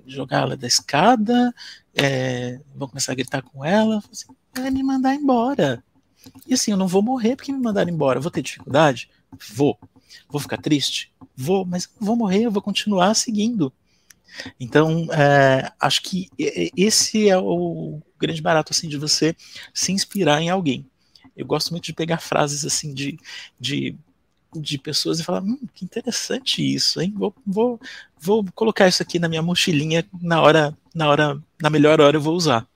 jogar 0.06 0.42
ela 0.42 0.56
da 0.56 0.66
escada, 0.66 1.54
é, 1.94 2.60
vão 2.74 2.88
começar 2.88 3.12
a 3.12 3.14
gritar 3.14 3.42
com 3.42 3.64
ela. 3.64 4.02
Assim, 4.10 4.26
me 4.70 4.82
mandar 4.82 5.14
embora. 5.14 5.82
E 6.46 6.54
assim, 6.54 6.72
eu 6.72 6.76
não 6.76 6.88
vou 6.88 7.02
morrer 7.02 7.36
porque 7.36 7.52
me 7.52 7.60
mandaram 7.60 7.90
embora. 7.90 8.20
Vou 8.20 8.30
ter 8.30 8.42
dificuldade? 8.42 9.08
Vou. 9.54 9.78
Vou 10.28 10.40
ficar 10.40 10.58
triste? 10.58 11.12
Vou, 11.36 11.64
mas 11.64 11.88
não 11.98 12.06
vou 12.06 12.16
morrer, 12.16 12.42
eu 12.42 12.50
vou 12.50 12.62
continuar 12.62 13.14
seguindo. 13.14 13.72
Então, 14.58 15.06
é, 15.12 15.72
acho 15.80 16.02
que 16.02 16.28
esse 16.36 17.28
é 17.28 17.38
o 17.38 18.00
grande 18.18 18.42
barato 18.42 18.72
assim 18.72 18.88
de 18.88 18.96
você 18.96 19.34
se 19.72 19.92
inspirar 19.92 20.42
em 20.42 20.50
alguém. 20.50 20.86
Eu 21.38 21.46
gosto 21.46 21.70
muito 21.70 21.84
de 21.84 21.92
pegar 21.94 22.18
frases 22.18 22.64
assim 22.64 22.92
de, 22.92 23.16
de, 23.58 23.94
de 24.54 24.76
pessoas 24.76 25.20
e 25.20 25.24
falar, 25.24 25.40
hum, 25.40 25.58
que 25.72 25.84
interessante 25.84 26.60
isso, 26.60 27.00
hein? 27.00 27.14
Vou, 27.16 27.32
vou, 27.46 27.80
vou 28.20 28.44
colocar 28.54 28.88
isso 28.88 29.02
aqui 29.02 29.20
na 29.20 29.28
minha 29.28 29.40
mochilinha 29.40 30.04
na 30.20 30.42
hora, 30.42 30.76
na 30.92 31.08
hora, 31.08 31.40
na 31.62 31.70
melhor 31.70 32.00
hora 32.00 32.16
eu 32.16 32.20
vou 32.20 32.34
usar. 32.34 32.66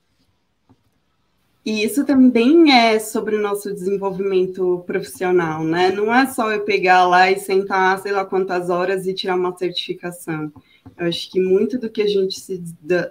E 1.65 1.83
isso 1.83 2.05
também 2.05 2.73
é 2.73 2.99
sobre 2.99 3.35
o 3.35 3.41
nosso 3.41 3.73
desenvolvimento 3.73 4.83
profissional, 4.85 5.63
né? 5.63 5.91
Não 5.91 6.13
é 6.13 6.25
só 6.27 6.51
eu 6.51 6.61
pegar 6.65 7.05
lá 7.07 7.31
e 7.31 7.39
sentar, 7.39 7.99
sei 7.99 8.11
lá 8.11 8.25
quantas 8.25 8.69
horas 8.69 9.07
e 9.07 9.13
tirar 9.13 9.35
uma 9.35 9.57
certificação. 9.57 10.51
Eu 10.97 11.07
acho 11.07 11.29
que 11.31 11.39
muito 11.39 11.79
do 11.79 11.89
que 11.89 12.01
a 12.01 12.07
gente 12.07 12.39
se, 12.39 12.61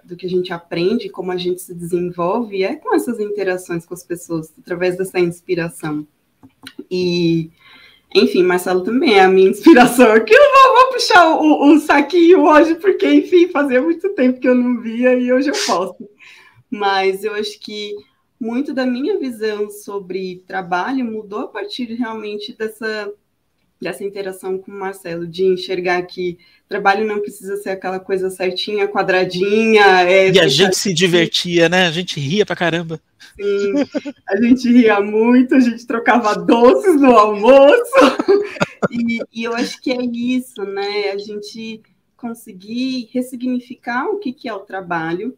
do 0.04 0.16
que 0.16 0.26
a 0.26 0.28
gente 0.28 0.52
aprende, 0.52 1.08
como 1.08 1.32
a 1.32 1.36
gente 1.36 1.60
se 1.60 1.74
desenvolve, 1.74 2.62
é 2.62 2.76
com 2.76 2.94
essas 2.94 3.18
interações 3.18 3.84
com 3.84 3.94
as 3.94 4.04
pessoas, 4.04 4.52
através 4.58 4.96
dessa 4.96 5.18
inspiração. 5.18 6.06
E, 6.90 7.50
enfim, 8.14 8.42
Marcelo 8.42 8.82
também 8.82 9.14
é 9.14 9.20
a 9.22 9.28
minha 9.28 9.50
inspiração. 9.50 10.12
Aqui 10.12 10.32
eu 10.34 10.40
vou, 10.40 10.76
vou 10.76 10.92
puxar 10.92 11.28
o, 11.28 11.72
o, 11.72 11.78
saquinho 11.80 12.44
hoje, 12.44 12.76
porque, 12.76 13.06
enfim, 13.06 13.48
fazia 13.48 13.80
muito 13.80 14.08
tempo 14.10 14.38
que 14.38 14.48
eu 14.48 14.54
não 14.54 14.80
via 14.80 15.14
e 15.14 15.32
hoje 15.32 15.48
eu 15.50 15.66
posso. 15.66 16.08
Mas 16.70 17.24
eu 17.24 17.34
acho 17.34 17.58
que 17.58 17.94
muito 18.38 18.74
da 18.74 18.84
minha 18.84 19.18
visão 19.18 19.70
sobre 19.70 20.42
trabalho 20.46 21.04
mudou 21.04 21.40
a 21.40 21.48
partir 21.48 21.84
realmente 21.94 22.56
dessa, 22.56 23.12
dessa 23.82 24.04
interação 24.04 24.56
com 24.56 24.70
o 24.70 24.78
Marcelo, 24.78 25.26
de 25.26 25.44
enxergar 25.44 26.00
que 26.02 26.38
trabalho 26.68 27.04
não 27.04 27.20
precisa 27.20 27.56
ser 27.56 27.70
aquela 27.70 27.98
coisa 27.98 28.30
certinha, 28.30 28.86
quadradinha. 28.86 30.02
É, 30.08 30.30
e 30.30 30.38
a 30.38 30.46
gente 30.46 30.76
se 30.76 30.94
divertia, 30.94 31.68
né? 31.68 31.88
A 31.88 31.90
gente 31.90 32.20
ria 32.20 32.46
pra 32.46 32.54
caramba. 32.54 33.00
Sim, 33.34 33.74
a 34.28 34.36
gente 34.40 34.70
ria 34.70 35.00
muito, 35.00 35.56
a 35.56 35.60
gente 35.60 35.84
trocava 35.84 36.34
doces 36.36 37.00
no 37.00 37.10
almoço. 37.10 37.92
e, 38.90 39.18
e 39.32 39.44
eu 39.44 39.52
acho 39.54 39.82
que 39.82 39.90
é 39.90 40.00
isso, 40.00 40.62
né? 40.62 41.10
A 41.10 41.18
gente 41.18 41.82
conseguir 42.16 43.10
ressignificar 43.12 44.06
o 44.06 44.18
que, 44.18 44.32
que 44.32 44.48
é 44.48 44.54
o 44.54 44.60
trabalho 44.60 45.36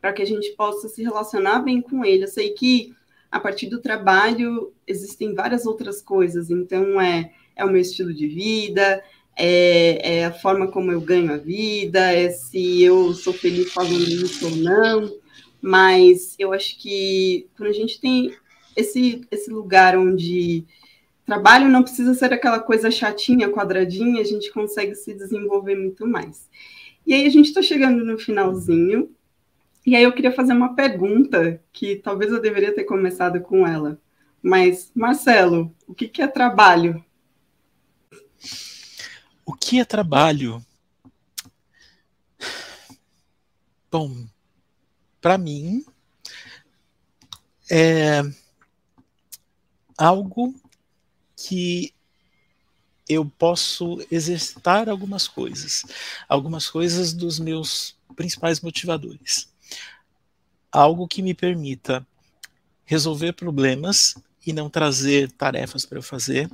para 0.00 0.14
que 0.14 0.22
a 0.22 0.26
gente 0.26 0.50
possa 0.56 0.88
se 0.88 1.02
relacionar 1.02 1.60
bem 1.60 1.82
com 1.82 2.02
ele. 2.04 2.24
Eu 2.24 2.28
sei 2.28 2.50
que 2.50 2.94
a 3.30 3.38
partir 3.38 3.68
do 3.68 3.80
trabalho 3.80 4.72
existem 4.86 5.34
várias 5.34 5.66
outras 5.66 6.00
coisas, 6.00 6.50
então 6.50 6.98
é, 7.00 7.32
é 7.56 7.64
o 7.64 7.70
meu 7.70 7.80
estilo 7.80 8.12
de 8.12 8.28
vida, 8.28 9.02
é, 9.36 10.18
é, 10.18 10.24
a 10.26 10.32
forma 10.32 10.68
como 10.68 10.92
eu 10.92 11.00
ganho 11.00 11.32
a 11.32 11.36
vida, 11.36 12.12
é 12.12 12.30
se 12.30 12.82
eu 12.82 13.12
sou 13.14 13.32
feliz 13.32 13.72
fazendo 13.72 14.04
isso 14.04 14.46
ou 14.46 14.56
não, 14.56 15.12
mas 15.60 16.34
eu 16.38 16.52
acho 16.52 16.78
que 16.78 17.48
quando 17.56 17.70
a 17.70 17.74
gente 17.74 18.00
tem 18.00 18.32
esse, 18.76 19.22
esse 19.30 19.50
lugar 19.50 19.96
onde 19.96 20.64
trabalho 21.24 21.68
não 21.68 21.82
precisa 21.82 22.14
ser 22.14 22.32
aquela 22.32 22.60
coisa 22.60 22.90
chatinha, 22.90 23.50
quadradinha, 23.50 24.20
a 24.20 24.24
gente 24.24 24.52
consegue 24.52 24.94
se 24.94 25.12
desenvolver 25.12 25.74
muito 25.74 26.06
mais. 26.06 26.48
E 27.06 27.12
aí 27.14 27.26
a 27.26 27.30
gente 27.30 27.46
está 27.46 27.62
chegando 27.62 28.04
no 28.04 28.18
finalzinho, 28.18 29.10
e 29.84 29.94
aí 29.94 30.02
eu 30.02 30.12
queria 30.12 30.32
fazer 30.32 30.52
uma 30.52 30.74
pergunta 30.74 31.60
que 31.72 31.96
talvez 31.96 32.32
eu 32.32 32.40
deveria 32.40 32.74
ter 32.74 32.84
começado 32.84 33.40
com 33.40 33.66
ela. 33.66 34.00
Mas, 34.42 34.90
Marcelo, 34.94 35.72
o 35.86 35.94
que, 35.94 36.08
que 36.08 36.22
é 36.22 36.26
trabalho? 36.26 37.04
O 39.46 39.54
que 39.54 39.80
é 39.80 39.84
trabalho? 39.86 40.62
Bom, 43.90 44.26
para 45.18 45.38
mim 45.38 45.82
é 47.70 48.20
algo 49.96 50.54
que 51.34 51.94
eu 53.08 53.24
posso 53.24 54.04
exercitar 54.10 54.90
algumas 54.90 55.26
coisas, 55.26 55.84
algumas 56.28 56.68
coisas 56.68 57.14
dos 57.14 57.38
meus 57.38 57.96
principais 58.14 58.60
motivadores 58.60 59.48
algo 60.76 61.08
que 61.08 61.22
me 61.22 61.32
permita 61.32 62.06
resolver 62.84 63.32
problemas 63.32 64.14
e 64.46 64.52
não 64.52 64.68
trazer 64.68 65.32
tarefas 65.32 65.86
para 65.86 65.98
eu 65.98 66.02
fazer, 66.02 66.50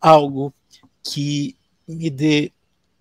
algo 0.00 0.52
que 1.02 1.56
me 1.94 2.10
dê 2.10 2.52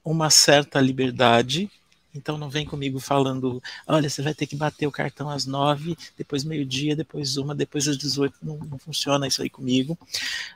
uma 0.04 0.30
certa 0.30 0.80
liberdade. 0.80 1.70
Então 2.14 2.38
não 2.38 2.50
vem 2.50 2.66
comigo 2.66 3.00
falando, 3.00 3.62
olha, 3.86 4.10
você 4.10 4.22
vai 4.22 4.34
ter 4.34 4.48
que 4.48 4.56
bater 4.56 4.88
o 4.88 4.92
cartão 4.92 5.30
às 5.30 5.46
nove, 5.46 5.96
depois 6.18 6.44
meio-dia, 6.44 6.96
depois 6.96 7.38
uma, 7.38 7.54
depois 7.54 7.88
às 7.88 7.98
dezoito. 7.98 8.38
Não, 8.42 8.58
não 8.58 8.80
funciona 8.80 9.28
isso 9.28 9.42
aí 9.42 9.50
comigo. 9.50 9.98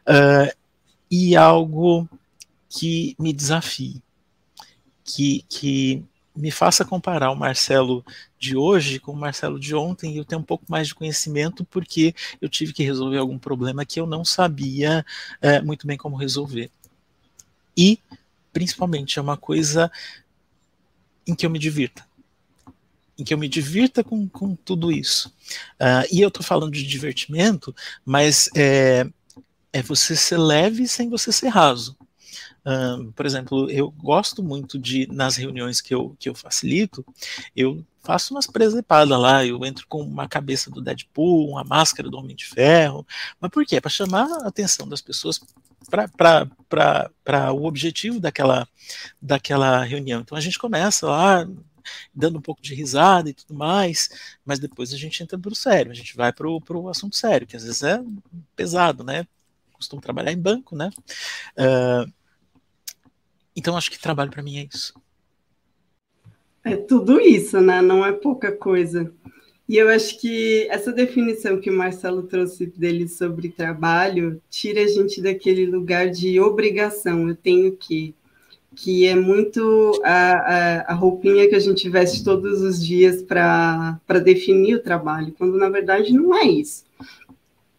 Uh, 0.08 0.52
e 1.10 1.36
algo 1.36 2.10
que 2.68 3.16
me 3.20 3.32
desafie, 3.32 4.02
que, 5.04 5.46
que 5.48 6.04
me 6.36 6.50
faça 6.50 6.84
comparar 6.84 7.30
o 7.30 7.36
Marcelo 7.36 8.04
de 8.40 8.58
hoje 8.58 9.00
com 9.00 9.12
o 9.12 9.16
Marcelo 9.16 9.60
de 9.60 9.76
ontem 9.76 10.14
e 10.14 10.18
eu 10.18 10.26
tenho 10.26 10.42
um 10.42 10.46
pouco 10.46 10.66
mais 10.68 10.88
de 10.88 10.96
conhecimento 10.96 11.64
porque 11.66 12.16
eu 12.42 12.50
tive 12.50 12.74
que 12.74 12.84
resolver 12.84 13.18
algum 13.18 13.38
problema 13.38 13.86
que 13.86 14.00
eu 14.00 14.08
não 14.08 14.26
sabia 14.26 15.06
é, 15.42 15.62
muito 15.62 15.86
bem 15.86 15.98
como 15.98 16.16
resolver. 16.16 16.72
E, 17.78 18.00
principalmente, 18.54 19.20
é 19.20 19.22
uma 19.22 19.36
coisa 19.36 19.92
em 21.28 21.36
que 21.36 21.46
eu 21.46 21.50
me 21.50 21.60
divirta. 21.60 22.06
Em 23.18 23.24
que 23.24 23.34
eu 23.34 23.38
me 23.38 23.50
divirta 23.50 24.04
com, 24.04 24.28
com 24.30 24.56
tudo 24.56 24.92
isso. 24.92 25.30
Uh, 25.80 26.08
e 26.12 26.22
eu 26.22 26.30
estou 26.30 26.44
falando 26.44 26.72
de 26.72 26.86
divertimento, 26.86 27.76
mas 28.06 28.50
é, 28.56 29.06
é 29.72 29.82
você 29.82 30.16
ser 30.16 30.38
leve 30.38 30.88
sem 30.88 31.10
você 31.10 31.32
ser 31.32 31.50
raso. 31.50 31.98
Um, 32.66 33.12
por 33.12 33.26
exemplo, 33.26 33.70
eu 33.70 33.92
gosto 33.92 34.42
muito 34.42 34.80
de, 34.80 35.06
nas 35.12 35.36
reuniões 35.36 35.82
que 35.82 35.94
eu, 35.94 36.16
que 36.18 36.30
eu 36.30 36.36
facilito, 36.36 37.06
eu 37.56 37.86
faço 38.02 38.34
umas 38.34 38.48
presepadas 38.48 39.20
lá, 39.20 39.46
eu 39.46 39.64
entro 39.66 39.86
com 39.88 40.02
uma 40.02 40.28
cabeça 40.30 40.70
do 40.70 40.82
Deadpool, 40.82 41.50
uma 41.50 41.64
máscara 41.64 42.10
do 42.10 42.18
Homem 42.18 42.36
de 42.36 42.46
Ferro, 42.46 43.06
mas 43.40 43.52
por 43.52 43.66
quê? 43.66 43.82
Para 43.82 43.90
chamar 43.90 44.28
a 44.44 44.48
atenção 44.48 44.88
das 44.88 45.02
pessoas 45.02 45.42
para 45.94 47.53
o 47.53 47.65
objetivo 47.65 48.20
daquela, 48.20 48.68
daquela 49.22 49.84
reunião. 49.84 50.22
Então 50.22 50.38
a 50.38 50.41
gente 50.41 50.57
começa 50.57 51.06
lá 51.06 51.48
dando 52.14 52.40
um 52.40 52.41
pouco 52.41 52.61
de 52.61 52.74
risada 52.74 53.30
e 53.30 53.34
tudo 53.34 53.53
mais, 53.53 54.10
mas 54.45 54.57
depois 54.57 54.94
a 54.94 54.98
gente 54.98 55.22
entra 55.22 55.38
para 55.38 55.52
o 55.52 55.56
sério, 55.56 55.91
a 55.91 55.95
gente 55.95 56.15
vai 56.15 56.32
para 56.32 56.48
o 56.48 56.90
assunto 56.90 57.15
sério, 57.15 57.45
que 57.45 57.56
às 57.56 57.64
vezes 57.64 57.84
é 57.84 58.02
pesado, 58.56 59.03
né? 59.03 59.28
Costumo 59.74 60.02
trabalhar 60.02 60.32
em 60.32 60.38
banco, 60.38 60.76
né? 60.76 60.90
Uh, 61.57 62.11
então 63.56 63.78
acho 63.78 63.91
que 63.91 63.99
trabalho 63.99 64.32
para 64.32 64.41
mim 64.41 64.60
é 64.60 64.68
isso. 64.74 64.94
É 66.64 66.78
tudo 66.78 67.20
isso, 67.20 67.60
né? 67.60 67.82
Não 67.82 68.06
é 68.06 68.14
pouca 68.14 68.52
coisa. 68.52 69.14
E 69.68 69.77
eu 69.77 69.88
acho 69.88 70.19
que 70.19 70.68
essa 70.69 70.91
definição 70.91 71.60
que 71.60 71.69
o 71.69 71.73
Marcelo 71.73 72.23
trouxe 72.23 72.65
dele 72.65 73.07
sobre 73.07 73.49
trabalho 73.49 74.41
tira 74.49 74.81
a 74.81 74.88
gente 74.88 75.22
daquele 75.22 75.65
lugar 75.65 76.10
de 76.10 76.40
obrigação. 76.40 77.30
Eu 77.30 77.35
tenho 77.35 77.76
que. 77.76 78.14
Que 78.76 79.06
é 79.06 79.14
muito 79.14 80.02
a, 80.03 80.34
a, 80.34 80.81
a 80.91 80.94
roupinha 80.95 81.48
que 81.48 81.53
a 81.53 81.60
gente 81.60 81.88
veste 81.90 82.23
todos 82.23 82.60
os 82.60 82.84
dias 82.84 83.22
para 83.22 83.99
definir 84.23 84.73
o 84.73 84.81
trabalho, 84.81 85.31
quando 85.38 85.60
na 85.60 85.69
verdade 85.69 86.11
não 86.11 86.35
é 86.35 86.45
isso. 86.45 86.84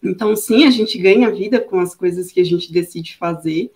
Então, 0.00 0.36
sim, 0.36 0.64
a 0.64 0.70
gente 0.70 0.96
ganha 0.96 1.32
vida 1.32 1.58
com 1.58 1.80
as 1.80 1.96
coisas 1.96 2.30
que 2.30 2.40
a 2.40 2.44
gente 2.44 2.72
decide 2.72 3.16
fazer, 3.16 3.72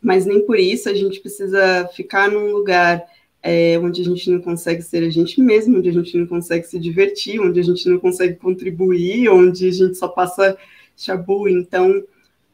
mas 0.00 0.24
nem 0.24 0.46
por 0.46 0.58
isso 0.58 0.88
a 0.88 0.94
gente 0.94 1.20
precisa 1.20 1.86
ficar 1.94 2.30
num 2.30 2.50
lugar 2.52 3.04
é, 3.42 3.78
onde 3.78 4.02
a 4.02 4.04
gente 4.04 4.30
não 4.30 4.40
consegue 4.40 4.82
ser 4.82 5.02
a 5.02 5.10
gente 5.10 5.40
mesmo, 5.40 5.78
onde 5.78 5.88
a 5.88 5.92
gente 5.92 6.16
não 6.16 6.26
consegue 6.26 6.66
se 6.66 6.78
divertir, 6.78 7.40
onde 7.40 7.58
a 7.58 7.62
gente 7.62 7.88
não 7.88 7.98
consegue 7.98 8.36
contribuir, 8.36 9.28
onde 9.28 9.66
a 9.66 9.72
gente 9.72 9.96
só 9.96 10.06
passa 10.06 10.56
chabu. 10.96 11.48
Então, 11.48 12.02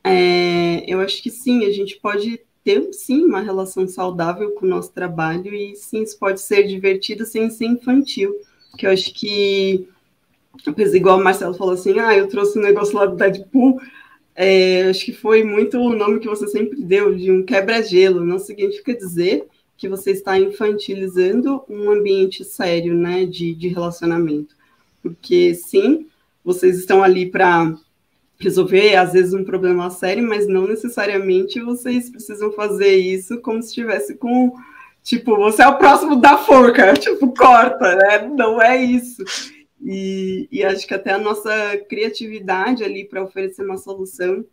é, 0.03 0.85
eu 0.87 1.01
acho 1.01 1.23
que 1.23 1.31
sim, 1.31 1.67
a 1.67 1.71
gente 1.71 1.99
pode 2.01 2.41
ter 2.65 2.93
sim 2.93 3.25
uma 3.25 3.41
relação 3.41 3.87
saudável 3.87 4.53
com 4.53 4.65
o 4.65 4.69
nosso 4.69 4.93
trabalho 4.93 5.55
e 5.55 5.77
sim, 5.77 6.03
isso 6.03 6.19
pode 6.19 6.41
ser 6.41 6.67
divertido 6.67 7.25
sem 7.25 7.51
ser 7.51 7.67
infantil, 7.67 8.35
que 8.77 8.87
eu 8.87 8.91
acho 8.91 9.13
que, 9.13 9.87
igual 10.95 11.19
o 11.19 11.25
Marcelo 11.25 11.55
falou 11.55 11.75
assim, 11.75 11.99
ah, 11.99 12.17
eu 12.17 12.29
trouxe 12.29 12.59
um 12.59 12.63
negócio 12.63 12.95
lá 12.95 13.07
do 13.07 13.17
Deadpool, 13.17 13.81
é, 14.35 14.85
acho 14.85 15.05
que 15.05 15.13
foi 15.13 15.43
muito 15.43 15.79
o 15.79 15.95
nome 15.95 16.21
que 16.21 16.29
você 16.29 16.47
sempre 16.47 16.81
deu, 16.81 17.13
de 17.13 17.29
um 17.29 17.43
quebra-gelo. 17.43 18.25
Não 18.25 18.39
significa 18.39 18.95
dizer 18.95 19.45
que 19.79 19.89
você 19.89 20.11
está 20.11 20.37
infantilizando 20.37 21.63
um 21.69 21.89
ambiente 21.89 22.45
sério, 22.45 22.95
né, 22.95 23.25
de, 23.25 23.55
de 23.55 23.69
relacionamento. 23.69 24.57
Porque, 25.01 25.55
sim, 25.55 26.09
vocês 26.45 26.77
estão 26.77 27.01
ali 27.01 27.31
para 27.31 27.73
resolver, 28.41 28.97
às 28.97 29.13
vezes, 29.13 29.33
um 29.33 29.45
problema 29.45 29.89
sério, 29.89 30.27
mas 30.27 30.49
não 30.49 30.67
necessariamente 30.67 31.61
vocês 31.61 32.11
precisam 32.11 32.51
fazer 32.51 32.97
isso 32.97 33.41
como 33.41 33.63
se 33.63 33.69
estivesse 33.69 34.17
com, 34.17 34.53
tipo, 35.01 35.37
você 35.37 35.63
é 35.63 35.69
o 35.69 35.79
próximo 35.79 36.17
da 36.17 36.37
forca, 36.37 36.95
tipo, 36.99 37.33
corta, 37.33 37.95
né? 37.95 38.29
Não 38.37 38.61
é 38.61 38.83
isso. 38.83 39.23
E, 39.81 40.49
e 40.51 40.65
acho 40.65 40.89
que 40.89 40.95
até 40.95 41.13
a 41.13 41.19
nossa 41.19 41.53
criatividade 41.89 42.83
ali 42.83 43.05
para 43.05 43.23
oferecer 43.23 43.63
uma 43.63 43.79
solução, 43.79 44.45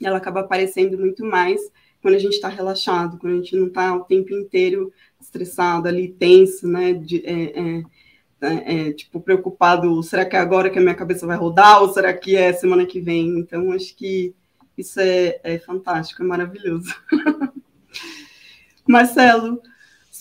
ela 0.00 0.18
acaba 0.18 0.40
aparecendo 0.40 0.96
muito 0.96 1.24
mais 1.24 1.60
quando 2.02 2.16
a 2.16 2.18
gente 2.18 2.34
está 2.34 2.48
relaxado, 2.48 3.16
quando 3.16 3.34
a 3.34 3.36
gente 3.36 3.56
não 3.56 3.68
está 3.68 3.94
o 3.96 4.04
tempo 4.04 4.34
inteiro 4.34 4.92
estressado 5.20 5.88
ali, 5.88 6.08
tenso, 6.08 6.68
né? 6.68 6.92
De, 6.92 7.24
é, 7.24 7.60
é, 7.60 7.82
é, 8.40 8.88
é, 8.88 8.92
tipo, 8.92 9.20
preocupado, 9.20 10.02
será 10.02 10.24
que 10.24 10.36
é 10.36 10.38
agora 10.40 10.68
que 10.68 10.78
a 10.78 10.82
minha 10.82 10.94
cabeça 10.94 11.26
vai 11.26 11.36
rodar 11.36 11.80
ou 11.80 11.92
será 11.92 12.12
que 12.12 12.36
é 12.36 12.52
semana 12.52 12.84
que 12.84 13.00
vem? 13.00 13.38
Então, 13.38 13.70
acho 13.72 13.94
que 13.94 14.34
isso 14.76 15.00
é, 15.00 15.40
é 15.44 15.58
fantástico, 15.58 16.22
é 16.22 16.26
maravilhoso. 16.26 16.92
Marcelo, 18.86 19.62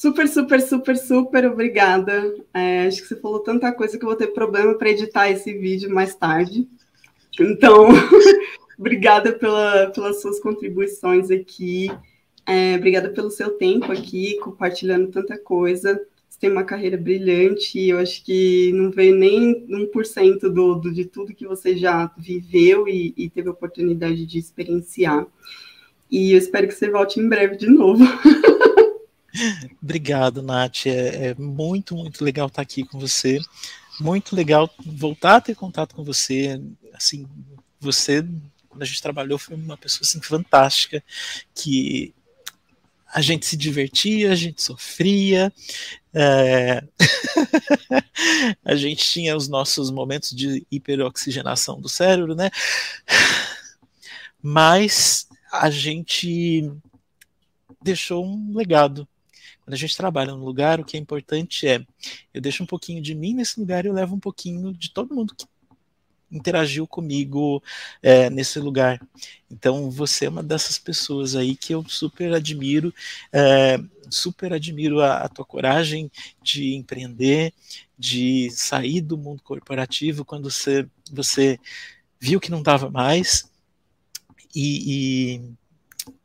Super, 0.02 0.28
super, 0.28 0.60
super, 0.62 0.98
super 0.98 1.46
obrigada. 1.46 2.34
É, 2.54 2.88
acho 2.88 3.04
que 3.04 3.08
você 3.10 3.16
falou 3.18 3.42
tanta 3.42 3.72
coisa 3.72 4.00
que 4.00 4.04
eu 4.04 4.08
vou 4.08 4.18
ter 4.18 4.28
problema 4.28 4.74
para 4.76 4.90
editar 4.90 5.30
esse 5.30 5.54
vídeo 5.54 5.94
mais 5.94 6.16
tarde. 6.16 6.68
Então, 7.40 7.90
obrigada 8.82 9.32
pela, 9.32 9.92
pelas 9.92 10.20
suas 10.22 10.40
contribuições 10.40 11.30
aqui. 11.30 11.92
É, 12.48 12.76
obrigada 12.76 13.10
pelo 13.10 13.30
seu 13.30 13.52
tempo 13.52 13.92
aqui, 13.92 14.40
compartilhando 14.40 15.12
tanta 15.12 15.38
coisa. 15.38 16.02
Você 16.28 16.40
tem 16.40 16.52
uma 16.52 16.64
carreira 16.64 16.98
brilhante 16.98 17.80
eu 17.80 18.00
acho 18.00 18.26
que 18.26 18.72
não 18.74 18.90
veio 18.90 19.16
nem 19.16 19.68
1% 19.68 20.40
do, 20.50 20.76
do, 20.76 20.92
de 20.92 21.06
tudo 21.06 21.36
que 21.36 21.46
você 21.46 21.78
já 21.78 22.12
viveu 22.18 22.88
e, 22.88 23.14
e 23.16 23.30
teve 23.30 23.50
a 23.50 23.52
oportunidade 23.52 24.26
de 24.26 24.40
experienciar. 24.40 25.28
E 26.10 26.32
eu 26.32 26.40
espero 26.40 26.68
que 26.68 26.74
você 26.74 26.90
volte 26.90 27.20
em 27.20 27.30
breve 27.30 27.58
de 27.58 27.68
novo. 27.68 28.04
Obrigado, 29.82 30.42
Nath. 30.42 30.88
É, 30.88 31.28
é, 31.28 31.36
muito, 31.36 31.96
muito 31.96 32.24
legal 32.26 32.48
estar 32.48 32.64
aqui 32.64 32.84
com 32.84 33.00
você. 33.00 33.40
Muito 34.00 34.36
legal 34.36 34.70
voltar 34.84 35.36
a 35.36 35.42
ter 35.42 35.56
contato 35.56 35.94
com 35.96 36.04
você. 36.04 36.60
Assim, 36.94 37.28
você, 37.80 38.26
quando 38.72 38.84
a 38.84 38.86
gente 38.86 39.02
trabalhou, 39.02 39.38
foi 39.38 39.56
uma 39.56 39.78
pessoa 39.78 40.02
assim, 40.02 40.22
fantástica, 40.22 41.04
que 41.54 42.14
a 43.14 43.20
gente 43.22 43.46
se 43.46 43.58
divertia, 43.58 44.32
a 44.32 44.36
gente 44.36 44.62
sofria, 44.62 45.52
é... 46.14 46.82
a 48.64 48.76
gente 48.76 49.04
tinha 49.04 49.36
os 49.36 49.50
nossos 49.50 49.92
momentos 49.92 50.32
de 50.32 50.66
hiperoxigenação 50.72 51.80
do 51.82 51.90
cérebro, 51.90 52.34
né? 52.34 52.50
Mas 54.42 55.28
a 55.52 55.70
gente 55.70 56.72
deixou 57.84 58.26
um 58.26 58.56
legado 58.56 59.06
quando 59.64 59.76
a 59.76 59.78
gente 59.78 59.96
trabalha 59.96 60.34
num 60.34 60.44
lugar, 60.44 60.80
o 60.80 60.84
que 60.84 60.98
é 60.98 61.00
importante 61.00 61.68
é 61.68 61.86
eu 62.34 62.42
deixo 62.42 62.64
um 62.64 62.66
pouquinho 62.66 63.02
de 63.02 63.14
mim 63.14 63.34
nesse 63.34 63.60
lugar 63.60 63.86
e 63.86 63.88
eu 63.88 63.94
levo 63.94 64.16
um 64.16 64.20
pouquinho 64.20 64.74
de 64.74 64.92
todo 64.92 65.14
mundo 65.14 65.36
que 65.36 65.46
interagiu 66.32 66.88
comigo 66.88 67.62
é, 68.02 68.30
nesse 68.30 68.60
lugar. 68.60 69.02
Então 69.50 69.90
você 69.92 70.26
é 70.26 70.30
uma 70.30 70.42
dessas 70.44 70.78
pessoas 70.78 71.36
aí 71.36 71.56
que 71.56 71.74
eu 71.74 71.84
super 71.88 72.34
admiro, 72.34 72.94
é, 73.32 73.80
super 74.10 74.54
admiro 74.54 75.02
a, 75.02 75.18
a, 75.20 75.30
tua 75.30 75.46
coragem 75.46 76.12
de 76.42 76.74
empreender, 76.76 77.54
de 77.98 78.50
sair 78.52 79.02
do 79.02 79.18
mundo 79.18 79.42
corporativo 79.44 80.24
quando 80.24 80.50
você, 80.50 80.88
você 81.12 81.60
viu 82.20 82.40
que 82.40 82.52
não 82.52 82.62
dava 82.64 82.90
mais 82.90 83.50
e, 84.56 85.38
e 85.38 85.42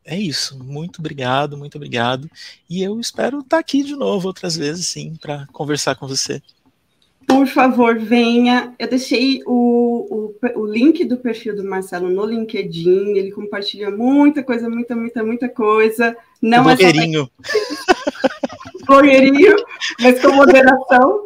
é 0.05 0.19
isso. 0.19 0.59
Muito 0.63 1.01
obrigado, 1.01 1.57
muito 1.57 1.77
obrigado. 1.77 2.31
E 2.71 2.83
eu 2.83 2.99
espero 3.01 3.41
estar 3.41 3.59
aqui 3.59 3.83
de 3.83 3.97
novo 3.97 4.29
outras 4.29 4.57
vezes, 4.57 4.87
sim, 4.87 5.17
para 5.17 5.47
conversar 5.49 5.97
com 5.97 6.07
você. 6.07 6.41
Por 7.27 7.47
favor, 7.47 7.99
venha. 7.99 8.75
Eu 8.79 8.89
deixei 8.89 9.43
o, 9.45 10.35
o, 10.45 10.61
o, 10.61 10.67
link 10.67 11.05
do 11.05 11.17
perfil 11.17 11.57
do 11.57 11.65
Marcelo 11.65 12.09
no 12.09 12.25
LinkedIn. 12.25 13.17
Ele 13.17 13.33
compartilha 13.33 13.91
muita 13.91 14.43
coisa, 14.43 14.69
muita, 14.69 14.95
muita, 14.95 15.25
muita 15.25 15.49
coisa. 15.49 16.17
Não 16.41 16.71
é 16.71 16.75
blogueirinho. 16.77 17.29
Só... 17.45 18.87
blogueirinho, 18.87 19.57
mas 20.01 20.23
com 20.23 20.33
moderação. 20.33 21.25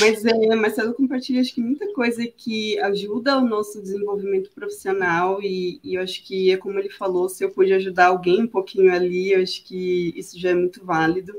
Mas 0.00 0.22
é, 0.22 0.54
Marcelo 0.54 0.92
compartilha 0.92 1.40
acho 1.40 1.54
que 1.54 1.62
muita 1.62 1.90
coisa 1.94 2.22
que 2.26 2.78
ajuda 2.80 3.38
o 3.38 3.46
nosso 3.46 3.80
desenvolvimento 3.80 4.50
profissional 4.50 5.40
e, 5.42 5.80
e, 5.82 5.94
eu 5.94 6.02
acho 6.02 6.22
que 6.24 6.50
é 6.50 6.58
como 6.58 6.78
ele 6.78 6.90
falou, 6.90 7.26
se 7.26 7.42
eu 7.42 7.50
pude 7.50 7.72
ajudar 7.72 8.08
alguém 8.08 8.42
um 8.42 8.46
pouquinho 8.46 8.92
ali, 8.92 9.32
eu 9.32 9.42
acho 9.42 9.64
que 9.64 10.12
isso 10.14 10.38
já 10.38 10.50
é 10.50 10.54
muito 10.54 10.84
válido. 10.84 11.32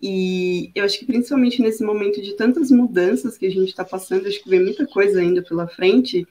E 0.00 0.70
eu 0.74 0.84
acho 0.84 0.98
que 0.98 1.06
principalmente 1.06 1.62
nesse 1.62 1.82
momento 1.82 2.20
de 2.20 2.34
tantas 2.34 2.70
mudanças 2.70 3.38
que 3.38 3.46
a 3.46 3.50
gente 3.50 3.68
está 3.68 3.84
passando, 3.84 4.26
acho 4.26 4.42
que 4.42 4.50
vem 4.50 4.62
muita 4.62 4.86
coisa 4.86 5.20
ainda 5.20 5.42
pela 5.42 5.66
frente, 5.66 6.26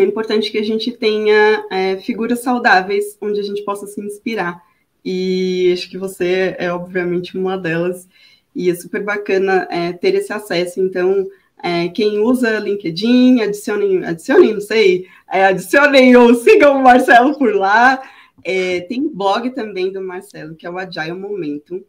é 0.00 0.04
importante 0.04 0.50
que 0.50 0.58
a 0.58 0.62
gente 0.62 0.92
tenha 0.92 1.64
é, 1.70 1.96
figuras 1.96 2.40
saudáveis 2.40 3.16
onde 3.20 3.40
a 3.40 3.42
gente 3.42 3.62
possa 3.64 3.86
se 3.86 4.00
inspirar. 4.00 4.62
E 5.04 5.70
acho 5.72 5.88
que 5.90 5.98
você 5.98 6.54
é 6.58 6.72
obviamente 6.72 7.36
uma 7.36 7.56
delas. 7.56 8.08
e 8.54 8.70
é 8.70 8.74
super 8.74 9.02
bacana 9.02 9.66
é, 9.70 9.92
ter 9.92 10.14
esse 10.14 10.32
acesso. 10.32 10.80
Então, 10.80 11.26
é, 11.62 11.88
quem 11.88 12.18
usa 12.18 12.58
LinkedIn, 12.58 13.40
adicionem, 13.40 14.04
adicionem, 14.04 14.54
não 14.54 14.60
sei, 14.60 15.06
é, 15.30 15.46
adicionem 15.46 16.16
ou 16.16 16.34
sigam 16.34 16.78
o 16.78 16.82
Marcelo 16.82 17.36
por 17.38 17.54
lá. 17.54 18.00
É, 18.44 18.80
tem 18.82 19.08
blog 19.08 19.50
também 19.50 19.92
do 19.92 20.00
Marcelo, 20.00 20.54
que 20.54 20.66
é 20.66 20.70
o 20.70 20.78
Agile 20.78 21.12
Momentum. 21.12 21.82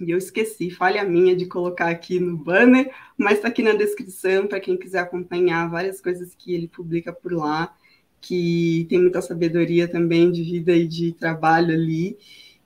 E 0.00 0.10
eu 0.10 0.18
esqueci, 0.18 0.70
falha 0.70 1.04
minha 1.04 1.34
de 1.34 1.46
colocar 1.46 1.88
aqui 1.88 2.20
no 2.20 2.36
banner, 2.36 2.90
mas 3.16 3.34
está 3.34 3.48
aqui 3.48 3.62
na 3.62 3.72
descrição 3.72 4.46
para 4.46 4.60
quem 4.60 4.76
quiser 4.76 4.98
acompanhar 4.98 5.70
várias 5.70 6.00
coisas 6.00 6.34
que 6.34 6.54
ele 6.54 6.68
publica 6.68 7.12
por 7.12 7.32
lá, 7.32 7.74
que 8.20 8.86
tem 8.88 9.00
muita 9.00 9.22
sabedoria 9.22 9.88
também 9.88 10.30
de 10.30 10.42
vida 10.42 10.72
e 10.74 10.86
de 10.86 11.12
trabalho 11.12 11.72
ali. 11.72 12.16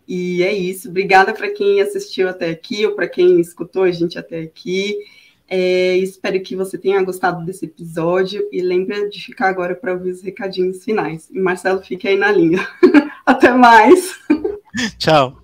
E 0.09 0.43
é 0.43 0.53
isso. 0.53 0.89
Obrigada 0.89 1.33
para 1.33 1.53
quem 1.53 1.81
assistiu 1.81 2.29
até 2.29 2.51
aqui 2.51 2.85
ou 2.85 2.95
para 2.95 3.09
quem 3.09 3.41
escutou 3.41 3.85
a 3.85 3.91
gente 3.93 4.19
até 4.19 4.41
aqui. 4.41 4.97
É, 5.53 5.97
espero 5.97 6.41
que 6.41 6.55
você 6.55 6.79
tenha 6.79 7.03
gostado 7.03 7.45
desse 7.45 7.65
episódio 7.65 8.49
e 8.53 8.63
lembre 8.63 9.09
de 9.09 9.21
ficar 9.21 9.49
agora 9.49 9.75
para 9.75 9.93
ouvir 9.93 10.11
os 10.11 10.23
recadinhos 10.23 10.85
finais. 10.85 11.29
E 11.31 11.41
Marcelo, 11.41 11.83
fique 11.83 12.07
aí 12.07 12.17
na 12.17 12.31
linha. 12.31 12.67
Até 13.27 13.53
mais. 13.53 14.17
Tchau. 14.97 15.40